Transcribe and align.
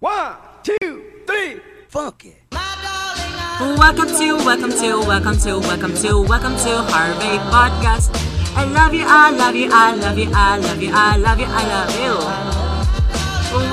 One, 0.00 0.36
two, 0.62 1.02
three, 1.26 1.58
funk 1.88 2.24
it. 2.26 2.36
Welcome 3.58 4.06
to, 4.06 4.36
welcome 4.46 4.70
to, 4.70 5.00
welcome 5.02 5.36
to, 5.38 5.58
welcome 5.58 5.94
to, 5.96 6.22
welcome 6.22 6.54
to 6.54 6.86
Harvey 6.86 7.34
Podcast. 7.50 8.14
I 8.54 8.62
love 8.62 8.94
you, 8.94 9.02
I 9.04 9.32
love 9.32 9.56
you, 9.56 9.68
I 9.72 9.96
love 9.96 10.16
you, 10.16 10.30
I 10.32 10.56
love 10.58 10.80
you, 10.80 10.90
I 10.94 11.16
love 11.16 11.40
you, 11.40 11.46
I 11.48 11.62
love 11.66 11.90
you. 11.98 12.14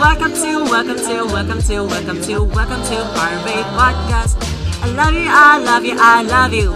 Welcome 0.01 0.33
to, 0.33 0.65
welcome 0.65 0.97
to, 0.97 1.25
welcome 1.31 1.61
to, 1.61 1.83
welcome 1.83 2.19
to, 2.23 2.43
welcome 2.43 2.81
to 2.89 3.05
Harvey 3.13 3.61
Podcast. 3.77 4.33
I 4.81 4.87
love 4.97 5.13
you, 5.13 5.29
I 5.29 5.59
love 5.59 5.85
you, 5.85 5.95
I 5.95 6.23
love 6.23 6.53
you. 6.55 6.71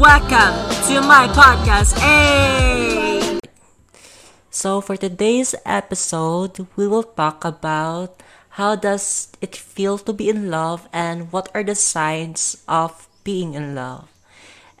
Welcome 0.00 0.56
to 0.88 1.02
my 1.04 1.28
podcast. 1.36 1.98
Hey! 1.98 3.40
So 4.48 4.80
for 4.80 4.96
today's 4.96 5.54
episode, 5.66 6.66
we 6.76 6.88
will 6.88 7.04
talk 7.04 7.44
about 7.44 8.22
how 8.58 8.74
does 8.74 9.30
it 9.40 9.54
feel 9.54 9.98
to 9.98 10.12
be 10.12 10.28
in 10.28 10.50
love 10.50 10.88
and 10.92 11.30
what 11.32 11.48
are 11.54 11.62
the 11.62 11.74
signs 11.74 12.62
of 12.66 13.08
being 13.24 13.54
in 13.54 13.74
love. 13.74 14.08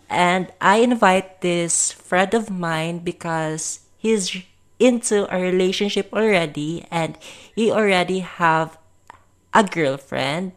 And 0.08 0.50
I 0.60 0.78
invite 0.82 1.40
this 1.40 1.92
friend 1.92 2.34
of 2.34 2.50
mine 2.50 3.00
because 3.06 3.86
he's 3.98 4.42
into 4.80 5.28
a 5.30 5.38
relationship 5.38 6.10
already 6.12 6.84
and 6.90 7.16
he 7.54 7.70
already 7.70 8.20
have 8.20 8.76
a 9.54 9.62
girlfriend. 9.62 10.52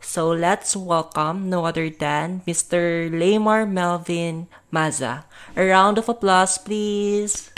So 0.00 0.28
let's 0.30 0.76
welcome 0.76 1.50
no 1.50 1.64
other 1.64 1.90
than 1.90 2.42
Mr. 2.46 3.10
Lamar 3.10 3.66
Melvin 3.66 4.46
Maza. 4.70 5.24
A 5.56 5.66
round 5.66 5.98
of 5.98 6.08
applause, 6.08 6.58
please. 6.58 7.50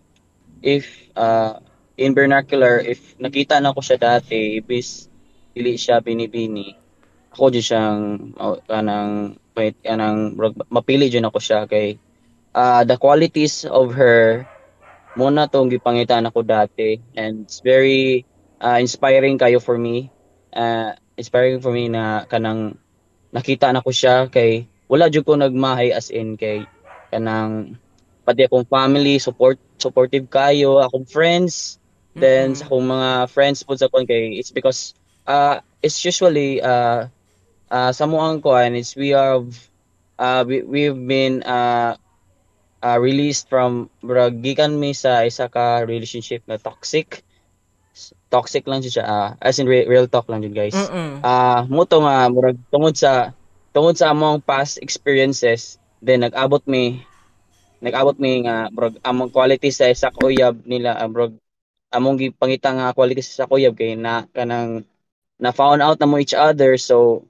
if 0.62 1.10
uh, 1.16 1.60
in 1.98 2.16
vernacular, 2.16 2.80
if 2.80 3.18
nakita 3.20 3.62
na 3.62 3.74
ko 3.74 3.82
siya 3.82 4.00
dati, 4.00 4.60
ibis 4.62 5.11
dili 5.52 5.76
siya 5.76 6.00
binibini, 6.00 6.72
ako 7.32 7.48
di 7.48 7.64
siyang 7.64 8.36
oh, 8.36 8.60
kanang 8.68 9.40
wait 9.56 9.80
kanang 9.84 10.36
mapili 10.68 11.08
dyan 11.08 11.28
ako 11.32 11.40
siya 11.40 11.64
kay 11.68 11.96
uh, 12.56 12.84
the 12.84 13.00
qualities 13.00 13.64
of 13.64 13.96
her 13.96 14.44
muna 15.16 15.48
tong 15.48 15.72
gipangitan 15.72 16.28
ako 16.28 16.44
dati 16.44 17.00
and 17.16 17.48
it's 17.48 17.64
very 17.64 18.24
uh, 18.64 18.80
inspiring 18.80 19.40
kayo 19.40 19.60
for 19.64 19.80
me 19.80 20.12
uh, 20.56 20.96
inspiring 21.16 21.60
for 21.64 21.72
me 21.72 21.88
na 21.88 22.28
kanang 22.28 22.76
nakita 23.32 23.72
na 23.72 23.84
ko 23.84 23.92
siya 23.92 24.28
kay 24.28 24.68
wala 24.92 25.08
jud 25.08 25.24
ko 25.24 25.36
nagmahay 25.40 25.96
as 25.96 26.12
in 26.12 26.36
kay 26.36 26.68
kanang 27.12 27.80
pati 28.28 28.48
akong 28.48 28.68
family 28.68 29.20
support 29.20 29.56
supportive 29.80 30.28
kayo 30.28 30.84
akong 30.84 31.08
friends 31.08 31.80
then 32.16 32.52
sa 32.56 32.68
Mm-mm. 32.68 32.68
akong 32.68 32.86
mga 32.92 33.10
friends 33.32 33.64
po 33.64 33.76
sa 33.76 33.88
kon 33.88 34.04
kay 34.04 34.36
it's 34.36 34.52
because 34.52 34.96
uh 35.28 35.62
it's 35.82 36.02
usually 36.06 36.62
uh 36.62 37.10
uh 37.70 37.92
sa 37.92 38.06
muang 38.06 38.42
kuan 38.42 38.78
is 38.78 38.94
we 38.96 39.14
are 39.14 39.42
uh 40.22 40.42
we, 40.46 40.62
we've 40.62 41.02
been 41.08 41.42
uh, 41.44 41.98
uh 42.82 42.98
released 42.98 43.50
from 43.50 43.90
murag 44.02 44.42
gikan 44.42 44.78
mi 44.78 44.94
sa 44.94 45.26
isa 45.26 45.50
ka 45.50 45.86
relationship 45.86 46.42
na 46.46 46.58
toxic. 46.62 47.26
Toxic 48.32 48.64
lang 48.64 48.80
siya 48.80 49.04
ah, 49.04 49.30
as 49.44 49.60
in 49.60 49.68
re- 49.68 49.86
real 49.86 50.08
talk 50.08 50.32
lang 50.32 50.42
jud 50.42 50.56
guys. 50.56 50.74
Ah 51.22 51.68
mo 51.68 51.84
to 51.84 52.00
nga 52.00 52.32
murag 52.32 52.58
tungod 52.72 52.96
sa 52.96 53.36
tungod 53.76 54.00
sa 54.00 54.16
among 54.16 54.40
past 54.44 54.80
experiences 54.80 55.76
then 56.00 56.24
nag-abot 56.24 56.64
mi 56.66 57.04
nag-abot 57.84 58.16
mi 58.18 58.48
nga 58.48 58.72
murag 58.72 58.96
among 59.04 59.30
quality 59.34 59.70
sa 59.74 59.92
isa 59.92 60.10
ka 60.10 60.22
uyab 60.24 60.64
nila 60.64 60.96
ah, 60.96 61.10
murag 61.12 61.36
among 61.92 62.16
gipangita 62.16 62.72
nga 62.72 62.96
quality 62.96 63.20
sa 63.20 63.50
uyab 63.52 63.76
kay 63.76 64.00
na 64.00 64.24
kanang 64.32 64.88
na 65.42 65.50
found 65.50 65.82
out 65.82 65.98
na 65.98 66.06
mo 66.06 66.22
each 66.22 66.38
other 66.38 66.78
so 66.78 67.26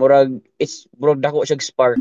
murag 0.00 0.40
it's 0.56 0.88
murag 0.96 1.20
dako 1.20 1.44
siya 1.44 1.60
spark. 1.60 2.00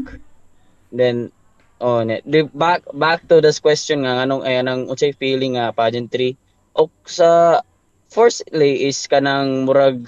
Then 0.96 1.36
oh 1.84 2.02
ne 2.08 2.24
di, 2.24 2.48
back 2.48 2.88
back 2.96 3.28
to 3.28 3.44
this 3.44 3.60
question 3.60 4.08
nga 4.08 4.24
anong 4.24 4.48
ay 4.48 4.64
anong 4.64 4.88
unsay 4.88 5.12
feeling 5.12 5.60
nga 5.60 5.76
pageantry 5.76 6.40
o 6.72 6.88
sa 7.04 7.60
firstly 8.08 8.88
is 8.88 8.98
kanang 9.12 9.68
murag 9.68 10.08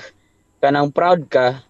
kanang 0.63 0.89
proud 0.95 1.27
ka 1.27 1.67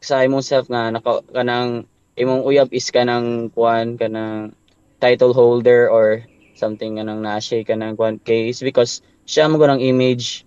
sa 0.00 0.22
imong 0.22 0.46
self 0.46 0.70
nga 0.72 0.88
naka, 0.88 1.20
kanang 1.30 1.84
imong 2.16 2.42
uyab 2.48 2.72
is 2.72 2.88
kanang 2.88 3.52
kuan 3.52 4.00
kanang 4.00 4.56
title 4.98 5.36
holder 5.36 5.86
or 5.86 6.24
something 6.58 6.98
kanang 6.98 7.22
na-share 7.22 7.62
kanang 7.62 7.94
kuan 7.94 8.18
case 8.18 8.64
because 8.64 9.04
siya 9.28 9.46
mo 9.46 9.60
ng 9.60 9.84
image 9.84 10.42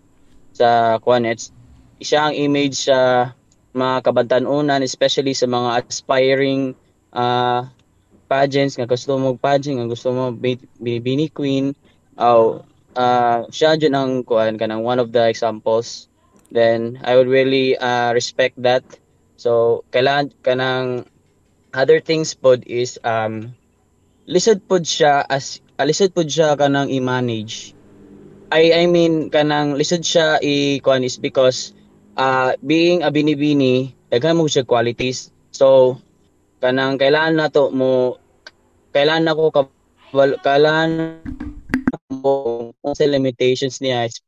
sa 0.51 0.99
kuan 0.99 1.23
it's 1.23 1.53
siya 2.01 2.29
ang 2.29 2.35
image 2.35 2.89
sa 2.89 3.31
mga 3.71 4.03
kabantanunan 4.03 4.83
especially 4.83 5.31
sa 5.31 5.47
mga 5.47 5.87
aspiring 5.87 6.75
uh, 7.15 7.63
pageants 8.27 8.75
nga 8.75 8.87
gusto 8.87 9.15
mo 9.15 9.35
pageant 9.39 9.79
nga 9.79 9.87
gusto 9.87 10.11
mo 10.11 10.35
bini 10.35 11.27
queen. 11.31 11.71
Oh 12.19 12.63
uh, 12.95 13.47
siya 13.47 13.79
dyan 13.79 13.95
ang 13.95 14.11
kuan 14.27 14.59
kanang 14.59 14.83
one 14.83 14.99
of 14.99 15.11
the 15.15 15.23
examples. 15.27 16.11
Then 16.51 16.99
I 16.99 17.15
would 17.15 17.31
really 17.31 17.79
uh, 17.79 18.11
respect 18.11 18.59
that. 18.63 18.83
So 19.39 19.83
kailangan 19.95 20.35
kanang 20.43 20.87
other 21.71 22.03
things 22.03 22.35
pod 22.35 22.67
is 22.67 22.99
um 23.07 23.55
lisod 24.27 24.63
pod 24.67 24.83
siya 24.83 25.23
as 25.23 25.63
uh, 25.79 25.87
lisod 25.87 26.11
pod 26.11 26.27
siya 26.27 26.59
kanang 26.59 26.91
i-manage. 26.91 27.71
I 28.51 28.83
I 28.83 28.91
mean 28.91 29.31
kanang 29.31 29.79
lisod 29.79 30.03
siya 30.03 30.43
i 30.43 30.83
kuan 30.83 31.07
is 31.07 31.15
because 31.15 31.71
uh, 32.21 32.49
being 32.61 33.01
a 33.01 33.09
binibini 33.09 33.97
daghan 34.13 34.37
mo 34.37 34.45
siya 34.45 34.67
qualities. 34.67 35.33
So 35.49 35.97
kanang 36.61 37.01
kailangan 37.01 37.33
nato 37.41 37.73
mo 37.73 38.21
kailangan 38.93 39.25
nako 39.25 39.43
ka 39.49 39.61
kailangan 40.45 41.23
mo 42.21 42.69
sa 42.93 43.07
limitations 43.09 43.81
niya 43.81 44.05
is 44.05 44.21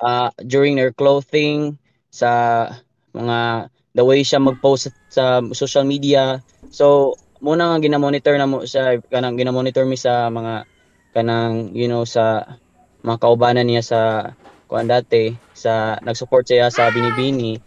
uh, 0.00 0.32
during 0.40 0.80
their 0.80 0.94
clothing 0.94 1.76
sa 2.08 2.70
mga 3.12 3.68
the 3.94 4.02
way 4.02 4.24
siya 4.24 4.42
mag-post 4.42 4.90
sa 5.12 5.44
social 5.52 5.84
media. 5.84 6.40
So 6.72 7.18
muna 7.44 7.74
nga 7.74 7.82
gina-monitor 7.82 8.34
na 8.40 8.48
mo 8.48 8.64
sa 8.64 8.96
kanang 9.12 9.36
gina-monitor 9.36 9.84
mi 9.84 10.00
sa 10.00 10.32
mga 10.32 10.64
kanang 11.12 11.76
you 11.76 11.86
know 11.86 12.06
sa 12.08 12.56
mga 13.04 13.20
kaubanan 13.20 13.68
niya 13.68 13.84
sa 13.84 14.00
kuan 14.66 14.88
dati 14.88 15.34
sa 15.52 15.96
nag-support 16.00 16.48
siya 16.48 16.72
sa 16.72 16.90
Binibini. 16.90 17.60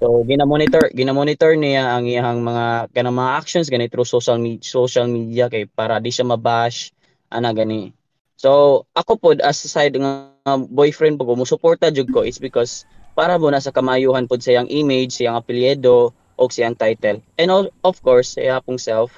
So 0.00 0.24
gina-monitor 0.24 0.90
gina-monitor 0.96 1.52
niya 1.60 1.92
ang 1.92 2.08
iyang 2.08 2.40
mga 2.40 2.88
kanang 2.96 3.16
mga 3.20 3.32
actions 3.36 3.68
gani 3.68 3.92
through 3.92 4.08
social 4.08 4.40
media, 4.40 4.64
social 4.64 5.04
media 5.04 5.52
kay 5.52 5.68
para 5.68 6.00
di 6.00 6.08
siya 6.08 6.24
mabash 6.24 6.90
ana 7.28 7.52
gani. 7.52 7.92
So 8.40 8.82
ako 8.96 9.20
pod 9.20 9.38
as 9.44 9.60
side 9.60 10.00
nga 10.00 10.32
boyfriend 10.72 11.20
po 11.20 11.36
mo 11.36 11.44
suporta 11.44 11.92
jud 11.92 12.08
ko 12.08 12.24
is 12.24 12.40
because 12.40 12.88
para 13.12 13.36
mo 13.36 13.52
na 13.52 13.60
sa 13.60 13.68
kamayuhan 13.68 14.24
pod 14.24 14.40
sa 14.40 14.56
iyang 14.56 14.72
image, 14.72 15.20
sa 15.20 15.28
iyang 15.28 15.36
apelyido 15.36 16.16
o 16.40 16.42
sa 16.48 16.64
iyang 16.64 16.80
title. 16.80 17.20
And 17.36 17.52
all, 17.52 17.68
of 17.84 18.00
course, 18.00 18.40
sa 18.40 18.40
iyang 18.40 18.80
self. 18.80 19.12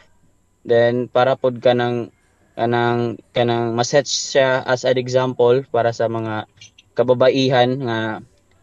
Then 0.66 1.06
para 1.06 1.38
pod 1.38 1.62
ka 1.62 1.78
ng 1.78 2.10
kanang 2.58 3.22
kanang 3.32 3.78
maset 3.78 4.04
siya 4.04 4.66
as 4.66 4.82
an 4.82 4.98
example 4.98 5.62
para 5.70 5.94
sa 5.94 6.10
mga 6.10 6.50
kababaihan 6.92 7.70
nga 7.88 7.98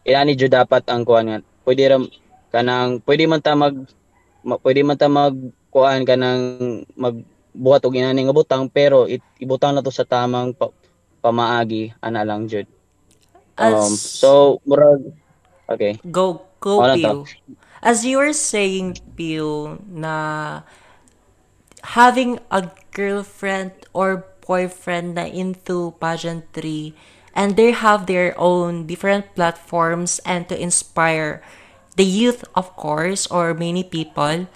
ilani 0.06 0.38
jud 0.38 0.50
dapat 0.54 0.86
ang 0.88 1.02
kuan 1.02 1.26
nga 1.26 1.38
pwede 1.66 1.84
ra 1.90 1.98
kanang 2.50 3.02
pwede 3.04 3.24
man 3.30 3.42
ta 3.42 3.54
mag 3.54 3.74
ma, 4.42 4.54
pwede 4.58 4.80
man 4.82 4.98
ta 4.98 5.06
mag 5.10 5.34
kuan 5.70 6.02
kanang 6.02 6.82
magbuhat 6.98 7.86
og 7.86 7.94
inani 7.94 8.26
nga 8.26 8.34
butang 8.34 8.66
pero 8.70 9.06
it, 9.06 9.22
ibutang 9.38 9.74
na 9.74 9.84
to 9.84 9.92
sa 9.94 10.06
tamang 10.06 10.54
pa, 10.54 10.70
pamaagi 11.22 11.94
ana 12.02 12.26
lang 12.26 12.50
jud 12.50 12.66
um 13.58 13.92
as, 13.92 14.00
so 14.00 14.58
murag 14.66 15.14
okay. 15.70 16.00
Go 16.10 16.42
go 16.58 16.82
Pew. 16.82 17.26
as 17.82 18.02
you 18.02 18.18
were 18.18 18.34
saying 18.34 18.98
Pew 19.14 19.78
na 19.86 20.62
having 21.94 22.38
a 22.50 22.68
girlfriend 22.92 23.72
or 23.94 24.26
boyfriend 24.44 25.14
na 25.14 25.30
into 25.30 25.94
pageantry 26.02 26.92
and 27.34 27.56
they 27.56 27.72
have 27.72 28.06
their 28.06 28.34
own 28.38 28.86
different 28.86 29.34
platforms 29.34 30.20
and 30.24 30.48
to 30.48 30.56
inspire 30.58 31.42
the 31.96 32.04
youth 32.04 32.44
of 32.54 32.74
course 32.76 33.26
or 33.28 33.54
many 33.54 33.84
people 33.84 34.46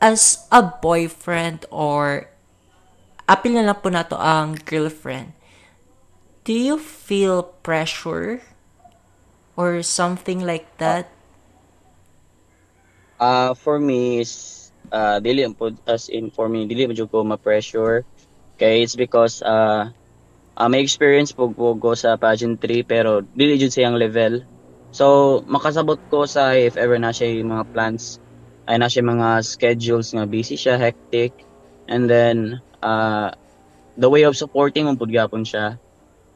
as 0.00 0.46
a 0.50 0.62
boyfriend 0.62 1.64
or 1.70 2.28
apil 3.28 3.54
na 3.54 3.62
lang 3.62 3.78
po 3.78 3.88
nato 3.88 4.18
ang 4.18 4.58
girlfriend. 4.66 5.32
Do 6.42 6.52
you 6.52 6.76
feel 6.76 7.54
pressure 7.62 8.42
or 9.54 9.82
something 9.86 10.42
like 10.42 10.66
that? 10.82 11.06
Uh 13.22 13.54
for 13.54 13.78
me 13.78 14.18
is 14.18 14.62
uh, 14.90 15.22
dili 15.22 15.46
po 15.54 15.70
as 15.86 16.10
in 16.10 16.34
for 16.34 16.50
me 16.50 16.66
dili 16.66 16.90
mo 16.90 16.94
ko 17.06 17.22
ma-pressure. 17.22 18.02
Kay 18.58 18.82
it's 18.82 18.98
because 18.98 19.40
uh, 19.46 19.90
uh 20.62 20.70
may 20.70 20.78
experience 20.78 21.34
po 21.34 21.50
ko 21.50 21.90
sa 21.98 22.14
pageantry 22.14 22.86
pero 22.86 23.26
dili 23.34 23.58
jud 23.58 23.74
siyang 23.74 23.98
level 23.98 24.46
so 24.94 25.40
makasabot 25.50 25.98
ko 26.06 26.22
sa 26.22 26.54
if 26.54 26.78
ever 26.78 26.94
na 27.02 27.10
siya 27.10 27.42
yung 27.42 27.50
mga 27.50 27.66
plans 27.74 28.22
ay 28.70 28.78
na 28.78 28.86
siya 28.86 29.02
mga 29.02 29.42
schedules 29.42 30.14
nga 30.14 30.22
busy 30.22 30.54
siya 30.54 30.78
hectic 30.78 31.34
and 31.90 32.06
then 32.06 32.62
uh, 32.78 33.34
the 33.98 34.06
way 34.06 34.22
of 34.22 34.38
supporting 34.38 34.86
mo 34.86 34.94
pud 34.94 35.10
gyapon 35.10 35.42
siya 35.42 35.82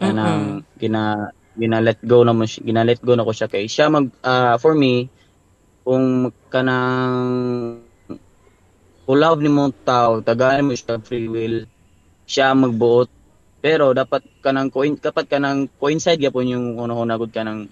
kanang 0.03 0.67
mm-hmm. 0.67 0.83
gina 0.83 1.31
gina 1.55 1.79
let 1.79 2.03
go 2.03 2.27
na 2.27 2.35
mo 2.35 2.43
gina 2.43 2.83
let 2.83 2.99
go 2.99 3.15
na 3.15 3.23
ko 3.23 3.31
siya 3.31 3.47
kay 3.47 3.71
siya 3.71 3.87
mag 3.87 4.11
uh, 4.27 4.59
for 4.59 4.75
me 4.75 5.07
kung 5.87 6.35
kanang 6.51 7.87
love 9.15 9.39
ni 9.39 9.47
mong 9.47 9.71
tao, 9.87 10.19
tagaan 10.19 10.67
mo 10.67 10.75
siya 10.75 10.99
free 10.99 11.31
will, 11.31 11.63
siya 12.27 12.51
magbuot. 12.59 13.07
Pero 13.67 13.91
dapat 13.91 14.23
kanang 14.47 14.71
coin 14.71 14.95
dapat 14.95 15.27
kanang 15.27 15.67
coincide 15.83 16.23
gyapon 16.23 16.47
yung 16.47 16.67
uno 16.79 17.03
nagod 17.03 17.35
ka 17.35 17.43
nang 17.43 17.67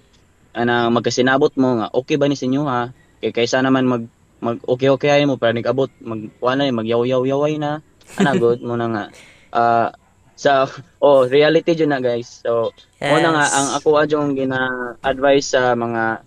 ana 0.50 0.90
magkasinabot 0.90 1.54
mo 1.54 1.78
nga 1.78 1.86
okay 1.94 2.18
ba 2.18 2.26
ni 2.26 2.34
sa 2.34 2.50
inyo 2.50 2.66
ha? 2.66 2.90
Kay 3.22 3.30
kaysa 3.30 3.62
naman 3.62 3.86
mag 3.86 4.02
mag 4.42 4.58
okay 4.66 4.90
okay 4.90 5.14
ay 5.14 5.22
mo 5.22 5.38
para 5.38 5.54
nigabot 5.54 5.86
mag 6.02 6.34
kuana 6.42 6.66
mag 6.74 6.82
yaw 6.82 7.06
yaw 7.06 7.22
yaway 7.22 7.62
na 7.62 7.78
anagod 8.18 8.58
mo 8.58 8.74
na 8.74 8.90
nga. 8.90 9.04
Uh, 9.54 9.86
sa 10.34 10.66
oh 11.06 11.30
reality 11.30 11.78
jud 11.78 11.86
na 11.86 12.02
guys. 12.02 12.42
So 12.42 12.74
yes. 12.98 13.06
mo 13.06 13.22
na 13.22 13.30
nga 13.30 13.46
ang 13.54 13.68
ako 13.78 14.02
adjong 14.02 14.34
gina 14.34 14.58
advice 14.98 15.54
sa 15.54 15.78
mga 15.78 16.26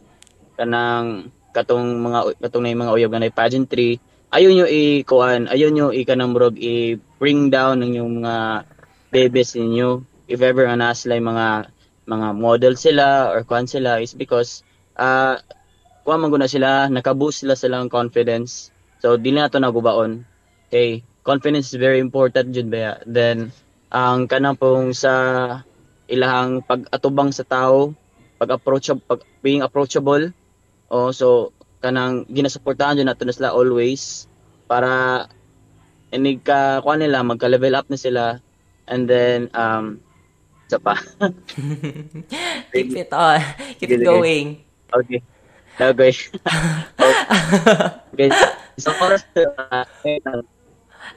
kanang 0.56 1.28
katong 1.52 2.00
mga 2.08 2.40
katong 2.40 2.64
na 2.64 2.88
mga 2.88 2.96
uyab 2.96 3.12
nga 3.12 3.36
pageantry 3.36 4.00
ayun 4.32 4.54
nyo 4.60 4.68
i-kuan, 4.68 5.48
ayun 5.48 5.76
nyo 5.76 5.88
i-kanamrog 5.92 6.56
i-bring 6.56 7.52
down 7.52 7.84
ng 7.84 8.00
yung 8.00 8.24
mga 8.24 8.64
bebes 9.10 9.56
ninyo. 9.56 10.04
If 10.28 10.44
ever 10.44 10.68
nga 10.68 10.76
nasa 10.76 11.08
mga 11.08 11.72
mga 12.08 12.28
model 12.36 12.74
sila 12.80 13.32
or 13.32 13.44
kuan 13.44 13.68
sila 13.68 14.00
is 14.00 14.16
because 14.16 14.64
uh, 14.96 15.40
kuan 16.08 16.24
man 16.24 16.32
na 16.40 16.48
sila, 16.48 16.88
nakaboost 16.88 17.44
sila 17.44 17.60
silang 17.60 17.92
confidence. 17.92 18.72
So, 19.04 19.20
dili 19.20 19.44
na 19.44 19.52
to 19.52 19.60
nagubaon. 19.60 20.24
Okay, 20.68 21.04
confidence 21.28 21.72
is 21.72 21.76
very 21.76 22.00
important 22.00 22.56
jud 22.56 22.72
ba. 22.72 23.04
Then, 23.04 23.52
ang 23.92 24.32
kanang 24.32 24.56
pong 24.56 24.96
sa 24.96 25.12
ilahang 26.08 26.64
pag-atubang 26.64 27.36
sa 27.36 27.44
tao, 27.44 27.92
pag-approach 28.40 28.96
pag 29.04 29.24
being 29.44 29.64
approachable. 29.64 30.32
Oh, 30.88 31.12
so 31.12 31.52
kanang 31.84 32.24
ginasuportahan 32.32 32.96
jud 32.96 33.08
nato 33.08 33.28
na 33.28 33.36
sila 33.36 33.52
always 33.52 34.32
para 34.72 35.28
inig 36.16 36.40
ka 36.40 36.80
kuan 36.88 37.04
nila 37.04 37.20
magka-level 37.20 37.76
up 37.76 37.88
na 37.92 38.00
sila 38.00 38.40
and 38.88 39.08
then 39.08 39.50
um 39.54 40.00
sa 40.68 40.80
pa. 40.80 41.00
Keep 42.76 42.96
it 42.96 43.12
on. 43.16 43.40
Keep 43.80 43.92
it 43.92 44.04
going. 44.04 44.64
Okay. 44.92 45.24
Okay 45.24 45.36
okay. 45.80 46.14
So 48.78 48.94
for 48.94 49.18
us 49.18 49.26
uh, 49.34 49.82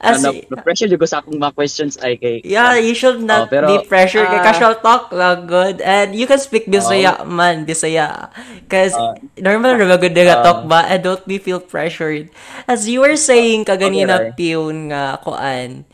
As, 0.01 0.23
ano, 0.23 0.33
pressure 0.63 0.89
ko 0.97 1.05
sa 1.05 1.21
akong 1.21 1.37
mga 1.37 1.53
questions 1.53 1.93
ay 1.99 2.17
kay 2.17 2.41
Yeah, 2.47 2.79
you 2.79 2.95
should 2.95 3.21
not 3.21 3.45
oh, 3.45 3.47
pero, 3.51 3.67
be 3.69 3.85
pressured. 3.85 4.25
Uh, 4.25 4.33
kay 4.33 4.41
casual 4.49 4.75
talk 4.81 5.13
lang 5.13 5.45
good. 5.45 5.77
And 5.83 6.15
you 6.15 6.25
can 6.25 6.41
speak 6.41 6.65
Bisaya 6.65 7.21
uh, 7.21 7.27
man 7.27 7.67
Bisaya. 7.67 8.33
Cause 8.65 8.97
uh, 8.97 9.13
normal 9.37 9.77
ra 9.77 9.99
good 9.99 10.15
nga 10.15 10.41
uh, 10.41 10.43
talk 10.47 10.65
ba? 10.65 10.89
And 10.89 11.05
don't 11.05 11.21
be 11.27 11.37
feel 11.37 11.61
pressured. 11.61 12.33
As 12.65 12.89
you 12.89 13.03
were 13.03 13.19
saying 13.19 13.67
kaganina 13.67 14.31
okay, 14.31 14.55
piyon 14.55 14.89
nga 14.89 15.21
kuan 15.21 15.85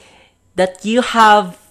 that 0.56 0.88
you 0.88 1.04
have 1.04 1.67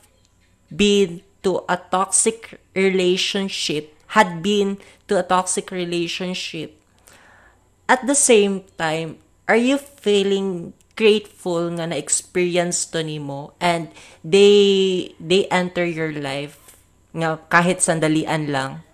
been 0.77 1.23
to 1.43 1.65
a 1.69 1.77
toxic 1.91 2.61
relationship 2.75 3.93
had 4.15 4.43
been 4.43 4.79
to 5.09 5.19
a 5.19 5.25
toxic 5.25 5.71
relationship 5.71 6.77
at 7.89 8.05
the 8.07 8.15
same 8.15 8.63
time 8.79 9.19
are 9.49 9.59
you 9.59 9.79
feeling 9.79 10.73
grateful 10.97 11.69
nga 11.77 11.89
na 11.89 11.97
experience 11.97 12.89
to 12.89 13.05
nimo 13.05 13.53
and 13.61 13.93
they 14.25 15.13
they 15.21 15.45
enter 15.53 15.85
your 15.85 16.13
life 16.13 16.77
nga 17.17 17.41
kahit 17.49 17.81
sandalian 17.81 18.49
lang 18.53 18.87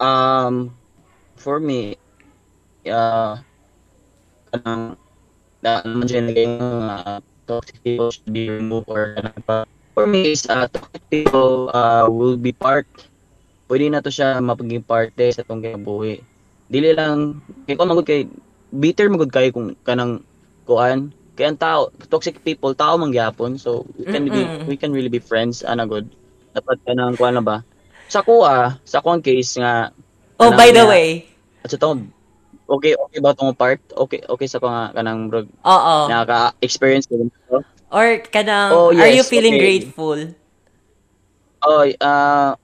Um, 0.00 0.72
for 1.36 1.60
me, 1.60 2.00
uh, 2.88 3.36
kanang 4.48 4.96
na 5.60 5.84
naman 5.84 6.08
dyan 6.08 6.32
uh, 6.88 7.20
toxic 7.44 7.76
people 7.84 8.08
should 8.08 8.32
be 8.32 8.48
removed 8.48 8.88
or 8.88 9.12
kanang 9.12 9.44
pa. 9.44 9.68
For 9.94 10.06
me, 10.06 10.32
is 10.32 10.46
uh, 10.46 10.70
toxic 10.70 11.02
people 11.10 11.68
uh, 11.74 12.06
will 12.06 12.38
be 12.38 12.54
part. 12.54 12.86
Pwede 13.66 13.90
na 13.90 14.02
to 14.02 14.10
siya 14.10 14.38
mapaging 14.38 14.82
parte 14.82 15.30
sa 15.34 15.42
itong 15.42 15.62
kinabuhi. 15.62 16.22
Dili 16.70 16.94
lang, 16.94 17.42
kaya 17.66 17.74
kung 17.74 17.90
magod 17.90 18.06
kay, 18.06 18.30
bitter 18.70 19.10
magod 19.10 19.30
kayo 19.30 19.50
kung 19.50 19.74
kanang 19.82 20.22
kuan. 20.64 21.10
Kaya 21.34 21.54
ang 21.54 21.58
tao, 21.58 21.80
toxic 22.06 22.42
people, 22.46 22.74
tao 22.74 22.94
mangyapon. 22.94 23.58
So, 23.58 23.86
we 23.98 24.06
can, 24.06 24.26
be, 24.26 24.46
Mm-mm. 24.46 24.66
we 24.70 24.76
can 24.78 24.94
really 24.94 25.10
be 25.10 25.18
friends, 25.18 25.66
ana 25.66 25.86
good. 25.86 26.06
Dapat 26.54 26.78
ka 26.82 26.92
nang 26.94 27.14
kuan 27.18 27.34
na 27.38 27.42
ba? 27.42 27.62
Sa 28.10 28.22
kuha, 28.26 28.78
sa 28.82 28.98
kuang 28.98 29.22
case 29.22 29.58
nga, 29.58 29.94
oh 30.42 30.50
kanang 30.50 30.58
by 30.58 30.68
the 30.74 30.82
nga- 30.82 30.90
way 30.90 31.08
at 31.62 31.70
sa 31.70 31.78
taon, 31.78 32.10
okay, 32.66 32.98
okay 32.98 33.18
ba 33.22 33.30
itong 33.30 33.54
part? 33.54 33.78
Okay, 33.94 34.18
okay 34.26 34.48
sa 34.50 34.58
mga 34.58 34.98
kanang 34.98 35.30
bro, 35.30 35.46
oo 35.46 35.96
nakaka-experience 36.10 37.06
ko 37.06 37.22
dito. 37.22 37.62
Or 37.90 38.18
kanang 38.34 38.70
Oh, 38.70 38.90
are 38.96 39.08
you 39.08 39.22
yes, 39.22 39.28
feeling 39.28 39.54
okay. 39.54 39.60
grateful 39.60 40.34
Oh, 41.62 41.84
uh, 42.00 42.56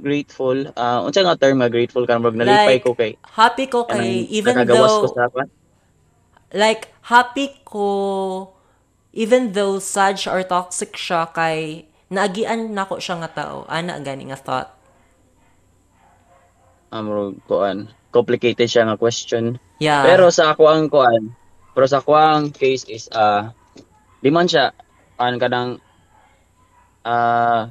grateful. 0.00 0.58
Uh, 0.76 0.98
unsa 1.06 1.20
nga 1.24 1.36
term 1.40 1.56
nga 1.60 1.72
grateful 1.74 2.04
ka 2.08 2.18
bro? 2.20 2.30
Nalipay 2.32 2.76
Like, 2.76 2.84
ko 2.84 2.90
kay 3.00 3.12
happy 3.36 3.66
ko 3.66 3.84
kay 3.92 4.28
even 4.30 4.66
nakagawas 4.66 4.94
ko 5.00 5.06
though 5.06 5.12
sa 5.14 5.28
kwan. 5.32 5.48
like 6.54 6.88
happy 7.12 7.46
ko 7.64 7.88
even 9.12 9.52
though 9.56 9.78
sad 9.78 10.16
or 10.28 10.42
toxic 10.44 10.92
siya 10.94 11.22
kay 11.38 11.86
naagian 12.12 12.60
nako 12.76 12.96
siya 13.02 13.16
nga 13.22 13.30
tao 13.38 13.56
ana 13.76 13.98
gani 14.06 14.24
nga 14.30 14.38
thought 14.38 14.68
Um, 16.92 17.06
bro, 17.10 17.22
kuan. 17.48 17.78
Complicated 18.14 18.68
siya 18.70 18.86
nga 18.88 18.96
question. 18.98 19.58
yeah 19.78 20.02
Pero 20.04 20.30
sa 20.30 20.54
ako 20.54 20.62
ang 20.70 20.86
kuan, 20.92 21.34
pero 21.74 21.86
sa 21.90 21.98
ako 22.02 22.12
ang 22.16 22.44
case 22.54 22.84
is 22.88 23.04
uh, 23.12 23.50
di 24.26 24.34
man 24.34 24.50
siya 24.50 24.74
an 25.22 25.38
kanang 25.38 25.78
ah 27.06 27.70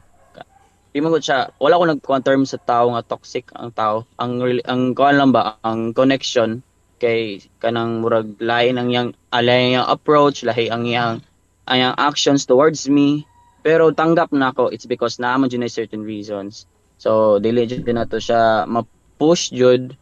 man 0.96 1.12
gud 1.12 1.28
siya. 1.28 1.52
Wala 1.60 1.76
ko 1.76 1.84
nagkuan 1.84 2.24
term 2.24 2.48
sa 2.48 2.56
tao 2.56 2.96
nga 2.96 3.04
toxic 3.04 3.52
ang 3.52 3.76
tao. 3.76 4.08
Ang 4.16 4.40
ang 4.64 4.96
kuan 4.96 5.20
lang 5.20 5.36
ba 5.36 5.60
ang 5.60 5.92
connection 5.92 6.64
kay 7.04 7.44
kanang 7.60 8.00
murag 8.00 8.40
lain 8.40 8.80
ang 8.80 8.88
yang 8.88 9.08
alay 9.36 9.76
ang 9.76 9.84
approach 9.92 10.48
lahi 10.48 10.72
ang 10.72 10.88
yang 10.88 11.20
ang 11.68 11.78
yang 11.84 11.94
actions 12.00 12.48
towards 12.48 12.88
me. 12.88 13.28
Pero 13.60 13.92
tanggap 13.92 14.32
na 14.32 14.56
ako 14.56 14.72
it's 14.72 14.88
because 14.88 15.20
naaman 15.20 15.52
dyan 15.52 15.68
na 15.68 15.70
certain 15.70 16.08
reasons. 16.08 16.64
So 16.96 17.44
dili 17.44 17.68
jud 17.68 17.84
na 17.92 18.08
to 18.08 18.24
siya 18.24 18.64
ma-push 18.64 19.52
jud 19.52 20.00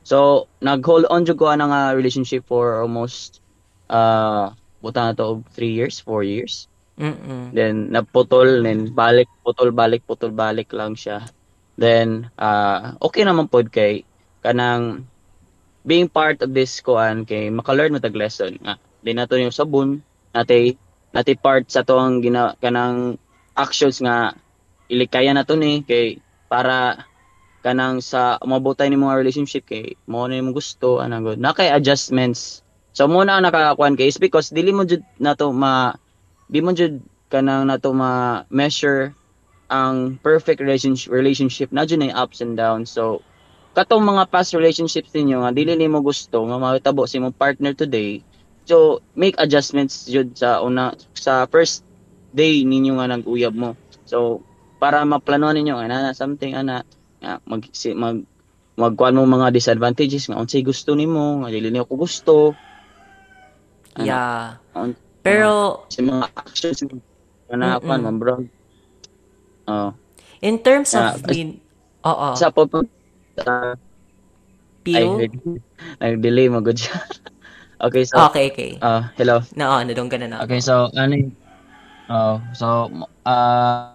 So, 0.00 0.48
nag-hold 0.64 1.06
on 1.12 1.28
jud 1.28 1.36
ko 1.36 1.52
ana 1.52 1.68
nga 1.68 1.82
relationship 1.92 2.48
for 2.48 2.80
almost 2.80 3.44
uh 3.92 4.56
buta 4.80 5.12
na 5.12 5.16
to 5.16 5.24
og 5.24 5.40
3 5.56 5.68
years, 5.68 6.00
4 6.02 6.24
years. 6.24 6.66
mm 7.00 7.56
Then 7.56 7.92
naputol, 7.92 8.64
then 8.64 8.92
balik, 8.92 9.28
putol, 9.40 9.72
balik, 9.72 10.04
putol, 10.04 10.32
balik 10.32 10.72
lang 10.76 10.96
siya. 10.96 11.24
Then 11.80 12.28
uh 12.36 12.96
okay 13.00 13.24
naman 13.24 13.48
pod 13.48 13.72
kay 13.72 14.04
kanang 14.44 15.08
being 15.84 16.12
part 16.12 16.44
of 16.44 16.52
this 16.52 16.80
kuan 16.84 17.24
kay 17.24 17.48
maka-learn 17.48 17.96
mo 17.96 18.00
tag 18.00 18.16
lesson 18.16 18.60
nga. 18.60 18.76
Di 19.00 19.16
na 19.16 19.24
to 19.24 19.40
yung 19.40 19.52
sabon, 19.52 20.04
natay 20.36 20.76
natay 21.16 21.36
part 21.40 21.64
sa 21.72 21.82
to 21.82 21.96
ang 21.96 22.20
gina 22.20 22.52
kanang 22.60 23.16
actions 23.56 24.04
nga 24.04 24.36
ilikaya 24.92 25.32
na 25.32 25.46
to 25.46 25.56
ni 25.56 25.80
kay 25.82 26.20
para 26.52 27.06
kanang 27.60 28.00
sa 28.00 28.40
umabotay 28.40 28.88
ni 28.88 28.96
mga 28.96 29.20
relationship 29.20 29.64
kay 29.68 29.96
mo 30.08 30.24
na 30.26 30.40
yung 30.40 30.52
gusto 30.56 31.00
ana 31.00 31.20
good 31.20 31.40
na 31.40 31.52
kay 31.52 31.68
adjustments 31.68 32.64
so 32.90 33.06
mo 33.06 33.22
na 33.22 33.38
ang 33.38 33.46
nakakuan 33.46 33.94
kay 33.94 34.10
is 34.10 34.18
because 34.18 34.50
dili 34.50 34.74
mo 34.74 34.82
jud 34.86 35.02
na 35.22 35.38
to 35.38 35.54
ma 35.54 35.94
di 36.50 36.58
mo 36.58 36.74
jud 36.74 36.98
kanang 37.30 37.70
na 37.70 37.78
to 37.78 37.94
ma 37.94 38.42
measure 38.50 39.14
ang 39.70 40.18
perfect 40.18 40.58
relationship 40.58 41.14
relationship. 41.14 41.70
Na 41.70 41.86
jud 41.86 42.02
ups 42.02 42.42
and 42.42 42.58
downs. 42.58 42.90
So 42.90 43.22
katong 43.78 44.02
mga 44.02 44.26
past 44.34 44.52
relationships 44.52 45.14
ninyo 45.14 45.46
nga 45.46 45.54
dili 45.54 45.78
nimo 45.78 46.02
gusto 46.02 46.42
nga 46.42 46.58
mahitabo 46.58 47.06
sa 47.06 47.22
imong 47.22 47.38
partner 47.38 47.72
today. 47.72 48.26
So 48.66 48.98
make 49.14 49.38
adjustments 49.38 50.10
jud 50.10 50.34
sa 50.34 50.58
una 50.60 50.98
sa 51.14 51.46
first 51.46 51.86
day 52.34 52.66
ninyo 52.66 52.98
nga 52.98 53.14
nag-uyab 53.14 53.54
mo. 53.54 53.78
So 54.10 54.42
para 54.82 55.06
maplanuhan 55.06 55.54
ninyo 55.54 55.78
ana 55.78 56.10
na 56.10 56.12
something 56.12 56.58
ana. 56.58 56.82
Mag 57.46 57.70
mag 57.94 58.26
magkuan 58.80 59.14
mo 59.14 59.28
mga 59.28 59.54
disadvantages 59.54 60.26
nga 60.26 60.40
unsay 60.40 60.64
gusto 60.66 60.96
nimo 60.98 61.44
nga 61.44 61.52
dili 61.52 61.68
niyo 61.70 61.86
ko 61.86 61.94
gusto 62.00 62.34
Ano? 64.00 64.16
yeah 64.16 64.56
Un- 64.74 64.96
pero 65.20 65.84
si 65.92 66.00
mga 66.00 66.26
actions 66.32 66.80
na 67.52 67.76
Mm-mm. 67.84 68.18
bro 68.20 68.34
oh 69.68 69.90
in 70.40 70.58
terms 70.64 70.94
Yeah, 70.94 71.12
of 71.12 71.26
min 71.28 71.60
oo 72.06 72.32
sa 72.38 72.48
po 72.54 72.64
uh, 72.70 73.74
ay 74.96 75.04
Pio? 75.04 75.20
nag-delay 76.00 76.46
mo 76.48 76.60
good 76.64 76.78
siya 76.80 76.96
okay 77.86 78.04
so 78.08 78.16
okay 78.16 78.50
okay 78.50 78.72
uh, 78.80 79.02
hello 79.20 79.44
na 79.56 79.76
oh, 79.76 79.80
nadong 79.84 80.08
ka 80.10 80.16
na 80.18 80.26
na 80.30 80.38
Okay, 80.40 80.60
so 80.64 80.88
ano 80.96 81.12
yun? 81.20 81.30
Oh, 82.10 82.40
so 82.56 82.88
uh, 83.28 83.94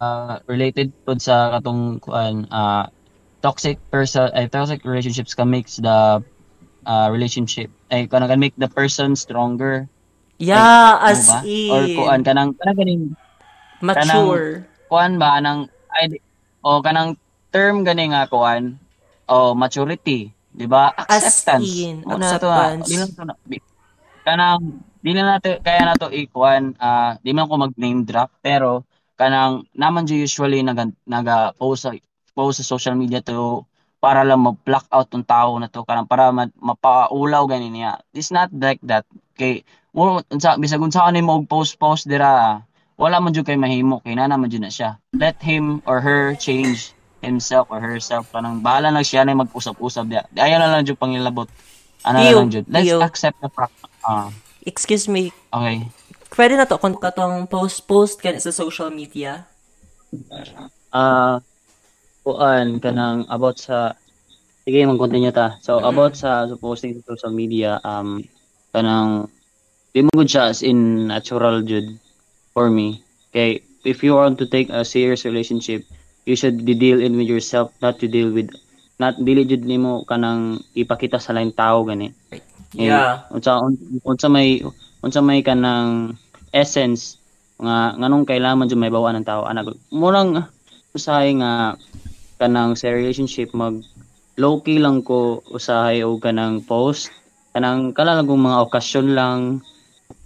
uh, 0.00 0.34
related 0.48 0.90
po 1.06 1.14
sa 1.20 1.60
katong 1.60 2.00
uh, 2.50 2.88
toxic 3.44 3.78
person 3.92 4.32
ay 4.34 4.48
toxic 4.50 4.82
relationships 4.82 5.36
can 5.36 5.52
makes 5.52 5.76
the 5.78 6.24
uh, 6.88 7.12
relationship. 7.12 7.68
Ay 7.92 8.08
kana 8.08 8.24
can 8.24 8.40
make 8.40 8.56
the 8.56 8.66
person 8.72 9.12
stronger. 9.12 9.84
Yeah 10.40 10.96
ano 10.96 11.12
as 11.12 11.28
ba? 11.28 11.44
in. 11.44 11.70
Or 11.70 11.82
kuan 11.84 12.20
kanang 12.24 12.56
kanang 12.56 12.76
ganing 12.80 13.02
mature. 13.84 14.64
kuan 14.88 15.20
ba 15.20 15.36
anang 15.36 15.68
ay 15.92 16.16
o 16.64 16.80
kanang 16.80 17.20
term 17.52 17.84
gani 17.84 18.16
nga 18.16 18.24
kuan 18.26 18.80
o 19.28 19.52
maturity 19.52 20.32
di 20.48 20.66
ba? 20.66 20.90
As 20.96 21.22
acceptance. 21.28 21.68
In, 21.76 22.02
Una 22.08 22.34
na 22.34 22.38
to 22.40 22.48
na, 22.48 22.56
acceptance. 22.56 22.88
di 22.88 22.94
lang 22.96 23.10
to 23.12 23.22
kanang 24.24 24.62
di 24.98 25.10
na 25.14 25.22
nato 25.38 25.48
kaya 25.62 25.86
na 25.86 25.94
to 25.94 26.10
ikuan 26.10 26.74
ah 26.82 27.16
di 27.22 27.30
man 27.32 27.46
ko 27.46 27.54
mag 27.56 27.74
name 27.78 28.02
drop 28.02 28.34
pero 28.42 28.82
kanang 29.14 29.64
naman 29.72 30.04
usually 30.10 30.60
naga 30.60 30.90
naga 31.06 31.54
post 31.54 31.86
sa 31.86 31.94
post 32.34 32.60
sa 32.60 32.64
social 32.66 32.98
media 32.98 33.22
to 33.22 33.62
para 33.98 34.22
lang 34.22 34.42
ma-block 34.42 34.86
out 34.94 35.10
tong 35.10 35.26
tao 35.26 35.58
na 35.58 35.66
to 35.66 35.82
kanang 35.82 36.06
para 36.06 36.30
ma, 36.30 36.46
mapaulaw 36.54 37.44
gani 37.50 37.70
niya. 37.70 37.98
It's 38.14 38.30
not 38.30 38.50
like 38.54 38.78
that. 38.86 39.04
Kay 39.34 39.66
mo 39.90 40.22
unsa 40.30 40.54
bisag 40.58 40.82
unsa 40.82 41.02
ani 41.02 41.22
mo 41.22 41.42
post 41.42 41.78
post 41.78 42.06
dira 42.06 42.62
wala 42.98 43.18
man 43.18 43.34
jud 43.34 43.46
kay 43.46 43.58
mahimo 43.58 44.02
kay 44.02 44.14
na 44.14 44.30
naman 44.30 44.50
jud 44.50 44.62
na 44.62 44.70
siya. 44.70 45.02
Let 45.14 45.42
him 45.42 45.82
or 45.86 45.98
her 45.98 46.38
change 46.38 46.94
himself 47.22 47.70
or 47.74 47.82
herself. 47.82 48.30
Kanang 48.30 48.62
bahala 48.62 48.94
na 48.94 49.02
siya 49.02 49.26
na 49.26 49.34
mag-usap-usap 49.34 50.04
dia 50.06 50.22
ayan 50.38 50.62
na 50.62 50.78
lang 50.78 50.86
jud 50.86 50.98
pangilabot 50.98 51.50
ano 52.06 52.16
na 52.22 52.30
lang 52.30 52.50
jud. 52.54 52.66
Let's 52.70 52.86
ew. 52.86 53.02
accept 53.02 53.42
the 53.42 53.50
fact. 53.50 53.74
Ah. 54.06 54.30
Excuse 54.62 55.10
me. 55.10 55.34
Okay. 55.50 55.90
Pwede 56.30 56.54
na 56.54 56.68
to 56.70 56.78
kung 56.78 56.94
katong 56.94 57.50
post 57.50 57.82
post 57.90 58.22
ka 58.22 58.30
sa 58.38 58.54
social 58.54 58.94
media? 58.94 59.48
Ah, 60.92 61.42
kuan 62.28 62.76
kanang 62.76 63.24
about 63.32 63.56
sa 63.56 63.96
sige 64.68 64.84
mag-continue 64.84 65.32
ta. 65.32 65.56
So 65.64 65.80
about 65.80 66.12
sa 66.12 66.44
posting 66.60 66.92
sa 67.00 67.16
social 67.16 67.32
media 67.32 67.80
um 67.80 68.20
kanang 68.76 69.32
di 69.96 70.04
mo 70.04 70.12
gud 70.12 70.28
siya 70.28 70.52
as 70.52 70.60
in 70.60 71.08
natural 71.08 71.64
jud 71.64 71.96
for 72.52 72.68
me. 72.68 73.00
Okay, 73.32 73.64
if 73.88 74.04
you 74.04 74.12
want 74.12 74.36
to 74.36 74.44
take 74.44 74.68
a 74.68 74.84
serious 74.84 75.24
relationship, 75.24 75.88
you 76.28 76.36
should 76.36 76.68
be 76.68 76.76
deal 76.76 77.00
in 77.00 77.16
with 77.16 77.32
yourself, 77.32 77.72
not 77.80 77.96
to 78.04 78.06
deal 78.12 78.28
with 78.28 78.52
not 79.00 79.16
dili 79.16 79.48
jud 79.48 79.64
nimo 79.64 80.04
kanang 80.04 80.60
ipakita 80.76 81.16
sa 81.16 81.32
lain 81.32 81.56
tao 81.56 81.80
gani. 81.88 82.12
Yeah. 82.76 83.24
unsa 83.32 83.56
un- 83.64 84.04
unsa 84.04 84.28
may 84.28 84.60
unsa 85.00 85.24
may 85.24 85.40
kanang 85.40 86.20
essence 86.52 87.16
nga 87.56 87.96
nganong 87.96 88.28
kailangan 88.28 88.68
jud 88.68 88.76
may 88.76 88.92
bawaan 88.92 89.16
ng 89.16 89.24
tao 89.24 89.48
ana 89.48 89.64
murang 89.88 90.44
usahay 90.92 91.32
nga 91.40 91.80
kanang 92.38 92.78
sa 92.78 92.94
relationship 92.94 93.50
mag 93.52 93.82
low 94.38 94.62
key 94.62 94.78
lang 94.78 95.02
ko 95.02 95.42
usahay 95.50 96.06
og 96.06 96.22
kanang 96.22 96.62
post. 96.62 97.10
Kanang 97.52 97.90
kala 97.92 98.14
lang 98.14 98.30
kung 98.30 98.46
mga 98.46 98.70
okasyon 98.70 99.08
lang. 99.18 99.40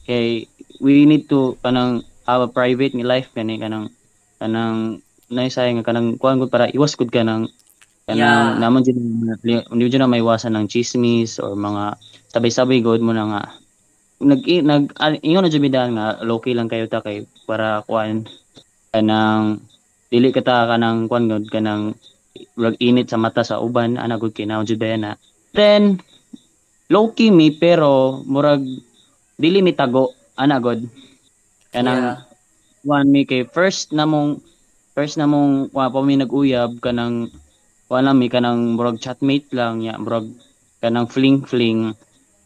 Kay 0.04 0.46
we 0.84 1.08
need 1.08 1.26
to 1.32 1.56
kanang 1.64 2.04
have 2.28 2.44
a 2.44 2.50
private 2.50 2.92
nga 2.94 3.08
life 3.18 3.28
gani 3.34 3.58
kanang 3.58 3.90
kanang 4.38 5.00
naisay 5.32 5.72
nga 5.74 5.86
kanang 5.86 6.20
kuan 6.20 6.38
gud 6.38 6.52
para 6.52 6.68
iwas 6.70 6.94
gud 6.94 7.10
kanang 7.10 7.48
Yeah. 8.02 8.58
Kanang 8.58 8.58
namon 8.58 8.82
jud 8.82 8.98
hindi 8.98 9.62
jud 9.86 10.02
na 10.02 10.10
maiwasan 10.10 10.58
ng 10.58 10.66
chismis 10.66 11.38
or 11.38 11.54
mga 11.54 11.94
sabay-sabay 12.34 12.82
god 12.82 12.98
mo 12.98 13.14
na 13.14 13.30
nga. 13.30 13.42
Nag 14.18 14.42
nag 14.42 14.90
ah, 14.98 15.14
ingon 15.22 15.46
na 15.46 15.52
jud 15.54 15.62
nga 15.62 16.18
low 16.26 16.42
key 16.42 16.50
lang 16.50 16.66
kayo 16.66 16.90
ta 16.90 16.98
kay 16.98 17.30
para 17.46 17.86
kuan 17.86 18.26
kanang 18.90 19.62
dili 20.12 20.28
ka 20.28 20.44
ta 20.44 20.68
kanang 20.68 21.08
kuan 21.08 21.24
god 21.24 21.48
kanang 21.48 21.96
rag 22.60 22.76
init 22.84 23.08
sa 23.08 23.16
mata 23.16 23.40
sa 23.40 23.64
uban 23.64 23.96
ana 23.96 24.20
gud 24.20 24.36
kay 24.36 24.44
naon 24.44 24.68
jud 24.68 24.84
na. 25.00 25.16
Then 25.56 26.04
low 26.92 27.16
key 27.16 27.32
mi 27.32 27.48
pero 27.48 28.20
murag 28.28 28.60
dili 29.40 29.64
mi 29.64 29.72
tago 29.72 30.12
ana 30.36 30.60
god 30.60 30.84
kanang 31.72 32.00
Yeah. 32.04 32.16
one 32.84 33.08
mi 33.08 33.24
kay 33.24 33.48
first 33.48 33.96
namong 33.96 34.42
first 34.92 35.16
namong 35.16 35.72
wa 35.72 35.88
pa 35.88 36.04
mi 36.04 36.20
nag-uyab 36.20 36.82
kanang 36.84 37.32
wala 37.88 38.12
mi 38.12 38.28
kanang 38.28 38.76
murag 38.76 39.00
chatmate 39.00 39.48
lang 39.56 39.80
ya 39.80 39.96
murag 39.96 40.28
kanang 40.84 41.08
fling 41.08 41.46
fling 41.48 41.96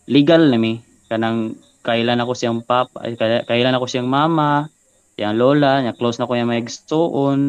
legal 0.06 0.42
na 0.46 0.58
mi 0.60 0.78
kanang 1.10 1.58
kailan 1.82 2.22
ako 2.22 2.34
siyang 2.34 2.60
pap 2.62 2.90
ay, 3.02 3.14
kaya- 3.18 3.46
kailan 3.46 3.74
ako 3.74 3.86
siyang 3.90 4.06
mama 4.06 4.70
siyang 5.16 5.36
lola 5.40 5.80
nya 5.80 5.96
close 5.96 6.20
na 6.20 6.28
ko 6.28 6.36
yung 6.36 6.52
mga 6.52 6.62
igsuon 6.68 7.40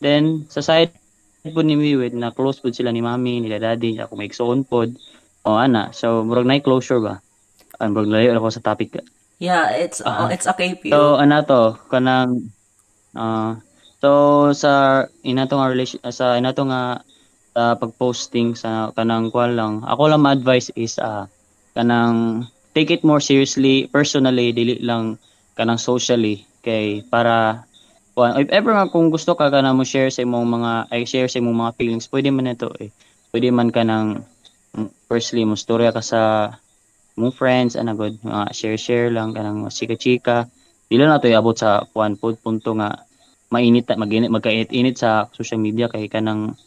then 0.00 0.48
sa 0.48 0.64
side 0.64 0.96
po 1.52 1.60
ni 1.60 1.76
Wiwit 1.76 2.16
na 2.16 2.32
close 2.32 2.56
po 2.56 2.72
sila 2.72 2.88
ni 2.88 3.04
mami 3.04 3.44
nila 3.44 3.60
daddy 3.60 4.00
ako 4.00 4.16
may 4.16 4.32
igsuon 4.32 4.64
pod 4.64 4.96
o 5.44 5.60
ana. 5.60 5.92
So 5.92 6.24
murag 6.24 6.48
na 6.48 6.56
closure 6.64 7.04
ba? 7.04 7.20
Ang 7.84 7.92
murag 7.92 8.08
layo 8.08 8.32
ako 8.32 8.48
sa 8.48 8.64
topic. 8.64 8.96
Yeah, 9.36 9.76
it's 9.76 10.00
oh, 10.00 10.08
Ah. 10.08 10.32
it's 10.32 10.48
okay, 10.48 10.72
Pew. 10.72 10.88
So 10.88 11.20
ano 11.20 11.44
to 11.44 11.76
kanang 11.92 12.48
ah 13.12 13.60
so 14.00 14.50
sa 14.56 15.04
inato 15.20 15.60
nga 15.60 15.68
relation 15.68 16.00
sa 16.08 16.40
inato 16.40 16.64
nga 16.64 17.04
ah, 17.54 17.74
pag-posting 17.76 18.56
sa 18.56 18.88
kanang 18.96 19.28
kwal 19.28 19.52
lang 19.52 19.84
ako 19.84 20.10
lang 20.10 20.24
ma-advise 20.24 20.72
is 20.80 20.96
ah 20.96 21.28
kanang 21.76 22.48
take 22.72 22.88
it 22.90 23.04
more 23.04 23.20
seriously 23.20 23.86
personally 23.92 24.50
dili 24.50 24.80
lang 24.82 25.20
kanang 25.54 25.78
socially 25.78 26.42
kay 26.64 27.04
para 27.12 27.68
kuan 28.16 28.40
if 28.40 28.48
ever 28.48 28.72
nga 28.72 28.88
kung 28.88 29.12
gusto 29.12 29.36
ka 29.36 29.52
kana 29.52 29.76
mo 29.76 29.84
share 29.84 30.08
sa 30.08 30.24
imong 30.24 30.48
mga 30.48 30.72
ay 30.88 31.04
share 31.04 31.28
sa 31.28 31.44
imong 31.44 31.60
mga 31.60 31.74
feelings 31.76 32.08
pwede 32.08 32.32
man 32.32 32.48
ito 32.48 32.72
eh. 32.80 32.88
Pwede 33.28 33.52
man 33.52 33.68
kanang 33.68 34.24
mm, 34.72 34.88
firstly 35.06 35.44
mo 35.44 35.58
storya 35.58 35.92
ka 35.92 36.00
sa 36.00 36.54
mong 37.20 37.34
friends 37.36 37.76
ana 37.76 37.92
good. 37.92 38.16
Mga 38.24 38.44
share 38.56 38.78
share 38.80 39.08
lang 39.12 39.36
kanang 39.36 39.62
mga 39.66 39.74
chika-chika. 39.74 40.48
Dili 40.88 41.02
na 41.04 41.20
to 41.20 41.28
iabot 41.28 41.54
sa 41.54 41.84
kuan 41.92 42.16
pod 42.16 42.40
punto 42.40 42.72
nga 42.78 43.04
mainit 43.52 43.86
maginit 43.94 44.30
magkainit-init 44.32 44.98
sa 44.98 45.30
social 45.30 45.60
media 45.62 45.86
kay 45.86 46.10
kanang 46.10 46.58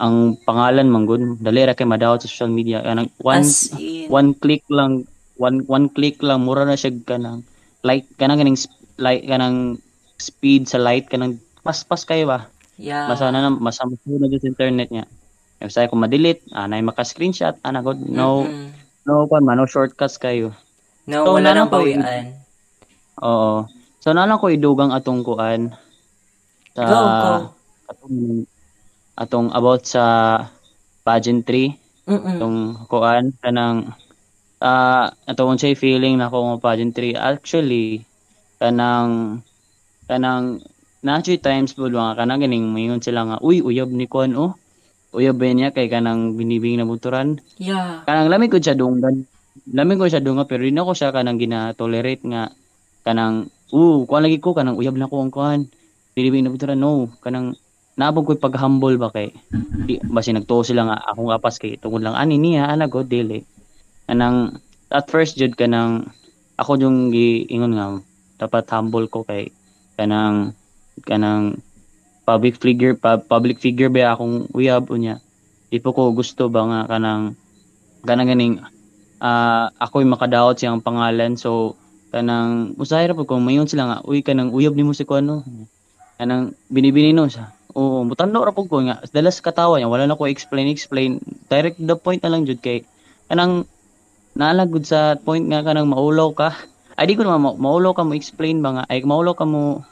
ang 0.00 0.34
pangalan 0.42 0.88
man 0.88 1.04
gud 1.04 1.40
dali 1.40 1.62
ra 1.62 1.76
kay 1.76 1.88
madawat 1.88 2.24
sa 2.24 2.30
social 2.30 2.52
media. 2.52 2.84
Kanang 2.84 3.08
one 3.20 3.48
in, 3.80 4.12
one 4.12 4.30
click 4.36 4.64
lang 4.68 5.08
one 5.40 5.64
one 5.64 5.88
click 5.88 6.20
lang 6.20 6.44
mura 6.44 6.68
na 6.68 6.76
siya 6.76 6.92
kanang 7.04 7.44
light 7.82 8.04
kanang 8.20 8.38
ganing 8.38 8.58
light 8.98 9.24
kanang 9.24 9.78
speed 10.18 10.66
sa 10.68 10.78
light 10.80 11.06
kanang 11.08 11.38
pas-pas 11.62 12.02
kayo 12.04 12.26
ba 12.26 12.50
yeah. 12.76 13.06
masana 13.06 13.38
na 13.44 13.50
masama 13.52 13.94
na 13.96 14.38
sa 14.38 14.48
internet 14.48 14.88
niya 14.90 15.06
If 15.62 15.70
say 15.70 15.86
kung 15.86 16.02
ma-delete 16.02 16.42
anay 16.50 16.82
maka-screenshot 16.82 17.54
ana 17.62 17.86
god 17.86 18.02
no 18.02 18.42
Mm-mm. 18.42 18.74
no 19.06 19.30
kuan 19.30 19.46
man 19.46 19.62
no 19.62 19.70
shortcuts 19.70 20.18
kayo 20.18 20.50
No, 21.02 21.26
So, 21.26 21.34
wala 21.34 21.50
nang 21.50 21.66
ko 21.66 21.82
bawian. 21.82 22.38
Oo. 23.22 23.66
So 23.98 24.14
na 24.14 24.26
lang 24.26 24.38
ko 24.38 24.50
idugang 24.50 24.94
atong 24.94 25.26
kuan 25.26 25.74
sa 26.78 26.82
Go, 26.86 26.98
go. 27.02 27.34
atong 27.90 28.16
atong 29.18 29.48
about 29.50 29.82
sa 29.82 30.04
pageantry, 31.02 31.74
Mm-mm. 32.06 32.38
atong 32.38 32.58
kuan 32.86 33.34
kanang 33.42 33.94
ah 34.62 35.10
atong 35.26 35.58
unsay 35.58 35.74
feeling 35.74 36.22
na 36.22 36.30
ko 36.30 36.54
pageantry 36.62 37.18
actually 37.18 38.06
kanang 38.62 39.42
kanang 40.06 40.62
natural 41.02 41.42
times 41.42 41.74
po 41.74 41.90
mga 41.90 42.14
kanang 42.14 42.46
ganing 42.46 42.70
mayon 42.70 43.02
sila 43.02 43.26
nga 43.26 43.36
uy 43.42 43.58
uyab 43.58 43.90
ni 43.90 44.06
kuan 44.06 44.38
oh. 44.38 44.54
Uyab 45.12 45.36
ba 45.36 45.44
niya? 45.44 45.76
Kay 45.76 45.92
kanang 45.92 46.40
binibing 46.40 46.80
na 46.80 46.88
buturan. 46.88 47.36
Yeah. 47.60 48.00
kanang 48.08 48.32
lamig 48.32 48.48
ko 48.48 48.56
siya 48.56 48.72
dunggan 48.72 49.28
lamig 49.68 50.00
ko 50.00 50.08
siya 50.08 50.24
dunga 50.24 50.48
pero 50.48 50.64
di 50.64 50.72
na 50.72 50.88
ko 50.88 50.96
siya 50.96 51.12
kanang 51.12 51.36
gina-tolerate 51.36 52.24
nga 52.24 52.48
kanang 53.04 53.52
uh 53.76 53.98
kuan 54.08 54.24
lagi 54.24 54.40
ko 54.40 54.56
kanang 54.56 54.80
uyab 54.80 54.96
na 54.96 55.10
ko 55.10 55.20
ang 55.20 55.34
kuan. 55.34 55.68
Dili 56.16 56.40
na 56.40 56.48
butura 56.48 56.72
no 56.72 57.12
kanang 57.20 57.56
nabog 58.00 58.24
ko 58.24 58.40
pag-humble 58.40 58.96
ba 58.96 59.12
kay? 59.12 59.36
Di 59.84 60.00
basi 60.00 60.32
nagtuo 60.32 60.64
sila 60.64 60.88
nga 60.88 60.96
akong 61.12 61.28
apas 61.28 61.60
kay 61.60 61.76
tungod 61.76 62.00
lang 62.00 62.16
ani 62.16 62.40
niya 62.40 62.72
ana 62.72 62.88
god 62.88 63.12
dili. 63.12 63.44
Kanang 64.08 64.56
at 64.88 65.12
first 65.12 65.36
jud 65.36 65.52
kanang 65.60 66.08
ako 66.56 66.80
yung 66.80 67.12
giingon 67.12 67.76
nga 67.76 68.00
dapat 68.42 68.66
humble 68.74 69.06
ko 69.06 69.22
kay 69.22 69.54
kanang 69.94 70.50
kanang 71.06 71.62
public 72.26 72.58
figure 72.58 72.98
pub- 72.98 73.22
public 73.30 73.62
figure 73.62 73.86
ba 73.86 74.18
akong 74.18 74.50
uyab 74.50 74.90
unya? 74.90 75.22
Di 75.70 75.78
po 75.78 75.94
ko 75.94 76.10
gusto 76.10 76.50
ba 76.50 76.66
nga 76.66 76.80
kanang 76.90 77.38
kanang 78.02 78.28
ganing 78.34 78.54
ah 79.22 79.70
ako'y 79.78 80.02
makadaot 80.02 80.58
siyang 80.58 80.82
pangalan. 80.82 81.38
So 81.38 81.78
kanang 82.10 82.74
usahay 82.82 83.06
ra 83.06 83.14
po 83.14 83.22
kung 83.22 83.46
mayon 83.46 83.70
sila 83.70 83.86
nga 83.86 83.98
uy 84.02 84.26
kanang 84.26 84.50
uyab 84.50 84.74
nimo 84.74 84.90
si 84.90 85.06
kuano 85.06 85.46
kanang 86.18 86.58
binibini 86.66 87.14
no 87.14 87.30
siya. 87.30 87.54
Oo 87.78 88.02
mutando 88.02 88.42
ra 88.42 88.50
po 88.50 88.66
ko 88.66 88.82
nga. 88.82 88.98
Dalas 89.14 89.38
katawa 89.38 89.78
niya 89.78 89.86
wala 89.86 90.10
na 90.10 90.18
ko 90.18 90.26
explain 90.26 90.66
explain. 90.66 91.22
Direct 91.46 91.78
the 91.78 91.94
point 91.94 92.20
na 92.26 92.34
lang 92.34 92.42
jud 92.42 92.58
kay 92.58 92.82
kanang 93.30 93.70
naalagod 94.34 94.82
sa 94.82 95.14
point 95.14 95.46
nga 95.46 95.62
kanang 95.62 95.86
maulaw 95.86 96.34
ka 96.34 96.50
ay 96.98 97.04
di 97.08 97.16
ko 97.16 97.22
naman 97.24 97.40
ma- 97.42 97.58
maulaw 97.58 97.92
ka 97.96 98.04
mo 98.04 98.12
explain 98.16 98.60
ba 98.60 98.70
nga? 98.76 98.84
Ay 98.90 99.02
maulaw 99.02 99.34
ka 99.36 99.44
mo 99.48 99.84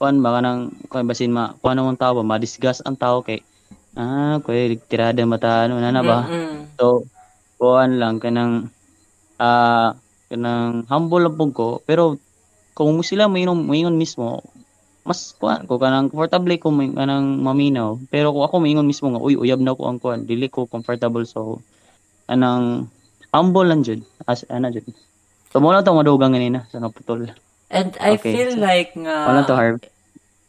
kuan 0.00 0.24
ba 0.24 0.40
kanang 0.40 0.72
kuan 0.88 1.04
basin 1.04 1.32
ma 1.32 1.52
kuan 1.60 1.76
ang 1.76 1.98
tao 2.00 2.16
ba? 2.16 2.24
Ma-discuss 2.24 2.80
ang 2.84 2.96
tao 2.96 3.20
kay 3.20 3.44
ah 3.98 4.40
kuy 4.40 4.80
tirada 4.88 5.20
mata 5.28 5.68
ano 5.68 5.76
na 5.76 5.92
na 5.92 6.00
ba? 6.00 6.24
Mm-mm. 6.24 6.78
So, 6.80 7.04
kuan 7.60 8.00
lang 8.00 8.16
kanang 8.22 8.72
ah 9.36 9.92
kanang 10.32 10.88
humble 10.88 11.20
lang 11.20 11.36
pug 11.36 11.52
ko. 11.52 11.68
Pero 11.84 12.16
kung 12.72 12.96
sila 13.04 13.28
maingon 13.28 13.68
maingon 13.68 14.00
mismo 14.00 14.40
mas 15.04 15.32
kuan 15.36 15.64
ko 15.68 15.76
kanang 15.76 16.08
comfortable 16.12 16.56
ko 16.56 16.72
may 16.72 16.88
kanang 16.92 17.40
maminaw. 17.44 18.00
Pero 18.08 18.32
kung 18.32 18.44
ako 18.48 18.56
maingon 18.64 18.88
mismo 18.88 19.12
nga 19.12 19.20
uy 19.20 19.36
uyab 19.36 19.60
na 19.60 19.76
ko 19.76 19.84
ang 19.84 20.00
kuan 20.00 20.24
dili 20.24 20.48
ko 20.48 20.64
comfortable. 20.64 21.28
So 21.28 21.60
kanang 22.30 22.88
humble 23.34 23.68
lang 23.68 23.84
jud 23.84 24.00
as 24.24 24.48
ana 24.48 24.72
jud 24.72 24.86
so 25.50 25.58
mo 25.58 25.70
lang 25.70 25.82
to 25.82 25.92
madugang 25.92 26.32
ganina 26.32 26.64
sa 26.70 26.78
naputol 26.78 27.30
And 27.70 27.94
I 28.02 28.18
Okay, 28.18 28.34
feel 28.34 28.58
so- 28.58 28.62
like 28.62 28.98
nga 28.98 29.16
wala 29.30 29.42
to 29.46 29.54
harv 29.54 29.78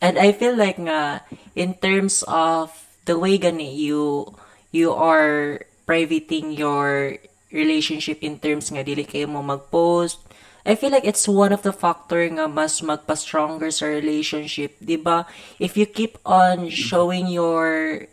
And 0.02 0.18
I 0.18 0.34
feel 0.34 0.58
like 0.58 0.82
nga 0.82 1.22
in 1.54 1.78
terms 1.78 2.26
of 2.26 2.74
the 3.06 3.14
way 3.22 3.38
gani 3.38 3.70
you 3.70 4.34
you 4.74 4.90
are 4.90 5.62
privating 5.86 6.58
your 6.58 7.22
relationship 7.54 8.26
in 8.26 8.42
terms 8.42 8.74
nga 8.74 8.82
dili 8.82 9.06
kayo 9.06 9.30
mo 9.30 9.46
mag-post. 9.46 10.18
I 10.66 10.74
feel 10.74 10.90
like 10.90 11.06
it's 11.06 11.30
one 11.30 11.54
of 11.54 11.62
the 11.62 11.70
factor 11.70 12.26
nga 12.34 12.50
mas 12.50 12.82
magpa-stronger 12.82 13.70
sa 13.70 13.86
relationship, 13.86 14.74
'di 14.82 14.98
ba? 14.98 15.30
If 15.62 15.78
you 15.78 15.86
keep 15.86 16.18
on 16.26 16.74
showing 16.74 17.30
your 17.30 18.06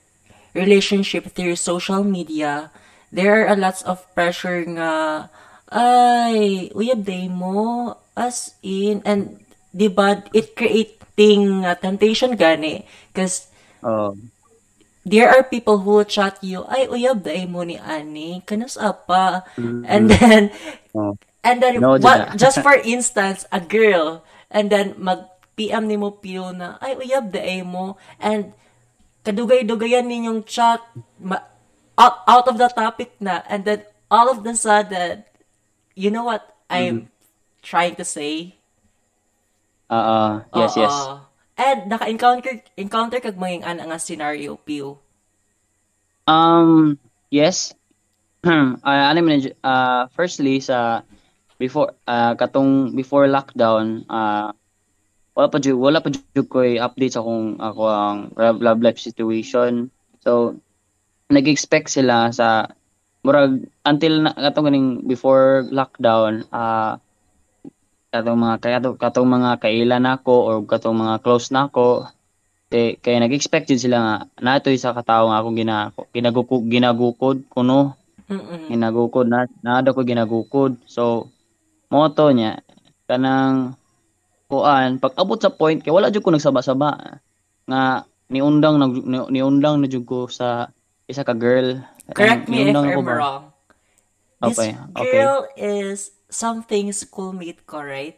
relationship 0.53 1.33
through 1.33 1.57
social 1.57 2.05
media, 2.05 2.68
there 3.12 3.33
are 3.33 3.48
a 3.48 3.57
lots 3.57 3.81
of 3.88 4.05
pressure 4.12 4.61
nga 4.66 4.90
ay, 5.73 6.69
uyab 6.73 7.05
day 7.05 7.29
mo. 7.29 7.95
As 8.19 8.59
in 8.67 8.99
and 9.07 9.39
'di 9.71 9.89
ba 9.95 10.27
it 10.35 10.59
creating 10.59 11.63
uh, 11.63 11.79
temptation 11.79 12.35
gani? 12.35 12.83
Because 13.13 13.47
oh. 13.85 14.17
there 15.07 15.31
are 15.31 15.47
people 15.47 15.79
who 15.81 16.03
will 16.03 16.09
chat 16.09 16.41
you 16.43 16.67
ay 16.67 16.91
uyab 16.91 17.23
day 17.23 17.47
mo 17.47 17.63
ni 17.63 17.79
ani 17.79 18.43
kanas 18.43 18.75
apa? 18.75 19.47
And 19.61 20.11
then 20.11 20.51
oh. 20.99 21.15
and 21.47 21.63
then 21.63 21.79
No, 21.79 21.95
what, 22.01 22.35
just 22.35 22.59
for 22.59 22.75
instance 22.97 23.47
a 23.55 23.63
girl 23.63 24.27
and 24.51 24.67
then 24.73 24.99
mag 24.99 25.31
PM 25.55 25.87
ni 25.87 25.95
mo 25.99 26.15
piyo 26.19 26.51
na 26.51 26.79
ay 26.83 26.99
uyab 26.99 27.31
day 27.31 27.63
mo. 27.63 27.95
And 28.19 28.51
kadugay-dugayan 29.23 30.09
ninyong 30.09 30.43
chat 30.49 30.81
ma- 31.21 31.45
out, 31.95 32.25
out 32.27 32.47
of 32.49 32.57
the 32.57 32.67
topic 32.73 33.15
na. 33.23 33.47
And 33.47 33.63
then 33.63 33.87
all 34.11 34.33
of 34.33 34.43
the 34.43 34.57
sudden 34.59 35.29
you 35.99 36.15
know 36.15 36.23
what 36.23 36.55
I'm 36.71 37.11
trying 37.67 37.99
to 37.99 38.07
say 38.07 38.55
ah 39.91 39.99
ah, 39.99 40.33
yes 40.55 40.79
yes 40.79 40.95
Oo. 40.95 41.27
And 41.59 41.91
naka-encounter 41.91 42.63
encounter 42.79 43.19
kag 43.19 43.35
ana 43.35 43.83
nga 43.83 43.99
scenario 43.99 44.55
piyo. 44.63 45.03
Um, 46.31 47.03
yes. 47.35 47.75
uh, 48.47 48.79
ano 48.87 49.19
man, 49.27 49.43
uh, 49.67 50.07
firstly, 50.15 50.63
sa 50.63 51.03
before, 51.59 51.99
uh, 52.07 52.39
katong 52.39 52.95
before 52.95 53.27
lockdown, 53.27 54.07
uh, 54.07 54.55
wala 55.35 55.49
pa 55.51 55.59
jud 55.59 55.75
wala 55.75 55.99
pa 55.99 56.15
jud 56.15 56.47
ko 56.47 56.63
update 56.63 57.19
sa 57.19 57.27
akong 57.27 57.59
ako 57.59 57.83
ang 57.91 58.19
love, 58.39 58.79
life 58.79 59.03
situation. 59.03 59.91
So 60.23 60.63
nag-expect 61.27 61.91
sila 61.91 62.31
sa 62.31 62.71
murag 63.27 63.67
until 63.85 64.15
na 64.25 64.31
katong 64.35 64.67
ganing 64.71 64.89
before 65.05 65.67
lockdown 65.71 66.47
ah 66.55 67.03
katong 68.09 68.41
mga 68.41 68.57
katong, 68.63 68.97
katong 68.97 69.29
mga 69.29 69.51
kailan 69.61 70.03
nako 70.07 70.37
or 70.49 70.57
katong 70.65 70.97
mga 70.97 71.21
close 71.21 71.53
nako 71.53 72.09
eh, 72.69 73.01
kaya 73.01 73.25
nag-expect 73.25 73.73
yun 73.73 73.81
sila 73.81 73.97
nga 74.01 74.17
natoy 74.45 74.77
sa 74.77 74.93
katawo 74.93 75.33
nga 75.33 75.41
akong 75.41 75.57
gina 75.57 75.77
ginagukod 76.13 76.63
ginagukod 76.69 77.39
kuno. 77.49 77.97
Mm-mm. 78.29 78.69
ginagukod 78.69 79.25
na 79.25 79.49
naada 79.65 79.97
ko 79.97 80.05
ginagukod. 80.05 80.77
So 80.85 81.33
moto 81.89 82.29
niya 82.29 82.61
kanang 83.09 83.73
kuan 84.53 85.01
pag 85.01 85.17
abot 85.17 85.41
sa 85.41 85.49
point 85.49 85.81
kay 85.81 85.89
wala 85.89 86.13
jud 86.13 86.21
ko 86.21 86.29
nagsaba-saba 86.29 87.21
nga 87.65 88.05
niundang 88.29 88.77
nag 88.77 88.93
ni- 89.01 89.31
niundang 89.33 89.81
na 89.81 89.89
jud 89.89 90.05
ko 90.05 90.29
sa 90.29 90.69
isa 91.09 91.25
ka 91.25 91.33
girl 91.33 91.81
Correct 92.14 92.49
me 92.49 92.62
if 92.68 92.77
ako 92.77 93.01
I'm 93.01 93.05
ba? 93.05 93.16
wrong. 93.21 93.42
This 94.40 94.59
Okay, 94.59 94.71
okay. 94.97 95.12
girl 95.12 95.49
is 95.59 96.12
something 96.31 96.92
schoolmate 96.92 97.66
ko, 97.66 97.83
right? 97.83 98.16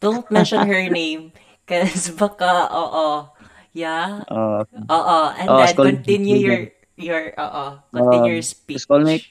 Don't 0.00 0.28
mention 0.30 0.66
her 0.66 0.84
name. 0.90 1.32
Cause 1.64 2.10
baka, 2.12 2.68
oo. 2.68 3.30
Yeah. 3.72 4.22
Uh, 4.28 4.64
Oo. 4.90 5.18
And 5.34 5.48
Oh, 5.48 5.64
then 5.64 5.74
continue 5.76 6.36
your, 6.36 6.60
your, 6.96 7.22
oo. 7.40 7.66
Continue 7.90 8.38
your 8.38 8.42
Um, 8.42 8.42
speech. 8.44 8.80
schoolmate. 8.84 9.26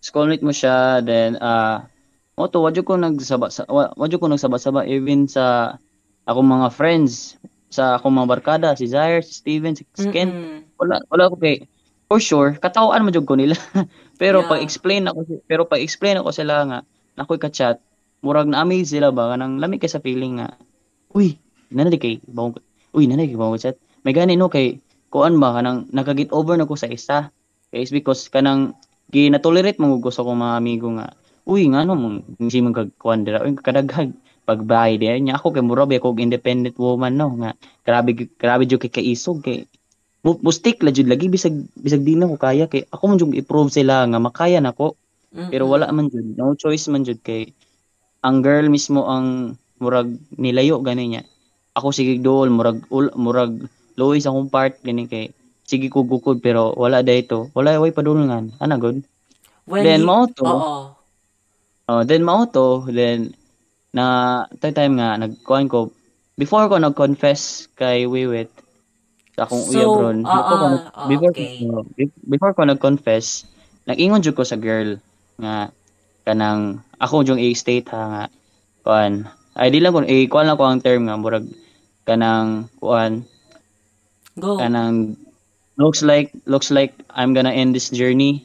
schoolmate 0.00 0.40
mo 0.40 0.48
siya 0.48 1.04
then 1.04 1.36
ah 1.44 1.84
uh, 2.40 2.48
to 2.48 2.64
wadyo 2.64 2.80
ko 2.80 2.96
nagsaba 2.96 3.52
sa 3.52 3.68
wa- 3.68 3.92
wadyo 4.00 4.16
ko 4.16 4.32
nagsaba-saba 4.32 4.88
even 4.88 5.28
sa 5.28 5.76
akong 6.24 6.48
mga 6.48 6.72
friends 6.72 7.36
sa 7.68 8.00
akong 8.00 8.16
mga 8.16 8.30
barkada 8.32 8.68
si 8.80 8.88
Zaire, 8.88 9.20
si 9.20 9.36
Steven, 9.44 9.76
si 9.76 9.84
Ken 10.08 10.32
Mm-mm. 10.32 10.64
wala 10.80 11.04
wala 11.12 11.28
ko 11.28 11.36
kay 11.36 11.68
for 12.10 12.18
sure. 12.18 12.58
Katawan 12.58 13.06
mo 13.06 13.14
jud 13.14 13.22
ko 13.22 13.38
nila. 13.38 13.54
Pero 14.20 14.42
Yeah. 14.42 14.50
pag 14.50 14.60
explain 14.66 15.06
ako 15.06 15.20
pero 15.46 15.62
pag 15.64 15.80
explain 15.80 16.18
ako 16.20 16.34
sila 16.34 16.66
nga 16.66 16.78
nakoy 17.16 17.38
ka 17.40 17.48
chat 17.48 17.78
murag 18.20 18.50
na 18.50 18.60
amaze 18.66 18.92
sila 18.98 19.14
ba? 19.14 19.32
Kanang 19.32 19.62
lami 19.62 19.78
kay 19.80 19.88
sa 19.88 20.02
feeling 20.02 20.42
nga 20.42 20.58
uy 21.14 21.38
nanadi 21.72 21.96
kay 21.96 22.14
bawong 22.28 22.58
uy 22.92 23.08
nanadi 23.08 23.32
kay 23.32 23.38
bawong 23.40 23.56
chat. 23.56 23.80
May 24.04 24.12
gani 24.12 24.36
no 24.36 24.52
kay 24.52 24.82
kuan 25.08 25.40
ba? 25.40 25.56
Kanang 25.56 25.88
nagka-get 25.88 26.34
over 26.36 26.58
na 26.58 26.68
ko 26.68 26.76
sa 26.76 26.90
isa. 26.90 27.30
Kay 27.72 27.86
is 27.86 27.94
because 27.94 28.28
kanang 28.28 28.76
ginatolerate 29.08 29.80
mo 29.80 29.96
gusto 29.96 30.20
ko 30.26 30.36
mga 30.36 30.58
amigo 30.60 30.92
nga 31.00 31.16
uy 31.48 31.64
nga 31.72 31.86
no 31.88 31.96
mong 31.96 32.36
hindi 32.36 32.58
mo 32.60 32.76
kagkuan 32.76 33.24
dira? 33.24 33.40
Uy 33.40 33.56
kadaghag 33.56 34.12
pagbayad 34.44 35.00
eh 35.00 35.16
nya 35.22 35.40
ako 35.40 35.56
kay 35.56 35.64
murabi 35.64 35.96
ako 35.96 36.18
independent 36.20 36.76
woman 36.76 37.16
no 37.16 37.32
nga 37.40 37.56
grabe 37.88 38.28
grabe 38.36 38.68
jud 38.68 38.84
kay 38.84 38.92
kaisog 39.00 39.40
kay 39.40 39.64
bu- 40.24 40.40
bustik 40.44 40.80
la 40.84 40.90
jud 40.94 41.08
lagi 41.08 41.26
bisag 41.32 41.54
bisag 41.84 42.02
di 42.04 42.14
na 42.16 42.28
ko 42.30 42.36
kaya 42.36 42.64
kay 42.72 42.82
ako 42.92 43.02
man 43.08 43.18
jud 43.20 43.32
i-prove 43.36 43.70
sila 43.72 44.04
nga 44.08 44.18
makaya 44.20 44.60
nako 44.60 44.96
pero 45.50 45.64
Mm-mm. 45.66 45.72
wala 45.72 45.86
man 45.96 46.06
jud 46.12 46.26
no 46.36 46.52
choice 46.58 46.86
man 46.92 47.02
jud 47.06 47.20
kay 47.24 47.50
ang 48.26 48.44
girl 48.44 48.66
mismo 48.68 49.08
ang 49.08 49.56
murag 49.80 50.12
nilayo 50.36 50.76
gani 50.84 51.08
niya. 51.08 51.22
Ako 51.72 51.88
sige 51.88 52.20
dool 52.20 52.52
murag 52.52 52.84
ul, 52.92 53.08
murag 53.16 53.56
luoy 53.96 54.20
sa 54.20 54.28
akong 54.28 54.52
part 54.52 54.76
gani 54.84 55.08
kay 55.08 55.32
sige 55.64 55.88
ko 55.88 56.04
gukod 56.04 56.42
pero 56.44 56.74
wala 56.76 57.00
dayto 57.00 57.48
wala 57.56 57.80
way 57.80 57.94
padulungan 57.94 58.52
ana 58.60 58.76
god 58.76 59.00
When 59.70 59.86
then 59.86 60.02
he- 60.02 60.06
mao 60.06 60.26
to. 60.28 60.44
Oo. 60.44 60.78
Oh, 61.90 62.02
then 62.06 62.22
mao 62.22 62.46
to, 62.46 62.86
then 62.90 63.34
na 63.90 64.46
time 64.62 64.94
nga 65.00 65.18
nagkuan 65.18 65.66
ko 65.66 65.90
before 66.38 66.70
ko 66.70 66.78
nag-confess 66.78 67.66
kay 67.74 68.06
Wiwit 68.06 68.50
sa 69.40 69.48
akong 69.48 69.64
So, 69.64 69.72
uyabron. 69.72 70.18
ah, 70.28 70.36
before 70.36 70.52
ko, 70.52 70.60
ah, 70.60 70.68
nag- 70.68 70.88
ah, 70.92 71.06
before, 71.08 71.32
okay. 71.32 71.48
ko, 71.56 71.80
before 72.28 72.52
ko 72.52 72.60
nag-confess, 72.68 73.48
nag-ingon 73.88 74.20
jud 74.20 74.36
ko 74.36 74.44
sa 74.44 74.60
girl 74.60 75.00
nga 75.40 75.72
kanang 76.28 76.84
ako 77.00 77.24
jung 77.24 77.40
i-state 77.40 77.88
ha 77.88 78.02
nga 78.12 78.24
kuan. 78.84 79.24
Ay 79.56 79.72
di 79.72 79.80
lang 79.80 79.96
ko 79.96 80.04
i 80.04 80.28
kuan 80.28 80.44
lang 80.44 80.60
ko 80.60 80.68
ang 80.68 80.84
term 80.84 81.08
nga 81.08 81.16
murag 81.16 81.48
kanang 82.04 82.68
kuan 82.76 83.24
Go. 84.36 84.60
kanang 84.60 85.16
looks 85.80 86.04
like 86.04 86.36
looks 86.44 86.68
like 86.68 86.92
I'm 87.08 87.32
gonna 87.32 87.56
end 87.56 87.72
this 87.72 87.88
journey. 87.88 88.44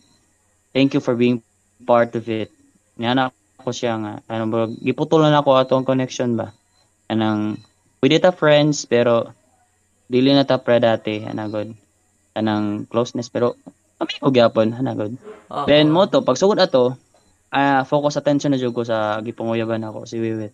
Thank 0.72 0.96
you 0.96 1.04
for 1.04 1.20
being 1.20 1.44
part 1.84 2.16
of 2.16 2.32
it. 2.32 2.48
Niya 2.96 3.12
na 3.20 3.36
ako 3.60 3.76
siya 3.76 4.00
nga 4.00 4.14
ano 4.32 4.44
ba 4.48 4.72
giputol 4.72 5.28
na 5.28 5.44
ako 5.44 5.60
ato 5.60 5.76
ang 5.76 5.84
connection 5.84 6.40
ba. 6.40 6.56
Anang 7.12 7.60
we 8.00 8.08
did 8.08 8.24
friends 8.40 8.88
pero 8.88 9.36
dili 10.06 10.32
na 10.32 10.46
ta 10.46 10.62
pre 10.62 10.78
dati 10.78 11.26
anagod. 11.26 11.74
Anang 12.36 12.86
closeness 12.92 13.32
pero 13.32 13.56
kami 13.98 14.12
ko 14.20 14.30
gyapon 14.30 14.76
anagod. 14.76 15.16
Oo. 15.50 15.66
Then 15.66 15.90
mo 15.90 16.06
to 16.06 16.22
pag 16.22 16.38
sugod 16.38 16.60
ato 16.62 17.00
ah 17.56 17.88
focus 17.88 18.20
attention 18.20 18.52
na 18.52 18.60
jud 18.60 18.76
ko 18.76 18.84
sa 18.84 19.24
gipanguyaban 19.24 19.86
ako 19.88 20.04
si 20.04 20.20
Wiwit. 20.20 20.52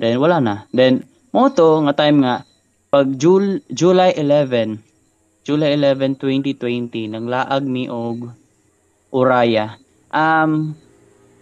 Then 0.00 0.18
wala 0.18 0.40
na. 0.40 0.54
Then 0.72 1.04
mo 1.30 1.52
to 1.52 1.84
nga 1.84 1.94
time 1.94 2.24
nga 2.24 2.48
pag 2.88 3.20
Jul 3.20 3.60
July 3.68 4.16
11 4.16 4.80
July 5.44 5.76
11 5.76 6.16
2020 6.20 7.12
naglaag 7.12 7.64
mi 7.68 7.86
og 7.92 8.32
Uraya. 9.12 9.76
Um 10.08 10.72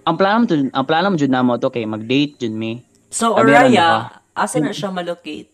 ang 0.06 0.16
plano 0.18 0.46
jud- 0.46 0.70
ang 0.74 0.86
plano 0.86 1.14
mo 1.14 1.16
jud 1.18 1.30
namo 1.30 1.58
to 1.58 1.70
kay 1.70 1.86
mag-date 1.86 2.38
jud 2.42 2.54
mi. 2.54 2.82
So, 3.10 3.38
ba? 3.38 4.22
asa 4.34 4.60
na 4.60 4.74
siya 4.74 4.90
malocate? 4.90 5.48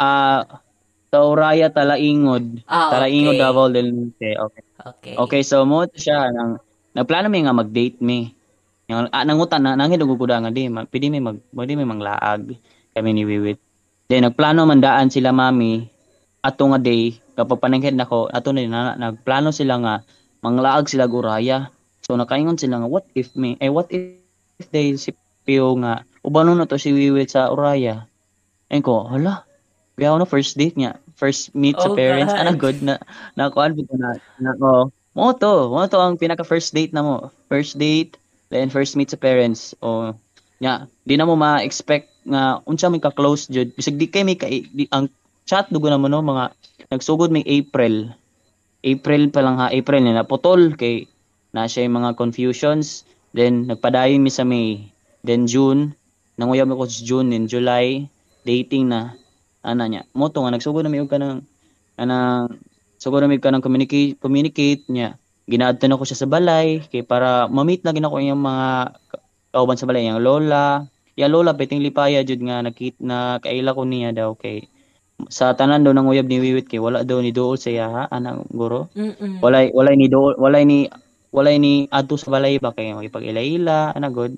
Ah 0.00 0.42
sa 0.48 0.71
Uraya 1.20 1.68
Talaingod. 1.68 2.64
Ah, 2.64 2.88
Talaingod 2.96 3.36
okay. 3.36 3.42
Davao 3.44 3.68
del 3.68 3.92
Norte. 3.92 4.30
Okay. 4.32 4.64
Okay. 4.82 5.14
Okay, 5.20 5.42
so 5.44 5.68
mo 5.68 5.84
siya 5.92 6.32
nang 6.32 6.56
nagplano 6.96 7.28
mi 7.28 7.44
nga 7.44 7.52
mag-date 7.52 8.00
mi. 8.00 8.32
Yang 8.88 9.12
ah, 9.12 9.24
nangutan 9.28 9.60
na 9.60 9.76
nangin 9.76 10.00
og 10.00 10.16
kuda 10.16 10.40
nga 10.40 10.48
di 10.48 10.72
mag 10.72 10.88
pidi 10.88 11.12
mi 11.12 11.20
mag 11.20 11.36
pwede 11.52 11.76
mi 11.76 11.84
manglaag 11.84 12.56
kami 12.96 13.10
ni 13.12 13.22
Wiwit. 13.28 13.60
Then 14.08 14.24
nagplano 14.24 14.64
man 14.64 14.80
daan 14.80 15.12
sila 15.12 15.36
mami 15.36 15.84
ato 16.40 16.64
nga 16.72 16.80
day 16.80 17.20
kapag 17.36 17.60
panangkit 17.60 17.94
nako 17.94 18.32
ato 18.32 18.50
na 18.56 18.64
na 18.64 18.80
nagplano 18.96 19.52
sila 19.52 19.78
nga 19.84 19.94
manglaag 20.40 20.88
sila 20.88 21.04
guraya. 21.06 21.68
So 22.02 22.16
nakaingon 22.16 22.56
sila 22.56 22.80
nga 22.80 22.88
what 22.88 23.06
if 23.12 23.36
me 23.36 23.60
eh 23.60 23.68
what 23.68 23.92
if, 23.92 24.16
they 24.72 24.96
si 24.96 25.12
Pio 25.42 25.74
nga 25.82 26.06
ubano 26.22 26.54
na 26.54 26.70
to 26.70 26.78
si 26.78 26.94
Wiwit 26.94 27.34
sa 27.34 27.50
Uraya. 27.50 28.06
Ayun 28.70 28.82
ko, 28.86 29.04
hala, 29.10 29.44
Kaya 29.96 30.16
na 30.16 30.28
first 30.28 30.56
date 30.56 30.74
niya. 30.74 30.96
First 31.16 31.52
meet 31.52 31.76
sa 31.78 31.92
Oh, 31.92 31.96
parents. 31.96 32.32
God. 32.32 32.40
Ano 32.40 32.50
good 32.56 32.78
na 32.80 32.94
na 33.36 33.52
kuan 33.52 33.76
ko 33.76 33.84
na 33.94 34.16
na 34.40 34.56
oh, 34.58 34.88
mo 35.12 35.36
to, 35.36 35.68
mo 35.68 35.84
to 35.84 36.00
ang 36.00 36.16
pinaka 36.16 36.42
first 36.42 36.72
date 36.72 36.96
na 36.96 37.04
mo. 37.04 37.28
First 37.52 37.76
date, 37.76 38.16
then 38.48 38.72
first 38.72 38.96
meet 38.96 39.12
sa 39.12 39.20
parents. 39.20 39.76
O 39.84 40.16
nya, 40.62 40.88
di 41.04 41.18
na 41.18 41.28
mo 41.28 41.36
ma-expect 41.36 42.08
nga 42.24 42.62
unsa 42.64 42.88
may 42.88 43.02
ka-close 43.02 43.50
jud. 43.50 43.74
Bisag 43.76 43.98
di 43.98 44.08
kay 44.08 44.24
may 44.24 44.38
ka, 44.38 44.48
di, 44.48 44.88
ang 44.94 45.10
chat 45.44 45.68
dugo 45.68 45.90
na 45.90 46.00
mo 46.00 46.08
no 46.08 46.22
mga 46.22 46.54
nagsugod 46.88 47.34
may 47.34 47.44
April. 47.44 48.08
April 48.82 49.30
pa 49.30 49.44
lang 49.44 49.58
ha, 49.60 49.70
April 49.70 50.02
na 50.02 50.22
naputol 50.22 50.74
kay 50.74 51.06
na 51.52 51.68
siya 51.68 51.84
yung 51.84 52.02
mga 52.02 52.16
confusions. 52.16 53.04
Then 53.36 53.68
nagpadayon 53.68 54.22
mi 54.24 54.32
sa 54.32 54.46
May. 54.46 54.88
Then 55.22 55.46
June, 55.46 55.94
nanguyab 56.40 56.72
ako 56.72 56.88
sa 56.88 57.00
June 57.04 57.30
and 57.30 57.46
July, 57.46 58.10
dating 58.42 58.90
na 58.90 59.14
ana 59.62 59.86
niya. 59.86 60.02
Mo 60.12 60.28
to 60.28 60.42
nga 60.42 60.52
nagsugod 60.52 60.82
na 60.82 60.90
mi 60.92 60.98
og 61.00 61.10
kanang 61.10 61.46
anang 61.96 62.58
sugod 62.98 63.22
na 63.22 63.30
mi 63.30 63.38
kanang 63.38 63.62
communicate 63.64 64.18
communicate 64.18 64.84
niya. 64.90 65.16
Ginaadto 65.46 65.86
na 65.86 65.98
ko 65.98 66.06
siya 66.06 66.22
sa 66.22 66.30
balay 66.30 66.82
kay 66.86 67.02
para 67.02 67.50
ma-meet 67.50 67.82
na 67.82 67.94
gina 67.94 68.10
ko 68.10 68.22
yung 68.22 68.42
mga 68.42 68.94
ka- 69.10 69.22
kauban 69.54 69.78
sa 69.78 69.86
balay, 69.90 70.06
yung 70.06 70.22
lola. 70.22 70.86
Ya 71.18 71.26
lola 71.28 71.52
beting 71.52 71.82
lipaya 71.82 72.22
jud 72.24 72.40
nga 72.46 72.62
nakit 72.62 72.96
na 73.02 73.42
kaila 73.42 73.74
ko 73.74 73.82
niya 73.84 74.14
daw 74.14 74.32
kay 74.38 74.70
sa 75.28 75.52
tanan 75.54 75.84
daw 75.84 75.92
nang 75.94 76.08
uyab 76.08 76.26
ni 76.26 76.40
Wiwit 76.40 76.66
kay 76.66 76.80
wala 76.82 77.04
daw 77.06 77.20
ni 77.20 77.30
duol 77.30 77.60
sa 77.60 77.70
iya 77.70 77.86
ha 77.90 78.02
anang 78.10 78.48
guro. 78.50 78.88
Mm-mm. 78.96 79.38
Walay 79.44 79.70
walay 79.76 79.94
ni 79.94 80.06
duol 80.08 80.34
walay 80.40 80.64
ni 80.66 80.88
walay 81.30 81.60
ni 81.60 81.86
adto 81.92 82.16
sa 82.16 82.32
balay 82.32 82.58
ba 82.58 82.72
kay 82.74 82.96
makipag-ila-ila 82.96 83.92
ana 83.92 84.08
god. 84.08 84.34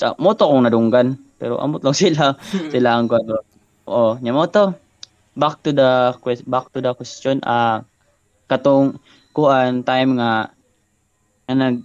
Sa 0.00 0.18
moto 0.18 0.48
kong 0.48 0.68
nadunggan 0.68 1.16
pero 1.38 1.62
amot 1.62 1.80
lang 1.86 1.94
sila 2.02 2.34
sila 2.68 2.98
ang 2.98 3.06
kwado. 3.06 3.40
Oo, 3.88 4.20
nya 4.20 4.36
mo 4.36 4.44
to. 4.44 4.76
Back 5.32 5.64
to 5.64 5.72
the 5.72 6.12
quest 6.20 6.44
back 6.44 6.68
to 6.76 6.84
the 6.84 6.92
question 6.92 7.40
ah 7.46 7.88
katong 8.52 9.00
kuan 9.32 9.80
time 9.80 10.20
nga 10.20 10.52
na 11.48 11.54
nag 11.56 11.76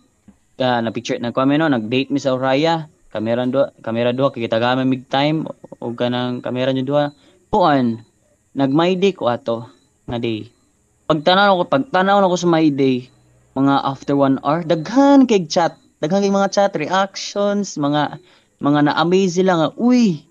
uh, 0.59 0.79
na 0.83 0.91
picture 0.91 1.15
na 1.21 1.31
kami 1.31 1.55
no 1.55 1.71
nag-date 1.71 2.11
mi 2.11 2.19
sa 2.19 2.35
Uraya 2.35 2.91
kamera 3.13 3.47
do 3.47 3.69
kamera 3.79 4.11
do 4.11 4.27
kay 4.33 4.49
kita 4.49 4.57
gamay 4.59 4.83
mig 4.83 5.07
time 5.07 5.47
o 5.79 5.95
kanang 5.95 6.43
kamera 6.43 6.75
nyo 6.75 6.83
duha. 6.83 7.05
Kuan 7.53 8.03
nag 8.51 8.71
my 8.73 8.99
day 8.99 9.15
ko 9.15 9.31
ato 9.31 9.69
nga 10.09 10.19
day. 10.19 10.49
Pagtanaw 11.07 11.55
ko 11.61 11.63
pagtanaw 11.69 12.19
na 12.19 12.27
ko 12.27 12.35
sa 12.35 12.51
my 12.51 12.67
day 12.67 13.07
mga 13.55 13.75
after 13.85 14.17
one 14.17 14.41
hour 14.43 14.65
daghan 14.65 15.29
kay 15.29 15.45
chat 15.45 15.77
daghan 16.01 16.25
kay 16.25 16.33
mga 16.33 16.51
chat 16.51 16.73
reactions 16.73 17.77
mga 17.77 18.17
mga 18.59 18.79
na-amaze 18.91 19.39
sila 19.39 19.53
nga 19.61 19.69
uy 19.77 20.25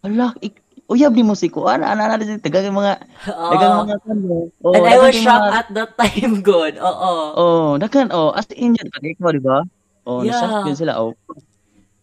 ala 0.00 0.32
ik, 0.40 0.63
uyab 0.88 1.12
ni 1.16 1.24
mo 1.24 1.32
si 1.32 1.48
kuan 1.48 1.80
ana 1.80 2.12
ana 2.12 2.20
si 2.20 2.36
tagang 2.40 2.76
mga 2.76 2.92
Oo. 3.32 3.50
dagang 3.56 3.74
mga 3.88 3.96
kano. 4.04 4.38
Oh, 4.60 4.74
And 4.76 4.84
I 4.84 4.96
was 5.00 5.16
shocked 5.16 5.48
mga- 5.48 5.58
at 5.58 5.68
that 5.72 5.90
time, 5.96 6.34
good. 6.44 6.74
Oo. 6.76 7.12
Oh, 7.34 7.68
dagan 7.80 8.12
oh, 8.12 8.36
as 8.36 8.48
in 8.52 8.76
yun 8.76 8.88
pati 8.92 9.16
ko, 9.16 9.32
di 9.32 9.40
ba? 9.40 9.64
Oh, 10.04 10.20
Yeah. 10.20 10.36
nashock 10.36 10.68
yun 10.68 10.76
sila. 10.76 10.92
Oh. 11.00 11.16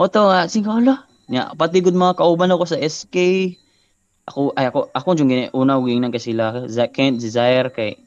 O 0.01 0.09
to 0.09 0.21
nga, 0.25 0.49
sige 0.49 0.65
hala. 0.65 1.05
Nya, 1.29 1.53
pati 1.53 1.79
gud 1.79 1.93
mga 1.93 2.17
kauban 2.17 2.49
ako 2.49 2.65
sa 2.65 2.81
SK. 2.81 3.15
Ako 4.25 4.53
ay 4.57 4.69
ako 4.69 4.89
ako 4.93 5.07
jung 5.17 5.29
gini 5.29 5.49
una 5.53 5.77
ug 5.77 5.89
nang 5.89 6.13
sila 6.17 6.65
Kent 6.93 7.21
Desire 7.21 7.73
kay 7.73 7.97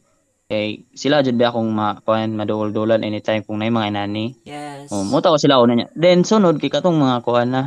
kay 0.46 0.86
sila 0.94 1.22
jud 1.24 1.34
ba 1.34 1.50
akong 1.50 1.70
ma 1.74 1.98
kuan 2.02 2.38
madol-dolan 2.38 3.02
anytime 3.02 3.42
kung 3.46 3.58
nay 3.62 3.70
mga 3.70 3.90
inani. 3.94 4.34
Yes. 4.46 4.90
Oh, 4.90 5.02
mo 5.06 5.22
ko 5.22 5.38
sila 5.38 5.58
una 5.62 5.74
niya. 5.74 5.88
Then 5.94 6.22
sunod 6.26 6.58
kay 6.58 6.70
katong 6.70 6.98
mga 6.98 7.22
kuan 7.22 7.48
na 7.50 7.62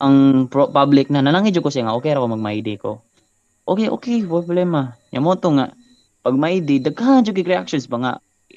ang 0.00 0.48
pro- 0.48 0.72
public 0.72 1.12
na 1.12 1.20
nanangid 1.20 1.60
ko 1.60 1.68
siya 1.68 1.86
nga 1.86 1.96
okay 1.96 2.16
ra 2.16 2.24
ko 2.24 2.28
mag 2.32 2.40
ID 2.40 2.80
ko. 2.80 3.04
Okay, 3.68 3.92
okay, 3.92 4.24
wala 4.24 4.42
problema. 4.42 4.80
Nya 5.12 5.20
mo 5.20 5.36
to 5.36 5.52
nga 5.54 5.70
pag 6.24 6.34
may 6.34 6.58
ID 6.58 6.80
daghan 6.82 7.22
jud 7.22 7.36
reactions 7.44 7.84
ba 7.84 8.00
nga 8.00 8.12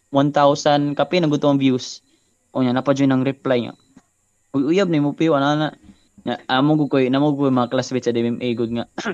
1,000 0.10 0.95
kape 0.95 1.19
na 1.19 1.29
gutong 1.29 1.60
views. 1.60 1.99
O 2.56 2.63
nya 2.63 2.71
napa 2.71 2.95
jud 2.95 3.12
nang 3.12 3.27
reply 3.27 3.67
nga. 3.67 3.75
Uy, 4.56 4.73
uyab 4.73 4.88
ni 4.88 5.03
mo 5.03 5.12
piwa 5.12 5.38
na 5.38 5.49
na. 5.53 5.69
Nya 6.23 6.39
amo 6.47 6.79
ko 6.79 6.88
koy 6.88 7.12
namo 7.12 7.36
ko 7.36 7.51
mga 7.51 7.69
classmates 7.69 8.08
sa 8.08 8.15
DMMA 8.15 8.47
good 8.56 8.71
nga. 8.71 8.88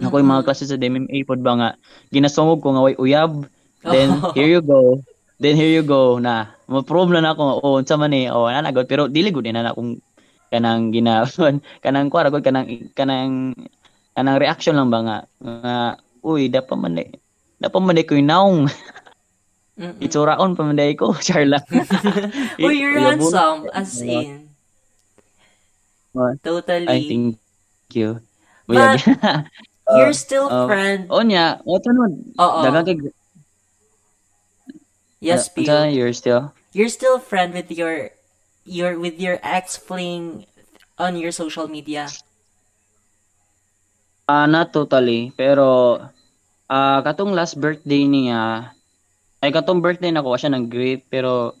Na 0.00 0.08
koy 0.08 0.24
mga 0.24 0.48
klase 0.48 0.64
sa 0.64 0.80
DMMA 0.80 1.28
pod 1.28 1.44
ba 1.44 1.52
nga 1.60 1.68
ginasungog 2.08 2.64
ko 2.64 2.72
nga 2.72 2.84
way 2.88 2.96
uyab. 2.96 3.44
Then 3.84 4.22
here 4.38 4.48
you 4.48 4.64
go. 4.64 5.04
Then 5.36 5.60
here 5.60 5.68
you 5.68 5.84
go 5.84 6.16
na. 6.16 6.56
Mo-prove 6.68 7.12
na 7.12 7.20
na 7.20 7.36
ako 7.36 7.60
oh 7.60 7.76
unsa 7.76 8.00
man 8.00 8.12
ni 8.12 8.28
oh 8.32 8.48
ana 8.48 8.72
god 8.72 8.88
pero 8.88 9.12
dili 9.12 9.28
gud 9.28 9.44
na 9.48 9.60
na 9.60 9.72
akong 9.76 10.00
kanang 10.50 10.90
gina 10.90 11.24
kanang 11.84 12.10
kuara 12.10 12.28
gud 12.28 12.42
kanang 12.42 12.90
kanang 12.92 13.54
kanang 14.12 14.38
reaction 14.42 14.74
lang 14.74 14.90
ba 14.90 14.98
nga 15.00 15.18
nga 15.38 15.76
uy 16.20 16.50
dapat 16.50 16.76
man 16.76 16.98
ni 16.98 17.06
dapat 17.62 17.80
man 17.80 17.98
ko 18.02 18.18
naong 18.18 18.66
Mm-mm. 19.80 19.96
itsuraon 20.04 20.52
pa 20.52 20.62
man 20.66 20.76
day 20.76 20.92
ko 20.92 21.16
charla. 21.26 21.64
Oh, 22.60 22.68
you're 22.68 23.00
handsome, 23.00 23.72
as 23.72 23.96
in. 24.04 24.52
What? 26.12 26.44
Totally. 26.44 26.84
I 26.84 27.00
thank 27.08 27.40
you. 27.96 28.20
But. 28.68 29.00
You're 29.90 30.14
still 30.14 30.46
uh, 30.46 30.68
friend. 30.70 31.10
o 31.10 31.24
nya, 31.26 31.58
o 31.66 31.80
tanod. 31.82 32.12
Oo. 32.38 32.60
Dagang 32.62 32.86
kay 32.86 32.96
Yes, 35.20 35.50
uh, 35.52 35.90
you're 35.90 36.14
still 36.16 36.54
You're 36.72 36.88
still 36.88 37.18
friend 37.18 37.52
with 37.52 37.68
your 37.74 38.14
your 38.70 38.94
with 38.94 39.18
your 39.18 39.42
ex 39.42 39.74
fling 39.74 40.46
on 40.94 41.18
your 41.18 41.34
social 41.34 41.66
media. 41.66 42.06
Ah, 44.30 44.46
not 44.46 44.70
totally. 44.70 45.34
Pero, 45.34 45.98
ah, 46.70 47.02
katong 47.02 47.34
last 47.34 47.58
birthday 47.58 48.06
niya, 48.06 48.70
ay 49.42 49.50
katong 49.50 49.82
birthday 49.82 50.14
na 50.14 50.22
ko, 50.22 50.38
siya 50.38 50.54
nag-greet, 50.54 51.10
pero 51.10 51.58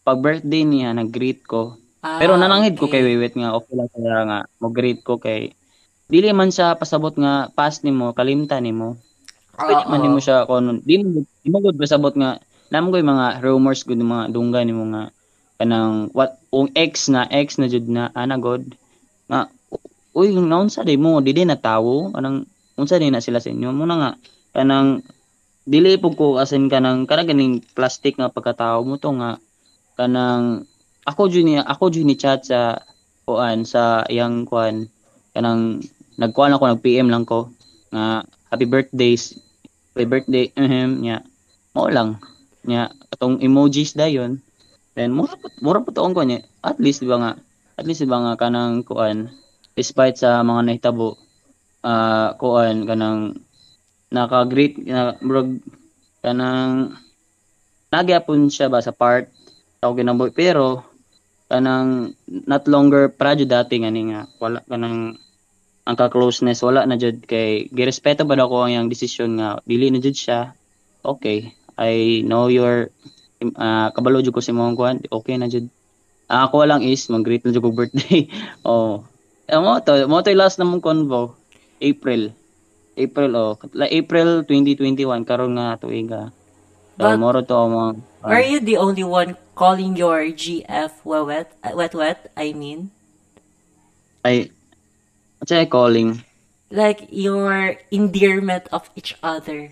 pag 0.00 0.22
birthday 0.24 0.64
niya, 0.64 0.96
nag-greet 0.96 1.44
ko. 1.44 1.76
Ah, 2.00 2.22
Pero 2.22 2.38
nanangid 2.38 2.78
ko 2.78 2.86
okay. 2.86 3.02
kay 3.02 3.12
Wiwit 3.12 3.34
nga, 3.34 3.52
okay 3.52 3.74
lang 3.74 3.90
kaya 3.90 4.18
nga, 4.24 4.38
mo-greet 4.62 5.02
ko 5.02 5.18
kay, 5.18 5.52
dili 6.06 6.30
man 6.30 6.54
siya 6.54 6.78
pasabot 6.78 7.12
nga, 7.18 7.50
pass 7.52 7.82
ni 7.82 7.90
mo, 7.90 8.14
kalimta 8.14 8.56
ni 8.62 8.70
mo. 8.70 8.94
Pwede 9.58 9.84
man 9.90 10.00
ni 10.00 10.08
mo 10.08 10.22
siya, 10.22 10.46
kung 10.46 10.86
di 10.86 11.02
mo, 11.02 11.26
di 11.26 11.48
mo 11.50 11.58
good 11.58 11.76
pasabot 11.76 12.14
nga, 12.14 12.38
naman 12.70 12.94
ko 12.94 12.96
yung 13.02 13.12
mga 13.12 13.26
rumors 13.42 13.82
good, 13.82 13.98
mga 13.98 14.30
dungga 14.30 14.62
ni 14.62 14.70
mo 14.70 14.86
nga, 14.94 15.10
kanang, 15.56 16.12
what, 16.12 16.40
ung 16.52 16.72
ex 16.76 17.08
na, 17.08 17.28
ex 17.28 17.56
na 17.56 17.66
jud 17.66 17.88
na, 17.88 18.12
ana 18.12 18.36
god, 18.36 18.64
nga, 19.28 19.48
uy, 20.16 20.32
naunsa 20.32 20.84
di 20.84 20.96
mo, 21.00 21.20
di 21.20 21.32
di 21.36 21.44
na 21.44 21.56
tawo, 21.56 22.12
kanang, 22.12 22.44
unsa 22.76 23.00
di 23.00 23.08
na 23.08 23.24
sila 23.24 23.40
sa 23.40 23.52
inyo, 23.52 23.72
muna 23.72 23.94
nga, 23.96 24.10
kanang, 24.52 25.04
dili 25.66 25.98
po 25.98 26.14
ko 26.14 26.38
asin 26.38 26.70
kanang 26.70 27.10
kanang 27.10 27.26
ganing 27.26 27.54
plastic 27.74 28.14
nga 28.14 28.30
pagkatao 28.30 28.86
mo 28.86 29.02
to 29.02 29.10
nga 29.18 29.34
kanang 29.98 30.62
ako 31.02 31.26
jud 31.26 31.42
ni 31.42 31.58
ako 31.58 31.90
jud 31.90 32.06
ni 32.06 32.14
chat 32.14 32.46
sa 32.46 32.86
kuan 33.26 33.66
sa 33.66 34.06
iyang 34.06 34.46
kuan. 34.46 34.86
Kanang 35.34 35.82
nagkuan 36.14 36.54
ako 36.54 36.64
nag 36.70 36.82
PM 36.86 37.10
lang 37.10 37.26
ko. 37.26 37.50
Nga 37.90 38.26
happy 38.50 38.66
birthdays 38.70 39.34
happy 39.92 40.06
birthday 40.06 40.46
ehem 40.54 40.98
nya. 41.04 41.26
Mo 41.74 41.90
lang 41.90 42.22
nya. 42.62 42.94
Atong 43.10 43.42
emojis 43.42 43.98
dayon 43.98 44.38
then 44.96 45.12
mura 45.12 45.36
po 45.36 45.46
mura 45.60 45.84
po 45.84 45.92
taong 45.92 46.16
nya 46.24 46.40
at 46.64 46.80
least 46.80 47.04
di 47.04 47.08
ba 47.08 47.20
nga 47.20 47.32
at 47.76 47.84
least 47.84 48.02
di 48.02 48.08
ba 48.08 48.18
nga 48.24 48.40
kanang 48.40 48.80
kuan 48.82 49.28
despite 49.76 50.16
sa 50.16 50.40
mga 50.40 50.72
nahitabo 50.72 51.20
ah 51.84 52.32
kuan 52.40 52.88
kanang 52.88 53.36
naka-greet 54.10 54.80
na 54.88 55.14
murag 55.20 55.60
kanang 56.24 56.96
nagyapon 57.92 58.48
siya 58.48 58.72
ba 58.72 58.80
sa 58.80 58.96
part 58.96 59.28
sa 59.78 59.92
ginaboy 59.92 60.32
pero 60.32 60.82
kanang 61.46 62.16
not 62.26 62.66
longer 62.66 63.12
prajo 63.12 63.46
dati 63.46 63.78
ngani 63.78 64.02
nga 64.10 64.20
wala 64.42 64.64
kanang 64.66 65.14
ang 65.86 65.94
ka-closeness 65.94 66.66
wala 66.66 66.82
na 66.82 66.98
jud. 66.98 67.22
Kay 67.22 67.70
girespeto 67.70 68.26
ba 68.26 68.34
ako 68.34 68.66
ang 68.66 68.70
iyang 68.74 68.90
desisyon 68.90 69.38
nga 69.38 69.62
dili 69.62 69.86
na 69.94 70.02
jud 70.02 70.18
siya? 70.18 70.50
Okay 71.06 71.54
I 71.78 72.26
know 72.26 72.50
your 72.50 72.90
uh, 73.42 73.88
kabalo 73.92 74.22
jud 74.24 74.34
ko 74.34 74.40
si 74.40 74.52
mong 74.54 74.76
kuan 74.76 75.00
okay 75.12 75.36
na 75.36 75.50
jud. 75.50 75.68
Ang 76.26 76.40
ako 76.50 76.66
lang 76.66 76.82
is 76.82 77.06
mag-greet 77.06 77.46
na 77.46 77.52
jud 77.54 77.64
ko 77.64 77.70
birthday. 77.72 78.26
Oh. 78.66 79.06
Eh, 79.46 79.58
mo 79.62 79.78
to 79.78 79.94
mo 80.10 80.20
to 80.22 80.34
last 80.34 80.58
na 80.58 80.66
mong 80.66 80.82
convo. 80.82 81.38
April. 81.78 82.34
April 82.96 83.30
oh. 83.36 83.52
Like 83.76 83.92
April 83.92 84.42
2021 84.48 85.28
karon 85.28 85.54
nga 85.54 85.76
tuiga 85.78 86.32
so 86.96 87.04
But- 87.04 87.20
moro 87.20 87.40
to 87.44 87.54
mga 87.54 87.90
ah, 88.24 88.32
Are 88.32 88.42
you 88.42 88.58
the 88.60 88.80
only 88.80 89.04
one 89.04 89.36
calling 89.54 89.94
your 89.96 90.24
GF 90.32 90.92
wet 91.04 91.52
wet 91.60 91.94
wet? 91.94 92.32
I 92.34 92.56
mean, 92.56 92.90
ay 94.24 94.50
what's 95.38 95.52
I 95.52 95.68
calling? 95.68 96.24
Like 96.72 97.06
your 97.12 97.78
endearment 97.92 98.66
of 98.72 98.90
each 98.98 99.14
other. 99.22 99.70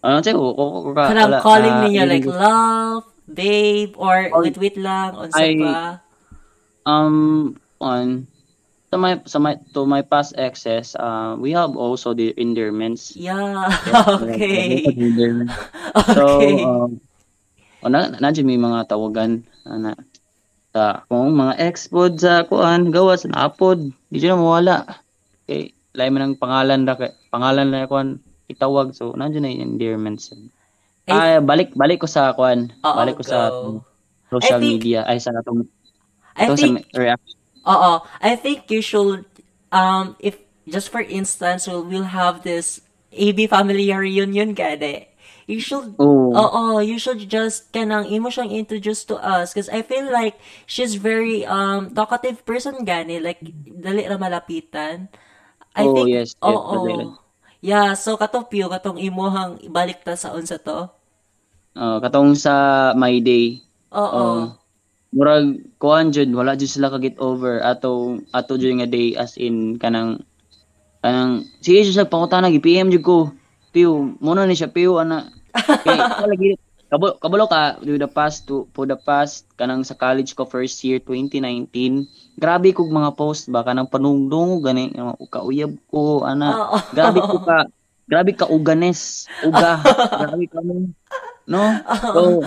Ano 0.00 0.20
say 0.20 0.32
ko 0.32 0.52
ko 0.52 0.64
ko 0.84 0.90
ka 0.92 1.12
Kanang 1.12 1.28
wala, 1.28 1.38
calling 1.40 1.76
ah, 1.76 1.82
ninyo 1.84 2.02
like 2.08 2.26
love, 2.26 3.04
babe, 3.26 3.92
or 4.00 4.16
wait 4.40 4.56
wait 4.56 4.76
lang, 4.76 5.12
unsa 5.14 5.44
I- 5.44 5.60
pa? 5.60 6.00
um 6.88 7.52
on 7.78 8.24
sa 8.90 8.96
my 8.98 9.20
sa 9.22 9.38
my 9.38 9.54
to 9.70 9.86
my 9.86 10.02
past 10.02 10.34
exes 10.34 10.96
uh 10.98 11.36
we 11.38 11.52
have 11.54 11.76
also 11.76 12.10
the 12.10 12.34
endearments 12.34 13.14
Yeah, 13.14 13.70
okay. 14.18 14.82
endearments. 14.88 15.54
so 16.16 16.40
Okay. 16.40 16.58
um 16.58 16.98
o 17.80 17.86
na 17.86 18.10
nandiyan 18.18 18.48
may 18.48 18.58
mga 18.58 18.90
tawagan 18.90 19.44
ana 19.62 19.94
sa 20.72 21.04
kung 21.06 21.32
mga 21.32 21.54
ex 21.60 21.86
pod 21.86 22.18
sa 22.18 22.44
kuan 22.44 22.90
gawas 22.90 23.24
na 23.28 23.46
apod 23.46 23.92
di 24.10 24.16
siya 24.18 24.34
na 24.34 24.40
mawala 24.42 24.76
kay 25.46 25.70
lain 25.94 26.12
man 26.12 26.22
ang 26.24 26.36
pangalan 26.36 26.82
ra 26.84 26.94
pangalan 27.30 27.68
na 27.70 27.86
kuan 27.86 28.18
itawag 28.50 28.92
so 28.92 29.14
nandiyan 29.14 29.42
na 29.42 29.50
yung 29.50 29.64
endearments 29.74 30.34
I- 31.06 31.38
ay 31.38 31.40
balik 31.40 31.70
balik 31.72 32.02
ko 32.02 32.08
sa 32.10 32.34
kuan 32.34 32.74
Oo, 32.82 32.96
balik 32.98 33.16
ko 33.16 33.24
sa 33.24 33.48
go. 33.48 33.80
social 34.28 34.58
I 34.58 34.62
think- 34.62 34.72
media 34.82 35.00
ay 35.06 35.18
sa 35.18 35.30
atong 35.32 35.64
I 36.34 36.50
think 36.52 36.86
sa 36.90 36.98
reaction 36.98 37.38
Oo. 37.60 38.00
I 38.24 38.40
think 38.40 38.72
you 38.72 38.80
should, 38.80 39.28
um, 39.68 40.16
if, 40.16 40.40
just 40.64 40.88
for 40.88 41.04
instance, 41.04 41.68
we'll, 41.68 41.84
we'll 41.84 42.08
have 42.08 42.40
this 42.40 42.80
AB 43.12 43.52
family 43.52 43.92
reunion 43.92 44.56
gade. 44.56 45.12
You 45.44 45.60
should, 45.60 45.92
Oo. 46.00 46.32
oo, 46.32 46.80
you 46.80 46.96
should 46.96 47.20
just 47.28 47.68
kanang 47.68 48.08
imo 48.08 48.32
siyang 48.32 48.48
introduce 48.48 49.04
to 49.12 49.20
us 49.20 49.52
because 49.52 49.68
I 49.68 49.84
feel 49.84 50.08
like 50.08 50.40
she's 50.64 50.96
very 50.96 51.44
um 51.44 51.92
talkative 51.92 52.48
person 52.48 52.80
gani 52.80 53.20
like 53.20 53.44
dali 53.68 54.08
ra 54.08 54.16
malapitan. 54.16 55.12
I 55.76 55.84
Oh, 55.84 55.92
think 55.92 56.16
yes, 56.16 56.32
yes, 56.32 56.40
oo. 56.40 57.19
Yeah, 57.60 57.92
so 57.92 58.16
katong 58.16 58.48
piyo 58.48 58.72
katong 58.72 58.96
imuhang 58.96 59.60
ibalik 59.60 60.00
ta 60.00 60.16
sa 60.16 60.32
unsa 60.32 60.56
to. 60.56 60.88
Uh, 61.76 62.00
katong 62.00 62.32
sa 62.32 62.90
My 62.96 63.20
Day, 63.20 63.60
Oo. 63.92 64.48
um, 64.48 64.56
murag 65.12 65.60
kuan 65.76 66.08
jud 66.10 66.32
wala 66.32 66.56
jud 66.56 66.72
sila 66.72 66.88
ka 66.88 66.98
get 67.02 67.20
over 67.20 67.60
ato 67.60 68.22
ato 68.32 68.54
jud 68.56 68.78
nga 68.78 68.86
day 68.86 69.18
as 69.18 69.34
in 69.34 69.74
kanang 69.76 70.22
kanang 71.02 71.44
sige 71.60 71.82
siya 71.82 72.02
sa 72.02 72.10
pangutana 72.10 72.48
gi 72.48 72.64
PM 72.64 72.88
jud 72.88 73.04
ko. 73.04 73.18
Piu, 73.70 74.18
mo 74.18 74.34
na 74.34 74.50
ni 74.50 74.58
siya 74.58 74.72
piu 74.72 74.98
ana. 74.98 75.30
Kay 75.86 75.98
wala 75.98 76.34
gid 76.34 76.58
kabalo, 76.90 77.14
kabalo 77.22 77.44
ka 77.46 77.78
with 77.86 78.02
the 78.02 78.10
past 78.10 78.50
to 78.50 78.66
for 78.74 78.82
the 78.82 78.98
past 78.98 79.46
kanang 79.54 79.86
sa 79.86 79.94
college 79.94 80.34
ko 80.34 80.42
first 80.42 80.82
year 80.82 80.98
2019 80.98 82.08
grabe 82.40 82.72
kog 82.72 82.88
mga 82.88 83.12
post 83.12 83.52
ba 83.52 83.60
kanang 83.60 83.92
panungdong 83.92 84.64
gani 84.64 84.96
kauyab 85.28 85.76
ko 85.92 86.24
ana 86.24 86.72
Oo. 86.72 86.78
grabe 86.96 87.20
ko 87.20 87.36
ka 87.48 87.68
grabe 88.08 88.32
ka 88.32 88.48
uganes 88.48 89.28
uga 89.44 89.84
grabe 90.24 90.48
ka 90.48 90.64
mo 90.64 90.88
no 91.44 91.62
so 92.16 92.40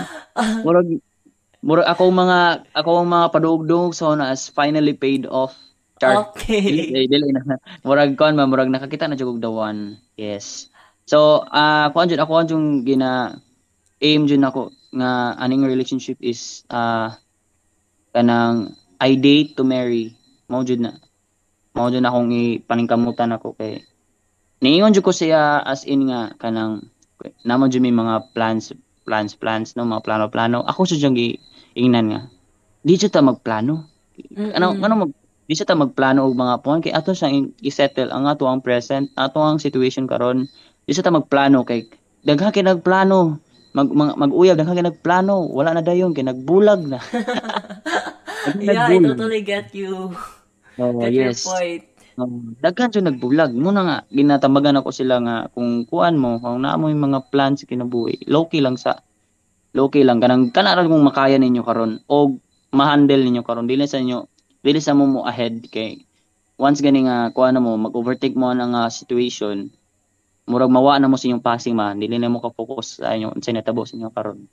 murag 0.66 0.98
murag 1.62 1.86
ako 1.86 2.10
mga 2.10 2.38
ako 2.74 2.90
ang 2.98 3.08
mga 3.08 3.26
padugdog 3.30 3.94
so 3.94 4.12
na 4.18 4.34
as 4.34 4.50
finally 4.50 4.92
paid 4.92 5.30
off 5.30 5.54
Char. 6.02 6.34
Okay. 6.34 6.90
Dili, 6.90 7.06
dili 7.06 7.30
na. 7.30 7.54
Murag 7.86 8.18
kon 8.18 8.34
ma 8.34 8.50
murag 8.50 8.66
nakakita 8.66 9.06
na 9.06 9.14
jud 9.14 9.38
one. 9.38 9.94
Yes. 10.18 10.66
So, 11.06 11.46
ah 11.54 11.86
uh, 11.86 11.94
kuan 11.94 12.10
jud 12.10 12.18
ako 12.18 12.32
ang 12.42 12.82
gina 12.82 13.38
aim 14.02 14.26
jud 14.26 14.42
nako 14.42 14.74
nga 14.90 15.38
aning 15.38 15.62
relationship 15.62 16.18
is 16.18 16.66
ah 16.66 16.74
uh, 16.74 17.06
kanang 18.10 18.74
I 19.04 19.20
date 19.20 19.52
to 19.60 19.68
marry. 19.68 20.16
Mao 20.48 20.64
jud 20.64 20.80
na. 20.80 20.96
Mao 21.76 21.92
jud 21.92 22.00
na 22.00 22.08
akong 22.08 22.32
ipaningkamutan 22.32 23.36
ako 23.36 23.52
kay 23.52 23.84
Niingon 24.64 24.96
jud 24.96 25.04
ko 25.04 25.12
siya 25.12 25.60
as 25.60 25.84
in 25.84 26.08
nga 26.08 26.32
kanang 26.40 26.88
namo 27.44 27.68
jud 27.68 27.84
may 27.84 27.92
mga 27.92 28.32
plans 28.32 28.72
plans 29.04 29.36
plans 29.36 29.76
no 29.76 29.84
mga 29.84 30.00
plano 30.00 30.24
plano. 30.32 30.64
Ako 30.64 30.88
sa 30.88 30.96
jud 30.96 31.12
ingnan 31.76 32.16
nga. 32.16 32.20
Di 32.80 32.96
jud 32.96 33.12
ta 33.12 33.20
magplano. 33.20 33.84
Ano 34.56 34.72
ano 34.80 34.94
mag 35.04 35.12
di 35.44 35.52
ta 35.60 35.76
magplano 35.76 36.24
og 36.24 36.32
mga 36.32 36.64
puan 36.64 36.80
kay 36.80 36.96
ato 36.96 37.12
sa 37.12 37.28
i-settle 37.60 38.08
ang 38.08 38.24
ato 38.24 38.48
ang 38.48 38.64
present, 38.64 39.12
ato 39.20 39.44
ang 39.44 39.60
situation 39.60 40.08
karon. 40.08 40.48
Di 40.88 40.96
ta 40.96 41.12
magplano 41.12 41.60
kay 41.68 41.84
daghan 42.24 42.56
kay 42.56 42.64
nagplano. 42.64 43.36
Mag, 43.74 43.90
mag 43.92 44.16
mag-uyab 44.16 44.56
daghan 44.56 44.80
kay 44.80 44.86
nagplano, 44.86 45.44
wala 45.52 45.76
na 45.76 45.84
dayon 45.84 46.16
kay 46.16 46.24
nagbulag 46.24 46.88
na. 46.88 47.04
yeah, 48.60 48.88
I 48.88 48.98
totally 48.98 49.42
get 49.42 49.74
you. 49.74 50.12
Oh, 50.74 51.06
get 51.06 51.14
yes. 51.14 51.46
your 51.46 51.54
point. 51.54 51.86
Um, 52.18 52.58
daghan 52.58 52.90
jud 52.90 53.06
nagbulag. 53.06 53.54
Muna 53.54 53.80
nga 53.86 53.96
ginatambagan 54.10 54.82
ako 54.82 54.90
sila 54.90 55.22
nga 55.22 55.36
kung 55.54 55.86
kuan 55.86 56.18
mo, 56.18 56.42
kung 56.42 56.66
naa 56.66 56.74
mo 56.74 56.90
yung 56.90 57.14
mga 57.14 57.30
plans 57.30 57.62
kinabuhi, 57.62 58.26
low 58.26 58.50
key 58.50 58.58
lang 58.58 58.74
sa 58.74 58.98
low 59.74 59.90
key 59.90 60.06
lang 60.06 60.22
kanang 60.22 60.54
kana 60.54 60.78
ra 60.78 60.86
kung 60.86 61.02
makaya 61.02 61.34
ninyo 61.34 61.66
karon 61.66 61.98
og 62.06 62.38
ma-handle 62.70 63.18
ninyo 63.26 63.42
karon 63.42 63.66
dili 63.66 63.90
sa 63.90 63.98
inyo 63.98 64.30
dili 64.62 64.78
sa 64.78 64.94
mo 64.94 65.04
mo 65.04 65.20
ahead 65.26 65.66
kay 65.66 66.06
once 66.54 66.78
gani 66.78 67.10
nga 67.10 67.34
kuha 67.34 67.50
na 67.50 67.58
mo 67.58 67.74
mag-overtake 67.74 68.38
mo 68.38 68.54
ang 68.54 68.78
uh, 68.78 68.86
situation 68.86 69.66
murag 70.46 70.70
mawa 70.70 71.02
na 71.02 71.10
mo 71.10 71.18
sa 71.18 71.26
inyong 71.26 71.42
passing 71.42 71.74
man 71.74 71.98
dili 71.98 72.14
na 72.22 72.30
mo 72.30 72.38
ka 72.38 72.54
focus 72.54 73.02
sa 73.02 73.18
inyo 73.18 73.34
sa 73.42 73.50
natabo 73.50 73.82
sa 73.82 73.98
inyo 73.98 74.14
karon 74.14 74.46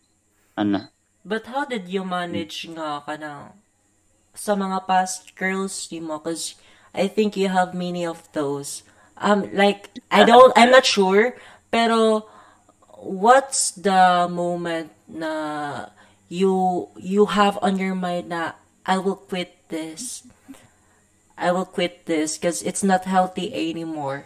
ana 0.58 0.90
but 1.22 1.46
how 1.46 1.70
did 1.70 1.86
you 1.86 2.02
manage 2.02 2.66
nga 2.74 3.06
kanang 3.06 3.54
sa 4.34 4.56
mga 4.56 4.88
past 4.88 5.36
girls 5.36 5.88
mo 6.00 6.20
cause 6.20 6.56
I 6.96 7.08
think 7.08 7.36
you 7.36 7.50
have 7.50 7.76
many 7.76 8.06
of 8.06 8.28
those 8.32 8.84
um 9.20 9.48
like 9.54 9.92
I 10.10 10.24
don't 10.24 10.52
I'm 10.56 10.72
not 10.72 10.88
sure 10.88 11.36
pero 11.72 12.28
what's 13.02 13.72
the 13.74 14.28
moment 14.30 14.92
na 15.10 15.90
you 16.32 16.88
you 16.96 17.28
have 17.36 17.60
on 17.60 17.76
your 17.76 17.96
mind 17.96 18.32
na 18.32 18.56
I 18.86 18.98
will 18.98 19.20
quit 19.20 19.58
this. 19.70 20.24
I 21.38 21.52
will 21.52 21.66
quit 21.66 22.06
this 22.06 22.38
because 22.38 22.62
it's 22.62 22.84
not 22.84 23.06
healthy 23.06 23.52
anymore. 23.52 24.26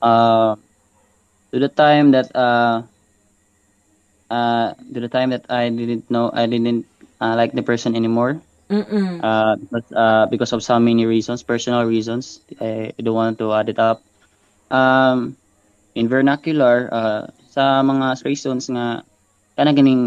Uh, 0.00 0.56
to 1.52 1.58
the 1.58 1.68
time 1.68 2.12
that 2.12 2.34
uh, 2.34 2.82
uh, 4.30 4.74
to 4.74 4.98
the 5.00 5.08
time 5.08 5.30
that 5.30 5.46
I 5.50 5.68
didn't 5.68 6.10
know, 6.10 6.30
I 6.32 6.46
didn't 6.46 6.86
uh, 7.24 7.32
like 7.32 7.56
the 7.56 7.64
person 7.64 7.96
anymore. 7.96 8.36
Mm-mm. 8.68 9.24
Uh, 9.24 9.56
but 9.72 9.84
uh, 9.96 10.28
because 10.28 10.52
of 10.52 10.60
so 10.60 10.76
many 10.76 11.08
reasons, 11.08 11.40
personal 11.40 11.88
reasons, 11.88 12.44
I 12.60 12.92
don't 13.00 13.16
want 13.16 13.40
to 13.40 13.52
add 13.56 13.72
it 13.72 13.80
up. 13.80 14.04
Um, 14.68 15.36
in 15.96 16.08
vernacular, 16.08 16.92
uh, 16.92 17.22
sa 17.54 17.80
mga 17.86 18.20
reasons 18.26 18.66
nga 18.68 19.06
kanang 19.54 19.78
ganing 19.78 20.04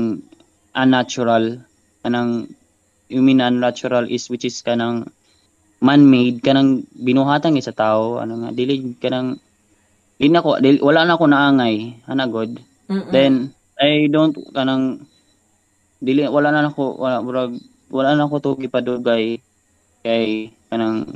unnatural 0.75 1.63
kanang 2.03 2.51
you 3.07 3.23
mean 3.23 3.39
unnatural 3.39 4.03
is 4.03 4.27
which 4.27 4.43
is 4.43 4.59
kanang 4.59 5.07
man-made 5.79 6.43
kanang 6.43 6.83
binuhatang 6.91 7.55
sa 7.63 7.71
tao 7.71 8.19
ano 8.19 8.43
nga 8.43 8.49
dili 8.51 8.99
kanang 8.99 9.39
dili 10.19 10.29
na 10.35 10.43
ko 10.43 10.59
dili, 10.59 10.83
wala 10.83 11.07
na 11.07 11.15
ako 11.15 11.25
naangay 11.31 11.95
ana 12.03 12.27
god 12.27 12.59
then 13.15 13.55
I 13.79 14.11
don't 14.11 14.35
kanang 14.51 15.07
dili 15.97 16.25
wala 16.29 16.53
na 16.53 16.69
ako 16.69 16.83
wala 16.97 17.17
murag 17.21 17.53
wala 17.89 18.13
na 18.13 18.25
ako 18.27 18.35
to 18.37 18.49
gipadugay 18.61 19.41
kay 20.05 20.51
kanang 20.69 21.07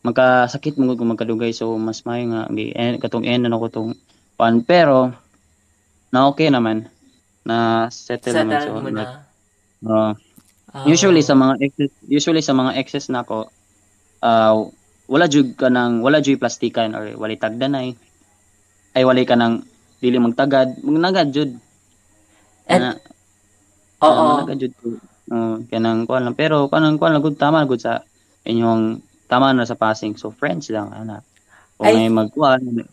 magkasakit 0.00 0.80
mo 0.80 0.96
kung 0.96 1.12
magkadugay 1.12 1.52
so 1.52 1.76
mas 1.76 2.04
mayo 2.08 2.24
nga 2.32 2.48
gi 2.52 2.72
eh, 2.72 2.96
katong 2.96 3.28
end 3.28 3.44
na 3.44 3.56
ako 3.56 3.66
tong 3.68 3.90
pan. 4.40 4.64
Pero 4.64 5.12
na 6.08 6.24
okay 6.28 6.48
naman. 6.48 6.88
Na 7.44 7.88
settle, 7.92 8.32
Settle 8.32 8.48
naman 8.48 8.60
so 8.64 8.72
mo 8.80 8.90
na. 8.92 9.04
uh, 9.84 10.12
Ah. 10.70 10.86
usually 10.86 11.18
sa 11.18 11.34
mga 11.34 11.58
exes, 11.66 11.90
usually 12.06 12.38
sa 12.38 12.54
mga 12.54 12.78
exes 12.78 13.10
nako 13.10 13.50
uh, 14.22 14.54
wala 15.10 15.26
jud 15.26 15.58
ka 15.58 15.66
nang 15.66 15.98
wala 15.98 16.22
jud 16.22 16.38
plastikan 16.38 16.94
or 16.94 17.10
wala 17.18 17.34
tagdanay. 17.34 17.98
Ay 18.94 19.02
wala 19.02 19.18
ka 19.26 19.34
nang 19.34 19.66
dili 19.98 20.16
magtagad. 20.22 20.78
Magnagad 20.86 21.34
jud. 21.34 21.58
And- 22.70 23.02
Oo. 24.00 24.08
uh, 24.08 24.44
magnagad 24.44 24.58
jud 24.68 24.74
uh, 25.30 25.56
kanang 25.68 26.08
kuan 26.08 26.24
lang. 26.24 26.36
Pero 26.36 26.66
kanang 26.72 26.96
kuan 26.96 27.12
lang. 27.12 27.22
Gud 27.24 27.36
tama 27.36 27.64
gud 27.68 27.80
sa 27.80 28.04
inyong 28.44 29.00
tama 29.28 29.52
na 29.52 29.68
sa 29.68 29.76
passing. 29.78 30.16
So 30.16 30.32
friends 30.32 30.72
lang 30.72 30.90
ana. 30.92 31.20
Kung 31.76 31.88
Ay- 31.88 32.08
may 32.08 32.10
magkuan 32.12 32.84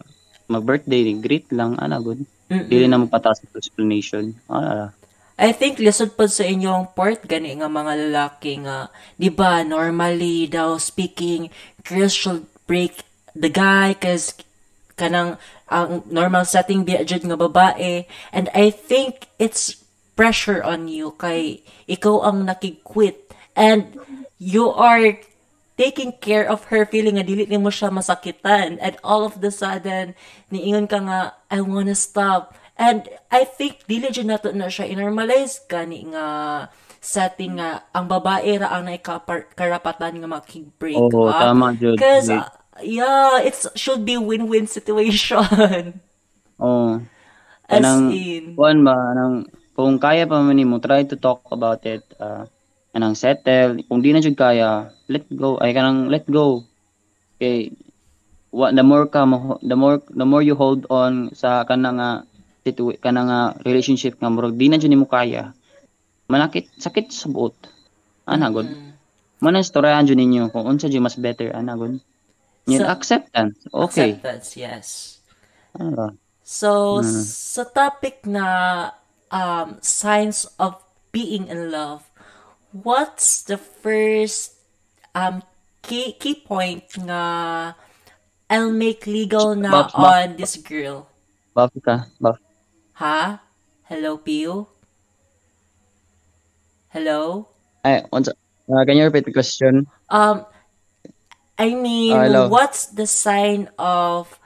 mag 0.47 0.63
birthday 0.63 1.11
greet 1.19 1.51
lang 1.51 1.75
ana 1.75 1.99
gud 1.99 2.23
dili 2.47 2.87
na 2.87 2.99
magpataas 2.99 3.43
ng 3.43 3.59
explanation. 3.59 4.31
Ana. 4.47 4.95
I 5.37 5.53
think 5.53 5.77
lisod 5.77 6.17
pa 6.17 6.25
sa 6.25 6.47
inyong 6.47 6.97
part 6.97 7.21
gani 7.29 7.53
nga 7.61 7.69
mga 7.69 7.93
lalaki 8.09 8.57
nga, 8.65 8.89
'di 9.21 9.29
ba, 9.29 9.61
normally 9.61 10.49
daw 10.49 10.81
speaking, 10.81 11.53
girls 11.85 12.15
should 12.15 12.49
break 12.65 13.05
the 13.37 13.51
guy 13.51 13.93
cause 13.93 14.33
kanang 14.97 15.37
ang 15.69 16.01
normal 16.09 16.41
setting 16.41 16.81
biya 16.81 17.05
jud 17.05 17.21
nga 17.21 17.37
babae. 17.37 18.09
And 18.33 18.49
I 18.57 18.73
think 18.73 19.29
it's 19.37 19.77
pressure 20.17 20.65
on 20.65 20.89
you 20.89 21.13
kay 21.15 21.61
ikaw 21.85 22.25
ang 22.25 22.49
nakig-quit 22.49 23.29
and 23.53 23.95
you 24.41 24.67
are 24.73 25.21
taking 25.77 26.09
care 26.17 26.49
of 26.49 26.73
her 26.73 26.89
feeling 26.89 27.21
nga 27.21 27.25
dili 27.25 27.45
nimo 27.45 27.69
siya 27.69 27.93
masakitan 27.93 28.81
and 28.81 28.97
all 29.05 29.21
of 29.21 29.39
the 29.45 29.53
sudden 29.53 30.17
niingon 30.49 30.89
ka 30.89 30.97
nga 31.05 31.19
I 31.53 31.61
wanna 31.61 31.93
stop 31.93 32.57
and 32.81 33.05
I 33.29 33.45
think 33.45 33.85
dili 33.85 34.09
jud 34.09 34.25
nato 34.25 34.49
na 34.49 34.73
siya 34.73 34.89
inormalize 34.89 35.61
kani 35.69 36.09
nga 36.17 36.25
setting 36.97 37.61
nga 37.61 37.85
ang 37.93 38.09
babae 38.09 38.57
ra 38.57 38.73
ang 38.73 38.89
karapatan 39.53 40.17
nga 40.17 40.27
makig-break 40.27 40.97
Oo, 40.97 41.29
up 41.29 41.39
tama, 41.39 41.71
Jud. 41.77 41.95
Cause, 41.95 42.27
uh, 42.27 42.49
yeah, 42.83 43.39
it 43.39 43.55
should 43.79 44.03
be 44.03 44.19
win-win 44.19 44.67
situation. 44.67 46.01
oh 46.59 46.99
As 47.67 47.83
Kanang- 47.83 48.11
in. 48.11 48.45
kuan 48.55 48.83
ba 48.83 48.95
nang 49.15 49.47
kung 49.77 50.01
kaya 50.01 50.25
pa 50.25 50.41
man 50.41 50.57
nimo 50.57 50.81
try 50.81 51.05
to 51.05 51.13
talk 51.15 51.45
about 51.53 51.85
it 51.85 52.01
uh, 52.17 52.49
kanang 52.89 53.13
settle. 53.13 53.77
Kung 53.85 54.01
di 54.01 54.09
na 54.09 54.19
jud 54.19 54.33
kaya 54.33 54.89
let 55.05 55.29
go. 55.29 55.61
Ay 55.61 55.71
kanang 55.71 56.09
let 56.09 56.25
go. 56.25 56.65
Kay 57.37 57.69
what 58.49 58.73
the 58.73 58.81
more 58.81 59.05
ka 59.05 59.21
mo 59.23 59.61
the 59.61 59.77
more 59.77 60.01
the 60.09 60.25
more 60.25 60.41
you 60.41 60.57
hold 60.57 60.89
on 60.89 61.29
sa 61.31 61.61
kanang 61.61 62.01
nga 62.01 62.25
situ 62.65 62.97
kanang 62.97 63.29
nga 63.29 63.41
relationship 63.61 64.17
nga 64.17 64.33
murag 64.33 64.57
di 64.57 64.65
na 64.65 64.81
jud 64.81 64.89
nimo 64.89 65.05
kaya. 65.05 65.53
Manakit 66.25 66.73
sakit 66.75 67.13
sa 67.13 67.29
buot. 67.29 67.53
Ana 68.25 68.49
god 68.49 68.65
man 69.37 69.61
storyahan 69.61 70.09
jud 70.09 70.17
ninyo 70.17 70.49
kung 70.49 70.65
unsa 70.65 70.89
jud 70.89 71.05
mas 71.05 71.13
better 71.15 71.53
ana 71.53 71.77
god 71.77 72.01
Yun, 72.67 72.83
So- 72.83 72.91
acceptance. 72.91 73.55
Okay. 73.71 74.19
Acceptance, 74.19 74.47
yes. 74.59 74.87
Ah, 75.71 76.11
So, 76.43 76.99
Mm. 76.99 77.23
sa 77.23 77.63
topic 77.63 78.27
na 78.27 78.43
um, 79.31 79.77
signs 79.81 80.45
of 80.59 80.77
being 81.11 81.47
in 81.47 81.71
love, 81.71 82.09
what's 82.71 83.43
the 83.43 83.57
first 83.57 84.53
um, 85.15 85.43
key, 85.81 86.13
key 86.19 86.35
point 86.35 86.83
nga 86.99 87.75
I'll 88.49 88.71
make 88.71 89.03
legal 89.07 89.55
na 89.55 89.71
Bob, 89.71 89.91
Bob. 89.91 90.13
on 90.13 90.27
this 90.37 90.55
girl? 90.57 91.07
buff 91.57 91.73
ka 91.83 92.05
buff 92.21 92.37
Ha? 93.01 93.41
Hello, 93.89 94.17
Pio? 94.17 94.67
Hello? 96.89 97.47
ay 97.83 98.03
unsa 98.11 98.31
uh, 98.67 98.83
can 98.85 98.97
you 98.97 99.05
repeat 99.07 99.25
the 99.25 99.33
question 99.35 99.87
Um, 100.09 100.45
I 101.59 101.73
mean, 101.73 102.15
hello. 102.15 102.47
what's 102.47 102.87
the 102.93 103.07
sign 103.09 103.67
of 103.81 104.36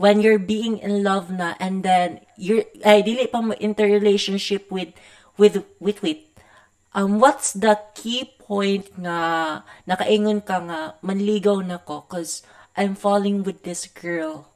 when 0.00 0.24
you're 0.24 0.40
being 0.40 0.80
in 0.80 1.04
love 1.04 1.28
na 1.28 1.52
and 1.60 1.84
then 1.84 2.24
you're 2.40 2.64
ay 2.88 3.04
dili 3.04 3.28
pa 3.28 3.44
mo 3.44 3.52
interrelationship 3.60 4.72
with 4.72 4.96
with 5.36 5.60
with 5.76 6.00
with 6.00 6.24
um 6.96 7.20
what's 7.20 7.52
the 7.52 7.76
key 7.92 8.32
point 8.40 8.88
nga 8.96 9.60
nakaingon 9.84 10.40
ka 10.40 10.56
nga 10.64 10.96
manligaw 11.04 11.60
na 11.60 11.76
ko 11.76 12.08
cause 12.08 12.40
I'm 12.80 12.96
falling 12.96 13.44
with 13.44 13.60
this 13.60 13.84
girl. 13.92 14.48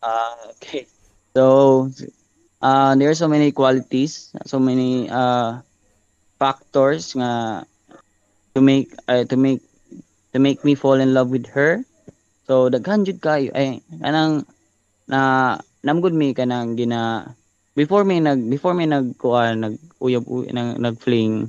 Uh, 0.00 0.56
okay. 0.56 0.86
So, 1.34 1.90
uh, 2.62 2.94
there 2.94 3.10
are 3.10 3.18
so 3.18 3.28
many 3.28 3.52
qualities, 3.52 4.32
so 4.46 4.56
many 4.56 5.10
uh, 5.10 5.60
factors 6.38 7.12
nga 7.12 7.66
to 8.56 8.64
make 8.64 8.88
uh, 9.04 9.28
to 9.28 9.36
make 9.36 9.60
to 10.32 10.38
make 10.40 10.64
me 10.64 10.72
fall 10.72 10.96
in 10.96 11.12
love 11.12 11.28
with 11.28 11.44
her 11.52 11.84
so 12.46 12.70
daghan 12.70 13.02
jud 13.02 13.18
kayo. 13.18 13.50
Ay 13.52 13.82
kanang 13.98 14.46
na 15.10 15.20
namgud 15.86 16.14
mi 16.14 16.34
kanang 16.34 16.74
gina 16.78 17.26
before 17.78 18.02
me 18.02 18.18
nag 18.18 18.42
before 18.48 18.74
me 18.74 18.86
nag 18.88 19.14
kuan 19.20 19.62
nag 19.62 19.74
uyab 20.02 20.24
uy, 20.26 20.50
nag, 20.50 20.80
nag 20.82 20.96
fling 20.98 21.46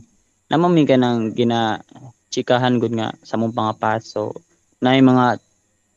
naman 0.51 0.73
mi 0.75 0.83
kanang 0.85 1.33
gina 1.33 1.81
chikahan 2.29 2.77
gud 2.77 2.93
nga 2.93 3.15
sa 3.25 3.39
mong 3.39 3.55
pangapas 3.55 4.13
so 4.13 4.35
na 4.83 4.93
mga 4.93 5.41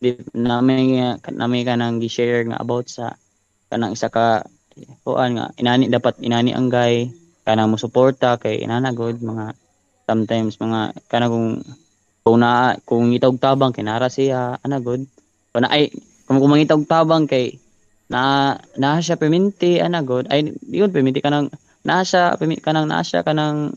di, 0.00 0.16
na 0.32 0.64
may 0.64 0.96
na 1.36 1.44
may 1.44 1.62
kanang 1.68 2.00
gi-share 2.00 2.48
nga 2.48 2.56
about 2.56 2.88
sa 2.88 3.12
kanang 3.68 3.92
isa 3.92 4.08
ka 4.08 4.48
kuan 5.04 5.36
nga 5.36 5.52
inani 5.60 5.92
dapat 5.92 6.16
inani 6.24 6.56
ang 6.56 6.72
guy 6.72 7.12
kanang 7.44 7.68
mo 7.68 7.76
suporta 7.76 8.40
kay 8.40 8.64
inana 8.64 8.96
good 8.96 9.20
mga 9.20 9.52
sometimes 10.08 10.56
mga 10.56 10.96
kanang 11.12 11.30
kung 11.30 11.50
kung 12.20 12.38
na 12.40 12.76
kung 12.84 13.10
itog 13.16 13.40
tabang 13.40 13.72
kinara 13.72 14.08
siya 14.12 14.60
ana 14.60 14.78
good. 14.78 15.04
Kung 15.52 15.64
na 15.64 15.72
ay 15.72 15.90
kung 16.28 16.38
mangitog 16.40 16.84
tabang 16.86 17.24
kay 17.26 17.56
na 18.10 18.54
na 18.76 19.00
siya 19.00 19.16
perminti 19.16 19.80
ana 19.80 20.04
good. 20.04 20.28
Ay 20.28 20.52
yun 20.68 20.92
perminti 20.92 21.24
kanang 21.24 21.48
na 21.82 22.04
siya 22.04 22.36
perminti 22.36 22.60
kanang 22.60 22.86
na 22.86 23.00
siya 23.00 23.24
kanang 23.24 23.72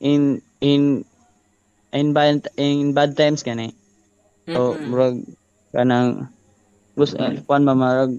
in 0.00 0.40
in 0.60 1.04
in 1.92 2.12
bad 2.12 2.48
in 2.56 2.92
bad 2.92 3.16
times 3.16 3.40
kani 3.40 3.72
so 4.46 4.76
Mm-mm. 4.76 4.92
murag 4.92 5.16
kanang 5.72 6.28
gusto 6.96 7.16
uh, 7.16 7.32
kuan 7.44 7.64
mamarag 7.64 8.16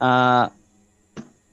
ah 0.00 0.48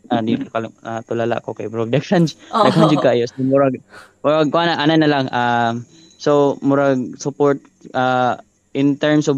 ah 0.08 0.22
di 0.24 0.40
kalim 0.40 0.72
ah, 0.88 1.04
tulala 1.04 1.44
ko 1.44 1.52
kay 1.52 1.68
bro 1.68 1.84
daghan 1.90 2.24
Oo. 2.26 2.64
daghan 2.64 2.90
jud 2.90 3.02
kayo 3.04 3.24
so 3.28 3.42
murag 3.44 3.82
murag 4.24 4.50
kuan 4.54 4.72
ana 4.72 4.96
na 4.96 5.08
lang 5.10 5.26
um 5.30 5.74
so 6.18 6.58
murag 6.66 7.18
support 7.22 7.62
uh, 7.94 8.38
in 8.74 8.98
terms 8.98 9.30
of 9.32 9.38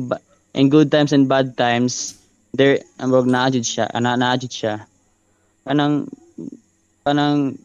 in 0.55 0.67
good 0.71 0.89
times 0.91 1.13
and 1.13 1.27
bad 1.29 1.53
times 1.55 2.17
there 2.55 2.81
murag 2.99 3.29
naa 3.29 3.51
jud 3.53 3.63
siya 3.63 3.85
ana 3.91 4.17
naa 4.17 4.35
jud 4.39 4.49
siya. 4.51 4.87
Kanang 5.67 6.09
kanang 7.05 7.59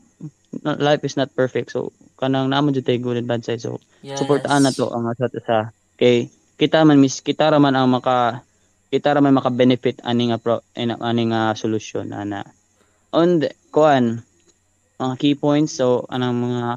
life 0.62 1.02
is 1.02 1.16
not 1.16 1.32
perfect. 1.34 1.72
So 1.72 1.90
kanang 2.20 2.52
naman 2.52 2.74
jud 2.76 2.84
tay 2.86 2.98
good 3.00 3.16
and 3.16 3.26
bad 3.30 3.44
side. 3.44 3.62
So 3.64 3.80
Yes. 4.04 4.20
suportahan 4.20 4.60
na 4.60 4.76
to 4.76 4.92
ang 4.92 5.08
sa 5.16 5.32
isa. 5.32 5.58
Kay 5.96 6.28
kita 6.60 6.84
man 6.84 7.00
mis 7.00 7.24
kita 7.24 7.48
ra 7.48 7.56
man 7.56 7.72
ang 7.72 7.88
maka 7.88 8.44
kita 8.92 9.16
ra 9.16 9.24
man 9.24 9.32
maka 9.32 9.48
benefit 9.48 10.04
aning 10.04 10.28
apro 10.28 10.60
in- 10.76 11.00
aning 11.00 11.32
uh, 11.32 11.56
solusyon 11.56 12.12
ana. 12.12 12.44
On 13.16 13.40
the, 13.40 13.48
kuan 13.72 14.20
mga 15.00 15.14
key 15.16 15.34
points. 15.40 15.80
So 15.80 16.04
anang 16.12 16.36
mga 16.36 16.76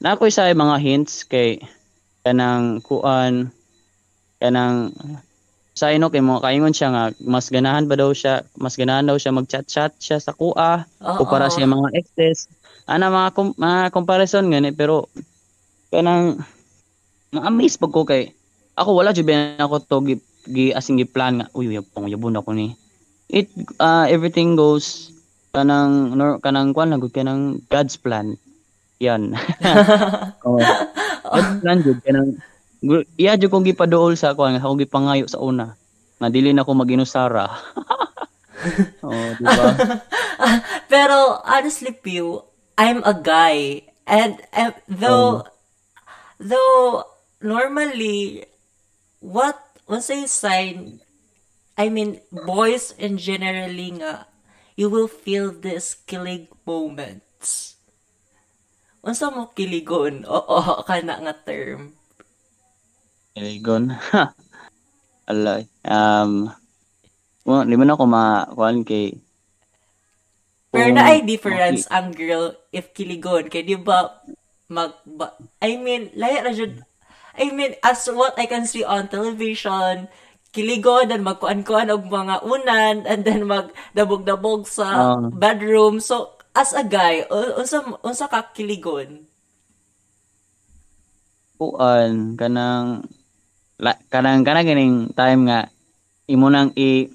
na 0.00 0.16
ako 0.16 0.28
isa 0.28 0.52
mga 0.52 0.76
hints 0.80 1.24
kay 1.24 1.60
kanang 2.26 2.84
kuan 2.84 3.48
kanang 4.42 4.92
sa 5.76 5.92
ino 5.92 6.08
kay 6.08 6.24
mo 6.24 6.40
kaingon 6.40 6.72
siya 6.72 6.88
nga 6.92 7.04
mas 7.20 7.52
ganahan 7.52 7.84
ba 7.84 8.00
daw 8.00 8.12
siya 8.12 8.44
mas 8.56 8.76
ganahan 8.80 9.04
daw 9.04 9.16
siya 9.20 9.36
mag-chat-chat 9.36 9.92
siya 10.00 10.16
sa 10.16 10.32
kuha 10.32 10.88
o 11.00 11.22
para 11.28 11.52
sa 11.52 11.64
mga 11.64 11.92
exes. 11.92 12.48
Ana 12.88 13.12
mga 13.12 13.28
kom- 13.36 13.56
mga 13.60 13.92
comparison 13.92 14.48
gani 14.48 14.72
pero 14.72 15.12
kanang 15.92 16.40
ma-amaze 17.32 17.76
pag 17.76 17.92
ko 17.92 18.08
kay 18.08 18.32
ako 18.76 18.96
wala 18.96 19.12
jud 19.12 19.28
ako 19.60 19.76
to 19.84 19.96
gi, 20.04 20.16
gi 20.48 20.66
asing 20.72 20.96
gi 20.96 21.08
plan 21.08 21.40
nga 21.40 21.46
uy 21.56 21.72
yapong 21.76 22.08
yabon 22.08 22.40
ako 22.40 22.56
ni. 22.56 22.72
It 23.28 23.52
uh, 23.76 24.08
everything 24.08 24.56
goes 24.56 25.12
kanang 25.52 26.16
nor, 26.16 26.40
kanang 26.40 26.72
kwan 26.76 26.92
lang 26.92 27.04
kanang 27.08 27.60
God's 27.68 27.96
plan 28.00 28.36
yan. 29.02 29.32
Oh 31.26 31.42
plan 31.58 31.82
jud. 31.82 31.98
Kanang 32.06 32.38
iya 33.18 33.34
jud 33.34 33.50
kong 33.50 33.66
gipaduol 33.66 34.14
sa 34.14 34.38
kwan 34.38 34.62
ako 34.62 34.78
gipangayo 34.78 35.26
sa 35.26 35.42
una 35.42 35.74
nga 36.16 36.28
dili 36.30 36.54
na 36.54 36.62
ako 36.62 36.72
maginusara. 36.72 37.46
Oh 39.04 39.28
di 39.38 39.44
ba? 39.46 39.68
Pero 40.92 41.38
honestly, 41.44 41.92
Pew, 41.92 42.42
I'm 42.74 43.04
a 43.04 43.14
guy. 43.14 43.86
And 44.08 44.42
uh, 44.50 44.74
though, 44.88 45.46
though 46.40 47.04
normally, 47.38 48.46
what, 49.20 49.60
once 49.86 50.10
I 50.10 50.26
sign, 50.26 50.98
I 51.76 51.92
mean, 51.92 52.24
boys 52.32 52.96
in 52.96 53.18
generally 53.18 54.00
nga, 54.00 54.26
you 54.74 54.88
will 54.88 55.08
feel 55.08 55.52
this 55.52 55.96
kilig 56.08 56.48
moments. 56.64 57.25
Unsa 59.06 59.30
mo 59.30 59.54
kiligon? 59.54 60.26
Oo, 60.26 60.58
kana 60.88 61.22
nga 61.22 61.34
term. 61.46 61.94
Iligon. 63.38 63.94
Alay. 65.30 65.70
Um, 65.86 66.50
well, 67.46 67.62
di 67.62 67.78
man 67.78 67.94
ako 67.94 68.04
ma-kuhan 68.10 68.82
kay 68.82 69.14
Pero 70.74 70.92
na 70.92 71.08
ay 71.08 71.24
difference 71.24 71.86
ang 71.88 72.12
girl 72.12 72.52
if 72.74 72.90
kiligon. 72.92 73.48
Kaya 73.48 73.64
di 73.64 73.78
ba, 73.78 74.20
mag, 74.68 74.98
ba, 75.06 75.32
I 75.62 75.78
mean, 75.78 76.10
lahi 76.18 76.42
ra 76.42 76.52
jud 76.52 76.82
I 77.36 77.52
mean, 77.52 77.76
as 77.84 78.08
what 78.08 78.32
I 78.40 78.48
can 78.48 78.64
see 78.64 78.80
on 78.80 79.12
television, 79.12 80.08
kiligon, 80.56 81.12
and 81.12 81.20
magkuan-kuan 81.20 81.92
og 81.92 82.08
mga 82.08 82.40
unan, 82.44 83.04
and 83.10 83.28
then 83.28 83.44
magdabog-dabog 83.44 84.64
sa 84.64 85.16
Ah. 85.16 85.28
bedroom. 85.32 86.00
So, 86.00 86.35
as 86.56 86.72
a 86.72 86.82
guy, 86.82 87.28
un- 87.28 87.54
unsa, 87.60 87.84
unsa 88.00 88.26
ka 88.26 88.50
kiligon? 88.56 89.28
kuan 91.56 92.36
kanang 92.36 93.00
la, 93.80 93.96
kanang 94.12 94.44
kanang 94.44 94.68
ganing 94.68 94.96
time 95.16 95.48
nga 95.48 95.60
imo 96.28 96.52
nang 96.52 96.72
i 96.76 97.08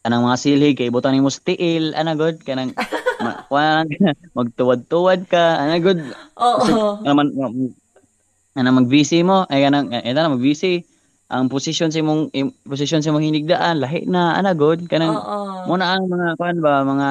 kanang 0.00 0.24
mga 0.24 0.40
silhig 0.40 0.76
kay 0.80 0.88
ibutan 0.88 1.12
nimo 1.12 1.28
sa 1.28 1.44
tiil 1.44 1.92
ana 1.92 2.16
god 2.16 2.40
kanang 2.40 2.72
ma, 3.24 3.44
kuan 3.52 3.84
magtuwad-tuwad 4.36 5.28
ka 5.28 5.60
ana 5.60 5.76
god 5.76 6.00
Oo. 6.40 7.04
naman 7.04 7.36
ana 8.56 8.70
mag-VC 8.72 9.20
mo 9.28 9.44
ay 9.52 9.68
kanang 9.68 9.92
eh 9.92 10.12
na 10.12 10.32
mag-VC 10.32 10.84
ang 11.30 11.46
position 11.46 11.92
sa 11.92 12.02
imong 12.02 12.32
im, 12.34 12.50
position 12.66 13.04
sa 13.04 13.12
imong 13.12 13.28
hinigdaan 13.28 13.78
lahi 13.78 14.08
na 14.08 14.40
ana 14.40 14.56
god 14.56 14.88
kanang 14.88 15.14
mo 15.68 15.74
na 15.76 15.94
ang 15.94 16.08
mga 16.08 16.34
kuan 16.40 16.58
ba 16.64 16.80
mga 16.82 17.08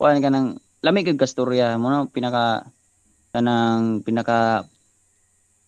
kuan 0.00 0.18
kanang 0.24 0.56
lamig 0.82 1.06
kag 1.06 1.22
kasturya 1.22 1.78
mo 1.78 1.88
na 1.88 2.10
pinaka 2.10 2.66
kanang 3.32 4.02
pinaka 4.02 4.66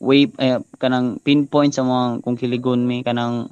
way 0.03 0.29
eh, 0.43 0.61
kanang 0.77 1.23
pinpoint 1.23 1.73
sa 1.73 1.87
mga 1.87 2.21
kung 2.21 2.37
kiligon 2.37 2.85
mi 2.85 3.01
kanang 3.07 3.49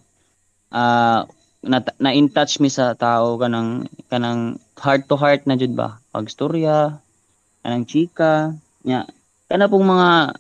ah 0.75 1.25
na, 1.63 1.79
na 2.03 2.11
in 2.11 2.27
touch 2.27 2.59
mi 2.59 2.67
sa 2.67 2.93
tao 2.99 3.39
kanang 3.39 3.87
kanang 4.11 4.59
heart 4.75 5.07
to 5.07 5.15
heart 5.15 5.47
na 5.47 5.55
jud 5.55 5.79
ba? 5.79 6.03
Pag 6.11 6.27
storya 6.27 6.99
kanang 7.63 7.87
chika 7.87 8.53
nya. 8.83 9.07
Kana 9.47 9.71
pong 9.71 9.87
mga 9.87 10.35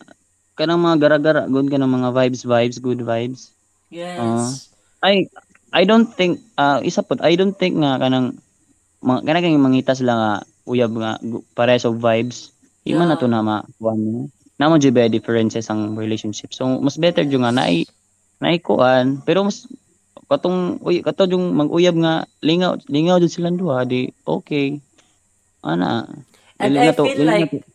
kanang 0.58 0.82
mga 0.82 0.96
gara-gara 0.98 1.42
good 1.46 1.70
kanang 1.70 1.94
mga 1.94 2.10
vibes 2.10 2.42
vibes 2.42 2.78
good 2.82 3.00
vibes. 3.06 3.54
Yes. 3.88 4.68
I 4.98 5.30
I 5.70 5.86
don't 5.86 6.10
think 6.10 6.42
uh, 6.58 6.82
isa 6.82 7.06
pod 7.06 7.22
I 7.22 7.38
don't 7.38 7.54
think 7.54 7.78
nga 7.78 8.02
kanang 8.02 8.36
mga 9.00 9.20
kanang 9.22 9.42
kang 9.46 9.62
mangita 9.62 9.94
sila 9.94 10.12
nga 10.18 10.32
uyab 10.68 10.92
nga 10.94 11.18
pares 11.56 11.84
of 11.84 11.98
vibes. 11.98 12.50
Yeah. 12.82 12.98
na 12.98 13.14
to 13.14 13.30
na 13.30 13.46
makuha 13.46 13.94
mo 13.94 14.26
namo 14.58 14.74
jud 14.78 14.94
ba 14.94 15.06
differences 15.06 15.70
ang 15.70 15.94
relationship? 15.94 16.50
So 16.54 16.66
mas 16.82 16.98
better 16.98 17.22
jud 17.26 17.42
nga 17.42 17.54
naay 17.54 17.86
naikuan. 18.42 19.22
Pero 19.22 19.46
mas 19.46 19.66
katong 20.26 20.80
uy 20.80 21.04
kato 21.04 21.28
yung 21.28 21.52
mag-uyab 21.52 21.96
nga 21.98 22.14
lingaw 22.42 22.78
lingaw 22.88 23.18
jud 23.22 23.32
silang 23.32 23.58
duha 23.58 23.86
di 23.86 24.10
okay. 24.26 24.82
Ana. 25.62 26.06
And 26.58 26.74
I 26.78 26.90
na 26.90 26.94
to- 26.94 27.06
feel 27.06 27.22
na 27.22 27.38
like, 27.38 27.50
to- 27.54 27.66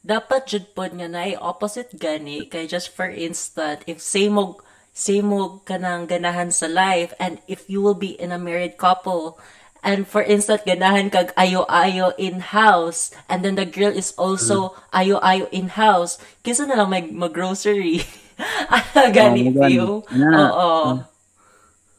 dapat 0.00 0.48
jud 0.48 0.66
pod 0.72 0.96
nga 0.96 1.08
na 1.08 1.28
opposite 1.40 1.92
gani. 1.96 2.48
Kay 2.48 2.68
just 2.68 2.92
for 2.92 3.08
instance 3.08 3.84
if 3.88 4.00
same 4.00 4.36
og 4.36 4.60
same 4.92 5.32
og 5.32 5.64
kanang 5.64 6.04
ganahan 6.04 6.52
sa 6.52 6.68
life 6.68 7.14
and 7.16 7.40
if 7.48 7.68
you 7.70 7.80
will 7.80 7.96
be 7.96 8.16
in 8.18 8.32
a 8.32 8.40
married 8.40 8.76
couple 8.76 9.38
and 9.80 10.04
for 10.08 10.20
instance 10.24 10.62
ganahan 10.64 11.08
kag 11.08 11.32
ayo-ayo 11.36 12.12
in 12.20 12.40
house 12.52 13.10
and 13.28 13.40
then 13.44 13.56
the 13.56 13.64
girl 13.68 13.92
is 13.92 14.12
also 14.20 14.76
ayo-ayo 14.92 15.48
in 15.52 15.72
house 15.74 16.20
kinsa 16.44 16.68
na 16.68 16.76
lang 16.80 16.90
mag 16.92 17.08
mag-grocery. 17.12 18.04
Ana 18.72 19.12
gani 19.12 19.52
Oh, 19.52 19.68
view. 19.68 19.88
Na. 20.16 20.48
oo. 20.48 20.80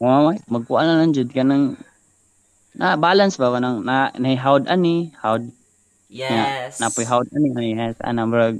Oh, 0.02 0.34
magkuan 0.50 0.90
na 0.90 0.98
lang 0.98 1.14
jud 1.14 1.30
kanang 1.30 1.78
na 2.74 2.98
balance 2.98 3.38
ba 3.38 3.54
kanang 3.54 3.86
na 3.86 4.10
nahihawd 4.18 4.66
ani? 4.66 5.14
Hawd 5.22 5.46
yes. 6.10 6.82
Na 6.82 6.90
napoy 6.90 7.06
hawd 7.06 7.30
ani? 7.30 7.54
Ani 7.54 7.70
yes. 7.78 7.94
Ana 8.02 8.26
brag 8.26 8.58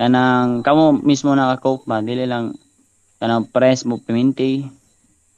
kanang 0.00 0.66
kamo 0.66 0.98
mismo 0.98 1.30
naka-cope 1.38 1.86
ba? 1.86 2.02
Dili 2.02 2.26
lang 2.26 2.58
kanang 3.22 3.46
press 3.46 3.86
mo 3.86 4.02
piminti 4.02 4.66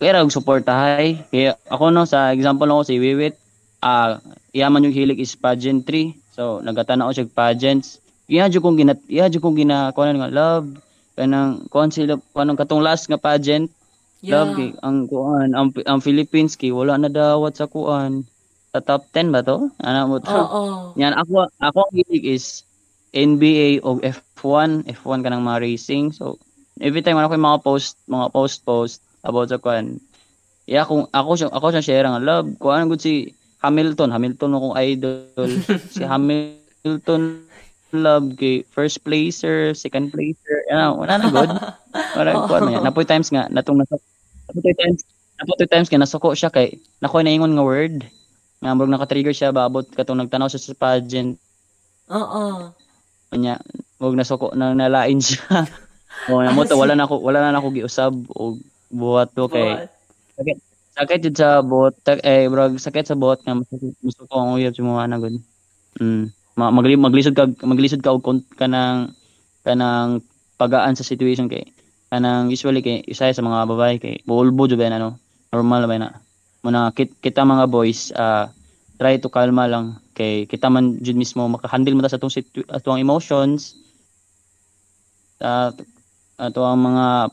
kaya 0.03 0.19
og 0.19 0.35
suportahay. 0.35 1.23
Kaya 1.31 1.55
ako 1.71 1.95
no 1.95 2.03
sa 2.03 2.35
example 2.35 2.67
ako 2.67 2.91
si 2.91 2.99
Wiwit 2.99 3.39
ah 3.79 4.19
iyaman 4.51 4.83
yung 4.83 4.95
hilig 4.95 5.23
is 5.23 5.39
pageantry 5.39 6.19
so 6.35 6.59
nagatanaw 6.59 7.15
siya 7.15 7.31
pageants. 7.31 8.03
Iya 8.27 8.51
jud 8.51 8.67
kong 8.67 8.83
gina 8.83 8.99
iya 9.07 9.31
jud 9.31 9.39
kong 9.39 9.55
gina 9.55 9.95
kuan 9.95 10.19
nga 10.19 10.27
love. 10.27 10.67
Kanang 11.15 11.71
kuan 11.71 11.95
sila 11.95 12.19
kanang 12.35 12.59
katong 12.59 12.83
last 12.83 13.07
nga 13.07 13.15
pageant. 13.15 13.71
Love 14.27 14.59
kay 14.59 14.75
ang 14.83 15.07
kuan 15.07 15.55
ang, 15.55 15.71
ang 15.87 16.03
Philippines 16.03 16.59
kay 16.59 16.75
wala 16.75 16.99
na 16.99 17.07
dawat 17.07 17.55
sa 17.55 17.71
kuan 17.71 18.27
sa 18.75 18.83
top 18.83 19.07
10 19.15 19.31
ba 19.31 19.47
to? 19.47 19.71
Ana 19.79 20.11
mo 20.11 20.19
to? 20.19 20.35
Oo. 20.35 20.99
yan 20.99 21.15
ako 21.15 21.47
ako 21.63 21.79
ang 21.79 21.95
hilig 21.95 22.27
is 22.27 22.67
NBA 23.15 23.87
o 23.87 24.03
F1 24.03 24.91
F1 24.99 25.19
kanang 25.23 25.47
mga 25.47 25.63
racing. 25.63 26.11
So 26.11 26.43
every 26.83 27.07
time 27.07 27.23
ako 27.23 27.39
yung 27.39 27.47
mga 27.47 27.63
post 27.63 28.03
mga 28.11 28.27
post 28.35 28.67
post 28.67 28.99
about 29.23 29.49
sa 29.51 29.59
kuan 29.59 30.03
yeah 30.67 30.87
kung 30.87 31.07
ako 31.11 31.31
siya 31.39 31.49
ako 31.51 31.67
siya 31.75 31.83
share 31.83 32.07
nga 32.07 32.23
love. 32.23 32.55
Kuan 32.59 32.91
gud 32.91 33.03
si 33.03 33.31
Hamilton. 33.63 34.11
Hamilton 34.11 34.59
akong 34.59 34.77
idol. 34.79 35.51
Si 35.95 36.03
Hamilton 36.03 37.47
love. 37.95 38.35
Kay 38.35 38.67
first 38.71 39.03
placer 39.07 39.75
second 39.75 40.11
placer. 40.11 40.67
Ano 40.71 41.03
wala 41.03 41.19
na 41.19 41.27
good. 41.31 41.51
Wala 42.19 42.31
Oo. 42.35 42.47
kuan 42.51 42.63
napoy 42.87 43.07
times 43.07 43.31
nga 43.31 43.47
natong 43.51 43.79
nasa 43.79 43.99
napoy 44.51 44.75
times 44.75 45.07
napoy 45.39 45.67
times 45.71 45.89
kay 45.91 45.99
nasuko 45.99 46.35
siya 46.35 46.51
kay 46.51 46.79
nakoy 46.99 47.23
na 47.23 47.35
ingon 47.35 47.55
nga 47.55 47.67
word. 47.67 47.97
Nga 48.63 48.79
murag 48.79 48.95
naka-trigger 48.95 49.35
siya 49.35 49.51
baabot 49.51 49.87
katong 49.91 50.23
nagtanaw 50.23 50.47
siya 50.47 50.63
sa 50.63 50.75
pageant. 50.79 51.35
Oo. 52.11 52.71
nya 53.33 53.59
wag 53.97 54.15
nasuko 54.19 54.55
na 54.55 54.75
nalain 54.75 55.23
siya. 55.23 55.67
O 56.29 56.45
namo 56.45 56.69
to 56.69 56.77
wala 56.77 56.93
na 56.93 57.09
ako 57.09 57.25
wala 57.25 57.41
na 57.41 57.57
ako 57.57 57.73
giusab 57.73 58.13
og 58.37 58.61
buhat 58.93 59.33
to 59.33 59.49
kay 59.49 59.89
But, 60.37 60.61
sakit 60.93 61.19
jud 61.25 61.37
sa 61.41 61.65
buhat 61.65 61.97
eh 62.21 62.47
brag 62.53 62.77
sakit 62.77 63.09
sa 63.09 63.17
buhat 63.17 63.41
nga 63.43 63.57
gusto 64.05 64.23
ko 64.29 64.35
ang 64.37 64.61
uyab 64.61 64.77
si 64.77 64.85
mo 64.85 65.01
na 65.01 65.17
gud 65.17 65.41
mm. 65.97 66.25
Ma- 66.53 66.69
magli 66.69 67.01
maglisod 67.01 67.33
ka 67.33 67.49
maglisod 67.65 68.05
ka 68.05 68.13
og 68.13 68.45
kanang 68.61 69.17
kanang 69.65 70.21
pagaan 70.61 70.93
sa 70.93 71.07
situation 71.07 71.49
kay 71.49 71.65
kanang 72.13 72.53
usually 72.53 72.85
kay 72.85 73.01
isa 73.09 73.33
sa 73.33 73.41
mga 73.41 73.65
babae 73.65 73.97
kay 73.97 74.21
bulbo 74.29 74.69
jud 74.69 74.77
ba 74.77 74.93
na 74.93 75.01
no 75.01 75.17
normal 75.53 75.85
ba 75.85 75.97
na? 76.01 76.11
Muna 76.65 76.95
kit, 76.97 77.13
kita 77.21 77.45
mga 77.45 77.69
boys 77.69 78.09
ah 78.17 78.49
try 78.97 79.21
to 79.21 79.29
kalma 79.29 79.69
lang 79.69 80.01
kay 80.17 80.49
kita 80.49 80.73
man 80.73 80.97
jud 81.05 81.19
mismo 81.19 81.45
makahandle 81.51 81.93
mo 81.93 82.01
ta 82.01 82.13
sa 82.13 82.17
atong 82.17 82.33
situ- 82.33 82.69
atong 82.73 83.01
emotions. 83.01 83.77
Sa 85.41 85.73
ato 86.41 86.61
ang 86.65 86.81
mga 86.81 87.29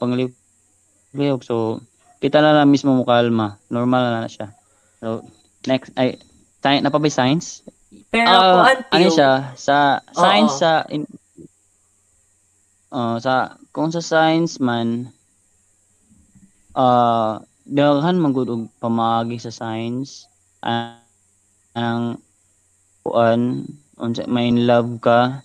panglihok 1.12 1.42
so 1.42 1.82
kita 2.20 2.44
na 2.44 2.52
lang 2.52 2.68
mismo 2.68 2.92
mo 2.92 3.08
kalma. 3.08 3.56
Normal 3.72 4.02
na 4.04 4.24
na 4.24 4.30
siya. 4.30 4.52
So 5.00 5.24
next 5.66 5.96
ay 5.96 6.20
sci- 6.60 6.84
napabay 6.84 7.08
science? 7.08 7.64
Pero 8.12 8.28
Ah, 8.28 8.54
kuan 8.60 8.78
ano 8.92 9.08
siya? 9.10 9.32
Sa 9.56 10.04
science 10.12 10.60
Oo. 10.60 10.62
sa 10.62 10.72
in, 10.92 11.08
oh, 12.92 13.16
sa 13.18 13.56
kung 13.72 13.90
sa 13.90 14.04
science 14.04 14.60
man 14.60 15.10
ah 16.76 17.40
daghan 17.66 18.18
man 18.20 18.34
gud 18.34 18.50
og 18.50 18.68
pamaagi 18.78 19.38
sa 19.40 19.54
science 19.54 20.28
Ah, 20.60 21.00
ang 21.72 22.20
kuan 23.00 23.64
unsa 23.96 24.28
may 24.28 24.52
in 24.52 24.68
love 24.68 25.00
ka. 25.00 25.40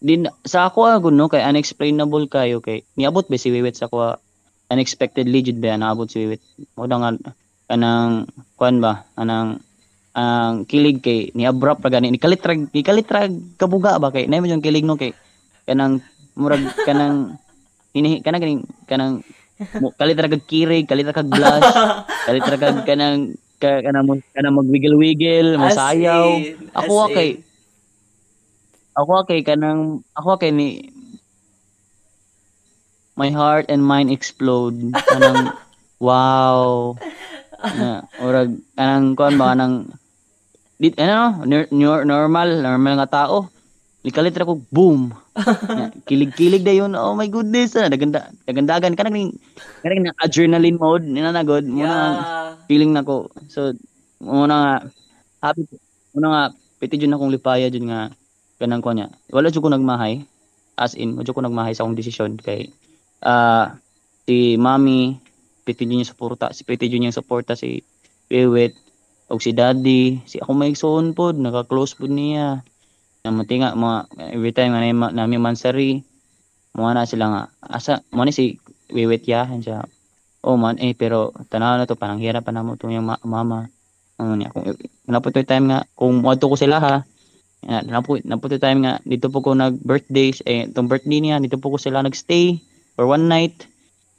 Din 0.00 0.24
sa 0.48 0.72
ako 0.72 0.78
ah, 0.88 0.96
no 1.12 1.28
kay 1.28 1.44
unexplainable 1.44 2.24
kayo 2.32 2.64
kay 2.64 2.80
niabot 2.96 3.28
ba 3.28 3.36
si 3.36 3.52
Wiwit 3.52 3.76
sa 3.76 3.92
ako 3.92 4.16
unexpectedly 4.68 5.40
jud 5.40 5.58
ba 5.60 5.80
naabot 5.80 6.08
si 6.08 6.24
Wiwit. 6.24 6.42
Mo 6.76 6.84
nga 6.84 7.16
kanang 7.68 8.28
kuan 8.56 8.80
ba? 8.80 9.08
Anang 9.16 9.60
ang 10.16 10.66
kilig 10.66 11.00
kay 11.00 11.30
ni 11.32 11.48
abrupt 11.48 11.84
ra 11.84 11.92
gani. 11.92 12.12
Ni 12.12 12.20
kalitrag 12.20 12.68
ni 12.72 12.80
kalitrag 12.84 13.32
kabuga 13.56 13.96
ba 13.96 14.12
kay? 14.12 14.28
Nay 14.28 14.40
mo 14.40 14.48
yung 14.48 14.64
kilig 14.64 14.84
no 14.84 15.00
kay 15.00 15.16
kanang 15.64 16.04
murag 16.36 16.64
kanang 16.84 17.36
hinihi 17.96 18.20
kanang 18.20 18.42
ganing 18.44 18.62
kanang 18.84 19.14
kalitrag 19.98 20.32
kag 20.38 20.46
kirig 20.46 20.86
kalitrag 20.86 21.18
kag 21.24 21.32
blush 21.32 21.66
kalitrag 22.28 22.60
kag 22.62 22.78
kanang 22.86 23.34
ka, 23.58 23.82
kanang 23.82 24.06
mo- 24.06 24.28
kanang 24.32 24.54
magwiggle-wiggle 24.54 25.58
as 25.58 25.74
masayaw 25.74 26.30
ako 26.78 27.10
kay 27.10 27.42
ako 28.94 29.26
kay 29.26 29.40
kanang 29.42 30.06
ako 30.14 30.38
kay 30.38 30.54
ni 30.54 30.94
my 33.18 33.34
heart 33.34 33.66
and 33.66 33.82
mind 33.82 34.14
explode. 34.14 34.78
Kanang 35.10 35.50
wow. 36.06 36.94
Na 37.58 38.06
orag 38.22 38.54
kanang 38.78 39.18
kuan 39.18 39.34
ba 39.34 39.50
kanang 39.50 39.90
dit 40.78 40.94
ano 41.02 41.42
nor- 41.42 41.70
nor- 41.74 42.06
normal 42.06 42.62
normal 42.62 43.02
nga 43.02 43.26
tao. 43.26 43.50
Likalit 44.06 44.38
ra 44.38 44.46
ko 44.46 44.62
boom. 44.70 45.10
Na, 45.74 45.90
kilig-kilig 46.06 46.62
da 46.62 46.70
yun. 46.70 46.94
Oh 46.94 47.18
my 47.18 47.26
goodness. 47.26 47.74
Ah, 47.74 47.90
daganda 47.90 48.30
dagandagan 48.46 48.94
kanang 48.94 49.34
kanang 49.82 50.06
na 50.06 50.14
adrenaline 50.22 50.78
mode. 50.78 51.02
Nina 51.02 51.34
na 51.34 51.42
god 51.42 51.66
mo 51.66 51.82
na 51.82 51.90
yeah. 51.90 52.54
feeling 52.70 52.94
nako. 52.94 53.34
So 53.50 53.74
muna 54.22 54.54
nga 54.54 54.72
happy 55.42 55.66
muna 56.14 56.26
nga 56.30 56.42
piti 56.78 57.02
jud 57.02 57.10
akong 57.10 57.34
lipaya 57.34 57.66
jud 57.74 57.90
nga 57.90 58.14
kanang 58.62 58.86
ko 58.86 58.94
niya. 58.94 59.10
Wala 59.34 59.50
jud 59.50 59.66
ko 59.66 59.70
nagmahay. 59.74 60.22
As 60.78 60.94
in 60.94 61.18
wala 61.18 61.26
ko 61.26 61.42
nagmahay 61.42 61.74
sa 61.74 61.82
akong 61.82 61.98
desisyon 61.98 62.38
kay 62.38 62.70
ah 63.22 63.78
si 64.28 64.54
mami 64.60 65.18
jud 65.68 65.88
niya 65.88 66.08
suporta 66.08 66.48
si 66.56 66.64
jud 66.64 67.00
niya 67.00 67.12
suporta 67.12 67.52
si 67.52 67.84
Pewet 68.28 68.76
og 69.32 69.40
si 69.40 69.56
daddy. 69.56 70.20
Si 70.28 70.36
ako 70.40 70.52
may 70.52 70.72
igsoon 70.72 71.16
pod 71.16 71.36
naka-close 71.40 71.96
pod 71.96 72.12
niya. 72.12 72.64
Na 73.24 73.32
matinga 73.32 73.76
mga 73.76 73.98
every 74.36 74.52
time 74.52 74.72
nga 74.76 74.84
na 74.84 75.08
nami 75.12 75.36
mansari 75.40 76.04
mo 76.76 76.88
na 76.92 77.08
sila 77.08 77.26
nga 77.32 77.42
asa 77.64 78.04
ni 78.12 78.32
si 78.32 78.60
Wiwit 78.88 79.28
ya 79.28 79.48
siya. 79.48 79.84
Oh 80.44 80.56
man 80.56 80.80
eh 80.80 80.96
pero 80.96 81.36
tanaw 81.52 81.76
na 81.76 81.84
to 81.84 81.98
parang 81.98 82.20
hirap 82.22 82.48
pa 82.48 82.52
na 82.54 82.64
mo 82.64 82.76
to 82.76 82.88
yung 82.88 83.04
ma- 83.04 83.20
mama. 83.24 83.68
Ano 84.16 84.32
niya 84.36 84.52
kung 84.52 84.64
napo 85.08 85.28
to 85.28 85.44
time 85.44 85.68
nga 85.68 85.84
kung 85.92 86.24
mo 86.24 86.32
ko 86.32 86.56
sila 86.56 86.80
ha. 86.80 87.04
Na- 87.64 87.84
napo 87.84 88.16
napo 88.24 88.48
to 88.48 88.56
time 88.56 88.80
nga 88.84 89.00
dito 89.04 89.28
po 89.28 89.44
ko 89.44 89.52
nag 89.52 89.76
birthdays 89.80 90.40
eh 90.48 90.68
tong 90.72 90.88
birthday 90.88 91.20
niya 91.20 91.36
dito 91.40 91.60
po 91.60 91.74
ko 91.74 91.76
sila 91.76 92.00
nagstay 92.00 92.60
for 92.98 93.06
one 93.06 93.30
night 93.30 93.70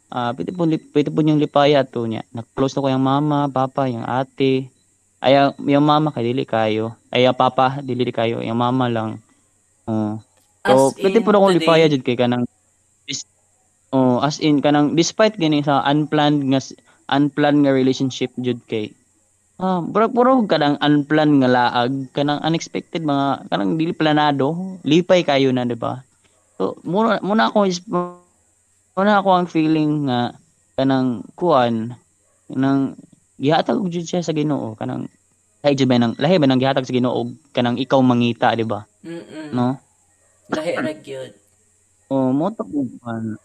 ah 0.07 0.31
pwede 0.31 0.55
po 0.55 0.63
pwede 0.65 1.11
po 1.11 1.19
yung 1.19 1.43
lipaya 1.43 1.83
to 1.83 2.07
niya 2.07 2.23
nag-close 2.31 2.79
na 2.79 2.81
ko 2.81 2.87
yung 2.87 3.03
mama 3.03 3.51
papa 3.51 3.91
yung 3.91 4.07
ate. 4.07 4.71
Ay 5.19 5.35
ang- 5.35 5.59
yung 5.67 5.83
mama 5.83 6.15
kay 6.15 6.31
dili 6.31 6.47
kayo 6.47 6.95
ay 7.11 7.27
ang 7.27 7.35
papa 7.35 7.83
dili 7.83 8.07
kayo 8.07 8.39
yung 8.39 8.55
mama 8.55 8.87
lang. 8.87 9.19
Oh 9.83 10.23
so 10.63 10.95
As 10.95 10.95
pwede 10.95 11.19
po 11.19 11.35
na 11.35 11.43
akong 11.43 11.55
lipaya 11.59 11.85
jud 11.91 12.07
kay 12.07 12.15
kanang 12.15 12.47
oh 13.91 14.21
as 14.23 14.39
in 14.39 14.63
kanang 14.63 14.95
despite 14.95 15.35
gani 15.35 15.59
sa 15.59 15.83
unplanned 15.83 16.45
nga 16.47 16.61
unplanned 17.09 17.65
nga 17.67 17.73
relationship 17.73 18.31
jud 18.39 18.61
kay 18.69 18.93
ah 19.59 19.83
puro 19.83 20.07
puro 20.07 20.31
kanang 20.47 20.79
unplanned 20.79 21.43
nga 21.43 21.49
laag 21.51 22.07
kanang 22.15 22.39
unexpected 22.45 23.03
mga 23.03 23.49
kanang 23.51 23.75
dili 23.75 23.91
planado 23.91 24.79
lipay 24.87 25.25
kayo 25.27 25.51
na 25.51 25.67
di 25.67 25.75
ba? 25.75 25.99
So 26.55 26.79
muna 26.87 27.19
muna 27.19 27.51
ako 27.51 27.67
is 27.67 27.83
muna 28.99 29.23
ako 29.23 29.29
ang 29.31 29.47
feeling 29.47 30.11
nga 30.11 30.35
kanang 30.75 31.23
kuan 31.39 31.95
kanang 32.51 32.99
gihatag 33.39 33.79
jud 33.87 34.03
siya 34.03 34.19
sa 34.19 34.35
Ginoo 34.35 34.75
kanang 34.75 35.07
lahi 35.63 35.79
jud 35.79 35.87
ba 35.87 35.95
nang 35.95 36.19
lahi 36.19 36.35
ba 36.35 36.51
nang 36.51 36.59
gihatag 36.59 36.83
sa 36.83 36.91
Ginoo 36.91 37.15
og 37.15 37.39
kanang 37.55 37.79
ikaw 37.79 38.03
mangita 38.03 38.51
di 38.59 38.67
ba 38.67 38.83
Mm-mm. 39.07 39.55
no 39.55 39.79
Lahi 40.49 40.73
ra 40.81 40.93
gyud. 40.97 41.33
Oh, 42.09 42.33
mo 42.33 42.49
to 42.49 42.65
kung 42.65 42.89
ano. 43.05 43.37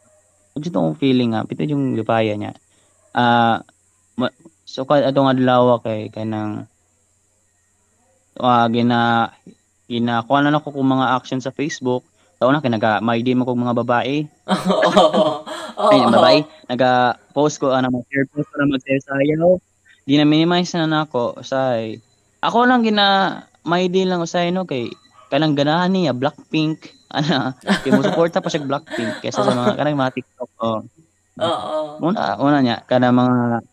Gusto 0.56 0.72
akong 0.80 0.96
feeling 0.96 1.36
nga, 1.36 1.44
pito 1.44 1.60
yung 1.68 1.92
lipaya 1.92 2.32
niya. 2.32 2.56
Ah, 3.12 3.60
ma- 4.16 4.32
so 4.64 4.88
ka 4.88 5.04
atong 5.04 5.28
adlaw 5.28 5.76
kay 5.84 6.08
kanang 6.08 6.64
ah 8.40 8.66
gina 8.72 9.30
gina 9.86 10.24
kuha 10.24 10.40
na 10.40 10.56
ako 10.56 10.80
kung 10.80 10.88
mga 10.96 11.12
action 11.12 11.44
sa 11.44 11.52
Facebook. 11.52 12.08
Taon 12.44 12.52
na 12.52 12.60
kinaga 12.60 13.00
may 13.00 13.24
mo 13.32 13.48
kog 13.48 13.56
mga 13.56 13.72
babae. 13.80 14.28
Oo. 14.52 15.48
Ay, 15.80 15.96
Oo. 16.04 16.12
babae. 16.12 16.38
Naga-post 16.68 17.56
ko 17.56 17.72
ana 17.72 17.88
mag 17.88 18.04
share 18.12 18.28
post 18.28 18.52
na 18.60 18.68
magsayaw. 18.68 19.56
Di 20.04 20.20
na 20.20 20.28
minimize 20.28 20.76
na 20.76 20.84
nako 20.84 21.40
say. 21.40 22.04
Ako 22.44 22.68
lang 22.68 22.84
gina 22.84 23.40
may 23.64 23.88
di 23.88 24.04
lang 24.04 24.20
usay 24.20 24.52
no 24.52 24.68
kay 24.68 24.92
kanang 25.32 25.56
ganahan 25.56 25.88
niya 25.88 26.12
Blackpink 26.12 26.92
ana 27.16 27.56
kay 27.80 27.96
mo 27.96 28.04
suporta 28.04 28.44
pa 28.44 28.52
siya 28.52 28.60
Blackpink 28.68 29.24
kaysa 29.24 29.40
sa 29.40 29.56
mga 29.56 29.80
kanang 29.80 29.96
mga 29.96 30.12
TikTok 30.20 30.50
oh. 30.60 30.84
Oo. 31.40 31.78
Una 32.04 32.36
una 32.36 32.60
niya 32.60 32.84
kana 32.84 33.08
mga 33.08 33.64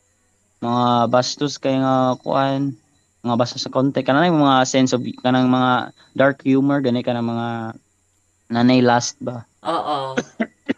mga 0.63 0.85
bastos 1.11 1.59
kay 1.59 1.75
nga 1.75 2.15
kuan 2.23 2.79
mga 3.27 3.35
basta 3.35 3.59
sa 3.59 3.67
content 3.67 4.07
kana 4.07 4.31
yung 4.31 4.39
mga 4.39 4.63
sense 4.63 4.95
of 4.95 5.03
kanang 5.19 5.51
mga 5.51 5.91
dark 6.15 6.39
humor 6.47 6.79
gani 6.79 7.03
kana 7.03 7.19
mga 7.19 7.75
nanay 8.51 8.83
last 8.83 9.15
ba 9.23 9.47
Oo. 9.65 10.15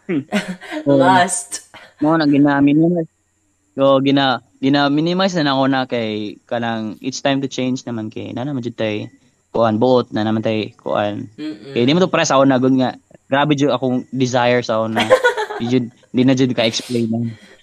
Last. 0.86 1.70
mo 2.02 2.14
na 2.14 2.28
gina-minimize 2.28 3.10
so 3.74 3.98
gina 3.98 4.42
gina-minimize 4.62 5.34
na 5.40 5.56
ako 5.56 5.64
na 5.66 5.82
kay 5.88 6.38
kanang 6.46 6.94
it's 7.02 7.20
time 7.20 7.42
to 7.42 7.48
change 7.50 7.82
naman 7.84 8.08
kay 8.08 8.30
na 8.30 8.46
naman 8.46 8.62
jud 8.62 8.78
tay 8.78 9.10
kuan 9.50 9.82
buot 9.82 10.14
na 10.14 10.22
naman 10.22 10.42
tay 10.44 10.74
kuan 10.78 11.26
kay 11.74 11.82
di 11.82 11.94
mo 11.94 12.02
to 12.02 12.10
press 12.10 12.30
ako 12.30 12.46
na 12.46 12.62
gud 12.62 12.76
nga 12.78 12.94
grabe 13.26 13.58
jud 13.58 13.72
akong 13.72 14.06
desire 14.14 14.62
sa 14.62 14.84
una 14.84 15.02
di 15.58 15.66
jud 15.70 15.84
di 16.14 16.22
na 16.22 16.34
jud 16.38 16.54
ka 16.54 16.62
explain 16.62 17.10
na. 17.10 17.18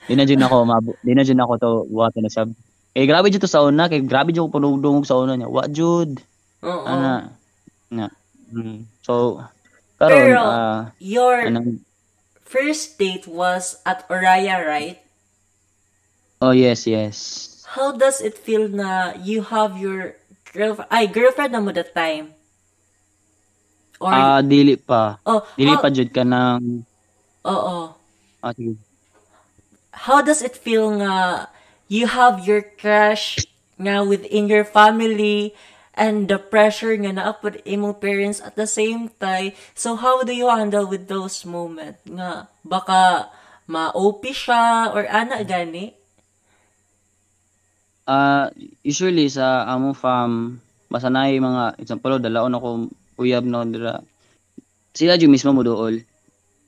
Di 0.08 0.14
na 0.20 0.28
jud 0.28 0.42
ako 0.44 0.68
mabo. 0.68 0.92
Di 1.00 1.16
na 1.16 1.24
jud 1.24 1.40
ako 1.40 1.54
to 1.56 1.72
wa 1.94 2.12
to 2.12 2.20
na 2.20 2.28
sab. 2.28 2.52
Eh 2.92 3.08
grabe 3.08 3.32
jud 3.32 3.40
to 3.40 3.48
sa 3.48 3.64
una 3.64 3.88
kay 3.88 4.04
grabe 4.04 4.36
jud 4.36 4.52
ko 4.52 4.60
panugdungog 4.60 5.08
sa 5.08 5.16
una 5.16 5.40
niya. 5.40 5.48
Wa 5.48 5.72
jud. 5.72 6.20
Oo. 6.68 6.84
Ana. 6.84 7.32
Na. 7.88 8.12
Mm. 8.52 8.84
So 9.06 9.40
karon 10.02 10.34
Pero, 10.34 10.42
ah 10.42 10.82
your 10.98 11.46
anong 11.46 11.86
first 12.42 12.98
date 13.00 13.28
was 13.30 13.80
at 13.86 14.04
Oraya, 14.10 14.60
right? 14.66 15.00
Oh 16.42 16.52
yes, 16.52 16.88
yes. 16.90 17.18
How 17.78 17.94
does 17.96 18.20
it 18.20 18.36
feel 18.38 18.68
na 18.68 19.14
you 19.16 19.46
have 19.48 19.78
your 19.80 20.18
girlfriend, 20.52 20.90
ay, 20.92 21.06
girlfriend 21.08 21.54
na 21.54 21.62
mo 21.64 21.72
that 21.72 21.94
time? 21.96 22.34
Or, 24.02 24.12
Ah 24.12 24.42
dili 24.42 24.76
pa. 24.76 25.22
oh, 25.30 25.46
Dili 25.56 25.78
how, 25.78 25.82
pa 25.86 25.90
jud 25.94 26.10
ka 26.10 26.26
ng 26.26 26.82
oo. 27.46 27.78
ah, 28.42 28.52
sige. 28.58 28.74
How 29.94 30.22
does 30.26 30.42
it 30.42 30.58
feel 30.58 30.90
nga 30.98 31.48
you 31.88 32.08
have 32.10 32.42
your 32.48 32.66
crush 32.82 33.46
nga 33.78 34.02
within 34.02 34.50
your 34.50 34.66
family 34.66 35.54
and 35.96 36.32
the 36.32 36.40
pressure 36.40 36.96
nga 36.96 37.12
naapod 37.12 37.60
imong 37.68 38.00
parents 38.00 38.40
at 38.40 38.56
the 38.56 38.68
same 38.68 39.12
time. 39.20 39.52
So 39.76 40.00
how 40.00 40.24
do 40.24 40.32
you 40.32 40.48
handle 40.48 40.88
with 40.88 41.12
those 41.12 41.44
moments 41.44 42.00
nga 42.08 42.48
baka 42.64 43.32
ma-OP 43.68 44.24
siya 44.32 44.92
or 44.92 45.08
ana 45.08 45.44
gani? 45.44 45.96
Ah, 48.08 48.52
usually 48.84 49.32
sa 49.32 49.68
among 49.72 49.96
fam 49.96 50.60
masanay 50.92 51.40
mga 51.40 51.80
example 51.80 52.20
dalaon 52.20 52.56
ako 52.58 52.68
uyab 53.22 53.48
no 53.48 53.64
dira. 53.64 54.04
Sila 54.92 55.16
jud 55.16 55.32
mismo 55.32 55.56
mo 55.56 55.64
dool 55.64 56.04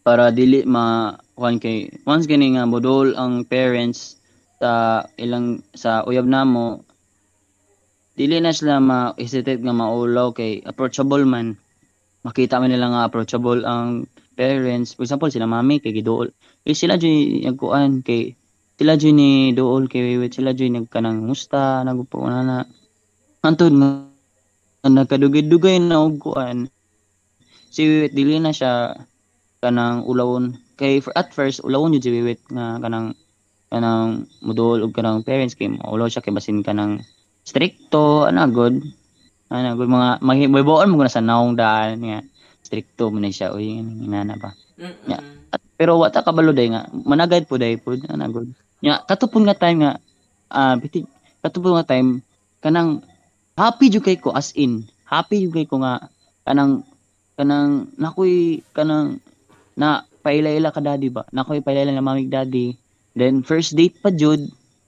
para 0.04 0.32
dili 0.32 0.64
ma 0.64 1.16
kuan 1.36 1.60
kay 1.60 1.92
once 2.08 2.28
gani 2.28 2.56
nga 2.56 2.68
modol 2.68 3.16
ang 3.16 3.44
parents 3.44 4.20
sa 4.60 5.04
ilang 5.20 5.60
sa 5.76 6.08
uyab 6.08 6.24
namo 6.24 6.84
dili 8.14 8.38
na 8.38 8.54
sila 8.54 8.78
ma-hesitate 8.78 9.62
nga 9.62 9.74
maulaw 9.74 10.34
kay 10.38 10.62
approachable 10.62 11.26
man. 11.26 11.58
Makita 12.24 12.62
man 12.62 12.72
nila 12.72 12.88
nga 12.94 13.06
approachable 13.10 13.66
ang 13.66 14.06
parents. 14.38 14.94
For 14.94 15.04
example 15.06 15.34
sila 15.34 15.50
mami 15.50 15.82
kay 15.82 15.94
giduol. 15.98 16.30
Eh 16.64 16.78
sila 16.78 16.96
jud 17.02 17.10
yung 17.44 17.58
kuan 17.58 18.06
kay 18.06 18.38
sila 18.78 18.96
jud 18.96 19.18
ni 19.18 19.52
duol 19.52 19.90
kay 19.90 20.02
wiwit. 20.14 20.38
Sila 20.38 20.54
jud 20.54 20.72
nagkanang 20.72 21.26
musta 21.26 21.82
nagupuna 21.82 22.40
na 22.46 22.58
antod 23.42 23.74
nga 23.76 24.06
nagkadugay-dugay 24.86 25.82
na 25.82 26.06
og 26.06 26.22
kuan. 26.22 26.70
Si 27.74 27.82
wiwit 27.84 28.14
dili 28.14 28.38
na 28.38 28.54
siya 28.54 28.94
kanang 29.58 30.06
ulawon. 30.06 30.62
Kay 30.78 31.02
for 31.02 31.14
at 31.18 31.34
first 31.34 31.66
ulawon 31.66 31.98
jud 31.98 32.06
si 32.06 32.12
wiwit 32.14 32.40
nga 32.54 32.78
kanang 32.78 33.18
kanang 33.74 34.30
mudol 34.46 34.86
og 34.86 34.94
kanang 34.94 35.26
parents 35.26 35.58
kay 35.58 35.66
maulaw 35.66 36.06
siya 36.06 36.22
kay 36.22 36.30
basin 36.30 36.62
kanang 36.62 37.02
stricto 37.44 38.26
ana 38.26 38.48
good. 38.48 38.80
Ana 39.52 39.76
good 39.76 39.92
mga 39.92 40.24
mahiboon 40.24 40.90
mo 40.96 41.04
na 41.04 41.12
sa 41.12 41.22
naong 41.22 41.54
daan 41.60 42.00
nga. 42.02 42.20
Stricto 42.64 43.12
mo 43.12 43.20
na 43.20 43.30
siya 43.30 43.52
uy 43.54 43.84
inana 43.84 44.40
Mm-mm. 44.74 45.06
Yeah. 45.06 45.22
at, 45.54 45.62
pero 45.78 46.02
wata 46.02 46.26
kabalo 46.26 46.50
day 46.50 46.72
nga. 46.74 46.90
Managad 46.90 47.46
po 47.46 47.62
day 47.62 47.78
po 47.78 47.94
ana 48.10 48.26
good. 48.32 48.50
Nya 48.82 49.06
katupon 49.06 49.46
nga 49.46 49.54
time 49.54 49.86
nga 49.86 49.92
ah 50.50 50.76
biti 50.80 51.06
katupon 51.44 51.78
nga 51.78 51.88
time 51.88 52.26
kanang 52.64 53.04
happy 53.54 53.94
jud 53.94 54.02
kay 54.02 54.18
ko 54.18 54.34
as 54.34 54.56
in 54.58 54.88
happy 55.06 55.46
jud 55.46 55.54
kay 55.54 55.70
ko 55.70 55.84
nga 55.84 56.10
kanang 56.48 56.82
kanang 57.38 57.92
nakoy 58.00 58.66
kanang 58.74 59.22
na 59.78 60.06
paila-ila 60.24 60.74
ka 60.74 60.82
daddy 60.82 61.12
ba? 61.12 61.28
Nakoy 61.30 61.62
paila 61.62 61.92
na 61.92 62.02
mamig 62.02 62.32
daddy. 62.32 62.74
Then 63.14 63.46
first 63.46 63.78
date 63.78 64.02
pa 64.02 64.10
jud 64.10 64.42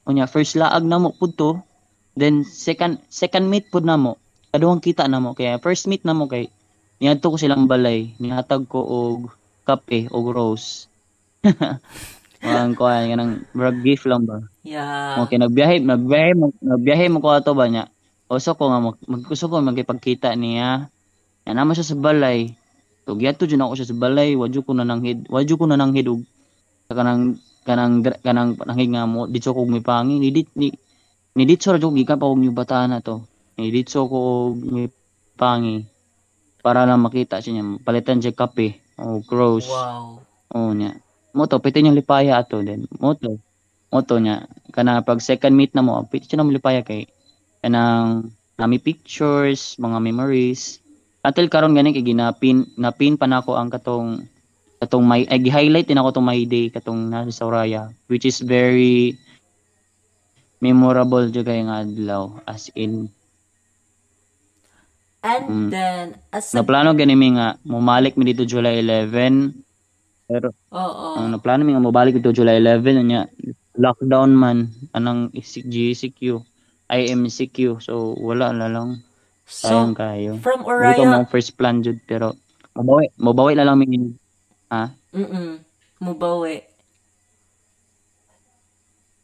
unya 0.06 0.26
first 0.26 0.58
laag 0.58 0.86
na 0.86 1.02
mo 1.02 1.14
pud 1.14 1.38
to 1.38 1.62
then 2.16 2.48
second 2.48 3.00
second 3.12 3.46
meet 3.52 3.68
pud 3.70 3.84
na 3.84 4.00
mo 4.00 4.18
kaduhang 4.56 4.84
kita 4.84 5.08
na 5.08 5.20
mo 5.20 5.36
kaya 5.36 5.60
first 5.60 5.88
meet 5.92 6.04
na 6.08 6.16
mo 6.16 6.32
kay 6.32 6.48
niadto 7.04 7.32
ko 7.32 7.38
silang 7.40 7.68
balay 7.68 8.16
nihatag 8.18 8.66
ko 8.72 8.80
og 8.82 9.32
kape 9.68 10.08
og 10.10 10.26
rose 10.32 10.88
ang 12.46 12.74
kuan 12.74 13.12
kanang 13.12 13.44
brag 13.52 13.84
gift 13.84 14.08
lang 14.08 14.24
ba 14.24 14.44
Yeah. 14.66 15.22
Okay, 15.22 15.38
nagbiyahe, 15.38 15.86
nagbiyahe, 15.86 16.34
nagbiyahe 16.66 17.06
mo 17.14 17.22
ko 17.22 17.38
ato 17.38 17.54
ba 17.54 17.70
niya. 17.70 17.86
Uso 18.26 18.58
ko 18.58 18.74
nga 18.74 18.82
mag, 18.82 18.98
mag 19.06 19.22
gusto 19.22 19.46
ko 19.46 19.62
magipagkita 19.62 20.34
niya. 20.34 20.90
Yan 21.46 21.56
naman 21.62 21.78
siya 21.78 21.94
sa 21.94 21.98
balay. 22.02 22.58
So 23.06 23.14
giato 23.14 23.46
jud 23.46 23.62
ako 23.62 23.78
siya 23.78 23.94
sa 23.94 23.96
balay, 24.02 24.34
wadyo 24.34 24.66
ko 24.66 24.74
na 24.74 24.82
nang 24.82 25.06
hid, 25.06 25.30
wadyo 25.30 25.62
ko 25.62 25.70
na 25.70 25.78
nang 25.78 25.94
hidog. 25.94 26.26
Kanang 26.90 27.38
kanang 27.62 28.02
kanang 28.26 28.58
panangig 28.58 28.90
nga 28.90 29.06
mo 29.06 29.30
ditso 29.30 29.54
ko 29.54 29.66
mipangi 29.70 30.18
ni 30.18 30.30
dit 30.34 30.50
ni 30.58 30.74
ni 31.36 31.44
ditso 31.44 31.76
ra 31.76 31.80
jud 31.80 31.94
gikan 31.96 32.16
pa 32.16 32.32
og 32.32 32.40
bata 32.56 32.88
na 32.88 33.04
to. 33.04 33.22
Ni 33.60 33.72
ditso 33.72 34.08
ko 34.08 34.20
og 34.52 34.60
mipangi 34.60 35.84
para 36.64 36.88
lang 36.88 37.04
makita 37.04 37.44
siya 37.44 37.60
niya 37.60 37.66
palitan 37.84 38.24
siya 38.24 38.34
kape 38.34 38.80
o 38.98 39.20
gross. 39.22 39.68
Wow. 39.68 40.24
Oo 40.56 40.72
niya. 40.72 40.96
Moto, 41.36 41.60
pwede 41.60 41.84
niyang 41.84 42.00
lipaya 42.00 42.40
ato 42.40 42.64
din. 42.64 42.88
Moto. 42.96 43.36
Moto 43.92 44.16
niya. 44.18 44.48
Kana 44.72 45.04
pag 45.04 45.20
second 45.20 45.52
meet 45.52 45.76
na 45.76 45.84
mo, 45.84 46.08
pwede 46.08 46.26
siya 46.26 46.40
na 46.40 46.48
lipaya 46.48 46.80
kay 46.82 47.12
kanang 47.60 48.32
nami 48.56 48.80
pictures, 48.80 49.76
mga 49.76 50.00
memories. 50.00 50.80
Until 51.28 51.52
karon 51.52 51.76
gani 51.76 51.92
kay 51.92 52.08
ginapin 52.08 52.72
napin 52.80 53.20
pa 53.20 53.28
nako 53.28 53.60
ang 53.60 53.68
katong 53.68 54.24
katong 54.80 55.04
may 55.04 55.28
ay 55.28 55.42
gi-highlight 55.42 55.88
din 55.90 56.00
ako 56.00 56.20
tong 56.20 56.28
my 56.28 56.40
day 56.48 56.70
katong 56.70 57.10
nasa 57.10 57.32
sa 57.32 57.48
Uraya 57.48 57.90
which 58.12 58.28
is 58.28 58.44
very 58.44 59.18
memorable 60.66 61.30
jud 61.30 61.46
kay 61.46 61.62
nga 61.62 61.86
adlaw 61.86 62.34
as 62.50 62.74
in 62.74 63.14
And 65.26 65.46
Mm. 65.50 65.70
then, 65.74 66.06
as 66.30 66.54
a... 66.54 66.62
naplano 66.62 66.94
gani 66.94 67.18
mi 67.18 67.34
nga 67.34 67.58
mumalik 67.66 68.14
mi 68.14 68.30
dito 68.30 68.46
July 68.46 68.78
11 68.86 69.58
pero 70.30 70.54
Oo. 70.70 71.18
Ang 71.18 71.34
naplano 71.34 71.66
mi 71.66 71.74
nga 71.74 71.82
mobalik 71.82 72.18
ito 72.18 72.30
July 72.30 72.62
11 72.62 73.02
nya 73.02 73.26
lockdown 73.74 74.38
man 74.38 74.70
anang 74.94 75.34
GCQ 75.34 76.46
IMCQ 76.88 77.82
so 77.82 78.14
wala 78.22 78.54
na 78.54 78.70
lang 78.70 79.02
So, 79.46 79.94
kayo 79.94 80.38
from 80.42 80.62
Dito 80.62 81.06
Oraya... 81.06 81.10
mo 81.10 81.26
first 81.30 81.58
plan 81.58 81.82
jud 81.82 81.98
pero 82.06 82.38
mabawi 82.78 83.10
mabawi 83.18 83.54
na 83.58 83.66
lang 83.66 83.82
mi 83.82 84.14
ha 84.70 84.94
Mm-mm. 85.10 85.58
Mubawi. 86.06 86.60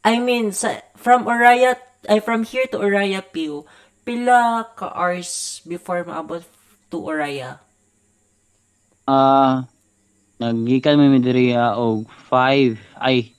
I 0.02 0.18
mean, 0.18 0.50
sa, 0.50 0.82
from 1.02 1.26
Oraya, 1.26 1.76
ay 2.06 2.22
from 2.22 2.46
here 2.46 2.70
to 2.70 2.78
Oraya 2.78 3.20
Pew, 3.20 3.66
pila 4.06 4.70
ka 4.78 4.88
hours 4.94 5.60
before 5.66 6.06
maabot 6.06 6.46
to 6.88 7.02
Oraya? 7.02 7.58
ah 9.06 9.66
naggikan 10.38 10.98
mi 10.98 11.18
diri 11.18 11.54
ah, 11.58 11.74
og 11.74 12.06
5 12.30 12.78
ay 13.02 13.34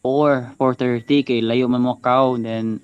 4 0.00 0.56
4:30 0.56 1.28
kay 1.28 1.40
layo 1.44 1.68
man 1.68 1.84
mo 1.84 2.00
kaw 2.00 2.36
then 2.40 2.80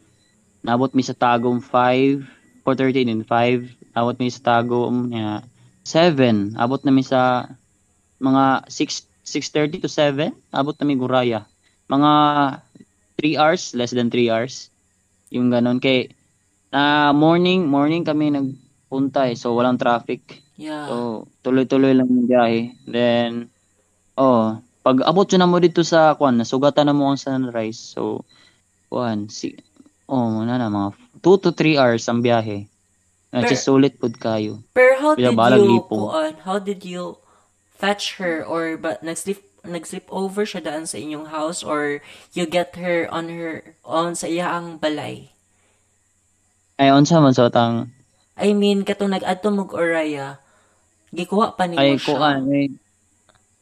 nabot 0.60 0.92
mi 0.92 1.00
sa 1.00 1.16
tagom 1.16 1.60
5 1.64 2.22
4:30 2.64 3.08
then 3.08 3.22
5 3.24 3.96
abot 3.96 4.16
mi 4.20 4.28
sa 4.28 4.60
tagom 4.60 5.08
nya 5.08 5.40
7 5.84 6.54
abot 6.60 6.80
na 6.84 6.92
mi 6.92 7.02
sa 7.02 7.48
mga 8.20 8.68
6 8.68 9.08
6:30 9.24 9.84
to 9.84 9.88
7 9.88 10.32
abot 10.52 10.76
na 10.76 10.84
mi 10.84 10.94
Guraya 10.96 11.48
mga 11.88 12.12
3 13.18 13.36
hours 13.36 13.74
less 13.74 13.90
than 13.92 14.08
3 14.10 14.30
hours 14.30 14.70
yung 15.28 15.50
ganon 15.52 15.82
kay 15.82 16.08
na 16.72 17.12
morning 17.12 17.66
morning 17.66 18.06
kami 18.06 18.32
nagpunta 18.32 19.28
eh, 19.28 19.36
so 19.36 19.52
walang 19.52 19.76
traffic 19.76 20.42
Yeah. 20.58 20.90
So, 20.90 21.30
tuloy-tuloy 21.46 21.94
lang 21.94 22.10
yung 22.10 22.26
biyahe. 22.26 22.74
Then, 22.82 23.46
oh, 24.18 24.58
pag 24.82 25.06
abot 25.06 25.30
na 25.38 25.46
mo 25.46 25.62
dito 25.62 25.86
sa, 25.86 26.18
kuan, 26.18 26.34
nasugatan 26.34 26.90
na 26.90 26.98
mo 26.98 27.06
ang 27.08 27.16
sunrise. 27.16 27.78
So, 27.78 28.26
kuan, 28.90 29.30
si, 29.30 29.54
oh, 30.10 30.42
na 30.42 30.58
na, 30.58 30.66
mga 30.66 30.98
2 31.22 31.42
to 31.46 31.50
3 31.54 31.78
hours 31.78 32.04
ang 32.10 32.26
biyahe. 32.26 32.66
Na, 33.30 33.46
Per- 33.46 33.54
sulit 33.54 34.02
pod 34.02 34.18
kayo. 34.18 34.58
Pero 34.74 34.98
how 34.98 35.12
Pila 35.14 35.30
did 35.30 35.62
you, 35.62 35.78
lipo. 35.78 36.10
kuan, 36.10 36.34
how 36.42 36.58
did 36.58 36.82
you 36.82 37.22
fetch 37.78 38.18
her 38.18 38.42
or 38.42 38.74
but 38.74 39.06
nag-sleep 39.06 39.38
nag-sleep 39.66 40.06
over 40.12 40.46
siya 40.46 40.62
daan 40.62 40.86
sa 40.86 40.98
inyong 40.98 41.28
house 41.28 41.66
or 41.66 42.00
you 42.36 42.46
get 42.46 42.76
her 42.78 43.10
on 43.10 43.26
her 43.32 43.74
on 43.82 44.14
sa 44.14 44.30
iyang 44.30 44.78
balay? 44.78 45.30
Ay, 46.78 46.94
unsa 46.94 47.18
man 47.18 47.34
sa 47.34 47.50
tang, 47.50 47.90
I 48.38 48.54
mean, 48.54 48.86
katong 48.86 49.10
nag-adto 49.10 49.50
mog 49.50 49.74
Oraya, 49.74 50.38
gikuha 51.10 51.58
pa 51.58 51.66
nimo 51.66 51.82
ay, 51.82 51.98
siya. 51.98 52.06
kuan, 52.14 52.46
ay, 52.46 52.66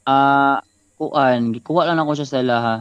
ah, 0.05 0.61
kuan, 1.01 1.57
gikuha 1.57 1.89
lang 1.89 1.97
ako 1.97 2.13
siya 2.13 2.29
sa 2.29 2.45
laha. 2.45 2.77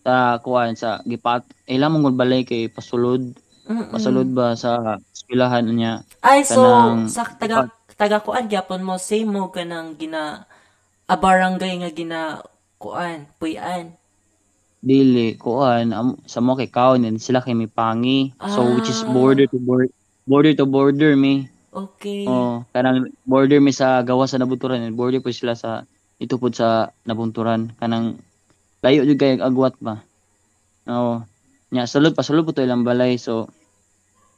Sa, 0.00 0.40
kuan, 0.40 0.72
sa, 0.72 1.04
gipat, 1.04 1.44
ilang 1.68 2.00
mong 2.00 2.16
balay 2.16 2.48
kay 2.48 2.72
pasulod, 2.72 3.20
Mm-mm. 3.68 3.92
pasulod 3.92 4.24
ba 4.32 4.56
sa 4.56 4.96
eskwelahan 5.12 5.68
niya. 5.68 6.00
Ay, 6.24 6.48
so, 6.48 6.64
Kanang- 6.64 7.12
sa 7.12 7.28
taga, 7.36 7.68
taga 7.92 8.24
kuan 8.24 8.48
gyapon 8.48 8.80
mo, 8.80 8.96
same 8.96 9.28
mo 9.28 9.52
ka 9.52 9.68
ng 9.68 10.00
gina, 10.00 10.47
a 11.08 11.14
barangay 11.16 11.80
nga 11.80 11.90
gina, 11.90 12.20
kuan, 12.76 13.24
puyan. 13.40 13.96
Dili 14.78 15.34
kuan 15.34 15.90
am, 15.90 16.08
sa 16.28 16.38
mo 16.38 16.54
kay 16.54 16.70
kaon 16.70 17.02
and 17.02 17.18
sila 17.18 17.42
kay 17.42 17.56
may 17.56 17.66
pangi. 17.66 18.30
So 18.54 18.62
which 18.78 18.86
is 18.86 19.02
Ah. 19.02 19.10
border 19.10 19.50
to 19.50 19.58
border 19.58 19.90
border 20.28 20.52
to 20.54 20.66
border 20.70 21.18
mi. 21.18 21.50
Okay. 21.74 22.22
Oh, 22.28 22.62
kanang 22.70 23.10
border 23.26 23.58
mi 23.58 23.74
sa 23.74 24.06
gawas 24.06 24.30
sa 24.30 24.38
Nabunturan 24.38 24.84
and 24.86 24.94
border 24.94 25.18
po 25.18 25.34
sila 25.34 25.58
sa 25.58 25.82
ito 26.22 26.38
po 26.38 26.52
sa 26.54 26.94
Nabunturan 27.08 27.74
kanang 27.82 28.22
layo 28.84 29.02
jud 29.02 29.18
kay 29.18 29.34
agwat 29.42 29.74
ba. 29.82 29.98
Oo. 30.86 31.26
Nya 31.74 31.90
sulod 31.90 32.14
pa 32.14 32.22
sulod 32.22 32.46
po 32.46 32.54
to 32.54 32.62
ilang 32.62 32.86
balay 32.86 33.18
so 33.18 33.50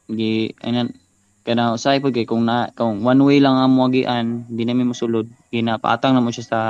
gi 0.09 0.57
anan 0.65 0.97
kana 1.41 1.73
usay 1.73 2.05
kay 2.05 2.29
kung 2.29 2.45
na 2.45 2.69
kung 2.77 3.01
one 3.01 3.21
way 3.25 3.39
lang 3.41 3.57
ang 3.57 3.73
mogian 3.73 4.45
di 4.45 4.69
na 4.69 4.77
mi 4.77 4.85
mosulod 4.85 5.25
ginapaatang 5.49 6.13
na 6.13 6.21
mo 6.21 6.29
siya 6.29 6.47
sa 6.47 6.61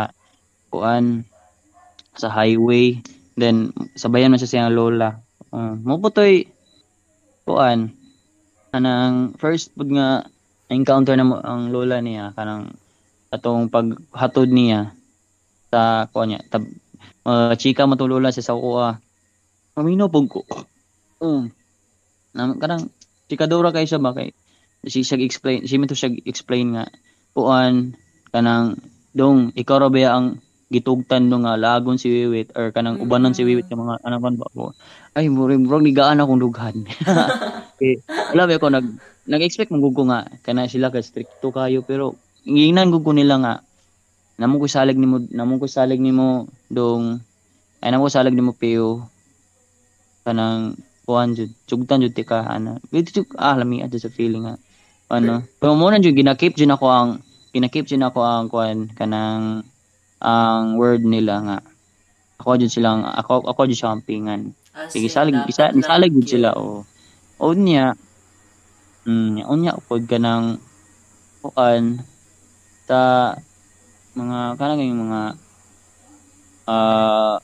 kuan 0.70 1.26
sa 2.14 2.30
highway. 2.30 3.02
Then 3.34 3.74
sabayan 3.98 4.30
man 4.30 4.38
siya 4.38 4.50
siyang 4.50 4.74
lola. 4.74 5.18
Uh, 5.50 5.74
mo 5.82 5.98
po 5.98 6.14
to'y 6.14 6.46
kuan 7.42 7.90
anang 8.70 9.34
first 9.34 9.74
pud 9.74 9.90
nga 9.90 10.22
encounter 10.70 11.18
na 11.18 11.26
mo 11.26 11.42
ang 11.42 11.74
lola 11.74 11.98
niya 11.98 12.30
kanang 12.38 12.70
atong 13.34 13.66
paghatod 13.66 14.46
niya 14.54 14.94
sa 15.70 16.06
kuan 16.14 16.30
niya 16.30 16.46
tab 16.46 16.62
uh, 17.26 17.50
chika 17.58 17.90
lola 17.90 18.30
siya 18.30 18.54
sa 18.54 18.54
kuha. 18.54 19.02
Mamino 19.74 20.06
pug 20.06 20.30
ko. 20.30 20.42
Um 21.18 21.50
na 22.30 22.54
kanang 22.54 22.86
chikadora 23.26 23.74
kay 23.74 23.90
siya 23.90 23.98
ba 23.98 24.14
kay 24.14 24.30
si 24.86 25.04
siya 25.04 25.20
explain 25.20 25.68
si 25.68 25.76
to 25.76 25.96
siya 25.96 26.16
explain 26.24 26.72
nga 26.72 26.84
kuan 27.36 27.92
kanang 28.32 28.80
dong 29.12 29.52
ikaw 29.52 29.76
ra 29.82 29.92
ba 29.92 30.00
ang 30.08 30.40
gitugtan 30.70 31.26
no 31.26 31.42
nga 31.42 31.58
lagon 31.58 31.98
si 31.98 32.06
Wiwit 32.06 32.54
or 32.54 32.70
kanang 32.70 33.02
ubanan 33.02 33.34
si 33.34 33.42
Wiwit 33.42 33.66
nga 33.66 33.76
mga 33.76 34.06
anak 34.06 34.22
ba 34.22 34.48
ko 34.54 34.70
ay 35.18 35.26
murag 35.26 35.58
murag 35.58 35.82
nigaan 35.82 36.22
akong 36.22 36.38
dughan. 36.38 36.86
Okay 37.74 37.98
wala 38.30 38.46
ba 38.46 38.54
ako 38.54 38.66
nag 38.70 38.86
nag-expect 39.26 39.74
mong 39.74 39.82
ko 39.90 40.06
nga 40.06 40.30
kana 40.46 40.70
sila 40.70 40.94
ka 40.94 41.02
stricto 41.02 41.50
kayo 41.50 41.82
pero 41.82 42.14
ingnan 42.46 42.94
ko 42.94 43.02
nila 43.10 43.42
nga 43.42 43.54
namo 44.38 44.62
ko 44.62 44.66
salig 44.70 44.96
nimo 44.96 45.26
namo 45.28 45.58
ko 45.58 45.66
salig 45.66 45.98
nimo 45.98 46.46
dong 46.70 47.18
ay 47.82 47.90
namo 47.90 48.06
ko 48.06 48.10
salig 48.14 48.32
nimo 48.38 48.54
peo 48.54 49.10
kanang 50.22 50.78
kuan 51.02 51.34
jud 51.34 51.50
sugtan 51.66 52.06
jud 52.06 52.14
ti 52.14 52.22
ka 52.22 52.46
ana. 52.46 52.78
Jud 52.94 53.26
ah 53.34 53.58
lami 53.58 53.82
adto 53.82 53.98
sa 53.98 54.06
feeling 54.06 54.46
nga 54.46 54.54
ano 55.10 55.42
pero 55.58 55.74
mo 55.74 55.90
na 55.90 55.98
jud 55.98 56.14
ginakip 56.14 56.54
jud 56.54 56.70
ako 56.70 56.86
ang 56.86 57.10
ginakip 57.50 57.84
jud 57.84 58.00
ako 58.00 58.22
ang 58.22 58.46
kuan 58.46 58.86
kanang 58.94 59.66
ang 60.22 60.78
word 60.78 61.02
nila 61.02 61.42
nga 61.42 61.58
ako 62.38 62.56
jud 62.62 62.72
silang 62.72 63.02
ako 63.04 63.44
ako 63.44 63.66
jud 63.66 63.78
siya 63.78 63.92
ang 63.92 64.06
pingan 64.06 64.54
As 64.70 64.94
Sige, 64.94 65.10
salig, 65.10 65.34
isa, 65.50 65.74
salig 65.82 66.14
yun. 66.14 66.26
sila, 66.26 66.54
o. 66.54 66.86
O 67.42 67.46
niya, 67.58 67.98
mm, 69.02 69.42
o 69.50 69.52
niya, 69.58 69.74
pod 69.82 70.06
ka 70.06 70.22
ng, 70.22 70.62
kuan, 71.42 71.98
ta, 72.86 73.34
mga, 74.14 74.38
kanang 74.54 74.86
yung 74.86 75.10
mga, 75.10 75.22
ah, 76.70 77.36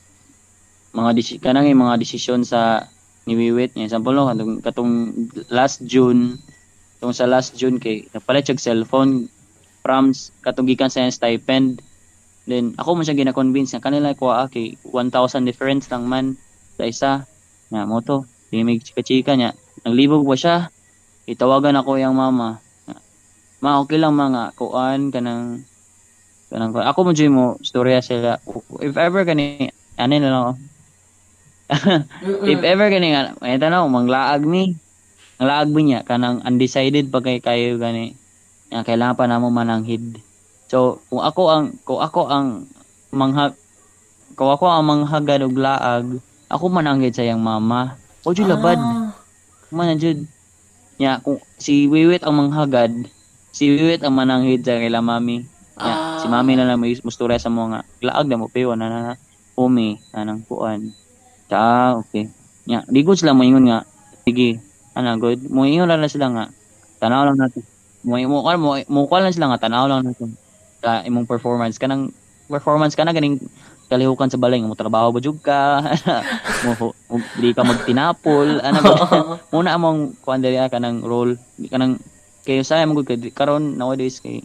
mga, 0.95 1.11
desi- 1.19 1.41
kanang 1.43 1.67
yung 1.67 1.83
mga 1.83 1.99
desisyon 1.99 2.47
sa, 2.47 2.87
niwiwit 3.27 3.75
niya. 3.75 3.91
Example, 3.91 4.15
no, 4.15 4.31
katong, 4.31 4.53
katong 4.63 4.93
last 5.51 5.83
June, 5.83 6.39
katong 6.97 7.13
sa 7.13 7.29
last 7.29 7.53
June, 7.53 7.77
kay, 7.77 8.09
napalit 8.11 8.49
siya 8.49 8.57
cellphone, 8.57 9.29
from, 9.85 10.11
katong 10.41 10.67
gikan 10.67 10.89
sa 10.89 11.05
stipend, 11.13 11.79
then, 12.49 12.73
ako 12.81 12.97
mo 12.97 13.01
siya 13.05 13.15
gina-convince 13.15 13.77
na 13.77 13.85
kanila 13.85 14.17
ko, 14.17 14.33
ah, 14.33 14.49
kay, 14.49 14.75
1,000 14.81 15.45
difference 15.45 15.87
lang 15.93 16.09
man, 16.09 16.33
sa 16.75 16.83
isa, 16.89 17.11
nga 17.69 17.83
mo 17.85 18.01
to, 18.01 18.25
may 18.51 18.79
chika-chika 18.79 19.35
niya. 19.35 19.51
Naglibog 19.83 20.23
ba 20.23 20.35
siya? 20.35 20.57
Itawagan 21.27 21.75
ako 21.75 21.99
yung 21.99 22.15
mama. 22.15 22.63
Ma, 23.59 23.81
okay 23.81 23.97
lang 23.97 24.13
mga 24.13 24.53
kuan 24.53 25.09
kanang 25.09 25.65
kanang 26.47 26.71
kuan. 26.71 26.85
Ako 26.85 27.09
mo 27.09 27.11
mo 27.33 27.45
storya 27.65 27.99
sila. 28.05 28.37
If 28.79 28.95
ever 28.95 29.25
kani 29.25 29.73
ano 29.97 30.13
na 30.21 30.29
lang. 30.29 30.55
If 32.45 32.61
ever 32.61 32.87
kani 32.93 33.17
nga 33.17 33.33
ay 33.41 33.57
tanaw 33.57 33.89
manglaag 33.89 34.45
mi. 34.45 34.77
Ang 35.37 35.69
mi 35.69 35.81
niya 35.85 36.01
kanang 36.01 36.41
undecided 36.41 37.13
pa 37.13 37.21
kay 37.21 37.37
kayo 37.37 37.77
gani. 37.77 38.17
Nga 38.73 38.81
kailangan 38.81 39.17
pa 39.17 39.29
namo 39.29 39.53
mananghid. 39.53 40.17
So, 40.67 40.99
kung 41.13 41.21
ako 41.21 41.41
ang 41.53 41.65
kung 41.85 42.01
ako 42.01 42.21
ang 42.27 42.65
manghag 43.13 43.53
kung 44.33 44.49
ako 44.49 44.65
ang 44.67 44.85
manghagad 44.85 45.45
og 45.45 45.55
laag, 45.55 46.05
ako 46.49 46.63
mananghid 46.73 47.13
sa 47.13 47.23
iyang 47.23 47.41
mama. 47.41 47.95
O 48.25 48.33
jud 48.33 48.49
labad. 48.49 48.81
Ah, 48.81 49.13
Man 49.69 49.95
jud. 50.01 50.25
Nya 50.97 51.21
kung 51.21 51.37
si 51.61 51.85
Wiwit 51.85 52.25
ang 52.25 52.41
manghagad, 52.41 52.91
si 53.53 53.69
Wiwit 53.69 54.01
ang 54.01 54.17
mananghid 54.17 54.65
sa 54.65 54.81
kay 54.81 54.89
mami. 54.89 55.45
Nya 55.77 55.93
Ah. 55.93 56.17
si 56.17 56.25
mami 56.25 56.57
na 56.57 56.65
lang 56.65 56.81
may 56.81 56.97
mustura 57.05 57.37
sa 57.37 57.53
mo 57.53 57.69
nga 57.69 57.85
laag 58.01 58.25
na 58.25 58.41
mo 58.41 58.49
pewa 58.49 58.73
na 58.73 58.89
na 58.89 59.13
umi 59.53 60.01
anang 60.17 60.41
kuan. 60.41 60.89
Ta 61.45 61.93
okay. 61.93 62.33
Nya 62.65 62.81
di 62.89 63.05
ko 63.05 63.13
sila 63.13 63.37
moingon 63.37 63.69
nga 63.69 63.85
sige 64.25 64.66
ana 64.97 65.13
good. 65.21 65.45
Moingon 65.45 65.85
lang 65.85 66.01
na 66.01 66.09
sila 66.09 66.33
nga. 66.33 66.45
Tanaw 66.97 67.29
lang 67.29 67.37
natin. 67.37 67.61
Mo 68.01 68.17
mo 68.17 68.41
mo 68.89 69.01
lang 69.13 69.35
sila 69.35 69.53
nga. 69.53 69.61
Tanaw 69.69 69.85
lang 69.85 70.09
natin. 70.09 70.33
Ka 70.81 71.05
imong 71.05 71.29
performance. 71.29 71.77
Kanang 71.77 72.09
performance 72.49 72.97
kana 72.97 73.13
ganing 73.13 73.37
kalihukan 73.87 74.27
sa 74.27 74.41
balay 74.41 74.59
mo 74.59 74.75
trabaho 74.75 75.15
ba 75.15 75.23
jud 75.23 75.39
ka? 75.39 75.79
Mo, 76.67 76.91
di 77.39 77.55
ka 77.55 77.63
magtinapol. 77.63 78.59
Ana 78.59 78.83
ba? 78.83 78.95
Muna 79.55 79.77
among 79.77 80.17
kuan 80.25 80.43
diri 80.43 80.59
ka 80.59 80.81
ng 80.81 81.05
role. 81.05 81.39
Di 81.55 81.71
ka 81.71 81.79
nang 81.79 81.95
kayo 82.43 82.63
sa 82.67 82.83
mo 82.83 82.99
gud 82.99 83.21
karon 83.31 83.79
nowadays 83.79 84.19
kay 84.19 84.43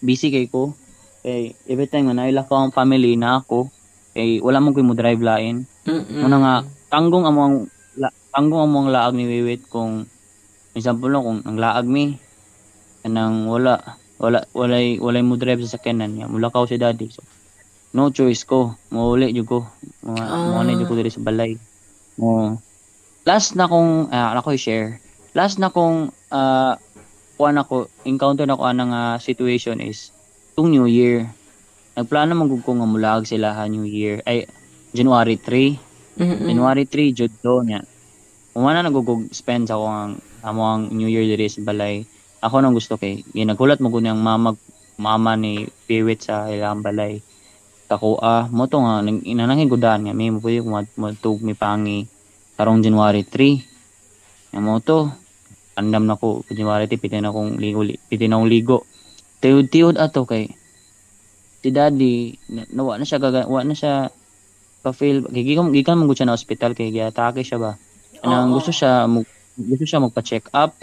busy 0.00 0.32
kay 0.32 0.48
ko. 0.48 0.72
Kay 1.20 1.52
every 1.68 1.90
time 1.90 2.08
nga 2.08 2.16
naila 2.16 2.46
ko 2.46 2.56
ang 2.56 2.72
family 2.72 3.18
na 3.18 3.42
ako 3.42 3.68
kay 4.16 4.40
wala 4.40 4.62
mo 4.62 4.72
koy 4.72 4.86
mo 4.86 4.96
drive 4.96 5.20
lain. 5.20 5.68
Mm-mm. 5.88 6.20
muna 6.20 6.36
nga 6.40 6.54
tanggong 6.92 7.24
among 7.24 7.54
la, 7.98 8.08
tanggong 8.32 8.70
among 8.70 8.88
laag 8.94 9.18
ni 9.18 9.26
Wiwit 9.26 9.66
kung 9.66 10.06
example 10.78 11.10
no 11.10 11.26
kung 11.26 11.42
ang 11.42 11.58
laag 11.58 11.90
mi 11.90 12.14
kanang 13.02 13.50
wala 13.50 13.98
wala 14.18 14.46
walay 14.54 14.98
walay 14.98 15.22
mo 15.22 15.34
drive 15.38 15.62
sa 15.66 15.78
sakyanan 15.78 16.14
nga 16.18 16.30
mulakaw 16.30 16.66
si 16.66 16.78
daddy. 16.78 17.10
So 17.10 17.22
no 17.94 18.14
choice 18.14 18.46
ko. 18.46 18.78
Mauli 18.94 19.34
jud 19.34 19.46
ko. 19.50 19.66
Mo 20.06 20.60
na 20.62 20.78
jud 20.78 20.86
ko 20.86 20.94
diri 20.94 21.10
sa 21.10 21.22
balay. 21.22 21.58
Mo 22.18 22.58
last 23.26 23.58
na 23.58 23.66
kong 23.66 24.14
ah, 24.14 24.38
ako 24.38 24.54
i-share. 24.54 25.02
Last 25.34 25.58
na 25.58 25.70
kong 25.74 26.14
ah 26.30 26.78
kuan 27.38 27.58
ako 27.58 27.86
encounter 28.02 28.46
na 28.46 28.58
ko 28.58 28.66
anang 28.66 28.94
ah, 28.94 29.18
situation 29.18 29.82
is 29.82 30.14
tung 30.54 30.70
New 30.70 30.86
Year. 30.86 31.30
Nagplano 31.98 32.34
man 32.38 32.46
gud 32.46 32.62
ko 32.62 32.78
nga 32.78 32.86
mulag 32.86 33.26
sila 33.26 33.54
ha 33.54 33.66
New 33.66 33.86
Year. 33.86 34.22
Ay 34.26 34.46
January 34.94 35.38
3 35.38 35.87
Mm-mm. 36.18 36.50
January 36.50 36.84
3 36.84 37.14
jud 37.14 37.32
do 37.40 37.62
niya 37.62 37.86
umana 38.58 38.82
nagugug 38.82 39.30
spend 39.30 39.70
sa 39.70 39.78
akong 39.78 40.18
amo 40.42 40.62
ang 40.66 40.90
New 40.90 41.06
Year 41.06 41.22
diri 41.22 41.46
sa 41.46 41.62
balay. 41.62 42.02
Ako 42.42 42.58
nang 42.58 42.74
gusto 42.74 42.98
kay 42.98 43.22
ginagulat 43.30 43.78
mo 43.78 43.90
gud 43.90 44.02
ang 44.06 44.18
mama 44.18 44.54
mama 44.98 45.38
ni 45.38 45.62
Piwit 45.86 46.26
sa 46.26 46.50
ilang 46.50 46.82
balay. 46.82 47.22
Kako 47.86 48.18
ah 48.18 48.50
mo 48.50 48.66
to 48.66 48.82
nga 48.82 48.98
nang 48.98 49.22
inanangin 49.22 49.70
gudan 49.70 50.10
nga 50.10 50.14
may 50.14 50.34
mo 50.34 50.42
pwede 50.42 50.66
matug 50.98 51.38
mi 51.42 51.54
pangi. 51.54 52.06
Karong 52.58 52.82
January 52.82 53.22
3 53.22 54.58
nga 54.58 54.60
mo 54.62 54.82
to 54.82 55.06
andam 55.78 56.10
na 56.10 56.18
ko 56.18 56.42
January 56.50 56.90
3 56.90 56.98
pitin 56.98 57.26
akong 57.30 57.62
ligo 57.62 57.86
li- 57.86 57.98
pitin 58.10 58.34
akong 58.34 58.50
ligo. 58.50 58.82
Tiud-tiud 59.38 60.02
ato 60.02 60.26
kay 60.26 60.50
si 61.62 61.70
daddy 61.70 62.34
na, 62.50 62.66
nawa 62.74 62.98
na 62.98 63.06
siya 63.06 63.22
gaga, 63.22 63.46
na 63.46 63.74
siya 63.74 64.10
pa-feel 64.78 65.26
gigikan 65.28 65.70
gikan 65.70 65.98
mo 65.98 66.12
siya 66.12 66.30
na 66.30 66.36
ospital 66.36 66.72
kay 66.72 66.90
giatake 66.90 67.42
siya 67.42 67.58
ba 67.58 67.72
Anang 68.18 68.50
Oo. 68.50 68.58
gusto 68.58 68.70
siya 68.70 69.06
mo 69.06 69.22
gusto 69.54 69.84
siya 69.84 70.02
magpa-check 70.02 70.50
up 70.50 70.74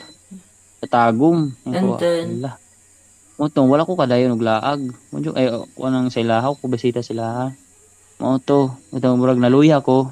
sa 0.79 0.87
tagum 0.87 1.51
And 1.67 1.95
then? 1.99 2.43
Ala. 2.43 2.59
mo 3.35 3.51
to 3.51 3.63
wala 3.67 3.83
ko 3.83 3.95
kadayon 3.95 4.35
og 4.35 4.43
laag 4.43 4.79
jud 5.11 5.35
ay 5.35 5.47
kanang 5.75 6.07
sa 6.07 6.23
ilaha 6.23 6.55
ko 6.55 6.67
bisita 6.67 7.03
sila 7.03 7.51
mo 8.19 8.39
to 8.39 8.71
ito 8.95 9.07
murag 9.15 9.39
naluya 9.39 9.83
ko 9.83 10.11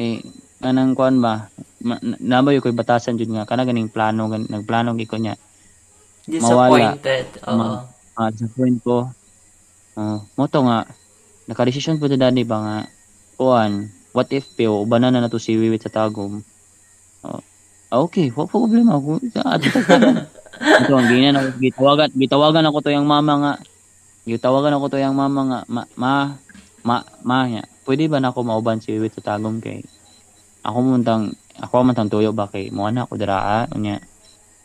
eh 0.00 0.24
kanang 0.58 0.96
kuan 0.96 1.20
ba 1.20 1.52
ma- 1.84 2.00
na- 2.00 2.16
nabayo 2.18 2.64
ko'y 2.64 2.72
batasan 2.72 3.20
jud 3.20 3.28
nga 3.28 3.44
kana 3.44 3.68
ganing 3.68 3.92
plano 3.92 4.32
gan 4.32 4.48
nagplano 4.48 4.96
gyud 4.96 5.06
ko 5.06 5.16
niya 5.20 5.36
Disappointed. 6.28 7.24
Oo. 7.48 7.56
Ma- 7.56 7.84
ah 8.18 8.28
point 8.52 8.78
ko 8.82 9.06
oh 9.94 10.18
mo 10.34 10.44
to 10.48 10.58
nga 10.60 10.84
nakadesisyon 11.46 11.96
po 11.96 12.10
to 12.10 12.18
daddy 12.18 12.42
ba 12.42 12.56
nga 12.58 12.76
kuan 13.38 13.88
what 14.10 14.28
if 14.34 14.44
peo 14.58 14.82
ubanan 14.82 15.14
na 15.14 15.22
nato 15.22 15.38
si 15.38 15.54
Wiwit 15.54 15.86
sa 15.86 15.94
tagom 15.94 16.42
oh, 17.22 17.40
ah, 17.94 17.98
okay 18.02 18.34
wa 18.34 18.44
problema 18.50 18.98
ako 18.98 19.22
ato 19.46 19.68
ito 20.58 20.92
ang 20.94 21.08
ginan 21.08 21.38
ako 21.38 21.48
gitawagan 21.62 22.10
gitawagan 22.18 22.66
ako 22.66 22.78
to 22.82 22.90
yung 22.90 23.06
mama 23.06 23.34
nga. 23.38 23.54
Gitawagan 24.26 24.74
ako 24.76 24.84
to 24.90 24.98
yung 25.00 25.16
mama 25.16 25.40
nga. 25.46 25.60
Ma, 25.70 25.82
ma 25.94 26.12
ma 26.82 26.96
ma 27.22 27.38
nya 27.46 27.62
pwede 27.86 28.06
ba 28.10 28.22
na 28.22 28.30
ako 28.30 28.46
mauban 28.46 28.82
si 28.82 28.94
Wiwit 28.94 29.18
sa 29.18 29.34
tagom 29.34 29.62
kay 29.62 29.82
ako 30.62 30.78
man 30.82 31.02
tang 31.06 31.34
ako 31.58 31.74
man 31.84 31.94
tang 31.94 32.10
tuyo 32.10 32.34
ba 32.34 32.50
kay 32.50 32.70
mo 32.74 32.86
na 32.90 33.06
ako 33.06 33.18
diraa 33.18 33.70
unya 33.74 34.02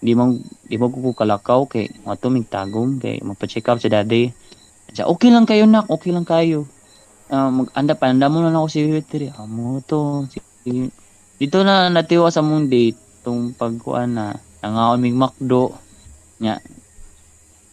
di 0.04 0.14
mo 0.18 0.36
di 0.68 0.76
mo 0.76 0.92
ko 0.92 1.16
kalakaw 1.16 1.66
kay 1.70 1.90
mo 2.04 2.18
tumig 2.18 2.50
tagom 2.50 2.98
kay 2.98 3.22
magpa-check 3.22 3.66
up 3.70 3.78
si 3.78 3.90
daddy. 3.90 4.34
Okay 4.94 5.30
lang 5.34 5.50
kayo 5.50 5.66
nak. 5.66 5.90
Okay 5.90 6.14
lang 6.14 6.26
kayo 6.28 6.70
Ah, 7.34 7.50
mag 7.50 7.74
anda 7.74 7.98
pa 7.98 8.14
anda 8.14 8.30
mo 8.30 8.46
na 8.46 8.54
ako 8.54 8.70
si 8.70 8.86
Wiwit 8.86 9.10
diri. 9.10 9.34
Amo 9.34 9.82
to 9.82 10.30
si, 10.30 10.38
dito 11.42 11.66
na 11.66 11.90
natiwa 11.90 12.30
sa 12.30 12.46
mong 12.46 12.70
date 12.70 13.26
tong 13.26 13.58
pagkuan 13.58 14.14
na 14.14 14.38
nangaon 14.62 15.02
mig 15.02 15.18
makdo 15.18 15.74
nya 16.38 16.62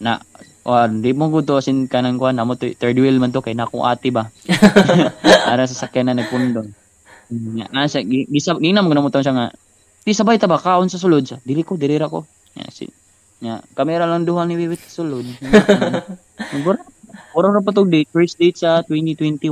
na 0.01 0.17
o 0.65 0.73
di 0.89 1.13
mo 1.13 1.29
gud 1.29 1.45
to 1.45 1.61
sin 1.61 1.85
kanang 1.93 2.17
kuan 2.17 2.41
amo 2.41 2.57
to 2.57 2.73
third 2.73 2.97
wheel 2.97 3.21
man 3.21 3.37
to 3.37 3.45
kay 3.45 3.53
na 3.53 3.69
akong 3.69 3.85
ate 3.85 4.09
ba? 4.09 4.33
Ara 5.53 5.69
sa 5.69 5.77
sakyan 5.77 6.09
na 6.09 6.17
nagpundong 6.17 6.73
nya 7.29 7.69
na 7.69 7.85
gi- 7.85 8.33
gisab 8.33 8.65
ginam 8.65 8.89
mo 8.89 9.13
to 9.13 9.21
siya 9.21 9.37
nga 9.37 9.47
di 10.09 10.17
sabay 10.17 10.41
ta 10.41 10.49
ba? 10.49 10.57
Kaon 10.57 10.89
sa 10.89 10.97
sulod 10.97 11.29
siya. 11.29 11.37
Dili 11.45 11.61
ko 11.61 11.77
diri 11.77 12.01
ra 12.01 12.09
ko. 12.09 12.25
Nya 12.57 12.65
si 12.73 12.89
nya 13.45 13.61
kamera 13.77 14.09
lang 14.09 14.25
duha 14.25 14.49
ni 14.49 14.57
Wiwit 14.57 14.81
sa 14.89 15.05
sulod. 15.05 15.29
Mura 16.65 16.81
Ora 17.35 17.55
na 17.55 17.63
pa 17.63 17.71
to 17.71 17.87
date 17.87 18.11
first 18.11 18.39
date 18.39 18.59
sa 18.59 18.83
2021 18.87 19.47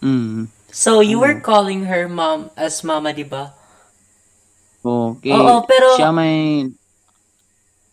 mm 0.00 0.48
So, 0.76 1.00
you 1.00 1.16
were 1.16 1.40
calling 1.40 1.88
her 1.88 2.04
mom 2.04 2.52
as 2.52 2.84
mama, 2.84 3.08
di 3.08 3.24
ba? 3.24 3.56
Okay. 4.84 5.32
Oo, 5.32 5.64
pero- 5.64 5.96
siya 5.96 6.12
may 6.12 6.68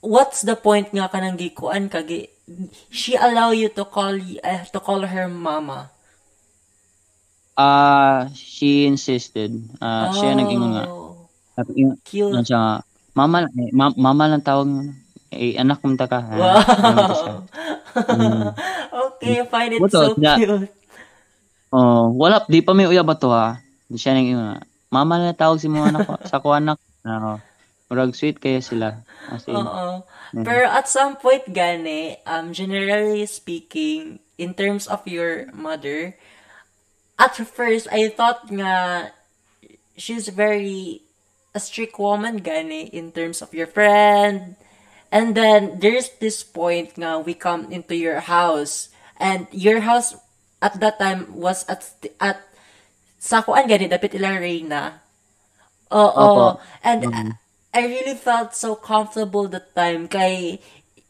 What's 0.04 0.44
the 0.44 0.60
point 0.60 0.92
nga 0.92 1.08
ka 1.08 1.24
nang 1.24 1.40
gikuan 1.40 1.88
kagi 1.88 2.28
she 2.92 3.16
allow 3.16 3.56
you 3.56 3.72
to 3.72 3.88
call 3.88 4.12
eh, 4.44 4.68
to 4.76 4.84
call 4.84 5.00
her 5.08 5.32
mama. 5.32 5.96
ah 7.56 8.28
she 8.36 8.84
insisted. 8.84 9.54
Ah 9.80 10.12
siya 10.12 10.36
nga. 10.36 10.84
Oh, 10.92 11.30
Sabi 11.56 11.72
niya, 11.88 11.96
Cute. 12.04 12.34
ano 12.36 12.44
siya 12.44 12.60
nga, 12.60 12.76
mama 13.16 13.48
eh, 13.48 13.72
ma- 13.72 13.96
mama 13.96 14.24
lang 14.28 14.44
tawag 14.44 14.68
mo. 14.68 14.92
Eh 15.34 15.58
anak 15.58 15.82
mo 15.82 15.98
ta 15.98 16.08
ka. 16.08 16.20
ha? 16.22 16.36
Wow. 16.38 17.46
okay, 19.10 19.42
I 19.42 19.46
find 19.50 19.74
it 19.74 19.82
so? 19.92 20.14
Yeah. 20.18 20.38
cute. 20.38 20.70
Oh, 21.74 22.14
wala 22.14 22.46
di 22.46 22.62
pa 22.62 22.78
may 22.78 22.86
uya 22.86 23.02
ba 23.02 23.18
to 23.18 23.34
ha. 23.34 23.58
Di 23.90 23.98
siya 23.98 24.14
nag 24.14 24.30
nga. 24.30 24.62
Mama 24.94 25.18
lang 25.18 25.34
tawag 25.34 25.58
si 25.58 25.66
mo 25.66 25.82
anak 25.82 26.06
ko, 26.06 26.14
sa 26.30 26.38
ko 26.38 26.54
anak. 26.54 26.78
Ano, 27.02 27.42
murag 27.90 28.14
sweet 28.14 28.38
kaya 28.38 28.62
sila. 28.62 29.02
As 29.34 29.50
in, 29.50 29.58
Oo. 29.58 30.06
Pero 30.46 30.66
at 30.70 30.86
some 30.86 31.18
point 31.18 31.46
gani, 31.50 32.22
um 32.30 32.54
generally 32.54 33.26
speaking, 33.26 34.22
in 34.38 34.54
terms 34.54 34.86
of 34.86 35.02
your 35.10 35.50
mother, 35.54 36.14
at 37.18 37.34
first 37.38 37.90
I 37.90 38.10
thought 38.10 38.50
nga 38.50 39.10
she's 39.98 40.30
very 40.30 41.02
a 41.54 41.60
strict 41.62 41.98
woman 42.02 42.42
gani 42.42 42.90
in 42.90 43.14
terms 43.14 43.42
of 43.42 43.54
your 43.54 43.70
friend. 43.70 44.58
And 45.14 45.38
then 45.38 45.78
there's 45.78 46.10
this 46.18 46.42
point 46.42 46.98
nga 46.98 47.22
we 47.22 47.38
come 47.38 47.70
into 47.70 47.94
your 47.94 48.26
house 48.26 48.90
and 49.22 49.46
your 49.54 49.86
house 49.86 50.18
at 50.58 50.82
that 50.82 50.98
time 50.98 51.30
was 51.38 51.62
at 51.70 51.86
at 52.18 52.42
sa 53.22 53.46
kuan 53.46 53.70
gani 53.70 53.86
dapit 53.86 54.18
ilang 54.18 54.42
Reyna. 54.42 55.06
Oo. 55.94 56.18
Opo. 56.18 56.48
And 56.82 57.06
I- 57.14 57.38
I 57.74 57.90
really 57.90 58.14
felt 58.14 58.54
so 58.54 58.78
comfortable 58.78 59.50
that 59.50 59.74
time 59.74 60.06
kay 60.06 60.62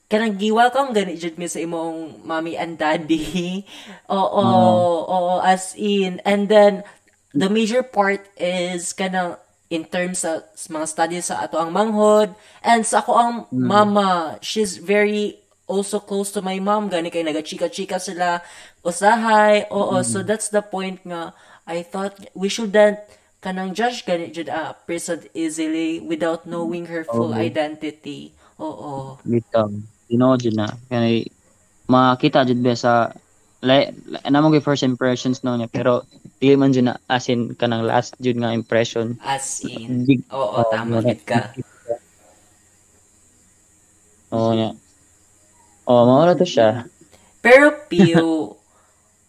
kanang 0.07 0.39
gi-welcome 0.39 0.95
gani 0.95 1.19
jud 1.19 1.35
mi 1.35 1.47
sa 1.51 1.59
imong 1.59 2.23
mommy 2.23 2.55
and 2.55 2.79
daddy. 2.79 3.67
Oo, 4.07 4.43
mm. 4.43 4.55
oo, 5.11 5.43
as 5.43 5.75
in. 5.75 6.23
And 6.23 6.47
then 6.47 6.87
the 7.35 7.51
major 7.51 7.83
part 7.83 8.23
is 8.39 8.95
kanang 8.95 9.42
in 9.73 9.81
terms 9.89 10.21
sa 10.21 10.45
sa 10.53 10.69
mga 10.69 10.85
studies 10.85 11.25
sa 11.33 11.41
ato 11.41 11.57
ang 11.57 11.73
manghod 11.73 12.29
and 12.61 12.85
sa 12.85 13.01
ako 13.01 13.11
ang 13.17 13.33
mama 13.49 14.37
she's 14.45 14.77
very 14.77 15.41
also 15.65 15.97
close 15.97 16.29
to 16.29 16.45
my 16.45 16.61
mom 16.61 16.93
gani 16.93 17.09
kay 17.09 17.25
nagachika-chika 17.25 17.97
sila 17.97 18.45
usahay 18.85 19.65
oo 19.73 19.97
so 20.05 20.21
that's 20.21 20.53
the 20.53 20.61
point 20.61 21.01
nga 21.01 21.33
I 21.65 21.81
thought 21.81 22.13
we 22.37 22.53
shouldn't 22.53 23.01
kanang 23.41 23.73
judge 23.73 24.05
gani 24.05 24.29
jud 24.29 24.53
a 24.53 24.77
person 24.85 25.25
easily 25.33 25.97
without 25.97 26.45
knowing 26.45 26.85
her 26.93 27.01
full 27.09 27.33
identity 27.33 28.37
oo 28.61 29.17
Bitaw. 29.25 29.73
Tinood 30.05 30.45
yun 30.45 30.61
na. 30.61 30.69
Kaya 30.91 31.25
makita 31.89 32.45
jud 32.45 32.61
ba 32.61 32.77
sa 32.77 33.09
like 33.63 33.95
namo 34.27 34.51
gi 34.51 34.61
first 34.61 34.83
impressions 34.83 35.41
no 35.41 35.55
niya 35.55 35.71
pero 35.71 36.03
dili 36.41 36.55
man 36.55 36.73
jud 36.73 36.85
na 36.85 36.97
as 37.07 37.29
in 37.29 37.53
kanang 37.55 37.85
last 37.85 38.15
jud 38.19 38.35
nga 38.37 38.51
impression. 38.53 39.17
as 39.23 39.61
in 39.65 40.03
Big- 40.07 40.27
oo 40.33 40.59
tama 40.71 41.01
gid 41.03 41.23
ka 41.25 41.53
Oo 44.33 44.49
niya. 44.57 44.73
Oh, 45.85 46.09
mawala 46.09 46.33
to 46.33 46.41
siya. 46.41 46.89
Pero 47.45 47.85
Pio, 47.85 48.57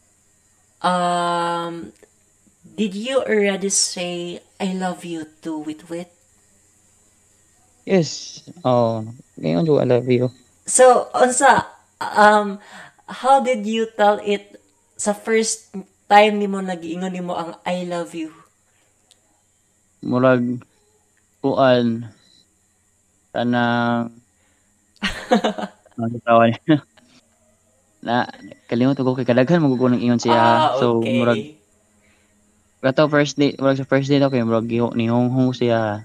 um, 0.80 1.92
did 2.64 2.96
you 2.96 3.20
already 3.20 3.68
say 3.68 4.40
I 4.56 4.72
love 4.72 5.04
you 5.04 5.28
to 5.44 5.60
Wit 5.60 5.84
Wit? 5.92 6.08
Yes. 7.84 8.40
Oh, 8.64 9.04
ngayon 9.36 9.68
jud 9.68 9.84
I 9.84 9.86
love 9.92 10.08
you. 10.08 10.32
So, 10.64 11.12
unsa, 11.12 11.68
um, 12.00 12.56
how 13.04 13.44
did 13.44 13.68
you 13.68 13.84
tell 13.92 14.16
it 14.24 14.56
sa 14.96 15.12
first 15.12 15.68
time 16.10 16.34
nimo 16.38 16.60
nagiingon 16.60 17.12
nimo 17.12 17.34
ang 17.34 17.56
I 17.64 17.84
love 17.88 18.12
you? 18.12 18.30
Murag 20.04 20.60
kuan 21.40 22.08
kanang 23.32 24.12
ano 26.00 26.16
tawag 26.24 26.54
niya? 26.64 26.78
na 28.04 28.28
kalimot 28.68 29.00
ko 29.00 29.16
kay 29.16 29.24
kadaghan 29.24 29.64
magugunang 29.64 30.00
ingon 30.04 30.20
siya. 30.20 30.36
ah, 30.36 30.76
So 30.76 31.00
okay. 31.00 31.16
murag 31.16 31.42
Kato 32.84 33.08
first 33.08 33.40
date, 33.40 33.56
murag 33.56 33.80
sa 33.80 33.88
first 33.88 34.12
date 34.12 34.20
ako, 34.20 34.36
kay 34.36 34.44
murag 34.44 34.68
giho- 34.68 34.92
nihonghong 34.92 35.56
siya. 35.56 36.04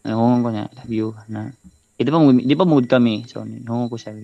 Nihonghong 0.00 0.40
ko 0.40 0.48
niya, 0.48 0.66
love 0.80 0.88
you 0.88 1.08
na. 1.28 1.52
Eh, 2.00 2.08
di 2.08 2.08
pa 2.08 2.16
mo- 2.16 2.32
di 2.32 2.56
pa 2.56 2.64
mood 2.64 2.88
kami. 2.88 3.28
So 3.28 3.44
nihonghong 3.44 3.92
ko 3.92 4.00
siya. 4.00 4.16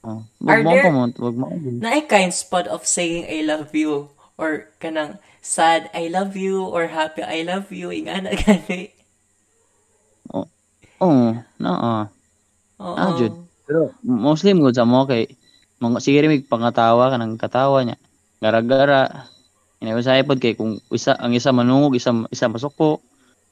Oh, 0.00 0.24
Are 0.48 0.64
wag 0.64 0.64
mo 0.64 0.72
there- 0.72 1.20
wag 1.20 1.36
mo. 1.36 1.46
Na 1.76 1.92
ay 1.92 2.08
kind 2.08 2.32
spot 2.32 2.64
of 2.66 2.88
saying 2.88 3.28
I 3.28 3.44
love 3.44 3.68
you 3.76 4.08
or 4.40 4.72
kanang 4.80 5.20
sad 5.44 5.92
I 5.92 6.08
love 6.08 6.32
you 6.34 6.64
or 6.64 6.88
happy 6.88 7.20
I 7.20 7.44
love 7.44 7.68
you 7.68 7.92
ingana 7.92 8.32
gani. 8.40 8.96
Oh, 11.00 11.32
naa. 11.56 12.12
Oo. 12.76 12.92
Ah, 12.96 13.16
jud. 13.16 13.32
Pero 13.64 13.96
mostly 14.04 14.52
mo 14.52 14.68
sa 14.68 14.84
mo 14.84 15.08
kay 15.08 15.32
mga 15.80 15.96
sige 16.00 16.20
rin 16.20 16.44
pangatawa 16.44 17.08
ka 17.08 17.16
ng 17.16 17.40
katawa 17.40 17.80
niya. 17.80 17.96
Gara-gara. 18.36 19.28
Inawasay 19.80 20.28
pod 20.28 20.36
kay 20.36 20.52
kung 20.52 20.76
isa 20.92 21.16
ang 21.16 21.32
isa 21.32 21.56
manungog, 21.56 21.96
isa 21.96 22.12
isa 22.28 22.52
masuko. 22.52 23.00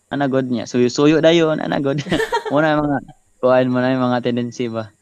Ana 0.08 0.28
god 0.28 0.48
niya. 0.48 0.68
Suyo-suyo 0.68 1.20
dayon, 1.20 1.60
ana 1.60 1.80
god. 1.80 2.04
Muna 2.52 2.80
mga 2.80 2.96
kuan 3.40 3.68
mo 3.72 3.80
na 3.80 3.96
yung 3.96 4.04
mga 4.04 4.24
tendency 4.24 4.68
ba. 4.68 4.92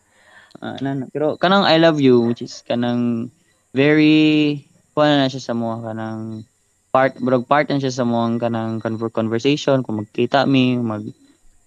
Ana 0.61 0.91
na. 0.93 1.05
Pero 1.13 1.37
kanang 1.37 1.65
I 1.65 1.77
love 1.81 2.01
you 2.01 2.21
which 2.25 2.41
is 2.41 2.65
kanang 2.65 3.29
very 3.77 4.65
kuan 4.97 5.21
na 5.21 5.29
siya 5.29 5.43
sa 5.43 5.53
mo 5.53 5.77
kanang 5.85 6.45
part 6.89 7.21
murag 7.21 7.45
part 7.45 7.69
na 7.69 7.77
siya 7.77 7.93
sa 7.93 8.09
mo 8.09 8.25
kanang 8.41 8.81
conver- 8.81 9.13
conversation 9.13 9.85
kung 9.85 10.01
magkita 10.01 10.49
mi 10.49 10.81
mag 10.81 11.05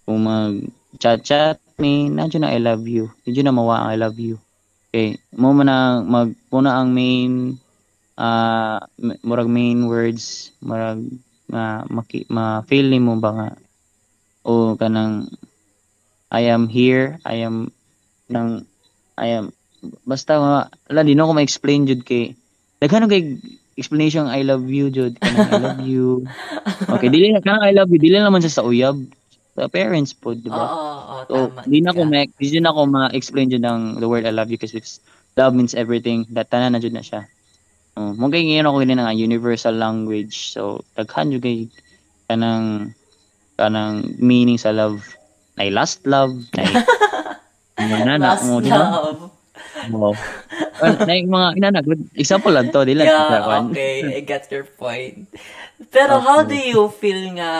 kung 0.09 0.25
mag 0.25 0.57
chat 0.97 1.21
chat 1.21 1.61
mi 1.77 2.09
nandiyo 2.09 2.41
na 2.41 2.49
I 2.49 2.57
love 2.57 2.89
you 2.89 3.13
nandiyo 3.25 3.45
na 3.45 3.53
mawa 3.53 3.85
ang 3.85 3.89
I 3.93 3.97
love 4.01 4.17
you 4.17 4.41
okay 4.89 5.21
mo 5.37 5.53
man 5.53 5.69
ang 5.69 6.09
mag 6.09 6.29
muna 6.49 6.81
ang 6.81 6.89
main 6.89 7.61
m- 8.17 9.19
murag 9.21 9.47
main 9.47 9.85
words 9.85 10.49
murag 10.59 11.05
nga 11.49 11.85
maki, 11.89 12.29
ma 12.29 12.61
feel 12.65 12.89
nimo 12.89 13.17
ba 13.17 13.29
nga 13.33 13.49
o 14.45 14.73
kanang 14.77 15.29
I 16.29 16.49
am 16.49 16.69
here 16.69 17.17
I 17.25 17.45
am 17.45 17.73
nang 18.29 18.68
I 19.19 19.27
am 19.39 19.45
basta 20.03 20.35
nga 20.35 20.53
ala 20.91 21.01
di 21.03 21.15
na 21.15 21.27
ko 21.27 21.31
ma-explain 21.35 21.87
jud 21.87 22.03
kay 22.03 22.35
daghan 22.79 23.07
kay 23.07 23.39
explanation 23.79 24.27
I 24.27 24.43
love 24.43 24.67
you 24.67 24.91
jud 24.91 25.15
kanang 25.19 25.47
I 25.51 25.59
love 25.59 25.79
you 25.83 26.27
okay 26.93 27.07
dili 27.07 27.31
na 27.31 27.39
kanang 27.43 27.63
I 27.63 27.71
love 27.75 27.91
you 27.91 27.99
dili 27.99 28.19
naman 28.19 28.43
siya 28.43 28.59
sa 28.59 28.67
uyab 28.67 28.99
sa 29.55 29.67
parents 29.71 30.11
po 30.15 30.35
di 30.35 30.47
ba 30.51 30.63
oo, 30.67 30.71
oo, 30.71 31.23
So, 31.29 31.35
tama. 31.51 31.61
di 31.67 31.79
na 31.83 31.91
ko 31.93 32.01
ma 32.07 32.23
di 32.25 32.59
na 32.59 32.73
ko 32.73 32.81
ma-explain 32.89 33.51
jud 33.51 33.63
ang 33.63 33.99
the 34.01 34.07
word 34.07 34.23
I 34.25 34.33
love 34.33 34.49
you 34.49 34.57
kasi 34.59 34.79
love 35.37 35.53
means 35.55 35.77
everything. 35.77 36.25
That 36.35 36.49
tanan 36.51 36.75
na 36.75 36.81
jud 36.83 36.95
na 36.95 37.05
siya. 37.05 37.27
Oh, 37.99 38.11
mo 38.15 38.31
kay 38.31 38.43
ngayon 38.47 38.67
ako 38.67 38.77
nga 38.87 39.13
universal 39.13 39.75
language. 39.75 40.51
So, 40.55 40.83
daghan 40.97 41.31
jud 41.35 41.43
kay 41.43 41.67
kanang 42.27 42.95
kanang 43.55 44.17
meaning 44.17 44.57
sa 44.57 44.71
love. 44.71 45.03
Nay 45.59 45.69
last 45.69 46.03
love, 46.07 46.31
na 46.55 46.63
na 47.79 48.19
Last 48.19 48.45
mo 48.45 48.59
di 48.59 48.69
ba? 48.69 48.99
Wow. 49.91 50.15
Yung 51.07 51.31
mga 51.31 51.49
inana 51.59 51.79
good 51.83 52.03
example 52.15 52.51
lang 52.51 52.71
to 52.71 52.83
dila 52.83 53.03
Yeah, 53.03 53.67
okay. 53.71 54.19
I 54.19 54.21
get 54.23 54.47
your 54.51 54.67
point. 54.67 55.27
Pero 55.91 56.19
how 56.19 56.43
do 56.43 56.55
you 56.55 56.91
feel 56.91 57.39
nga 57.39 57.53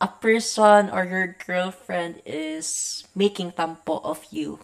a 0.00 0.08
person 0.08 0.88
or 0.88 1.04
your 1.04 1.36
girlfriend 1.44 2.24
is 2.24 3.04
making 3.12 3.52
tampo 3.52 4.00
of 4.00 4.24
you? 4.32 4.60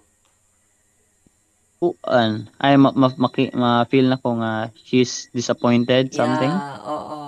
Kuan, 1.82 2.46
ay 2.62 2.78
ma, 2.78 2.94
ma, 2.94 3.10
maki- 3.18 3.52
ma-feel 3.52 4.06
na 4.06 4.20
ko 4.20 4.38
nga 4.38 4.70
she's 4.72 5.26
disappointed 5.34 6.14
something. 6.14 6.52
Yeah, 6.52 6.78
oo. 6.86 7.18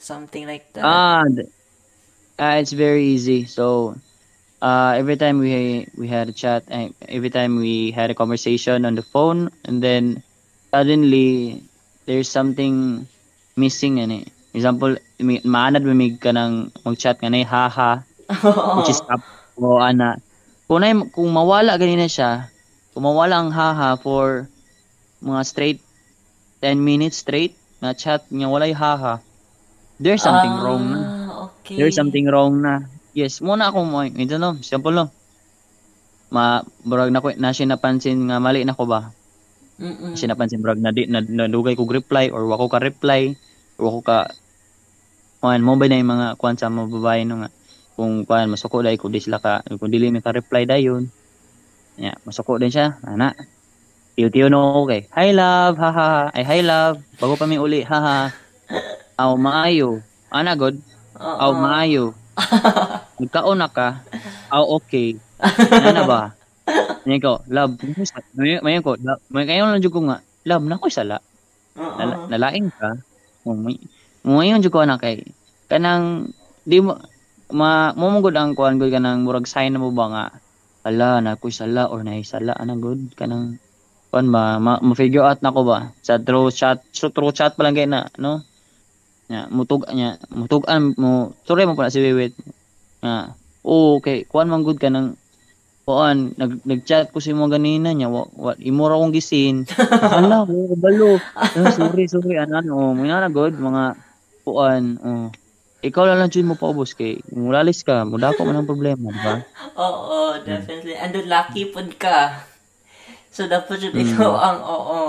Something 0.00 0.48
like 0.48 0.72
that. 0.72 0.86
Ah, 0.86 1.28
ah, 2.40 2.56
it's 2.56 2.72
very 2.72 3.12
easy. 3.12 3.44
So, 3.44 3.94
uh, 4.62 4.92
every 4.96 5.16
time 5.16 5.38
we 5.38 5.86
we 5.96 6.06
had 6.08 6.28
a 6.28 6.34
chat, 6.36 6.64
eh, 6.70 6.90
every 7.08 7.30
time 7.30 7.56
we 7.56 7.90
had 7.90 8.10
a 8.10 8.16
conversation 8.16 8.84
on 8.84 8.94
the 8.94 9.02
phone, 9.02 9.50
and 9.64 9.82
then 9.82 10.22
suddenly 10.70 11.62
there's 12.06 12.28
something 12.28 13.06
missing 13.56 13.98
in 13.98 14.10
it. 14.10 14.28
Example, 14.54 14.96
maanad 15.20 15.84
mamig 15.84 16.20
ka 16.20 16.32
ng 16.32 16.72
mag-chat 16.84 17.18
nga 17.20 17.30
na 17.30 17.44
haha, 17.44 18.02
which 18.76 18.88
is 18.90 19.00
up 19.10 19.22
o 19.58 19.78
ana. 19.78 20.18
Kung, 20.68 20.80
na, 20.84 20.92
kung 21.12 21.30
mawala 21.32 21.76
ganina 21.80 22.06
siya, 22.08 22.48
kung 22.92 23.04
mawala 23.06 23.40
ang 23.40 23.50
haha 23.52 23.96
for 23.96 24.48
mga 25.22 25.42
straight 25.46 25.80
10 26.60 26.82
minutes 26.82 27.22
straight 27.22 27.54
na 27.80 27.94
chat 27.94 28.24
nga 28.28 28.48
walay 28.50 28.72
haha, 28.74 29.18
there's 30.00 30.22
something 30.22 30.50
Ah, 30.50 30.62
wrong 30.62 30.84
na. 30.90 31.00
Okay. 31.48 31.76
There's 31.78 31.94
something 31.94 32.26
wrong 32.26 32.62
na. 32.62 32.82
Yes, 33.18 33.42
muna 33.42 33.74
ako 33.74 33.82
mo, 33.82 34.06
ito 34.06 34.38
no, 34.38 34.54
simple 34.62 34.94
no. 34.94 35.10
Ma, 36.30 36.62
brag 36.86 37.10
na 37.10 37.18
ko, 37.18 37.34
na 37.34 37.50
siya 37.50 37.66
napansin 37.66 38.30
nga 38.30 38.38
mali 38.38 38.62
na 38.62 38.78
ko 38.78 38.86
ba? 38.86 39.10
Mm-mm. 39.82 40.14
Siya 40.14 40.30
napansin 40.30 40.62
brag 40.62 40.78
na 40.78 40.94
di 40.94 41.10
na, 41.10 41.18
nadugay 41.18 41.74
ko 41.74 41.82
reply 41.82 42.30
or 42.30 42.46
wako 42.46 42.70
ka 42.70 42.78
reply 42.78 43.34
or 43.74 43.90
wako 43.90 44.00
ka 44.06 44.18
kuan 45.42 45.66
mo 45.66 45.74
ba 45.74 45.90
na 45.90 45.98
yung 45.98 46.14
mga 46.14 46.26
kuan 46.38 46.54
sa 46.54 46.70
mga 46.70 46.94
babae 46.94 47.26
no 47.26 47.42
nga? 47.42 47.50
Kung 47.98 48.22
kuan 48.22 48.54
masuko 48.54 48.86
dai 48.86 48.94
ko 48.94 49.10
di 49.10 49.18
sila 49.18 49.42
ka 49.42 49.66
kung 49.66 49.90
dili 49.90 50.14
mi 50.14 50.22
ka 50.22 50.30
reply 50.30 50.62
dayon 50.66 51.10
ya 51.98 52.14
masuko 52.22 52.58
din 52.58 52.70
siya 52.70 53.02
ana. 53.02 53.34
Tiyo-tiyo 54.14 54.50
no 54.50 54.82
okay 54.82 55.06
hi 55.14 55.30
love 55.30 55.78
haha 55.78 56.34
ay 56.34 56.42
hi 56.42 56.60
love. 56.62 57.02
Bago 57.18 57.34
pa 57.38 57.46
mi 57.50 57.58
uli 57.58 57.82
haha 57.82 58.34
aw 59.22 59.30
maayo. 59.38 60.02
Ana 60.30 60.58
god 60.58 60.78
aw 61.18 61.54
maayo 61.54 62.14
nagkaon 63.20 63.58
na 63.58 63.68
ka? 63.68 64.02
Aw 64.54 64.64
okay. 64.78 65.18
Ano 65.84 66.06
ba? 66.06 66.34
Ngayon 67.08 67.22
ko, 67.24 67.32
love, 67.48 67.72
may 68.36 68.78
ko, 68.84 68.94
kayo 69.32 69.62
lang 69.64 69.80
ko 69.80 70.00
nga, 70.04 70.18
love, 70.44 70.66
na 70.66 70.76
ko 70.76 70.86
sala. 70.92 71.18
Nala, 71.78 72.14
nalaing 72.28 72.68
ka. 72.74 72.98
Oh, 73.46 73.56
ngayon 74.28 74.60
ko 74.66 74.82
na 74.84 75.00
kay 75.00 75.24
kanang 75.70 76.34
di 76.68 76.84
mo 76.84 77.00
ma 77.48 77.94
gud 77.96 78.36
ang 78.36 78.52
kuan 78.52 78.76
gud 78.76 78.92
kanang 78.92 79.24
murag 79.24 79.48
sign 79.48 79.72
na 79.72 79.80
mo 79.80 79.88
ba 79.94 80.06
nga 80.12 80.24
ala 80.84 81.24
na 81.24 81.38
ko 81.38 81.48
sala 81.48 81.88
or 81.88 82.04
na 82.04 82.18
sala 82.20 82.52
ana 82.58 82.76
good? 82.76 83.14
Kanang 83.14 83.56
kuan 84.12 84.28
ba 84.28 84.60
ma, 84.60 84.82
ma-figure 84.84 85.24
out 85.24 85.40
na 85.40 85.54
ko 85.54 85.64
ba? 85.64 85.94
Sa 86.04 86.20
through 86.20 86.52
chat 86.52 86.82
so 86.92 87.08
through 87.08 87.32
chat 87.32 87.54
pa 87.56 87.64
lang 87.64 87.78
kay 87.78 87.88
na 87.88 88.10
no 88.20 88.44
nya 89.28 89.46
mutug 89.52 89.84
nya 89.92 90.16
mutugan 90.32 90.96
mo 90.96 91.36
sorry 91.44 91.68
mo 91.68 91.76
pa 91.76 91.88
na 91.88 91.94
si 91.94 92.00
Wiwit 92.00 92.32
nga 93.04 93.36
oh, 93.62 94.00
okay 94.00 94.24
kuan 94.24 94.48
man 94.48 94.64
good 94.64 94.80
kanang 94.80 95.14
kuan 95.88 96.32
nag 96.36 96.60
nag-chat 96.64 97.12
ko 97.12 97.20
si 97.20 97.32
mo 97.32 97.48
ganina 97.48 97.92
nya 97.92 98.08
wa, 98.08 98.28
wa 98.28 98.52
imo 98.60 98.88
ra 98.88 98.96
kong 99.00 99.12
gisin 99.12 99.68
ala 100.16 100.44
ko 100.48 100.76
balo 100.76 101.16
Ah, 101.36 101.72
sorry 101.72 102.08
sorry 102.08 102.36
ano 102.40 102.60
ano 102.60 102.92
mo 102.96 103.02
na 103.04 103.28
good 103.28 103.56
mga 103.56 103.96
kuan 104.44 104.96
oh 105.00 105.28
ikaw 105.78 106.10
lang 106.10 106.18
lang 106.18 106.32
jud 106.32 106.42
mo 106.42 106.58
paubos 106.58 106.92
kay 106.92 107.22
mulalis 107.30 107.86
ka 107.86 108.02
mudako 108.02 108.42
man 108.42 108.58
ang 108.58 108.68
problema 108.68 109.14
di 109.14 109.20
ba 109.22 109.38
Oo, 109.78 110.42
definitely. 110.42 110.98
And 110.98 111.14
then 111.14 111.30
lucky 111.30 111.70
pud 111.70 112.02
ka. 112.02 112.42
So 113.30 113.46
dapat 113.46 113.78
yun 113.78 113.94
Mm. 113.94 114.02
ikaw 114.10 114.32
ang 114.34 114.58
oo. 114.58 115.02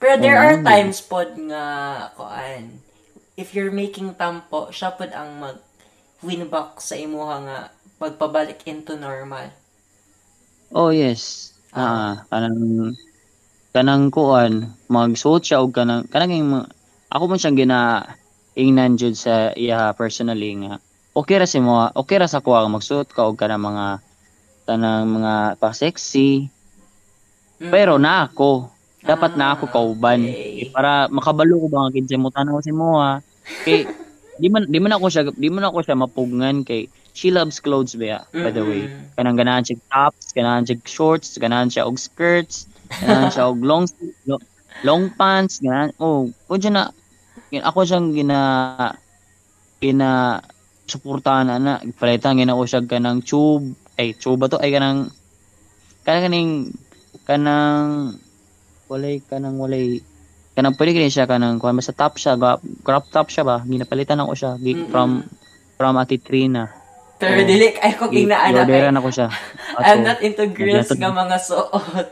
Pero 0.00 0.16
there 0.18 0.40
Oo. 0.40 0.42
are 0.42 0.58
times 0.64 1.04
pod 1.04 1.36
nga 1.36 1.64
kuan. 2.16 2.81
If 3.36 3.56
you're 3.56 3.72
making 3.72 4.20
tampo, 4.20 4.68
siya 4.68 4.92
pod 4.92 5.10
ang 5.16 5.40
mag 5.40 5.58
win 6.22 6.46
back 6.46 6.78
sa 6.78 6.94
imuha 6.94 7.36
nga 7.48 7.58
pagpabalik 7.98 8.62
into 8.70 8.94
normal. 8.94 9.50
oh 10.72 10.88
yes 10.88 11.52
ah 11.76 12.24
kanang 12.32 12.94
kanang 13.76 14.08
kuan 14.08 14.72
magsuot 14.88 15.44
siya 15.44 15.60
og 15.60 15.76
kanang 15.76 16.08
kanang 16.08 16.32
yung 16.32 16.64
ako 17.12 17.22
man 17.28 17.36
siyang 17.36 17.58
gina 17.58 18.06
ingnan 18.56 18.96
jud 18.96 19.12
sa 19.18 19.52
iya 19.52 19.92
personally 19.92 20.56
nga 20.64 20.80
okay 21.12 21.36
ra 21.36 21.44
si 21.44 21.60
mo 21.60 21.92
okay 21.92 22.16
ra 22.16 22.30
sa 22.30 22.40
kuha 22.40 22.64
nga 22.64 22.72
magsuot 22.72 23.12
ka 23.12 23.28
og 23.28 23.36
kanang 23.36 23.60
mga 23.60 24.00
kanang 24.64 25.12
mga 25.12 25.34
pa 25.60 25.76
sexy 25.76 26.48
Mm. 27.62 27.70
Pero 27.70 27.94
na 27.94 28.26
ako. 28.26 28.66
Dapat 29.02 29.34
na 29.34 29.54
ako 29.58 29.64
Ah, 29.66 29.72
kauban. 29.72 30.20
okay. 30.30 30.62
Eh, 30.62 30.68
para 30.70 31.06
makabalo 31.10 31.58
ko 31.62 31.66
ba 31.70 31.78
nga 31.86 31.94
kinsa 31.94 32.16
mo 32.20 32.30
tanaw 32.30 32.58
si 32.62 32.70
mo 32.74 32.98
ha. 33.02 33.18
Kay 33.66 33.90
di 34.42 34.48
man 34.48 34.64
di 34.70 34.78
man 34.80 34.94
ako 34.96 35.06
siya 35.12 35.22
di 35.34 35.48
man 35.52 35.66
ako 35.68 35.82
siya 35.84 35.98
mapugngan 35.98 36.64
kay 36.64 36.88
she 37.12 37.28
loves 37.30 37.60
clothes 37.60 37.94
ba 37.98 38.24
by 38.40 38.50
the 38.50 38.62
way. 38.64 38.88
Kanang 39.18 39.36
ganahan 39.36 39.62
siya 39.66 39.76
tops, 39.92 40.32
ganahan 40.32 40.64
siya 40.64 40.78
shorts, 40.86 41.36
ganahan 41.36 41.68
siya 41.68 41.84
og 41.84 41.98
skirts, 42.00 42.64
ganahan 43.02 43.28
siya 43.28 43.44
og 43.50 43.60
long 43.60 43.84
lo- 44.24 44.42
long 44.82 45.10
pants, 45.14 45.60
ganahan 45.60 45.92
oh, 46.00 46.30
pwede 46.48 46.70
na 46.72 46.88
ako 47.52 47.84
siyang 47.84 48.14
gina 48.16 48.40
gina 49.82 50.40
suportahan 50.86 51.46
na 51.48 51.56
na 51.58 51.72
palitan 51.98 52.38
gina 52.38 52.56
ko 52.56 52.64
siya 52.64 52.82
kanang 52.86 53.20
tube 53.22 53.74
ay 53.98 54.14
tube 54.16 54.40
ba 54.40 54.48
to 54.48 54.58
ay 54.62 54.70
kanang 54.72 55.10
kanang 56.06 56.24
kaning 56.26 56.50
kanang 57.28 58.16
walay 58.92 59.18
kanang 59.22 59.56
walay 59.56 60.04
kanang 60.52 60.76
pwede 60.76 60.90
kini 60.92 61.08
siya 61.08 61.24
kanang 61.24 61.56
kuan 61.56 61.72
basta 61.72 61.90
top 61.90 62.14
siya 62.14 62.36
ga- 62.36 62.60
crop 62.80 63.08
top 63.08 63.26
siya 63.26 63.42
ba 63.42 63.56
ginapalitan 63.62 64.20
ako 64.20 64.32
siya 64.32 64.52
Mm-mm. 64.54 64.88
from 64.88 65.24
from 65.74 65.96
Ate 65.96 66.16
Trina 66.18 66.68
Pero 67.16 67.38
Oo. 67.38 67.46
dili 67.46 67.70
ay 67.72 67.94
ko 67.94 68.06
ginaanak. 68.06 68.66
i-orderan 68.66 68.98
ako 68.98 69.08
siya 69.08 69.28
I'm 69.78 70.02
Ato. 70.02 70.04
not 70.04 70.18
into 70.20 70.42
Naglatod- 70.44 70.98
nga 70.98 71.10
mga 71.10 71.38
suot. 71.40 72.06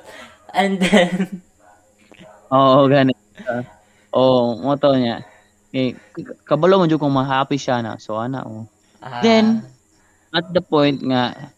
And 0.50 0.78
then 0.78 1.10
Oo, 2.50 2.86
gani. 2.86 3.14
Uh, 3.40 3.62
Oo, 4.10 4.58
mo 4.58 4.74
to 4.74 4.90
niya. 4.92 5.22
Eh, 5.70 5.94
kabalo 6.42 6.78
mo 6.78 6.86
jud 6.86 6.98
kung 6.98 7.14
ma-happy 7.14 7.54
siya 7.54 7.78
na. 7.78 7.94
So 7.96 8.18
ana 8.18 8.42
oh. 8.42 8.66
ah, 8.98 9.22
Then, 9.22 9.62
At 10.30 10.46
the 10.48 10.58
point 10.58 10.98
nga 11.00 11.50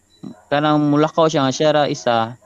kanang 0.47 0.81
mulakaw 0.83 1.25
siya 1.25 1.41
nga 1.41 1.49
siya 1.51 1.69
ra 1.71 1.83
isa. 1.87 2.37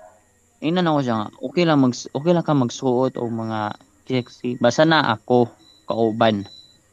Ina 0.58 0.82
na 0.82 0.98
ko 0.98 1.02
siya 1.06 1.16
nga 1.22 1.30
okay 1.38 1.64
lang 1.70 1.86
mag 1.86 1.94
okay 1.94 2.34
lang 2.34 2.46
ka 2.46 2.54
magsuot 2.58 3.14
o 3.22 3.24
mga 3.30 3.78
sexy. 4.08 4.58
Basta 4.58 4.88
na 4.88 5.06
ako 5.14 5.52
kauban. 5.86 6.48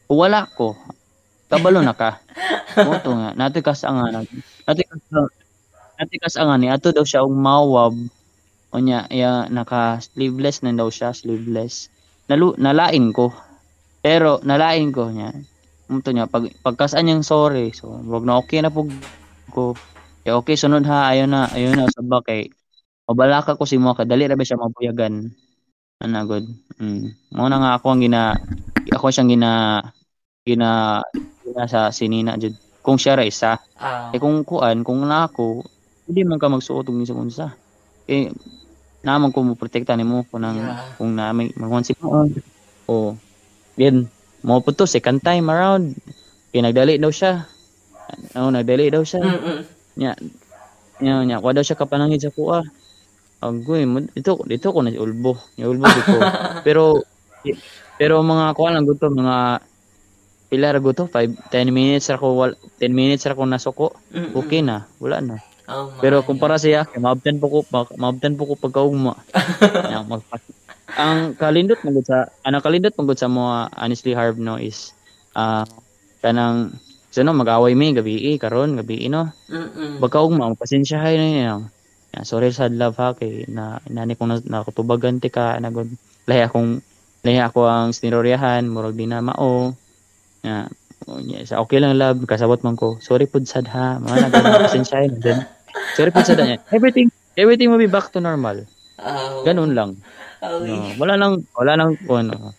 Kung 0.05 0.19
wala 0.21 0.45
ko, 0.53 0.77
kabalo 1.49 1.81
na 1.81 1.95
ka. 1.97 2.21
Moto 2.85 3.09
nga, 3.15 3.31
nato 3.33 3.59
kas 3.65 3.81
ang 3.87 4.03
nga. 4.03 4.21
Nato 4.67 4.81
kas 4.85 5.01
nato 5.97 6.15
kas 6.21 6.35
ang 6.37 6.51
ni 6.59 6.67
ato 6.69 6.91
daw 6.93 7.07
siya 7.07 7.25
og 7.25 7.33
mawab. 7.33 7.95
Onya, 8.75 9.07
ya 9.07 9.47
naka 9.47 10.03
sleeveless 10.03 10.61
na 10.61 10.75
daw 10.75 10.91
siya, 10.91 11.15
sleeveless. 11.15 11.87
Nalu, 12.27 12.59
nalain 12.59 13.15
ko. 13.15 13.31
Pero 14.03 14.43
nalain 14.43 14.91
ko 14.91 15.09
niya. 15.09 15.31
Muto 15.89 16.11
niya 16.11 16.27
pag 16.29 16.51
pagkasaan 16.61 17.07
niyang 17.07 17.25
sorry. 17.25 17.71
So, 17.73 17.95
wag 18.05 18.27
na 18.27 18.37
okay 18.37 18.59
na 18.61 18.69
pug 18.69 18.91
ko. 19.49 19.73
Eh, 20.27 20.33
okay, 20.33 20.57
sunod 20.59 20.83
ha. 20.89 21.13
Ayaw 21.13 21.25
na. 21.29 21.47
Ayaw 21.49 21.71
na. 21.77 21.85
Sabak 21.89 22.27
kay 22.27 22.49
Mabalaka 23.05 23.53
ko 23.57 23.63
si 23.69 23.77
mo. 23.77 23.93
Kadali 23.93 24.25
ra 24.25 24.37
ba 24.37 24.45
siya 24.45 24.57
mabuyagan. 24.57 25.29
Ano, 26.01 26.19
good. 26.27 26.45
Mm. 26.81 27.13
Mo 27.37 27.47
na 27.47 27.57
nga 27.61 27.71
ako 27.77 27.85
ang 27.93 28.01
gina... 28.03 28.33
Ako 28.91 29.13
siyang 29.13 29.31
gina... 29.31 29.81
Gina... 30.43 30.99
Gina 31.45 31.63
sa 31.69 31.93
sinina, 31.93 32.35
jud. 32.35 32.57
Kung 32.81 32.97
siya 32.97 33.17
ra 33.17 33.23
isa. 33.25 33.57
ah, 33.81 34.09
Eh 34.13 34.21
kung 34.21 34.45
kuan, 34.45 34.85
kung 34.85 35.01
na 35.05 35.25
ako, 35.29 35.65
hindi 36.05 36.21
man 36.21 36.37
ka 36.37 36.49
magsuot 36.49 36.85
og 36.85 37.01
sa 37.01 37.17
unsa. 37.17 37.47
Eh 38.05 38.29
naman 39.05 39.29
ko 39.29 39.45
mo 39.45 39.53
protekta 39.53 39.93
nimo 39.93 40.25
kung 40.29 40.41
nang 40.41 40.57
Yeah. 40.57 40.81
kung 40.97 41.13
na 41.13 41.29
may 41.33 41.53
magkonsip 41.53 41.97
mo. 42.01 42.25
Oh. 42.89 43.13
Yan. 43.77 44.09
Mo 44.45 44.61
po 44.61 44.69
to 44.73 44.85
second 44.85 45.21
time 45.21 45.49
around. 45.49 45.97
Kaya 46.53 46.69
nagdali 46.69 47.01
daw 47.01 47.09
siya. 47.09 47.45
Ano, 48.37 48.53
nagdali 48.53 48.93
daw 48.93 49.01
siya. 49.01 49.21
mm-mm. 49.21 49.59
Nya. 49.97 50.13
Nya, 51.01 51.13
nya, 51.25 51.37
kuha 51.41 51.53
daw 51.57 51.65
siya 51.65 51.77
kapanangid 51.77 52.21
sa 52.21 52.29
kuha. 52.33 52.61
Agoy, 53.45 53.85
mo 53.85 54.01
dito 54.01 54.41
dito 54.45 54.73
ko 54.73 54.79
na 54.81 54.89
si 54.89 54.97
ulbo. 54.97 55.37
Ni 55.57 55.63
ulbo 55.65 55.85
dito. 55.85 56.17
pero 56.65 57.05
pero 57.95 58.19
mga 58.25 58.57
kuha 58.57 58.73
lang 58.73 58.89
gusto 58.89 59.07
mga 59.07 59.61
pila 60.49 60.73
ra 60.73 60.79
gusto 60.81 61.05
5 61.09 61.29
10 61.49 61.69
minutes 61.73 62.09
ra 62.09 62.17
ko 62.17 62.33
wal- 62.37 62.57
10 62.77 62.89
minutes 62.93 63.25
ra 63.25 63.37
ko 63.37 63.45
nasuko 63.45 63.87
Mm-mm. 64.13 64.33
okay 64.37 64.61
na 64.61 64.85
wala 65.01 65.21
na 65.21 65.37
Oh 65.65 65.89
my. 65.89 65.97
Pero 65.97 66.21
kumpara 66.21 66.61
siya, 66.61 66.85
kay 66.85 67.01
maabtan 67.01 67.41
po 67.41 67.49
ko, 67.49 67.59
ma- 67.73 67.89
maabtan 67.97 68.37
po 68.37 68.45
ko 68.45 68.53
pagkaugma. 68.53 69.17
Yan, 69.97 70.05
magpa- 70.05 70.37
ang 70.93 71.33
kalindot 71.33 71.81
mo 71.81 71.97
sa, 72.05 72.29
ang 72.45 72.61
kalindot 72.61 72.93
mo 73.01 73.09
sa 73.17 73.25
mga 73.25 73.73
honestly 73.73 74.13
harb 74.13 74.37
no 74.37 74.61
is 74.61 74.93
ah 75.33 75.65
kanang 76.21 76.77
so 77.09 77.25
no 77.25 77.33
mag-away 77.33 77.73
mi 77.73 77.97
gabi 77.97 78.29
eh, 78.29 78.37
karon 78.37 78.77
gabi 78.77 79.03
eh, 79.03 79.09
no. 79.09 79.33
Mm-mm. 79.49 79.97
Pagkaugma, 80.05 80.53
pasensyahay 80.53 81.17
na 81.17 81.25
niya. 81.25 81.53
Yan, 82.15 82.23
sorry 82.23 82.55
sa 82.55 82.71
love 82.71 82.95
ha 82.95 83.11
kay 83.11 83.43
na 83.51 83.83
nani 83.91 84.15
kong 84.15 84.31
na, 84.31 84.39
nakutubagan 84.39 85.19
ti 85.19 85.27
ka 85.27 85.59
nagod 85.59 85.91
lahi 86.31 86.47
akong 86.47 86.79
lahi 87.27 87.43
ako 87.43 87.67
ang 87.67 87.91
siniroryahan 87.91 88.63
murag 88.71 88.95
di 88.95 89.03
na 89.03 89.19
mao. 89.19 89.75
Ya, 90.39 90.71
o, 91.11 91.19
nya, 91.19 91.43
sa 91.43 91.59
okay 91.59 91.83
lang 91.83 91.99
love 91.99 92.23
kasabot 92.23 92.63
man 92.63 92.79
ko. 92.79 92.95
Sorry 93.03 93.27
pud 93.27 93.43
sad 93.51 93.67
ha. 93.67 93.99
Mga 93.99 94.31
nagod 94.31 94.43
pasensyahay 94.63 95.11
na 95.11 95.19
din. 95.19 95.39
Sorry 95.99 96.15
pud 96.15 96.23
sad 96.23 96.39
niya. 96.39 96.63
Everything 96.71 97.11
everything 97.35 97.67
will 97.67 97.83
be 97.83 97.91
back 97.91 98.15
to 98.15 98.23
normal. 98.23 98.63
Oh. 98.95 99.43
Ganun 99.43 99.75
lang. 99.75 99.99
Oh, 100.39 100.63
No, 100.63 100.95
wala 100.95 101.19
lang 101.19 101.43
wala 101.51 101.75
lang 101.75 101.99
ano. 102.07 102.55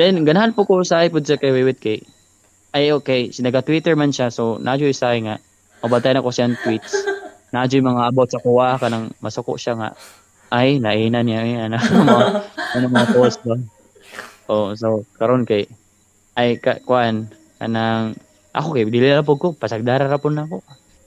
Then 0.00 0.24
ganahan 0.24 0.56
po 0.56 0.64
ko 0.64 0.80
sa 0.80 1.04
ipod 1.04 1.28
sa 1.28 1.36
kay 1.36 1.52
Wiwit 1.52 1.76
kay 1.76 2.00
ay 2.72 2.92
okay, 2.96 3.28
sinaga 3.32 3.60
Twitter 3.60 3.92
man 4.00 4.16
siya 4.16 4.32
so 4.32 4.56
nadyo 4.56 4.88
isa 4.88 5.12
nga 5.12 5.36
mabantay 5.84 6.16
na 6.16 6.24
ko 6.24 6.32
siyang 6.32 6.56
tweets. 6.64 7.15
Nadyo 7.56 7.80
mga 7.80 8.12
about 8.12 8.28
sa 8.28 8.36
kuha 8.44 8.76
kanang 8.76 9.08
masuko 9.24 9.56
siya 9.56 9.72
nga 9.80 9.88
ay 10.52 10.76
naina 10.76 11.24
niya 11.24 11.40
ay 11.40 11.52
ano 11.72 11.80
mga 11.80 12.24
ano 12.76 12.84
mga 12.92 13.08
post 13.16 13.40
doon. 13.40 13.64
Oh, 14.52 14.76
so 14.76 15.08
karon 15.16 15.48
kay 15.48 15.64
ay 16.36 16.60
ka, 16.60 16.84
kuan 16.84 17.32
kanang 17.56 18.12
ako 18.52 18.76
kay 18.76 18.84
dili 18.92 19.08
po 19.24 19.40
ko 19.40 19.56
pasagdara 19.56 20.04
ra 20.04 20.20
po 20.20 20.28
na 20.28 20.44
ako. 20.44 20.60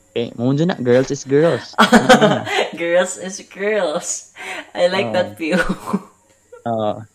Okay, 0.10 0.34
mo 0.34 0.50
na 0.58 0.74
girls 0.82 1.14
is 1.14 1.22
girls. 1.22 1.78
girls 2.82 3.22
is 3.22 3.46
girls. 3.46 4.34
I 4.74 4.90
like 4.90 5.14
Oh. 5.14 5.16
that 5.16 5.38
view. 5.38 5.62
Uh, 6.66 7.06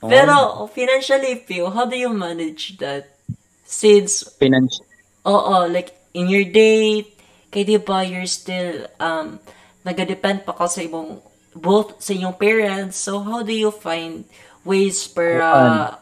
Pero 0.00 0.64
financially, 0.72 1.42
Pio, 1.42 1.68
how 1.68 1.84
do 1.84 1.98
you 1.98 2.08
manage 2.14 2.78
that? 2.78 3.18
Since, 3.66 4.30
finance 4.40 4.80
oo, 5.26 5.68
like, 5.68 5.92
in 6.14 6.32
your 6.32 6.46
date, 6.48 7.19
kay 7.50 7.66
di 7.66 7.76
ba 7.78 8.06
you're 8.06 8.30
still, 8.30 8.86
um, 9.02 9.38
nagadepend 9.82 10.46
pa 10.46 10.54
ka 10.54 10.66
sa 10.70 10.80
ibong, 10.82 11.18
both 11.54 11.98
sa 11.98 12.14
inyong 12.14 12.38
parents, 12.38 12.96
so 12.96 13.18
how 13.20 13.42
do 13.42 13.50
you 13.50 13.74
find 13.74 14.24
ways 14.62 15.06
para, 15.10 15.98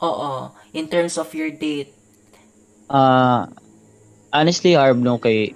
oo, 0.00 0.48
in 0.72 0.88
terms 0.88 1.20
of 1.20 1.28
your 1.36 1.52
date? 1.52 1.92
Ah, 2.88 3.52
honestly, 4.32 4.74
Arb, 4.80 4.96
no, 4.96 5.20
kay 5.20 5.52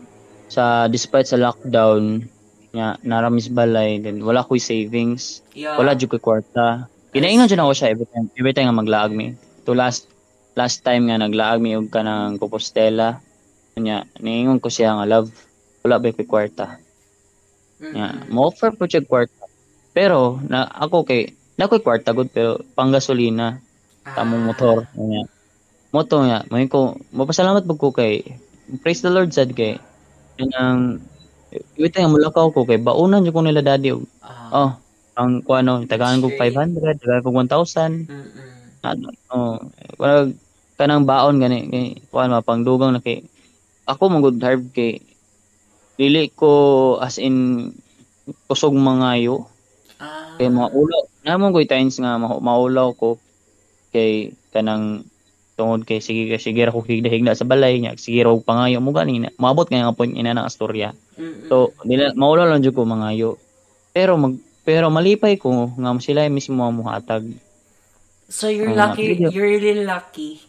sa 0.53 0.85
despite 0.85 1.25
sa 1.33 1.41
lockdown, 1.41 2.29
nga 2.73 2.97
naramis 3.05 3.53
balay, 3.53 4.01
then 4.01 4.25
wala 4.25 4.45
ko'y 4.45 4.61
savings, 4.61 5.45
Yeah. 5.53 5.77
wala 5.77 5.93
jud 5.93 6.09
ko'y 6.09 6.21
kwarta. 6.21 6.89
Kinaingon 7.13 7.49
dyan 7.49 7.61
ako 7.61 7.73
siya 7.77 7.93
every 7.93 8.09
time, 8.09 8.27
every 8.37 8.53
time 8.57 8.73
nga 8.73 8.81
maglaag 8.81 9.13
mi. 9.13 9.37
To 9.69 9.77
last 9.77 10.09
last 10.57 10.81
time 10.81 11.09
nga 11.13 11.21
naglaag 11.21 11.61
mi 11.61 11.77
og 11.77 11.93
kanang 11.93 12.41
Compostela, 12.41 13.21
nya 13.79 14.05
niingon 14.21 14.61
ko 14.61 14.69
siya 14.69 14.97
nga 14.99 15.09
love, 15.09 15.31
wala 15.87 15.97
ba 16.01 16.13
ko'y 16.13 16.29
kwarta. 16.29 16.77
Mm-mm. 17.81 17.93
Nya, 17.95 18.07
mo 18.29 18.49
offer 18.51 18.71
po 18.77 18.85
siya 18.85 19.03
kwarta. 19.05 19.49
Pero 19.93 20.41
na 20.49 20.65
ako 20.69 21.05
kay 21.05 21.33
na 21.57 21.69
ko'y 21.69 21.85
kwarta 21.85 22.17
gud 22.17 22.33
pero 22.33 22.59
pang 22.73 22.89
gasolina 22.89 23.61
tamong 24.03 24.51
motor 24.51 24.83
nya 24.99 25.23
moto 25.93 26.25
nga 26.25 26.43
may 26.49 26.67
ko 26.67 26.97
mapasalamat 27.13 27.63
pag 27.69 27.79
ko 27.81 27.93
kay 27.93 28.25
praise 28.81 29.05
the 29.05 29.13
lord 29.13 29.31
sad 29.31 29.53
kay 29.53 29.77
kanang 30.41 30.99
Iwit 31.77 31.93
nga 31.93 32.09
mulakaw 32.09 32.49
ko 32.57 32.65
kay 32.65 32.81
baunan 32.81 33.29
ko 33.29 33.45
nila 33.45 33.61
daddy 33.61 33.93
Ah. 34.25 34.49
oh 34.51 34.71
ang 35.21 35.45
kuano 35.45 35.85
tagaan 35.85 36.25
ko 36.25 36.33
Straight. 36.33 36.57
500 36.57 36.97
tagaan 37.05 37.23
ko 37.23 37.31
1000 37.31 38.09
Mm-mm. 38.09 38.81
ano 38.81 39.07
oh 39.29 39.61
wala 40.01 40.33
kanang 40.81 41.05
baon 41.05 41.37
gani 41.37 41.69
kay 41.69 41.87
kuan 42.09 42.33
mapangdugang 42.33 42.97
na 42.97 43.05
kay 43.05 43.21
ako 43.85 44.03
mong 44.09 44.23
good 44.23 44.39
harb 44.41 44.63
kay 44.71 45.03
dili 45.95 46.31
ko 46.31 46.51
as 46.99 47.17
in 47.17 47.69
kusog 48.47 48.75
mangayo 48.75 49.47
Ah. 49.99 50.35
kay 50.35 50.49
mga 50.49 50.71
ulaw 50.73 51.03
namon 51.23 51.55
ko'y 51.55 51.71
times 51.71 51.95
nga 51.97 52.19
ma- 52.19 52.43
maulaw 52.43 52.91
ko 52.91 53.23
kay 53.91 54.35
kanang 54.51 55.07
tungod 55.55 55.85
kay 55.85 56.03
sige 56.03 56.27
kay 56.27 56.41
sige 56.41 56.59
ra 56.59 56.75
ko 56.75 56.83
higda-higda 56.83 57.33
sa 57.33 57.47
balay 57.47 57.79
nya 57.79 57.95
sige 57.95 58.19
ra 58.19 58.35
og 58.35 58.43
pangayo 58.43 58.83
mo 58.83 58.91
gani 58.91 59.23
na 59.23 59.31
maabot 59.37 59.69
kay 59.69 59.79
nga 59.79 59.95
point 59.95 60.11
ina 60.11 60.35
ng 60.35 60.43
astorya 60.43 60.91
Mm-mm. 61.15 61.47
so 61.47 61.71
dili 61.83 62.03
maulaw 62.19 62.51
lang 62.51 62.65
jud 62.65 62.75
ko 62.75 62.83
mangayo 62.83 63.39
pero 63.95 64.19
mag 64.19 64.35
pero 64.67 64.91
malipay 64.91 65.39
ko 65.39 65.71
nga 65.71 65.95
sila 65.99 66.27
mismo 66.27 66.63
ang 66.63 66.79
muhatag 66.79 67.23
So 68.33 68.49
you're 68.49 68.73
lucky, 68.73 69.13
video. 69.13 69.29
you're 69.29 69.61
really 69.61 69.85
lucky 69.85 70.41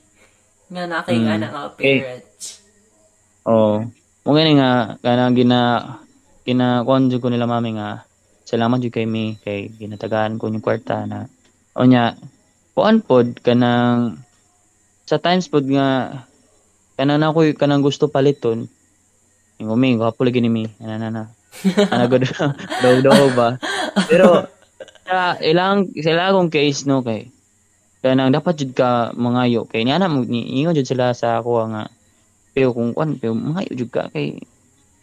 nga 0.71 0.87
na 0.87 1.03
kay 1.03 1.19
Mm. 1.19 1.29
anak 1.29 1.49
nga 1.51 1.61
Okay. 1.69 1.97
Oh 3.47 3.83
mo 4.23 4.31
gani 4.31 4.55
nga 4.55 4.95
kanang 5.03 5.35
gina 5.35 5.59
gina 6.47 6.83
jud 6.83 7.19
ko 7.19 7.27
nila 7.27 7.47
mami 7.47 7.75
nga 7.75 8.07
salamat 8.47 8.79
jud 8.83 8.93
kay 8.93 9.07
mi 9.07 9.39
kay 9.41 9.71
ginatagaan 9.71 10.37
ko 10.37 10.51
yung 10.51 10.63
kwarta 10.63 11.07
na. 11.07 11.31
O 11.73 11.87
nya 11.87 12.13
kuan 12.77 13.01
pod 13.01 13.39
kanang 13.41 14.21
sa 15.07 15.17
times 15.17 15.49
pod 15.49 15.65
nga 15.65 16.21
kanang 16.99 17.19
na 17.19 17.33
ko 17.33 17.43
kanang 17.57 17.81
gusto 17.81 18.11
paliton 18.11 18.69
yung 19.57 19.73
umi 19.73 19.97
gwapo 19.97 20.21
lagi 20.21 20.43
ni 20.43 20.51
mi. 20.51 20.63
Ana 20.83 20.95
na 20.99 21.09
na 21.09 21.23
ana 21.89 22.05
gud 22.11 22.27
daw 22.83 22.93
daw 23.01 23.27
ba? 23.33 23.57
Pero 24.05 24.47
sa 25.03 25.39
ilang 25.41 25.89
sa 25.99 26.09
ilang 26.13 26.51
case 26.53 26.85
no 26.85 27.01
kay 27.01 27.31
kanang 28.03 28.35
dapat 28.35 28.59
jud 28.59 28.71
ka 28.75 29.15
mangayo. 29.15 29.63
Kay 29.65 29.87
niana 29.87 30.11
mo 30.11 30.27
ingon 30.27 30.75
jud 30.75 30.87
sila 30.87 31.15
sa 31.15 31.39
ako 31.39 31.71
nga 31.73 31.89
pero 32.53 32.71
kung 32.71 32.93
kuan 32.93 33.17
pero 33.17 33.33
mangayo 33.33 33.73
jud 33.73 33.89
ka 33.89 34.13
kay 34.13 34.37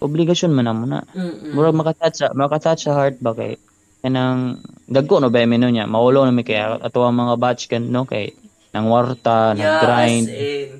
obligasyon 0.00 0.54
man 0.54 0.66
namo 0.70 0.84
na. 0.88 1.04
Murag 1.52 1.76
makatouch 1.76 2.16
sa 2.16 2.26
makatouch 2.32 2.88
sa 2.88 2.96
heart 2.96 3.20
ba 3.20 3.36
kay 3.36 3.60
kanang 4.00 4.62
dagko 4.88 5.20
no 5.20 5.28
ba 5.28 5.44
mino 5.44 5.68
niya? 5.68 5.84
Maulo 5.84 6.24
na 6.24 6.32
mi 6.32 6.46
kay 6.46 6.56
ato 6.56 7.04
ang 7.04 7.18
mga 7.20 7.34
batch 7.36 7.68
kan 7.68 7.84
no? 7.84 8.08
Kay 8.08 8.32
nang 8.72 8.88
warta 8.88 9.52
nang 9.52 9.82
grind. 9.82 10.26
as 10.30 10.40
in, 10.40 10.70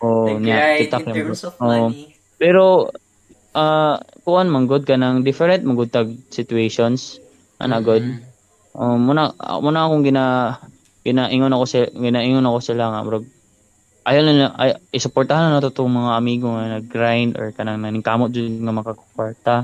o 0.00 0.06
nag-grind 0.30 0.46
nya 0.46 0.56
kita 0.80 0.96
kay 1.04 1.22
oh, 1.60 1.90
pero 2.40 2.88
ah 3.52 4.00
kuan 4.24 4.48
man 4.48 4.64
good 4.70 4.88
kanang 4.88 5.20
different 5.20 5.66
man 5.66 5.76
good 5.76 5.92
tag 5.92 6.08
situations. 6.32 7.20
Ana 7.62 7.78
good 7.78 8.02
Mm-mm. 8.02 8.32
um, 8.74 8.98
muna 8.98 9.30
muna 9.62 9.86
akong 9.86 10.02
gina 10.02 10.24
ginaingon 11.02 11.54
ako 11.54 11.64
sila 11.66 11.86
ginaingon 11.94 12.46
ako 12.46 12.58
sila 12.58 12.90
nga 12.90 13.02
bro 13.06 13.22
ayaw 14.02 14.22
na 14.26 14.50
ay 14.58 14.70
isuportahan 14.90 15.50
na 15.50 15.58
nato 15.58 15.70
tong 15.70 15.90
mga 15.90 16.12
amigo 16.18 16.50
nga 16.50 16.78
nag-grind 16.78 17.38
or 17.38 17.54
kanang 17.54 17.82
naningkamot 17.82 18.34
jud 18.34 18.50
nga 18.50 18.74
makakwarta 18.74 19.56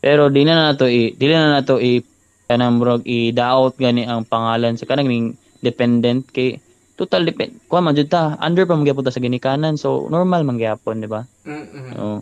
pero 0.00 0.28
di 0.28 0.44
na 0.44 0.70
nato 0.72 0.86
i 0.86 1.12
dili 1.16 1.32
na 1.32 1.60
nato 1.60 1.80
i 1.80 2.04
kanang 2.46 2.78
bro 2.78 3.02
i-doubt 3.02 3.74
gani 3.80 4.06
ang 4.06 4.22
pangalan 4.22 4.78
sa 4.78 4.86
kanang 4.86 5.08
ning 5.08 5.26
dependent 5.64 6.28
kay 6.30 6.62
total 6.96 7.28
depend 7.28 7.60
kuha 7.68 7.84
man 7.84 7.96
jud 7.96 8.08
ta 8.08 8.38
under 8.40 8.64
pa 8.64 8.78
magyapon 8.78 9.04
ta 9.04 9.12
sa 9.12 9.20
ginikanan. 9.20 9.76
So 9.76 10.08
normal 10.08 10.48
man 10.48 10.56
gyapon 10.56 11.04
di 11.04 11.08
ba? 11.08 11.28
Mm-mm. 11.44 11.88
oh 12.00 12.20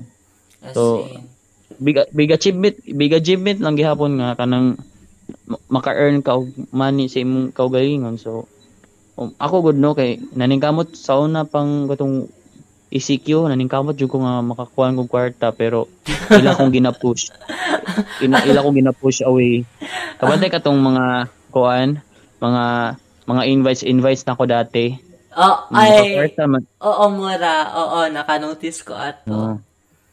As 0.65 0.75
So, 0.75 1.07
big 1.77 2.01
big 2.17 2.33
achievement 2.33 2.81
big 2.83 3.13
achievement 3.13 3.61
lang 3.61 3.77
gihapon 3.77 4.17
nga 4.17 4.35
kanang 4.35 4.81
ma- 5.45 5.63
maka-earn 5.69 6.25
ka 6.25 6.41
og 6.41 6.49
money 6.73 7.07
sa 7.07 7.21
imong 7.21 7.53
kaugalingon. 7.53 8.17
So 8.17 8.49
um, 9.19 9.31
ako 9.39 9.71
good 9.71 9.79
no 9.79 9.95
kay 9.95 10.19
naningkamot 10.35 10.95
sa 10.95 11.19
una 11.19 11.47
pang 11.47 11.87
katong 11.87 12.27
ECQ 12.95 13.51
naningkamot 13.51 13.99
jud 13.99 14.11
ko 14.11 14.23
nga 14.23 14.39
makakuha 14.43 14.95
kog 14.95 15.11
kwarta 15.11 15.51
pero 15.51 15.91
ila 16.31 16.55
kong 16.55 16.71
gina-push 16.71 17.35
ila, 18.23 18.43
ila 18.47 18.63
kong 18.63 18.79
gina-push 18.79 19.27
away 19.27 19.67
kabantay 20.19 20.51
katong 20.51 20.79
mga 20.79 21.27
kuan 21.51 21.99
mga 22.39 22.65
mga 23.25 23.43
invites 23.51 23.83
invites 23.83 24.23
na 24.27 24.39
ko 24.39 24.47
dati 24.47 24.95
oh, 25.35 25.57
ay, 25.75 25.91
makakwarta 25.91 26.43
man 26.47 26.63
oo, 26.79 27.05
mura. 27.11 27.57
Oo, 27.75 27.99
naka-notice 28.13 28.87
ko 28.87 28.95
ato. 28.95 29.33
Oo. 29.33 29.55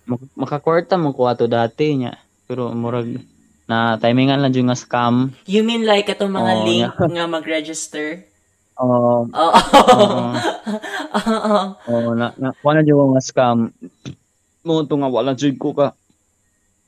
Mak- 0.10 0.34
makakwarta 0.34 0.98
man 0.98 1.14
ko 1.14 1.30
ato 1.30 1.46
dati 1.46 2.02
nya 2.02 2.18
pero 2.50 2.74
murag 2.74 3.22
na 3.70 3.96
timingan 4.02 4.42
lang 4.42 4.52
jud 4.52 4.66
nga 4.66 4.76
scam 4.76 5.38
You 5.46 5.62
mean 5.62 5.86
like 5.86 6.10
itong 6.10 6.34
mga 6.34 6.54
Oo, 6.58 6.66
link 6.66 6.94
nga 6.98 7.26
mag-register? 7.30 8.31
Um 8.82 9.30
Oo. 9.30 9.54
Oo. 9.94 10.22
Oo. 11.92 12.12
na 12.18 12.34
na 12.42 12.50
wala 12.66 12.82
ko 12.82 13.04
nga 13.14 13.22
scam 13.22 13.70
mo 14.66 14.74
to 14.86 14.98
nga 14.98 15.10
wala 15.10 15.38
jud 15.38 15.56
ko 15.62 15.78
ka 15.78 15.94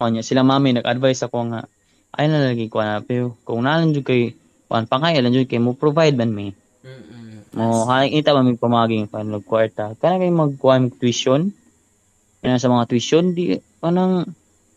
o 0.02 0.10
nya 0.10 0.26
sila 0.26 0.41
mami 0.41 0.74
nag-advise 0.74 1.24
ako 1.26 1.53
nga 1.53 1.61
ay 2.18 2.26
na 2.30 2.49
lagi 2.49 2.65
ko 2.70 2.82
na 2.82 3.02
pero 3.06 3.38
kung 3.45 3.61
nalan 3.65 3.94
jud 3.94 4.06
kay 4.06 4.34
kuan 4.65 4.90
pangay 4.90 5.22
lang 5.22 5.34
jud 5.34 5.45
kay 5.45 5.61
mo 5.61 5.78
provide 5.78 6.18
man 6.18 6.34
Mm-mm. 6.34 7.45
mo 7.53 7.86
haling 7.86 8.18
ita 8.18 8.34
man 8.34 8.49
mi 8.49 8.57
pamaging 8.57 9.06
pan 9.06 9.30
kwarta 9.45 9.94
kana 10.02 10.18
kay 10.18 10.34
magkuan 10.34 10.90
tuition 10.90 11.53
kana 12.41 12.57
sa 12.57 12.74
mga 12.74 12.90
tuition 12.90 13.38
di 13.38 13.56
kanang 13.80 14.26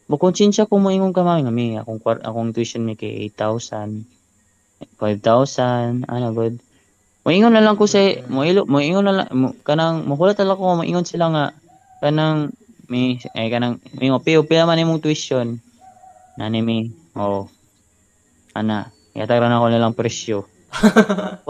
Makonsensya 0.07 0.71
ko 0.71 0.79
moingon 0.79 1.11
ka 1.11 1.27
mami 1.27 1.43
nga 1.43 1.51
mi 1.51 1.67
akong 1.75 1.99
akong 1.99 2.55
tuition 2.55 2.87
mi 2.87 2.95
kay 2.95 3.27
8,000. 3.35 4.07
5,000 5.03 6.07
ano 6.07 6.27
good. 6.31 6.63
Moingon 7.27 7.59
na 7.59 7.59
lang 7.59 7.75
ko 7.75 7.91
sa 7.91 7.99
moilo 8.31 8.71
moingon 8.71 9.03
na 9.03 9.15
lang 9.19 9.29
mo, 9.35 9.51
kanang 9.67 10.07
makulat 10.07 10.39
lang 10.39 10.55
ko 10.55 10.79
moingon 10.79 11.03
sila 11.03 11.27
nga 11.35 11.45
kanang 11.99 12.55
mi 12.87 13.19
ay 13.35 13.51
kanang 13.51 13.83
mi 13.99 14.15
mo 14.15 14.23
pio 14.23 14.47
pila 14.47 14.63
man 14.63 14.79
imong 14.79 15.03
tuition. 15.03 15.59
Nani 16.39 16.63
mi 16.63 16.95
oh. 17.19 17.51
Ana, 18.55 18.95
yatagran 19.11 19.51
ako 19.51 19.67
nilang 19.75 19.99
presyo. 19.99 20.47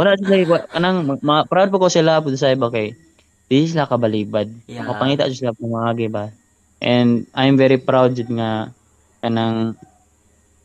Wala 0.01 0.17
sila 0.17 0.65
kanang 0.65 1.21
ma, 1.21 1.45
proud 1.45 1.69
po 1.69 1.77
ko 1.77 1.93
sila 1.93 2.25
pud 2.25 2.41
sa 2.41 2.57
iba 2.57 2.73
kay 2.73 2.97
di 3.45 3.69
sila 3.69 3.85
kabalibad. 3.85 4.49
Yeah. 4.65 4.81
Makapangita 4.81 5.29
sila 5.29 5.53
pumagi 5.53 6.09
ba. 6.09 6.33
And 6.81 7.29
I'm 7.37 7.61
very 7.61 7.77
proud 7.77 8.17
jud 8.17 8.33
nga 8.33 8.73
kanang 9.21 9.77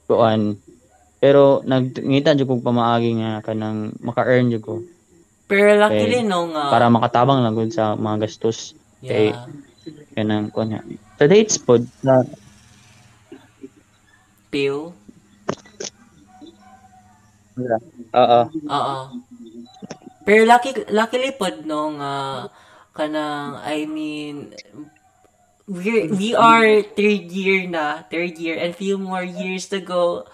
kuan 0.08 0.56
pero 1.20 1.60
nagngita 1.68 2.32
jud 2.40 2.48
kog 2.48 2.64
pamaagi 2.64 3.20
nga 3.20 3.44
kanang 3.44 3.92
maka-earn 4.00 4.48
jud 4.56 4.64
ko 4.64 4.76
Pero 5.52 5.76
luckily 5.76 6.24
Okay. 6.24 6.32
no 6.32 6.48
nga. 6.56 6.72
para 6.72 6.88
makatabang 6.88 7.44
lang 7.44 7.60
sa 7.76 8.00
mga 8.00 8.24
gastos 8.24 8.72
kay 9.04 9.36
yeah. 9.36 9.52
kanang 10.16 10.48
kuan 10.48 10.72
nga. 10.72 10.82
Sa 11.20 11.28
dates 11.28 11.60
pod 11.60 11.84
na 12.00 12.24
Pio. 14.48 14.96
Oo. 18.16 18.42
Oo. 18.48 18.98
Pero 20.24 20.42
lucky, 20.48 20.72
luckily 20.88 21.36
pod 21.36 21.68
no 21.68 22.00
nga 22.00 22.14
kanang 22.96 23.60
I 23.64 23.84
mean 23.88 24.56
we 25.68 26.12
we 26.12 26.30
are 26.36 26.84
third 26.96 27.32
year 27.32 27.68
na, 27.68 28.04
third 28.08 28.36
year 28.40 28.60
and 28.60 28.76
few 28.76 29.00
more 29.00 29.24
years 29.24 29.68
to 29.72 29.80
go. 29.84 30.28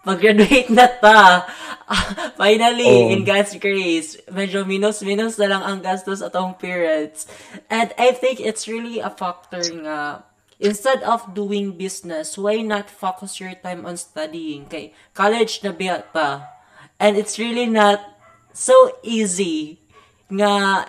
Mag-graduate 0.00 0.72
na 0.72 0.88
ta. 0.88 1.44
Finally, 2.40 2.88
Oh. 2.88 3.12
in 3.12 3.26
God's 3.26 3.52
grace, 3.60 4.16
medyo 4.30 4.64
minus-minus 4.64 5.36
na 5.36 5.50
lang 5.50 5.62
ang 5.66 5.78
gastos 5.84 6.24
atong 6.24 6.56
parents. 6.56 7.26
And 7.68 7.92
I 8.00 8.14
think 8.16 8.40
it's 8.40 8.64
really 8.70 9.02
a 9.02 9.10
factor 9.12 9.60
nga 9.60 10.24
instead 10.56 11.02
of 11.04 11.34
doing 11.36 11.76
business, 11.76 12.38
why 12.38 12.62
not 12.64 12.88
focus 12.88 13.40
your 13.40 13.52
time 13.58 13.84
on 13.84 14.00
studying? 14.00 14.70
Kay 14.70 14.96
college 15.12 15.60
na 15.60 15.72
biya 15.74 16.04
ta. 16.14 16.48
And 17.00 17.16
it's 17.20 17.36
really 17.36 17.66
not 17.68 18.00
so 18.56 18.72
easy 19.04 19.80
nga 20.30 20.86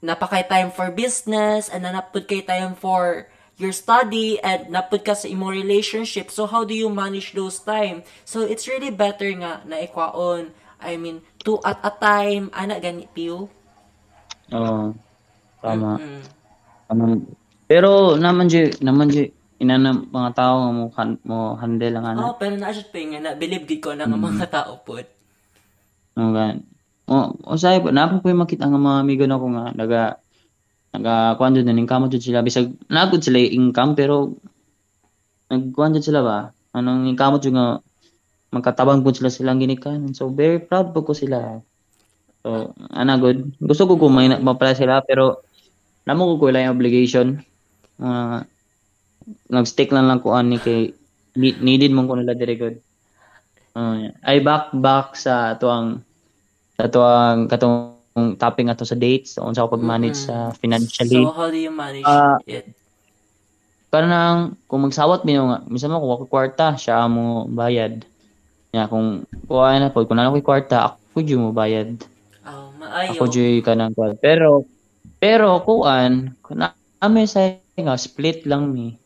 napakay 0.00 0.46
time 0.46 0.70
for 0.70 0.88
business 0.92 1.68
and 1.68 1.84
napud 1.84 2.28
kay 2.28 2.40
time 2.44 2.76
for 2.78 3.26
your 3.56 3.72
study 3.72 4.36
and 4.44 4.68
napud 4.68 5.00
ka 5.04 5.16
sa 5.16 5.28
imong 5.28 5.56
relationship. 5.56 6.28
So 6.28 6.44
how 6.44 6.64
do 6.64 6.76
you 6.76 6.92
manage 6.92 7.32
those 7.32 7.60
time? 7.60 8.04
So 8.28 8.44
it's 8.44 8.68
really 8.68 8.92
better 8.92 9.28
nga 9.32 9.64
na 9.64 9.80
ikwaon. 9.84 10.52
I 10.76 11.00
mean, 11.00 11.24
two 11.40 11.56
at 11.64 11.80
a 11.80 11.92
time, 11.92 12.52
ana 12.52 12.76
gani 12.76 13.08
piyo. 13.08 13.48
Oo. 14.52 14.92
Tama. 15.64 15.96
Mm. 15.98 16.22
Kanang 16.86 17.14
pero 17.66 18.14
naman 18.14 18.46
jud 18.46 18.78
naman 18.78 19.10
jud 19.10 19.34
inana 19.58 19.90
mga 19.96 20.30
tao 20.36 20.54
nga 20.62 20.70
mo 20.70 20.84
han- 20.94 21.22
mo 21.24 21.56
handle 21.56 21.96
ang 21.98 22.06
ana. 22.06 22.20
Oh, 22.30 22.36
pero 22.36 22.54
na 22.54 22.70
pa 22.70 23.00
nga 23.00 23.18
na 23.18 23.32
believe 23.34 23.66
gid 23.66 23.80
ko 23.80 23.96
na 23.96 24.06
nga 24.06 24.20
mga 24.20 24.46
tao 24.52 24.84
pod. 24.84 25.08
Ano 26.14 26.30
gan. 26.36 26.56
O, 27.06 27.32
usay 27.54 27.78
po, 27.78 27.94
ko 27.94 28.26
yung 28.26 28.42
makita 28.42 28.66
nga 28.66 28.80
mga 28.80 28.98
amigo 28.98 29.24
na 29.30 29.38
ko 29.38 29.46
nga, 29.54 29.64
naga, 29.78 30.02
naga, 30.96 31.36
kuhan 31.36 31.52
dyan, 31.52 31.76
income 31.76 32.08
dyan 32.08 32.24
sila, 32.24 32.40
bisag, 32.40 32.72
nagod 32.88 33.20
sila 33.20 33.36
income, 33.36 33.92
pero, 33.92 34.32
nagkuhan 35.52 35.92
dyan 35.92 36.06
sila 36.08 36.20
ba? 36.24 36.38
Anong 36.72 37.12
income 37.12 37.36
dyan 37.38 37.54
nga, 37.60 37.68
magkatabang 38.56 39.04
po 39.04 39.12
sila 39.12 39.28
silang 39.28 39.60
ginikanan. 39.60 40.16
So, 40.16 40.32
very 40.32 40.56
proud 40.56 40.96
po 40.96 41.04
ko 41.04 41.12
sila. 41.12 41.60
So, 42.40 42.72
ana 42.96 43.20
good. 43.20 43.52
Gusto 43.60 43.84
ko 43.84 44.00
kumay 44.00 44.32
na 44.32 44.40
mapala 44.40 44.72
sila, 44.72 45.04
pero, 45.04 45.44
namo 46.08 46.34
ko 46.34 46.48
ko 46.48 46.56
yung 46.56 46.72
obligation. 46.72 47.44
Mga, 48.00 48.48
nag-stick 49.52 49.92
lang 49.92 50.08
lang 50.08 50.24
ko 50.24 50.32
ani 50.32 50.56
kay, 50.56 50.96
need- 51.36 51.60
needed 51.60 51.92
mo 51.92 52.08
ko 52.08 52.16
nila 52.16 52.32
dire 52.32 52.56
good. 52.56 52.76
Uh, 53.76 54.08
ay 54.24 54.40
back 54.40 54.72
back 54.72 55.12
sa 55.20 55.52
tuang 55.60 56.00
sa 56.80 56.88
tuang 56.88 57.44
katong 57.44 57.95
topic 58.40 58.64
ato 58.66 58.88
sa 58.88 58.96
dates 58.96 59.36
unsa 59.36 59.60
ako 59.60 59.76
pag-manage 59.76 60.16
sa 60.28 60.50
financially. 60.56 61.20
So 61.22 61.32
how 61.32 61.52
do 61.52 61.58
you 61.60 61.72
manage 61.72 62.08
Ah, 62.08 62.40
it? 62.48 62.72
kanang 63.92 64.60
kung 64.68 64.84
magsawat 64.84 65.24
mi 65.24 65.38
nga 65.38 65.62
minsan 65.70 65.88
mo 65.88 66.02
kuha 66.02 66.20
ko 66.20 66.26
kwarta 66.28 66.76
siya 66.76 67.06
mo 67.08 67.48
bayad. 67.48 68.04
Ya 68.74 68.84
kung 68.90 69.24
kuha 69.48 69.78
na 69.80 69.88
po 69.88 70.04
kung 70.04 70.20
ano 70.20 70.34
ko 70.36 70.42
kwarta 70.42 70.92
ako 70.92 71.18
jud 71.24 71.40
mo 71.40 71.50
bayad. 71.56 71.96
Oh, 72.44 72.72
maayo. 72.76 73.16
ako 73.16 73.24
jud 73.32 73.64
kanang 73.64 73.96
kwarta. 73.96 74.20
Pero 74.20 74.68
pero 75.16 75.64
kuan 75.64 76.36
na 76.52 76.76
ame 77.00 77.24
sa 77.24 77.56
nga 77.56 77.96
split 77.96 78.44
lang 78.44 78.68
mi. 78.72 78.96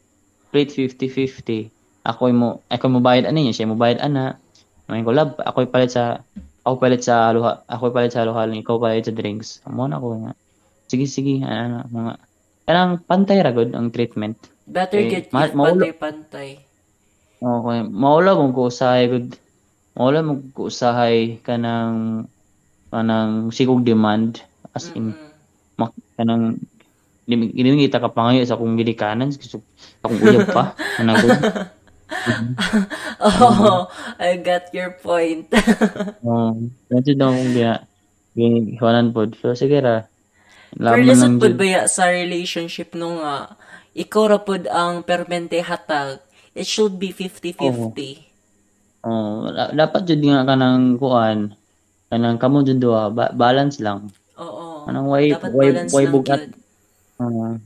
Split 0.51 0.75
50-50 0.99 1.71
ako 2.03 2.23
mo 2.35 2.49
ako 2.67 2.85
mo 2.91 2.99
bayad 2.99 3.29
ani 3.29 3.47
niya 3.47 3.55
siya 3.63 3.71
mo 3.71 3.79
bayad 3.79 4.03
ana. 4.03 4.41
May 4.91 5.07
ko 5.07 5.15
lab 5.15 5.39
ako 5.39 5.71
palit 5.71 5.95
sa 5.95 6.27
ako 6.65 6.75
palit 6.77 7.03
sa 7.03 7.33
luha 7.33 7.65
ako 7.67 7.91
palit 7.91 8.13
sa 8.13 8.25
luha 8.25 8.45
ikaw 8.47 8.77
palit 8.77 9.09
sa 9.09 9.15
drinks 9.15 9.61
amo 9.65 9.89
na 9.89 9.97
ko 9.97 10.17
nga 10.21 10.33
sige 10.87 11.07
sige 11.07 11.41
ano 11.43 11.85
mga 11.89 12.13
kanang 12.67 12.93
pantay 13.03 13.39
ra 13.41 13.51
gud 13.51 13.73
ang 13.73 13.91
treatment 13.91 14.37
Better 14.71 15.03
Eh, 15.03 15.11
get 15.11 15.35
ma- 15.35 15.51
pantay-pantay. 15.51 16.63
Okay. 17.43 17.79
Maula 17.91 18.39
mong 18.39 18.55
ko 18.55 18.71
usahay 18.71 19.11
gud. 19.11 19.35
Maula 19.99 20.23
mong 20.23 20.55
ko 20.55 20.71
usahay 20.71 21.43
kanang 21.43 22.31
kanang 22.95 23.51
sigog 23.51 23.83
demand 23.83 24.39
as 24.71 24.95
in 24.95 25.11
Mm. 25.11 25.27
mak, 25.75 25.91
kanang 26.15 26.63
gini 27.27 27.51
kita 27.87 27.99
ka 27.99 28.15
pangayo 28.15 28.47
sa 28.47 28.55
akong 28.55 28.79
gidikanan 28.79 29.35
gusto 29.35 29.59
akong 30.03 30.21
uyab 30.23 30.47
pa 30.55 30.75
gud. 31.19 31.39
Oh, 33.21 33.89
I 34.17 34.41
got 34.41 34.73
your 34.73 34.97
point. 34.97 35.49
Oh, 36.27 36.57
nanti 36.89 37.17
daw 37.17 37.33
akong 37.33 37.53
gina 37.53 37.75
ginihawanan 38.37 39.13
pod. 39.13 39.37
So 39.41 39.53
sige 39.53 39.81
ra. 39.81 40.07
Pero 40.71 41.03
lisod 41.03 41.43
jud. 41.43 41.59
ba 41.59 41.85
sa 41.91 42.09
relationship 42.09 42.95
nung 42.95 43.19
nga 43.19 43.57
ikaw 43.93 44.31
ra 44.31 44.39
pod 44.41 44.71
ang 44.71 45.03
permente 45.03 45.59
hatag. 45.61 46.23
It 46.55 46.67
should 46.67 46.99
be 46.99 47.11
50-50. 47.15 47.61
Oh, 49.07 49.49
da- 49.51 49.73
dapat 49.73 50.07
jud 50.07 50.23
nga 50.23 50.45
kanang 50.45 50.99
kuan 51.01 51.55
kanang 52.11 52.37
kamo 52.43 52.63
jud 52.67 52.83
duha 52.83 53.09
ba- 53.11 53.33
balance 53.35 53.79
lang. 53.79 54.11
Oo. 54.39 54.85
Kanang 54.87 55.07
way 55.09 55.33
Dapat 55.35 55.51
way 55.55 55.69
way 55.91 56.05
bugat. 56.11 56.53
Ah, 57.21 57.57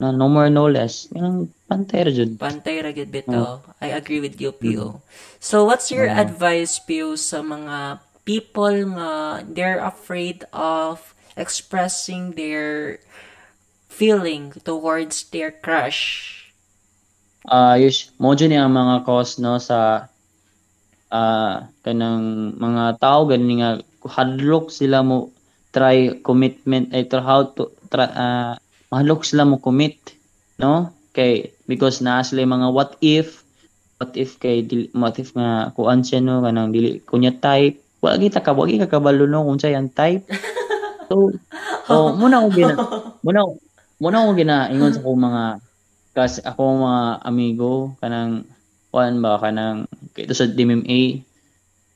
na 0.00 0.12
no 0.12 0.28
more 0.28 0.48
no 0.48 0.68
less. 0.68 1.08
Kanang 1.10 1.48
pantay 1.66 2.06
ra 2.06 2.12
jud. 2.14 2.38
Pantay 2.38 2.82
ra 2.82 2.90
gyud 2.94 3.10
bitaw. 3.10 3.60
I 3.82 3.90
agree 3.94 4.22
with 4.22 4.38
you, 4.40 4.54
Pio. 4.54 5.02
So 5.42 5.66
what's 5.66 5.90
your 5.90 6.06
advice, 6.06 6.78
Pio, 6.78 7.18
sa 7.18 7.42
mga 7.42 8.00
people 8.26 8.74
nga 8.98 9.42
they're 9.46 9.82
afraid 9.82 10.42
of 10.50 11.14
expressing 11.38 12.34
their 12.34 12.98
feeling 13.86 14.52
towards 14.66 15.30
their 15.30 15.50
crush? 15.50 16.32
Ah, 17.46 17.78
yes, 17.78 18.10
mo 18.18 18.34
dyan 18.34 18.58
ang 18.58 18.74
mga 18.74 19.06
cause 19.06 19.38
no 19.38 19.62
sa 19.62 20.10
ah 21.06 21.70
kanang 21.86 22.58
mga 22.58 22.98
tao 22.98 23.30
gani 23.30 23.62
nga 23.62 23.78
hadlok 24.02 24.74
sila 24.74 25.06
mo 25.06 25.30
try 25.70 26.18
commitment 26.26 26.90
ay 26.90 27.06
try 27.06 27.22
how 27.22 27.46
to 27.46 27.70
try, 27.86 28.10
ah, 28.10 28.58
mahadlok 28.90 29.22
sila 29.22 29.46
mo 29.46 29.62
commit 29.62 30.18
no 30.58 30.90
kay 31.14 31.55
because 31.66 32.02
naa 32.02 32.22
sila 32.22 32.46
mga 32.46 32.72
what 32.72 32.96
if 33.02 33.44
what 33.98 34.12
if 34.14 34.38
kay 34.42 34.62
dili, 34.64 34.88
what 34.96 35.18
if 35.20 35.34
nga 35.36 35.70
kuan 35.74 36.02
siya 36.02 36.22
no? 36.22 36.42
Kanang 36.42 36.72
dili 36.72 37.02
kunya 37.04 37.34
type. 37.34 37.78
Wala 38.00 38.18
kita 38.18 38.42
ka 38.42 38.56
wagi 38.56 38.80
ka 38.80 38.88
kabalo 38.90 39.26
no? 39.26 39.44
Kung 39.46 39.60
siya 39.60 39.78
yung 39.78 39.92
type. 39.92 40.26
So 41.06 41.30
oh 41.86 42.18
muna 42.18 42.42
ko 42.42 42.50
gina 42.50 42.74
muna 43.26 43.46
muna 44.02 44.26
ko 44.26 44.30
gina 44.34 44.66
ingon 44.74 44.90
sa 44.90 45.06
akong 45.06 45.22
mga 45.22 45.44
kasi 46.18 46.42
ako 46.42 46.82
mga 46.82 47.04
amigo 47.22 47.94
kanang 48.02 48.42
kuan 48.90 49.22
ba 49.22 49.38
kanang 49.38 49.86
kito 50.10 50.34
sa 50.34 50.50
DMMA 50.50 51.22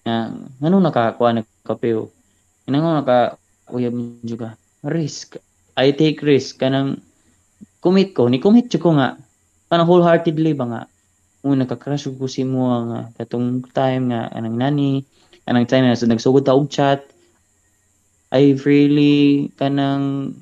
nga 0.06 0.30
ngano 0.62 0.78
nakakuha 0.78 1.42
nagkapeo 1.42 2.06
ngano 2.70 3.02
naka 3.02 3.34
uyab 3.74 3.98
juga 4.22 4.54
risk. 4.84 5.36
I 5.76 5.92
take 5.92 6.20
risk. 6.24 6.60
Kanang 6.60 7.00
commit 7.80 8.16
ko. 8.16 8.28
Ni 8.28 8.40
commit 8.40 8.72
ko 8.72 8.96
nga 8.96 9.16
kanang 9.70 9.86
wholeheartedly 9.86 10.52
ba 10.58 10.66
nga 10.66 10.82
mo 11.40 11.54
nakakrush 11.56 12.10
ko 12.18 12.26
si 12.26 12.42
mo 12.42 12.68
nga 12.90 13.08
katong 13.16 13.64
time 13.70 14.10
nga 14.12 14.28
kanang 14.34 14.58
nani 14.58 15.06
kanang 15.46 15.70
time 15.70 15.88
na 15.88 15.96
nagsugod 15.96 16.44
ta 16.44 16.58
og 16.58 16.68
chat. 16.68 17.00
I 18.30 18.54
really 18.62 19.50
kanang 19.58 20.36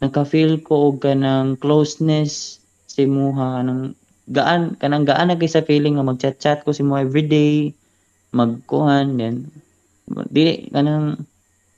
naka-feel 0.00 0.60
ko 0.60 0.92
og 0.92 1.04
kanang 1.04 1.56
closeness 1.56 2.62
sa 2.88 3.04
imuha 3.04 3.60
kanang 3.60 3.96
gaan 4.28 4.78
kanang 4.78 5.04
gaan 5.08 5.32
na 5.32 5.40
kay 5.40 5.50
sa 5.50 5.64
feeling 5.64 5.98
nga 5.98 6.06
mag-chat-chat 6.06 6.62
ko 6.62 6.70
si 6.70 6.84
mo 6.86 7.00
everyday 7.00 7.74
magkuhan 8.32 9.18
then 9.18 9.48
dili 10.30 10.68
kanang 10.70 11.26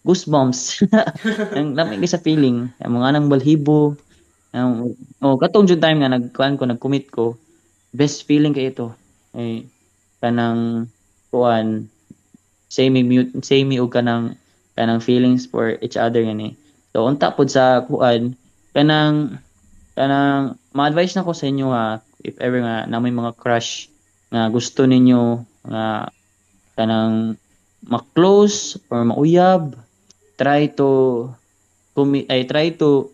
goosebumps. 0.04 0.84
Ang 1.56 1.74
lamig 1.74 2.04
sa 2.04 2.20
feeling. 2.20 2.68
Ang 2.84 3.00
mga 3.00 3.16
nang 3.16 3.32
balhibo 3.32 3.96
um, 4.54 4.94
oh 5.20 5.36
katong 5.36 5.66
jud 5.66 5.82
time 5.82 6.00
nga 6.00 6.14
nagkuan 6.14 6.54
ko 6.54 6.64
nag-commit 6.64 7.10
ko 7.10 7.34
best 7.90 8.24
feeling 8.24 8.54
kay 8.54 8.70
ito 8.70 8.94
ay 9.34 9.66
kanang 10.22 10.86
kuan 11.28 11.90
same 12.70 13.02
mute 13.02 13.34
same 13.42 13.76
og 13.82 13.90
kanang 13.90 14.38
kanang 14.78 15.02
feelings 15.02 15.46
for 15.46 15.78
each 15.78 15.94
other 15.94 16.22
gani. 16.22 16.58
So 16.94 17.06
unta 17.06 17.34
pod 17.34 17.50
sa 17.50 17.82
kuan 17.86 18.38
kanang 18.74 19.42
kanang 19.94 20.58
ma-advise 20.74 21.14
na 21.14 21.26
ko 21.26 21.34
sa 21.34 21.46
inyo 21.46 21.70
ha 21.70 22.02
if 22.22 22.34
ever 22.42 22.58
nga 22.62 22.86
na 22.90 22.98
may 22.98 23.14
mga 23.14 23.38
crush 23.38 23.86
nga 24.34 24.50
gusto 24.50 24.86
ninyo 24.86 25.46
nga 25.70 26.10
kanang 26.74 27.38
ma-close 27.86 28.80
or 28.90 29.06
mauyab 29.06 29.78
try 30.34 30.66
to 30.66 31.30
commit 31.94 32.26
ay 32.26 32.42
try 32.42 32.74
to 32.74 33.13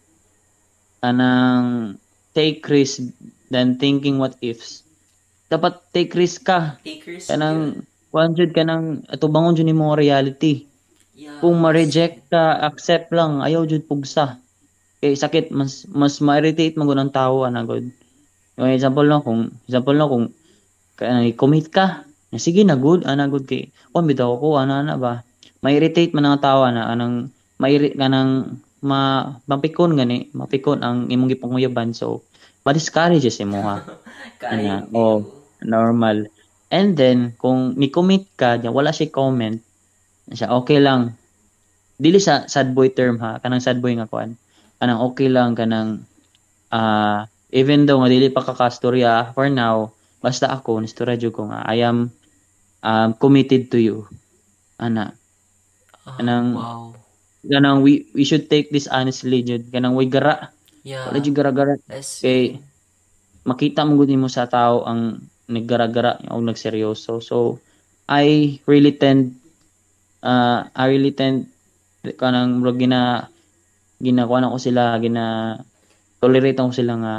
anang 1.01 1.97
take 2.37 2.63
risk 2.69 3.03
than 3.51 3.77
thinking 3.81 4.21
what 4.21 4.37
ifs. 4.41 4.87
Dapat 5.51 5.83
take 5.91 6.15
risk 6.15 6.47
ka. 6.47 6.79
Takers. 6.87 7.27
kanang 7.27 7.83
kuan 8.15 8.39
jud 8.39 8.55
kanang 8.55 9.03
atubangon 9.11 9.59
jud 9.59 9.67
nimo 9.67 9.91
ang 9.91 9.99
reality. 9.99 10.71
Yeah. 11.21 11.37
kung 11.45 11.61
ma-reject 11.61 12.33
ka 12.33 12.65
accept 12.65 13.13
lang. 13.13 13.45
Ayaw 13.45 13.67
jud 13.69 13.85
pugsa. 13.85 14.41
Kay 15.03 15.17
sakit 15.19 15.51
mas 15.53 15.85
mas 15.91 16.23
ma-irritate 16.23 16.79
gud 16.79 16.97
ang 16.97 17.13
tawo 17.13 17.45
ana 17.45 17.67
god. 17.67 17.85
Yung 18.57 18.71
example 18.71 19.05
lang 19.05 19.21
kung 19.27 19.51
example 19.67 19.97
lang 19.97 20.09
kung 20.09 20.27
kanang 20.97 21.33
commit 21.35 21.69
ka 21.73 22.05
na 22.31 22.39
sige 22.39 22.63
na 22.63 22.79
good 22.79 23.03
ana 23.09 23.27
good 23.27 23.49
kay 23.49 23.75
kung 23.91 24.07
bitaw 24.07 24.39
ko 24.39 24.61
ana 24.61 24.87
na 24.87 24.95
ba? 24.95 25.27
Ma-irritate 25.61 26.15
man 26.15 26.25
ang 26.25 26.41
tawo 26.41 26.71
na 26.71 26.89
anang 26.89 27.29
ma-irrit 27.61 27.99
kanang 27.99 28.63
ma 28.81 29.29
mapikon 29.45 29.93
gani 29.93 30.33
mapikon 30.33 30.81
ang 30.81 31.09
imong 31.13 31.29
gipanguyaban 31.37 31.93
so 31.93 32.25
ma-discourage 32.65 33.25
sa 33.29 33.45
imo 33.45 33.61
ha. 33.65 33.77
Ano, 34.41 34.89
oh. 34.97 35.19
normal. 35.61 36.29
And 36.73 36.97
then, 36.97 37.37
kung 37.37 37.77
ni-commit 37.77 38.25
ka, 38.41 38.57
wala 38.73 38.89
siya 38.89 39.13
comment, 39.13 39.61
siya, 40.33 40.49
okay 40.57 40.81
lang. 40.81 41.13
Dili 42.01 42.17
sa 42.17 42.49
sad 42.49 42.73
boy 42.73 42.89
term 42.89 43.21
ha, 43.21 43.37
kanang 43.45 43.61
sad 43.61 43.85
boy 43.85 43.93
nga 44.01 44.09
kuan. 44.09 44.41
Kanang 44.81 45.05
okay 45.05 45.29
lang, 45.29 45.53
kanang, 45.53 46.09
ah 46.73 47.29
even 47.53 47.85
though 47.85 48.01
nga 48.01 48.09
dili 48.09 48.33
pa 48.33 48.41
kakastorya 48.41 49.37
for 49.37 49.51
now, 49.53 49.93
basta 50.25 50.49
ako, 50.49 50.81
nistorya 50.81 51.21
jud 51.21 51.37
ko 51.37 51.53
nga, 51.53 51.61
I 51.69 51.85
am 51.85 52.09
um, 52.81 53.11
committed 53.21 53.69
to 53.73 53.79
you. 53.81 54.09
Ana, 54.81 55.13
Ah, 56.01 56.17
kanang- 56.17 56.57
wow. 56.57 56.97
Kanang 57.45 57.81
we, 57.81 58.05
we 58.13 58.25
should 58.25 58.49
take 58.53 58.69
this 58.69 58.89
honestly 58.91 59.41
jud. 59.45 59.69
Kanang 59.73 59.97
way 59.97 60.09
gara, 60.09 60.53
Yeah. 60.81 61.13
wala 61.13 61.21
jud 61.21 61.37
gara-gara. 61.37 61.77
Kay 61.93 62.57
makita 63.45 63.85
mo 63.85 64.01
gud 64.01 64.09
mo 64.17 64.33
sa 64.33 64.49
tao 64.49 64.85
ang 64.89 65.21
naggara-gara 65.51 66.21
o 66.33 66.41
nagseryoso. 66.41 67.21
So 67.21 67.61
I 68.09 68.57
really 68.65 68.97
tend 68.97 69.37
uh, 70.25 70.67
I 70.73 70.85
really 70.89 71.13
tend 71.13 71.53
kanang 72.17 72.65
bro 72.65 72.73
gina 72.73 73.29
ginakuha 74.01 74.41
na 74.41 74.53
ko 74.53 74.57
sila 74.57 74.97
gina 75.05 75.57
tolerate 76.17 76.57
ko 76.57 76.73
sila 76.73 76.97
nga 76.97 77.15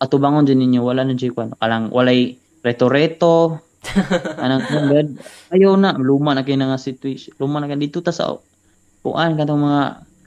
atubangon 0.00 0.48
din 0.48 0.64
ninyo 0.64 0.80
wala 0.80 1.04
na 1.04 1.12
jud 1.12 1.36
kuan 1.36 1.52
kalang 1.60 1.92
walay 1.92 2.40
reto-reto 2.64 3.60
anang 4.44 4.64
God 4.88 5.08
ayaw 5.52 5.76
na 5.76 5.96
luma 5.96 6.32
na 6.32 6.44
kay 6.44 6.56
nga 6.56 6.80
situation 6.80 7.36
luma 7.36 7.60
na 7.60 7.68
kay 7.68 7.80
dito 7.80 8.00
ta 8.00 8.12
sa 8.12 8.32
kuan 9.00 9.36
katong 9.36 9.62
mga 9.64 9.82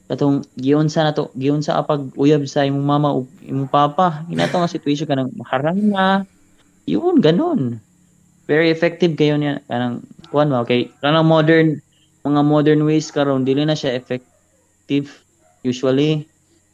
katong 0.09 0.37
giunsa 0.59 1.05
na 1.05 1.15
to 1.15 1.31
giunsa 1.33 1.79
apag 1.79 2.11
uyab 2.19 2.45
sa 2.45 2.67
imong 2.67 2.85
mama 2.85 3.09
ug 3.13 3.25
imong 3.45 3.69
papa. 3.69 4.25
Ginato 4.27 4.57
nga 4.57 4.69
situation 4.69 5.07
kanang 5.09 5.31
maharang 5.33 5.79
na. 5.89 6.27
Yun 6.83 7.23
ganon 7.23 7.79
very 8.45 8.69
effective 8.69 9.15
kayo 9.15 9.39
niya. 9.39 9.63
Kanang 9.67 10.03
kuan 10.29 10.51
ba 10.51 10.63
okay 10.65 10.91
kanang 10.99 11.27
modern 11.27 11.79
mga 12.23 12.41
modern 12.43 12.81
ways 12.87 13.11
karon 13.11 13.47
dili 13.47 13.63
na 13.63 13.75
siya 13.75 13.95
effective 13.95 15.07
usually. 15.63 16.27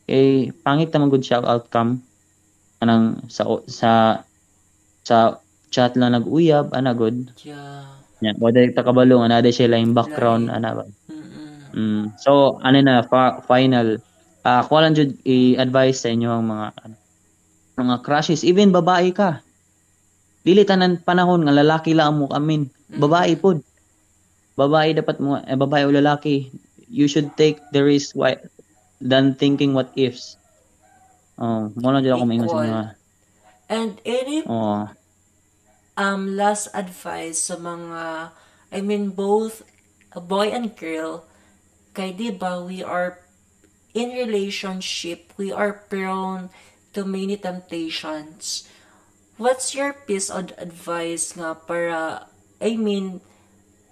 Kay 0.10 0.50
pangit 0.66 0.90
naman 0.90 1.14
gud 1.14 1.22
siya 1.22 1.46
outcome. 1.46 2.02
Kanang 2.82 3.22
sa 3.30 3.46
sa 3.70 3.92
sa 5.06 5.38
chat 5.70 5.94
lang 5.94 6.18
nag-uyab 6.18 6.74
ana 6.74 6.98
good 6.98 7.30
yeah. 7.46 7.86
yan 8.26 8.36
wala 8.42 8.66
ta 8.74 8.82
kabalo 8.82 9.22
nga 9.22 9.38
na 9.38 9.54
siya 9.54 9.70
laing 9.70 9.94
background 9.94 10.50
ana 10.50 10.74
ba. 10.74 10.86
Mm-mm. 10.86 11.19
Mm. 11.74 12.18
So, 12.20 12.58
ano 12.62 12.78
na, 12.82 13.06
fa- 13.06 13.42
final. 13.46 14.02
Ah, 14.42 14.64
uh, 14.64 14.80
lang 14.80 14.96
jud 14.96 15.20
i-advise 15.28 16.00
sa 16.00 16.10
inyo 16.10 16.30
ang 16.32 16.46
mga 16.48 16.68
ano, 16.80 16.96
mga 17.80 17.96
crushes, 18.04 18.48
even 18.48 18.72
babae 18.72 19.12
ka. 19.12 19.44
Dili 20.44 20.64
tanan 20.64 21.04
panahon 21.04 21.44
nga 21.44 21.54
lalaki 21.54 21.92
lang 21.92 22.24
mo 22.24 22.32
amin. 22.32 22.72
Babae 22.88 23.36
pod. 23.36 23.60
Babae 24.56 24.96
dapat 24.96 25.20
mo 25.20 25.40
eh, 25.40 25.56
babae 25.60 25.84
o 25.88 25.94
lalaki. 25.94 26.50
You 26.90 27.06
should 27.06 27.36
take 27.36 27.60
the 27.76 27.84
risk 27.84 28.16
why 28.16 28.40
than 29.04 29.36
thinking 29.36 29.76
what 29.76 29.92
ifs. 29.94 30.40
Oh, 31.40 31.72
mo 31.76 31.92
lang 31.92 32.04
jud 32.04 32.16
ako 32.16 32.26
maingon 32.26 32.50
sa 32.50 32.64
inyo. 32.64 32.80
And 33.70 33.92
any 34.08 34.42
Oh, 34.50 34.90
um 36.00 36.34
last 36.34 36.72
advice 36.72 37.52
sa 37.52 37.60
mga 37.60 38.34
I 38.72 38.80
mean 38.80 39.12
both 39.12 39.62
a 40.16 40.24
boy 40.24 40.50
and 40.50 40.74
girl 40.74 41.29
kay 42.00 42.16
di 42.16 42.32
ba 42.32 42.64
we 42.64 42.80
are 42.80 43.20
in 43.92 44.16
relationship 44.16 45.36
we 45.36 45.52
are 45.52 45.84
prone 45.92 46.48
to 46.96 47.04
many 47.04 47.36
temptations 47.36 48.64
what's 49.36 49.76
your 49.76 49.92
piece 50.08 50.32
of 50.32 50.56
advice 50.56 51.36
nga 51.36 51.60
para 51.60 52.32
I 52.64 52.80
mean 52.80 53.20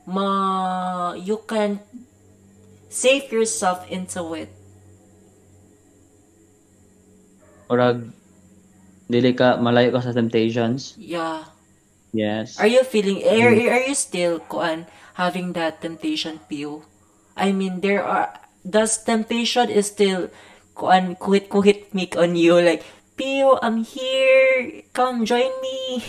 ma 0.07 1.11
you 1.19 1.43
can 1.43 1.83
save 2.87 3.27
yourself 3.27 3.83
into 3.91 4.23
it 4.39 4.55
orag 7.67 8.07
dili 9.11 9.35
ka 9.35 9.59
malayo 9.59 9.91
ka 9.91 9.99
sa 9.99 10.15
temptations. 10.15 10.95
yeah 10.95 11.51
Yes. 12.15 12.55
Are 12.57 12.71
you 12.71 12.87
feeling 12.87 13.19
are, 13.19 13.51
are 13.51 13.83
you 13.83 13.93
still 13.93 14.39
kuan 14.39 14.87
having 15.19 15.51
that 15.59 15.83
temptation 15.83 16.39
Pio? 16.47 16.87
I 17.37 17.53
mean 17.53 17.79
there 17.85 18.01
are 18.01 18.33
does 18.65 18.97
temptation 19.05 19.69
is 19.69 19.93
still 19.93 20.33
kuan 20.73 21.15
kuhit 21.15 21.47
kuhit 21.47 21.93
make 21.93 22.17
on 22.17 22.33
you? 22.35 22.57
Like 22.57 22.83
Pio 23.13 23.61
I'm 23.61 23.85
here. 23.85 24.83
Come 24.91 25.23
join 25.23 25.53
me. 25.61 25.79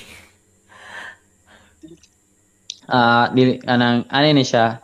Ah 2.88 3.28
dili 3.36 3.60
kanang 3.60 4.09
ano 4.09 4.26
ni 4.32 4.40
siya? 4.48 4.80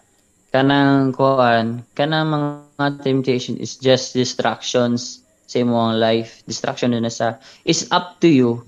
Kanang 0.52 1.16
kuan 1.16 1.88
kanang 1.96 2.28
mga 2.76 3.00
temptation 3.00 3.56
is 3.56 3.80
just 3.80 4.12
distractions 4.12 5.24
sa 5.48 5.64
imong 5.64 5.96
life. 5.96 6.44
Distraction 6.44 6.92
na 6.92 7.08
sa 7.08 7.40
is 7.64 7.88
up 7.88 8.20
to 8.20 8.28
you. 8.28 8.60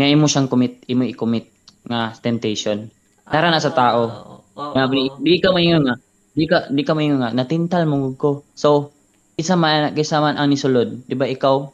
Nga 0.00 0.16
imo 0.16 0.24
siyang 0.24 0.48
commit 0.48 0.80
imo 0.88 1.04
i-commit 1.04 1.52
nga 1.84 2.16
temptation. 2.24 2.88
Tara 3.28 3.52
na 3.52 3.60
sa 3.60 3.76
tao. 3.76 4.00
Oo, 4.56 4.72
nga 4.72 4.88
di, 4.88 5.12
di 5.20 5.36
ka 5.44 5.52
mayon 5.52 5.84
nga 5.84 6.00
di 6.40 6.48
ka 6.48 6.72
di 6.72 6.80
ka 6.80 6.96
mayon 6.96 7.20
nga 7.20 7.36
natintal 7.36 7.84
mo 7.84 8.16
ko. 8.16 8.40
So 8.56 8.96
isa 9.36 9.60
man 9.60 9.92
kaysa 9.92 10.24
man 10.24 10.40
ang 10.40 10.48
nisulod 10.48 11.04
di 11.04 11.12
ba 11.12 11.28
ikaw? 11.28 11.68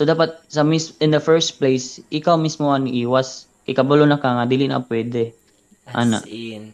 So 0.00 0.08
dapat 0.08 0.40
sa 0.48 0.64
mis 0.64 0.96
in 1.04 1.12
the 1.12 1.20
first 1.20 1.60
place 1.60 2.00
ikaw 2.08 2.40
mismo 2.40 2.72
ang 2.72 2.88
iwas. 2.88 3.44
Kay 3.68 3.76
kabalo 3.76 4.08
na 4.08 4.16
ka 4.16 4.32
nga 4.32 4.48
dili 4.48 4.64
na 4.64 4.80
pwede. 4.80 5.36
Ana. 5.92 6.24
in. 6.24 6.72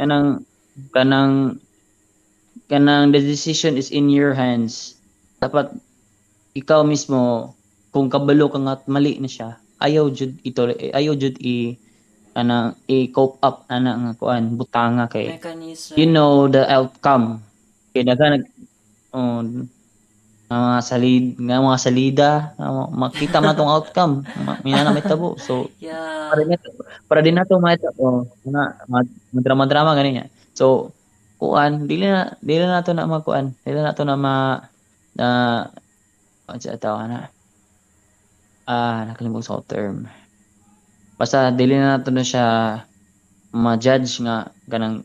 Kanang 0.00 0.48
kanang 0.96 1.60
kanang 2.72 3.12
the 3.12 3.20
decision 3.20 3.76
is 3.76 3.92
in 3.92 4.08
your 4.08 4.32
hands. 4.32 4.96
Dapat 5.44 5.76
ikaw 6.56 6.80
mismo 6.88 7.52
kung 7.92 8.08
kabalo 8.08 8.48
ka 8.48 8.56
nga 8.56 8.80
at 8.80 8.88
mali 8.88 9.20
na 9.20 9.28
siya 9.28 9.60
ayaw 9.78 10.10
jud 10.10 10.34
ito 10.42 10.62
ayaw 10.74 11.14
jud 11.14 11.38
i 11.38 11.78
ana 12.38 12.78
i 12.86 13.10
cope 13.10 13.42
up 13.42 13.66
ana 13.66 13.98
nga 13.98 14.12
kuan 14.14 14.54
butanga 14.54 15.10
kay 15.10 15.34
mechanism. 15.34 15.98
you 15.98 16.06
know 16.06 16.46
the 16.46 16.62
outcome. 16.70 17.42
Kay 17.90 18.06
daga 18.06 18.38
nag 18.38 18.46
nga 20.48 20.56
mga 20.64 20.80
salid 20.80 21.24
nga 21.36 21.60
mga 21.60 21.82
salida 21.82 22.30
makita 22.94 23.42
man 23.42 23.58
tong 23.58 23.68
outcome. 23.68 24.22
Ma- 24.46 24.62
minana 24.62 24.94
may 24.94 25.02
tabo 25.02 25.34
so 25.36 25.66
yeah. 25.82 26.30
para 26.30 26.40
din 26.46 26.56
para 27.10 27.20
din 27.20 27.34
nato 27.34 27.58
ma 27.58 27.74
oh, 27.98 28.22
na 28.46 28.78
drama 29.34 29.66
drama 29.66 29.98
gani 29.98 30.10
niya. 30.14 30.26
So 30.54 30.94
kuan 31.42 31.90
dili 31.90 32.06
na 32.06 32.38
dili 32.38 32.62
na 32.62 32.80
nato 32.80 32.94
na 32.94 33.10
makuan 33.10 33.52
dili 33.66 33.82
na 33.82 33.90
nato 33.90 34.06
na 34.06 34.14
ma 34.14 34.62
na 35.18 35.28
ano 36.48 36.58
siya 36.62 36.78
tawag 36.78 37.10
na 37.10 37.28
ah 38.64 39.10
nakalimutan 39.10 39.42
sa 39.42 39.64
term. 39.66 40.06
Basta 41.18 41.50
dili 41.50 41.74
na 41.74 41.98
nato 41.98 42.08
na 42.08 42.22
siya 42.22 42.46
ma-judge 43.50 44.22
nga 44.22 44.48
kanang 44.70 45.02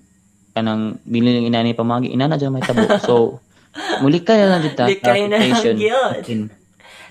kanang 0.53 1.01
dili 1.01 1.33
lang 1.33 1.49
inani 1.49 1.73
pamagi 1.73 2.13
ina 2.13 2.29
na 2.29 2.37
dyan 2.37 2.53
may 2.53 2.61
tabo. 2.61 2.85
So 3.01 3.41
muli 3.99 4.21
ka 4.21 4.37
na 4.37 4.53
lang 4.53 4.61
dito. 4.61 4.85
Likay 4.85 5.25
na 5.25 5.41
lang 5.41 5.57
temptation. 5.57 5.75
yun. 5.75 6.41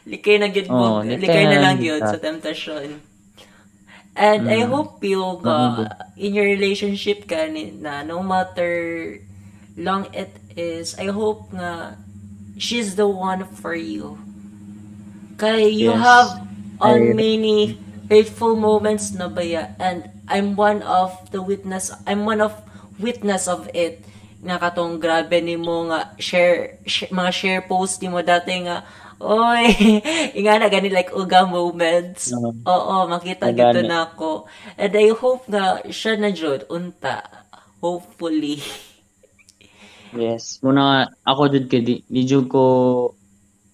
Likay 0.06 0.36
na 0.38 0.46
gyud. 0.46 0.66
Oo, 0.70 1.02
likay, 1.02 1.18
likay 1.18 1.44
na 1.46 1.58
lang 1.58 1.76
kita. 1.78 2.06
sa 2.06 2.18
temptasyon. 2.18 3.02
And 4.12 4.44
I 4.46 4.62
Mm. 4.62 4.70
hope 4.70 5.00
you 5.02 5.18
Mahigo. 5.40 5.88
ga 5.88 5.88
in 6.14 6.36
your 6.36 6.44
relationship 6.44 7.24
ka 7.24 7.48
ni 7.48 7.72
na 7.72 8.04
no 8.04 8.20
matter 8.20 8.70
long 9.74 10.04
it 10.12 10.30
is, 10.52 10.94
I 11.00 11.08
hope 11.08 11.48
nga 11.50 11.96
she's 12.54 12.94
the 12.94 13.08
one 13.08 13.48
for 13.48 13.72
you. 13.72 14.20
Kay 15.40 15.72
you 15.72 15.90
Yes. 15.90 15.98
have 15.98 16.28
on 16.78 17.00
I- 17.10 17.16
many 17.16 17.80
hateful 18.12 18.52
moments 18.52 19.16
na 19.16 19.32
baya 19.32 19.72
and 19.80 20.12
I'm 20.28 20.52
one 20.52 20.84
of 20.84 21.16
the 21.32 21.40
witness 21.40 21.88
I'm 22.04 22.28
one 22.28 22.44
of 22.44 22.52
witness 23.00 23.48
of 23.48 23.72
it. 23.72 24.04
Nga 24.42 24.58
katong 24.60 25.00
grabe 25.00 25.40
nimo 25.40 25.88
nga 25.88 26.12
share, 26.20 26.76
sh- 26.84 27.08
mga 27.08 27.32
share 27.32 27.60
post 27.64 28.04
nimo 28.04 28.20
dati 28.20 28.68
nga 28.68 28.84
oy 29.22 29.70
inga 30.38 30.58
na 30.60 30.68
gani 30.68 30.90
like 30.90 31.14
uga 31.14 31.46
moments. 31.46 32.34
Oo. 32.34 32.52
oo 32.66 32.96
makita 33.08 33.54
gito 33.54 33.80
na. 33.86 34.10
ako. 34.10 34.44
And 34.76 34.92
I 34.92 35.14
hope 35.14 35.46
nga 35.48 35.80
siya 35.88 36.18
na 36.20 36.34
jud 36.34 36.68
unta. 36.68 37.24
Hopefully. 37.80 38.60
Yes. 40.12 40.60
Muna 40.60 41.08
ako 41.24 41.48
jud 41.48 41.72
kay 41.72 41.80
di, 41.80 42.04
di 42.04 42.28
ko 42.44 42.64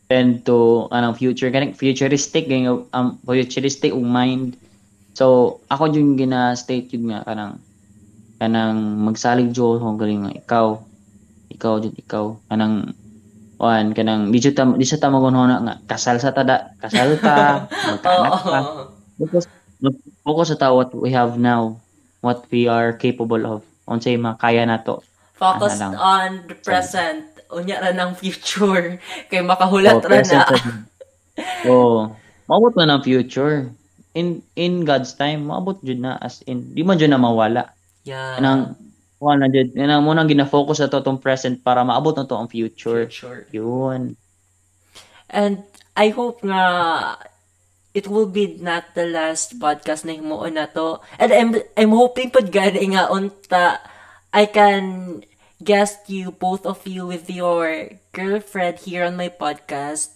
tend 0.09 0.49
to 0.49 0.89
anong 0.89 1.21
future 1.21 1.53
kanang 1.53 1.77
futuristic 1.77 2.49
ganyan 2.49 2.89
um, 2.97 3.21
futuristic 3.23 3.93
ug 3.93 4.05
mind. 4.05 4.57
So 5.13 5.61
ako 5.69 5.93
jud 5.93 6.17
gina 6.17 6.57
state 6.57 6.89
jud 6.89 7.05
nga 7.13 7.25
kanang 7.29 7.61
kanang 8.41 9.05
magsalig 9.05 9.53
jud 9.53 9.85
ko 9.85 9.95
galing 10.01 10.25
nga 10.25 10.33
ikaw 10.33 10.67
ikaw 11.53 11.77
jud 11.85 11.95
ikaw 12.01 12.25
kanang 12.49 12.97
wan 13.61 13.93
kanang 13.93 14.33
di 14.33 14.41
jud 14.41 14.57
ta 14.57 14.65
di 14.65 14.89
sa 14.89 14.97
ta 14.97 15.13
magunhona 15.13 15.61
nga 15.61 15.75
kasal 15.85 16.17
sa 16.17 16.33
tada 16.33 16.73
kasal 16.81 17.21
ta 17.21 17.65
magkaanak 17.93 18.33
ka. 18.41 18.61
Focus 19.21 19.45
focus 20.25 20.47
sa 20.51 20.57
ta 20.57 20.73
what 20.73 20.89
we 20.97 21.13
have 21.13 21.37
now 21.37 21.77
what 22.25 22.49
we 22.49 22.65
are 22.65 22.97
capable 22.97 23.45
of. 23.45 23.61
Unsay 23.85 24.17
makaya 24.17 24.65
nato 24.65 25.05
focused 25.39 25.79
Ano 25.81 25.95
on 25.95 26.43
the 26.51 26.57
present 26.59 27.38
unya 27.53 27.81
ra 27.81 27.91
ng 27.93 28.13
future 28.17 29.01
kay 29.31 29.41
makahulat 29.41 30.01
Oh, 30.01 30.09
ra 30.09 30.21
na. 30.21 30.45
Oo. 31.71 32.13
Maabot 32.49 32.73
na 32.77 32.97
ng 32.97 33.03
future. 33.05 33.69
In 34.17 34.41
in 34.57 34.83
God's 34.83 35.15
time, 35.15 35.47
maabot 35.53 35.79
jud 35.85 36.01
na 36.01 36.17
as 36.19 36.41
in 36.49 36.73
di 36.75 36.83
man 36.83 36.97
jud 36.99 37.13
na 37.13 37.21
mawala. 37.21 37.71
yeah 38.03 38.37
Kanang 38.41 38.75
wala 39.21 39.47
na 39.47 39.49
jud. 39.53 39.75
Kanang 39.77 40.03
mo 40.03 40.15
nang 40.17 40.31
gina-focus 40.31 40.81
na 40.83 40.91
to 40.91 41.05
tong 41.05 41.21
present 41.21 41.61
para 41.61 41.85
maabot 41.85 42.17
na 42.17 42.27
to 42.27 42.35
ang 42.35 42.49
future. 42.51 43.07
future 43.07 43.47
Yun. 43.53 44.17
And 45.29 45.63
I 45.93 46.09
hope 46.09 46.41
nga 46.41 46.63
it 47.93 48.07
will 48.07 48.31
be 48.31 48.57
not 48.63 48.95
the 48.95 49.05
last 49.11 49.59
podcast 49.59 50.07
na 50.07 50.17
himuon 50.17 50.57
na 50.57 50.67
to. 50.73 51.03
And 51.21 51.31
I'm 51.35 51.51
I'm 51.77 51.93
hoping 51.93 52.33
pud 52.33 52.49
gani 52.49 52.97
nga 52.97 53.13
unta 53.13 53.83
I 54.33 54.47
can 54.49 55.21
guest 55.63 56.07
you 56.09 56.31
both 56.31 56.67
of 56.67 56.87
you 56.87 57.07
with 57.07 57.29
your 57.31 57.91
girlfriend 58.13 58.79
here 58.79 59.05
on 59.05 59.17
my 59.17 59.29
podcast 59.29 60.15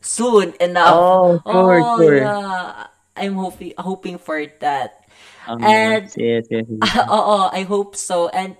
soon 0.00 0.54
enough. 0.60 0.94
Oh, 0.94 1.40
sure, 1.46 1.80
oh, 1.82 1.96
sure. 1.98 2.16
yeah. 2.22 2.86
I'm 3.16 3.34
hoping 3.34 3.72
hoping 3.78 4.18
for 4.18 4.44
that. 4.60 5.04
Um, 5.46 5.62
And- 5.62 6.10
yes, 6.16 6.46
yes, 6.50 6.66
yes. 6.68 6.98
Oo, 7.10 7.48
I 7.50 7.62
hope 7.62 7.96
so. 7.96 8.28
And 8.28 8.56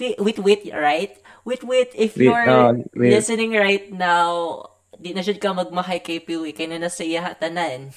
wait, 0.00 0.18
wait, 0.18 0.38
wait, 0.40 0.62
right? 0.74 1.12
Wait, 1.46 1.62
wait, 1.62 1.94
if 1.94 2.16
Wait, 2.18 2.26
you're 2.26 2.50
oh, 2.50 2.82
wait. 2.98 3.14
listening 3.14 3.54
right 3.54 3.86
now, 3.94 4.66
di 4.98 5.14
na 5.14 5.22
siya 5.22 5.38
ka 5.38 5.54
magmahay 5.54 6.02
kay 6.02 6.18
Piwi, 6.18 6.50
kay 6.50 6.66
na 6.66 6.82
nasa 6.82 7.06
iya 7.06 7.22
tanan. 7.38 7.94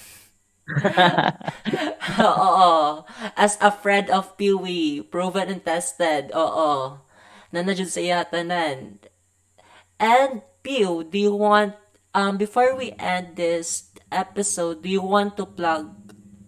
Oo. 2.22 3.02
As 3.34 3.58
a 3.58 3.74
friend 3.74 4.14
of 4.14 4.38
Piwi, 4.38 5.02
proven 5.10 5.50
and 5.50 5.66
tested. 5.66 6.30
Oo. 6.38 7.02
Na 7.50 7.66
na 7.66 7.74
sa 7.74 8.02
iya 8.02 8.22
tanan. 8.26 9.02
And 9.98 10.42
Pew, 10.62 11.04
do 11.08 11.18
you 11.18 11.34
want 11.34 11.74
um 12.14 12.38
before 12.38 12.76
we 12.76 12.94
end 13.00 13.36
this 13.40 13.90
episode, 14.12 14.82
do 14.86 14.90
you 14.90 15.02
want 15.02 15.38
to 15.38 15.46
plug 15.46 15.90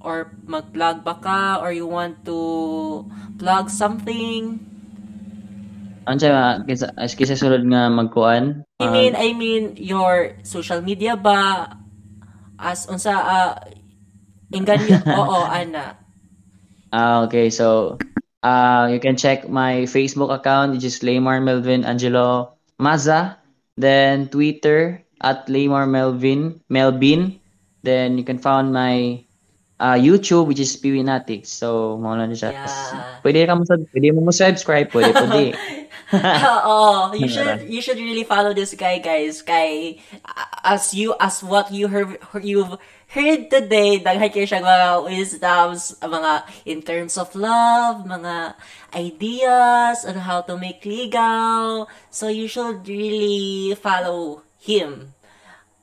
or 0.01 0.33
mag-plug 0.45 1.05
ba 1.05 1.15
ka 1.21 1.61
or 1.61 1.69
you 1.71 1.85
want 1.85 2.25
to 2.25 3.05
plug 3.37 3.69
something? 3.69 4.59
Ma 6.05 6.17
kisa 6.65 6.89
as 6.97 7.13
kisa 7.13 7.37
sulod 7.37 7.61
nga 7.69 7.87
magkuan? 7.87 8.65
I 8.81 8.85
Ah, 8.85 8.91
mean, 8.91 9.13
I 9.13 9.29
mean 9.37 9.77
your 9.77 10.33
social 10.41 10.81
media 10.81 11.13
ba 11.13 11.77
as 12.57 12.89
unsa 12.89 13.13
uh, 13.13 13.53
inggan 14.49 14.81
yun? 14.89 15.01
Oo, 15.21 15.45
ana. 15.45 16.01
Ah, 16.91 17.23
okay. 17.23 17.53
So, 17.53 17.95
uh, 18.43 18.89
you 18.91 18.99
can 18.99 19.15
check 19.17 19.49
my 19.49 19.85
Facebook 19.89 20.33
account, 20.33 20.73
which 20.73 20.83
is 20.83 20.99
Laymar 20.99 21.41
Melvin 21.41 21.85
Angelo 21.85 22.57
Maza. 22.77 23.37
Then 23.77 24.27
Twitter 24.27 25.01
at 25.21 25.47
Laymar 25.47 25.89
Melvin 25.89 26.61
Melvin. 26.69 27.39
Then 27.81 28.17
you 28.17 28.23
can 28.23 28.37
find 28.37 28.73
my 28.73 29.25
uh, 29.81 29.97
YouTube, 29.97 30.45
which 30.45 30.59
is 30.59 30.77
Piwinatics. 30.77 31.49
So, 31.49 31.97
mo 31.97 32.13
lang 32.13 32.29
siya. 32.37 32.53
Yeah. 32.53 33.21
Pwede 33.25 33.49
ka 33.49 33.57
mo 33.57 33.65
pwede 33.65 34.07
mo 34.13 34.21
mo 34.21 34.31
subscribe, 34.31 34.93
pwede 34.93 35.11
pwede. 35.17 35.57
Oo, 36.13 37.15
you 37.17 37.25
should 37.33 37.65
you 37.65 37.81
should 37.81 37.97
really 37.97 38.27
follow 38.27 38.53
this 38.53 38.77
guy, 38.77 39.01
guys. 39.01 39.41
Kay 39.41 39.97
as 40.61 40.93
you 40.93 41.17
as 41.17 41.41
what 41.41 41.73
you 41.73 41.89
heard 41.89 42.21
you've 42.45 42.77
heard 43.11 43.51
today, 43.51 43.99
daghan 43.99 44.31
kayo 44.31 44.47
siyang 44.47 44.63
mga 44.63 44.89
wisdoms, 45.03 45.99
mga 45.99 46.33
in 46.63 46.79
terms 46.79 47.19
of 47.19 47.35
love, 47.35 48.07
mga 48.07 48.55
ideas 48.95 50.07
on 50.07 50.23
how 50.23 50.39
to 50.39 50.55
make 50.55 50.81
ligaw. 50.87 51.85
So 52.07 52.31
you 52.31 52.47
should 52.47 52.87
really 52.87 53.75
follow 53.75 54.47
him. 54.63 55.11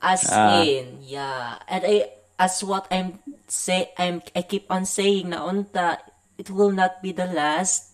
As 0.01 0.25
Ah. 0.25 0.65
in, 0.65 1.05
yeah. 1.05 1.61
And 1.69 1.85
I 1.85 2.09
as 2.39 2.63
what 2.63 2.87
I'm 2.89 3.19
say 3.45 3.91
I'm 3.99 4.25
I 4.31 4.47
keep 4.47 4.71
on 4.71 4.87
saying 4.87 5.35
na 5.35 5.43
unta 5.43 5.99
it 6.39 6.47
will 6.49 6.71
not 6.71 7.03
be 7.03 7.11
the 7.11 7.27
last 7.27 7.89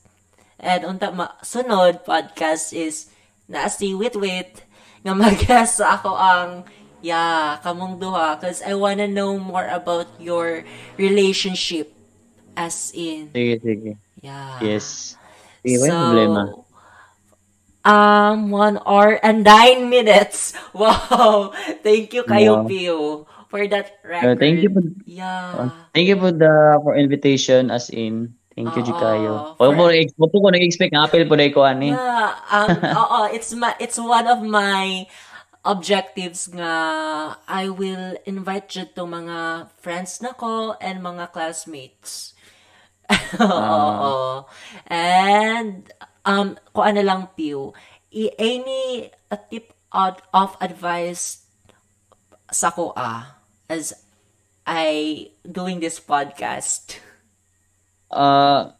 And 0.60 0.88
unta 0.88 1.12
ma 1.12 1.36
sunod 1.44 2.08
podcast 2.08 2.72
is 2.72 3.12
na 3.52 3.68
si 3.68 3.92
Wit 3.92 4.16
Wit 4.16 4.64
nga 5.04 5.14
mag 5.14 5.38
sa 5.68 6.00
ako 6.00 6.16
ang 6.16 6.64
yeah, 7.06 7.62
kamong 7.62 8.02
duha 8.02 8.42
cause 8.42 8.66
I 8.66 8.74
wanna 8.74 9.06
know 9.06 9.38
more 9.38 9.70
about 9.70 10.10
your 10.18 10.66
relationship 10.98 11.94
as 12.58 12.90
in 12.98 13.30
Sige, 13.30 13.62
sige. 13.62 13.92
yeah. 14.26 14.58
Yes. 14.58 15.14
Sige, 15.62 15.86
walang 15.86 16.02
problema. 16.02 16.42
Um, 17.86 18.50
one 18.50 18.82
hour 18.82 19.22
and 19.22 19.46
nine 19.46 19.94
minutes. 19.94 20.58
Wow! 20.74 21.54
Thank 21.86 22.18
you 22.18 22.26
kayo, 22.26 22.66
Wow. 22.66 22.68
Pio, 22.68 22.98
for 23.46 23.62
that 23.70 24.02
Uh, 24.02 24.10
record. 24.10 24.38
thank 24.42 24.66
you 24.66 24.74
po. 24.74 24.82
Yeah. 25.06 25.70
Thank 25.94 26.10
you 26.10 26.18
for 26.18 26.34
the 26.34 26.82
for 26.82 26.98
invitation 26.98 27.70
as 27.70 27.94
in. 27.94 28.34
Thank 28.58 28.74
you, 28.74 28.82
Oo. 28.82 28.90
Jikayo. 28.90 29.34
For- 29.60 29.70
Wala 29.70 30.02
po, 30.18 30.32
ko 30.32 30.48
nag-expect 30.50 30.96
nga 30.96 31.06
apel 31.06 31.28
po 31.30 31.36
na 31.38 31.46
ko 31.52 31.62
ani. 31.62 31.92
Yeah, 31.94 32.32
um, 32.50 32.72
oo, 33.04 33.20
it's 33.30 33.52
my, 33.54 33.76
it's 33.78 34.00
one 34.00 34.26
of 34.26 34.40
my 34.42 35.06
objectives 35.66 36.48
nga 36.54 36.74
I 37.50 37.68
will 37.68 38.16
invite 38.30 38.72
you 38.78 38.86
to 38.96 39.04
mga 39.04 39.70
friends 39.82 40.22
na 40.22 40.32
ko 40.38 40.78
and 40.80 41.02
mga 41.02 41.34
classmates. 41.34 42.38
Oo. 43.42 44.46
And, 44.90 45.90
um, 46.26 46.58
kung 46.74 46.86
ano 46.96 47.02
lang, 47.02 47.22
Pew, 47.38 47.74
i- 48.14 48.34
any 48.38 49.10
a 49.30 49.38
tip 49.38 49.74
out 49.94 50.22
of 50.34 50.58
advice 50.62 51.46
sa 52.52 52.70
ko 52.70 52.94
ah, 52.96 53.42
as 53.70 53.94
I 54.66 55.30
doing 55.46 55.82
this 55.82 55.98
podcast. 56.02 56.98
Ah, 58.10 58.78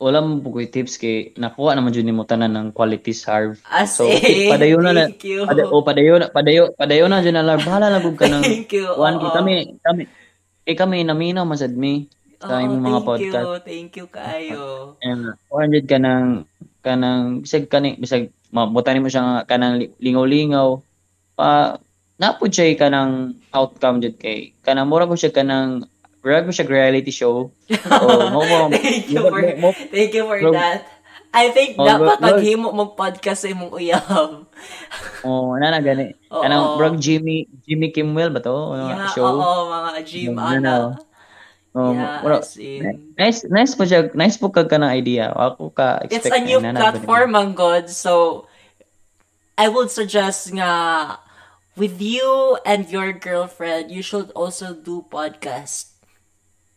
wala 0.00 0.24
mo 0.24 0.40
po 0.40 0.56
tips 0.56 0.96
kay 0.96 1.36
nakuha 1.36 1.76
naman 1.76 1.92
dyan 1.92 2.16
mo 2.16 2.24
tanan 2.24 2.56
ng 2.56 2.66
quality 2.72 3.12
serve. 3.12 3.60
As 3.68 3.92
So, 4.00 4.08
in, 4.08 4.48
padayon 4.48 4.80
na 4.80 4.92
na. 4.96 5.04
thank 5.12 5.28
you. 5.28 5.44
Pada, 5.44 5.62
o 5.68 5.84
padayon 5.84 6.24
na 6.24 6.28
padayon 6.32 6.72
padayon 6.72 7.12
na 7.12 7.20
dyan 7.20 7.36
na 7.36 7.44
lang. 7.44 7.60
Bahala 7.60 7.92
na 7.92 8.00
gud 8.00 8.16
ka 8.16 8.24
ng 8.24 8.40
Thank 8.48 8.72
you. 8.72 8.88
Kuan 8.96 9.20
oo. 9.20 9.28
kami 9.28 9.76
kami 9.84 10.08
eh 10.64 10.74
kami 10.74 11.04
naminaw 11.04 11.44
masad 11.44 11.76
mi 11.76 12.08
sa 12.40 12.56
Oo, 12.56 12.64
imong 12.64 12.80
mga 12.80 12.92
thank 12.96 13.08
podcast. 13.12 13.44
you. 13.44 13.60
Thank 13.60 13.92
you 14.00 14.06
kayo. 14.08 14.62
And 15.04 15.36
100 15.52 15.84
ka 15.84 15.98
ng 16.00 16.24
kanang 16.80 17.44
bisag 17.44 17.68
kani 17.68 18.00
bisag 18.00 18.32
mabutan 18.48 19.04
mo 19.04 19.12
siya 19.12 19.44
kanang 19.44 19.84
li- 19.84 19.92
lingaw-lingaw 20.00 20.80
pa 21.36 21.76
napod 22.16 22.48
siya 22.48 22.72
kanang 22.74 23.36
outcome 23.52 24.00
jud 24.00 24.16
kay 24.16 24.56
kanang 24.64 24.88
mura 24.88 25.04
ko 25.04 25.12
siya 25.12 25.28
kanang 25.28 25.84
mura 26.20 26.44
ko 26.44 26.50
siya 26.52 26.68
reality 26.68 27.10
show. 27.10 27.48
o 28.04 28.06
mo 28.30 28.40
mo 28.44 28.58
Thank 28.70 29.08
you 29.08 29.24
for, 29.24 29.40
mo- 29.56 29.76
thank 29.88 30.12
you 30.12 30.24
for 30.28 30.38
Bro- 30.40 30.52
that. 30.56 30.84
I 31.30 31.54
think 31.54 31.78
Oh, 31.78 31.86
dapat 31.86 32.18
bro- 32.18 32.26
maghimo 32.26 32.74
mong 32.74 32.98
podcast 32.98 33.46
sa 33.46 33.48
imong 33.48 33.70
uyab. 33.70 34.50
oh 35.26 35.54
na 35.56 35.70
na 35.70 35.78
gani. 35.78 36.10
Oo. 36.28 36.42
Kanang 36.42 36.74
murag 36.74 36.98
Jimmy 36.98 37.46
Jimmy 37.62 37.94
Kimmel 37.94 38.34
ba 38.34 38.42
to? 38.42 38.50
Ano, 38.50 38.84
Yeah, 38.90 39.06
show. 39.14 39.30
oo, 39.30 39.70
mga 39.70 40.00
gym, 40.02 40.34
Ano, 40.34 40.42
ana. 40.42 40.74
Oh, 41.70 41.94
yeah, 41.94 42.18
in, 42.58 43.14
nice 43.14 43.46
nice 43.46 43.78
po 43.78 43.86
siya 43.86 44.10
nice 44.18 44.34
po 44.34 44.50
kag 44.50 44.66
kanang 44.66 44.90
idea. 44.90 45.30
Ako 45.30 45.70
ka 45.70 46.02
expect 46.02 46.26
it's 46.26 46.34
a 46.34 46.42
new 46.42 46.58
na- 46.58 46.74
platform, 46.74 47.38
ang 47.38 47.54
God. 47.54 47.86
So, 47.86 48.44
I 49.54 49.70
would 49.70 49.86
suggest 49.86 50.50
nga, 50.50 51.14
with 51.78 52.02
you 52.02 52.58
and 52.66 52.90
your 52.90 53.14
girlfriend, 53.14 53.94
you 53.94 54.02
should 54.02 54.34
also 54.34 54.74
do 54.74 55.06
podcast. 55.06 55.89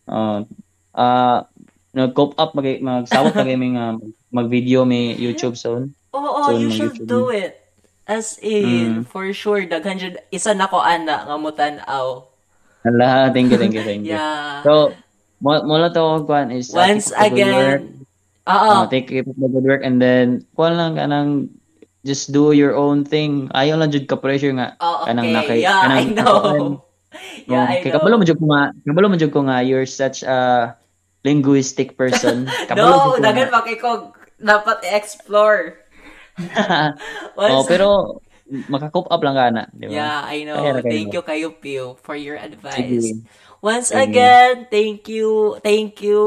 Uh, 0.04 0.44
uh, 0.92 1.46
nag-cope 1.92 2.36
up, 2.36 2.52
mag 2.54 2.66
magsawat 2.80 3.34
na 3.34 3.46
kami 3.46 3.78
nga 3.78 3.96
mag-video 4.30 4.84
may 4.84 5.14
YouTube 5.14 5.56
soon. 5.56 5.94
Oo, 6.12 6.42
So, 6.44 6.58
you 6.58 6.68
mag- 6.68 6.76
should 6.76 6.96
YouTube. 7.00 7.10
do 7.10 7.30
it. 7.30 7.60
As 8.04 8.36
in, 8.38 9.00
Mm. 9.00 9.08
for 9.08 9.24
sure, 9.32 9.64
daghan 9.64 9.96
jud 9.96 10.20
isa 10.28 10.52
na 10.52 10.68
ko 10.68 10.76
ana 10.78 11.24
nga 11.24 11.38
mutan-aw. 11.40 12.28
Hala, 12.84 13.32
thank 13.32 13.48
you, 13.48 13.56
thank 13.56 13.72
you, 13.72 13.80
thank 13.82 14.04
you. 14.04 14.20
Yeah. 14.20 14.60
So, 14.62 14.92
mo 15.40 15.56
mo 15.64 15.80
lang 15.80 15.96
to 15.96 16.28
kuan 16.28 16.52
is 16.52 16.76
uh, 16.76 16.84
Once 16.84 17.16
again, 17.16 18.04
oo. 18.44 18.72
Uh, 18.76 18.84
take 18.92 19.08
up 19.14 19.28
the 19.30 19.48
good 19.48 19.64
work 19.64 19.88
and 19.88 20.04
then 20.04 20.44
kuan 20.52 20.76
lang 20.76 21.00
kanang 21.00 21.48
just 22.04 22.36
do 22.36 22.52
your 22.52 22.76
own 22.76 23.08
thing. 23.08 23.48
Ayaw 23.56 23.80
lang 23.80 23.88
jud 23.88 24.04
ka 24.04 24.20
pressure 24.20 24.52
nga. 24.52 24.76
Oh, 24.84 25.08
kanang 25.08 25.32
okay. 25.32 25.36
nakay- 25.40 25.64
yeah, 25.64 25.80
I 25.80 26.04
kanang- 26.12 26.84
yeah, 27.52 27.68
I 27.70 27.82
kay 27.82 27.92
know. 27.92 28.00
kabalo 28.00 28.22
mo 28.22 28.26
jud 28.26 28.40
ko 28.40 28.46
nga, 28.50 28.72
kabalo 28.86 29.08
mo 29.10 29.18
jud 29.18 29.34
ko 29.34 29.42
nga 29.46 29.62
you're 29.62 29.88
such 29.90 30.24
a 30.24 30.74
linguistic 31.24 31.96
person. 31.96 32.46
Kabalo 32.70 33.16
No, 33.16 33.22
dagan 33.22 33.48
pa 33.50 33.64
kay 33.64 33.80
ko 33.80 34.12
dapat 34.38 34.84
i-explore. 34.84 35.80
oh, 37.40 37.64
pero 37.64 38.20
maka-cope 38.68 39.08
up 39.08 39.22
lang 39.24 39.38
kana, 39.40 39.64
di 39.72 39.88
ba? 39.88 39.94
Yeah, 39.94 40.20
I 40.28 40.44
know. 40.44 40.60
Kayo. 40.60 40.84
Thank 40.84 41.10
you 41.16 41.24
kayo, 41.24 41.48
Pio, 41.56 41.96
for 42.04 42.18
your 42.18 42.36
advice. 42.36 42.76
Sige. 42.76 43.24
Once 43.64 43.96
Sige. 43.96 44.04
again, 44.12 44.68
thank 44.68 45.08
you, 45.08 45.56
thank 45.64 46.04
you, 46.04 46.20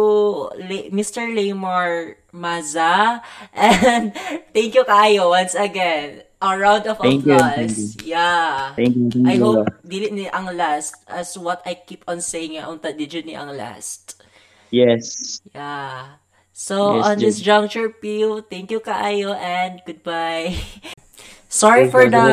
Le- 0.56 0.88
Mr. 0.88 1.28
Lamar 1.28 2.16
Maza, 2.32 3.20
and 3.52 4.16
thank 4.56 4.72
you 4.72 4.84
kayo 4.88 5.28
once 5.36 5.52
again. 5.52 6.24
A 6.36 6.52
round 6.52 6.84
of 6.84 7.00
Thank 7.00 7.24
you, 7.24 7.32
applause. 7.32 7.96
thank 7.96 8.04
Yeah. 8.04 8.76
Thank 8.76 8.92
you. 8.92 9.08
Thank 9.08 9.28
I 9.28 9.34
you. 9.40 9.44
hope 9.44 9.72
dili 9.80 10.12
ni 10.12 10.24
ang 10.28 10.52
last 10.52 11.00
as 11.08 11.32
what 11.40 11.64
I 11.64 11.80
keep 11.80 12.04
on 12.04 12.20
saying 12.20 12.60
nga 12.60 12.68
unta 12.68 12.92
did 12.92 13.24
ni 13.24 13.32
ang 13.32 13.56
last. 13.56 14.20
Yes. 14.68 15.40
Yeah. 15.56 16.20
So 16.52 16.96
Yes, 16.96 17.04
on 17.04 17.16
this 17.20 17.36
juncture, 17.40 17.88
Pio, 17.88 18.40
thank 18.44 18.68
you 18.72 18.80
kaayo 18.80 19.32
and 19.36 19.80
goodbye. 19.84 20.56
Sorry 21.48 21.88
Thank 21.88 21.92
for 21.92 22.04
you, 22.04 22.12
the 22.12 22.20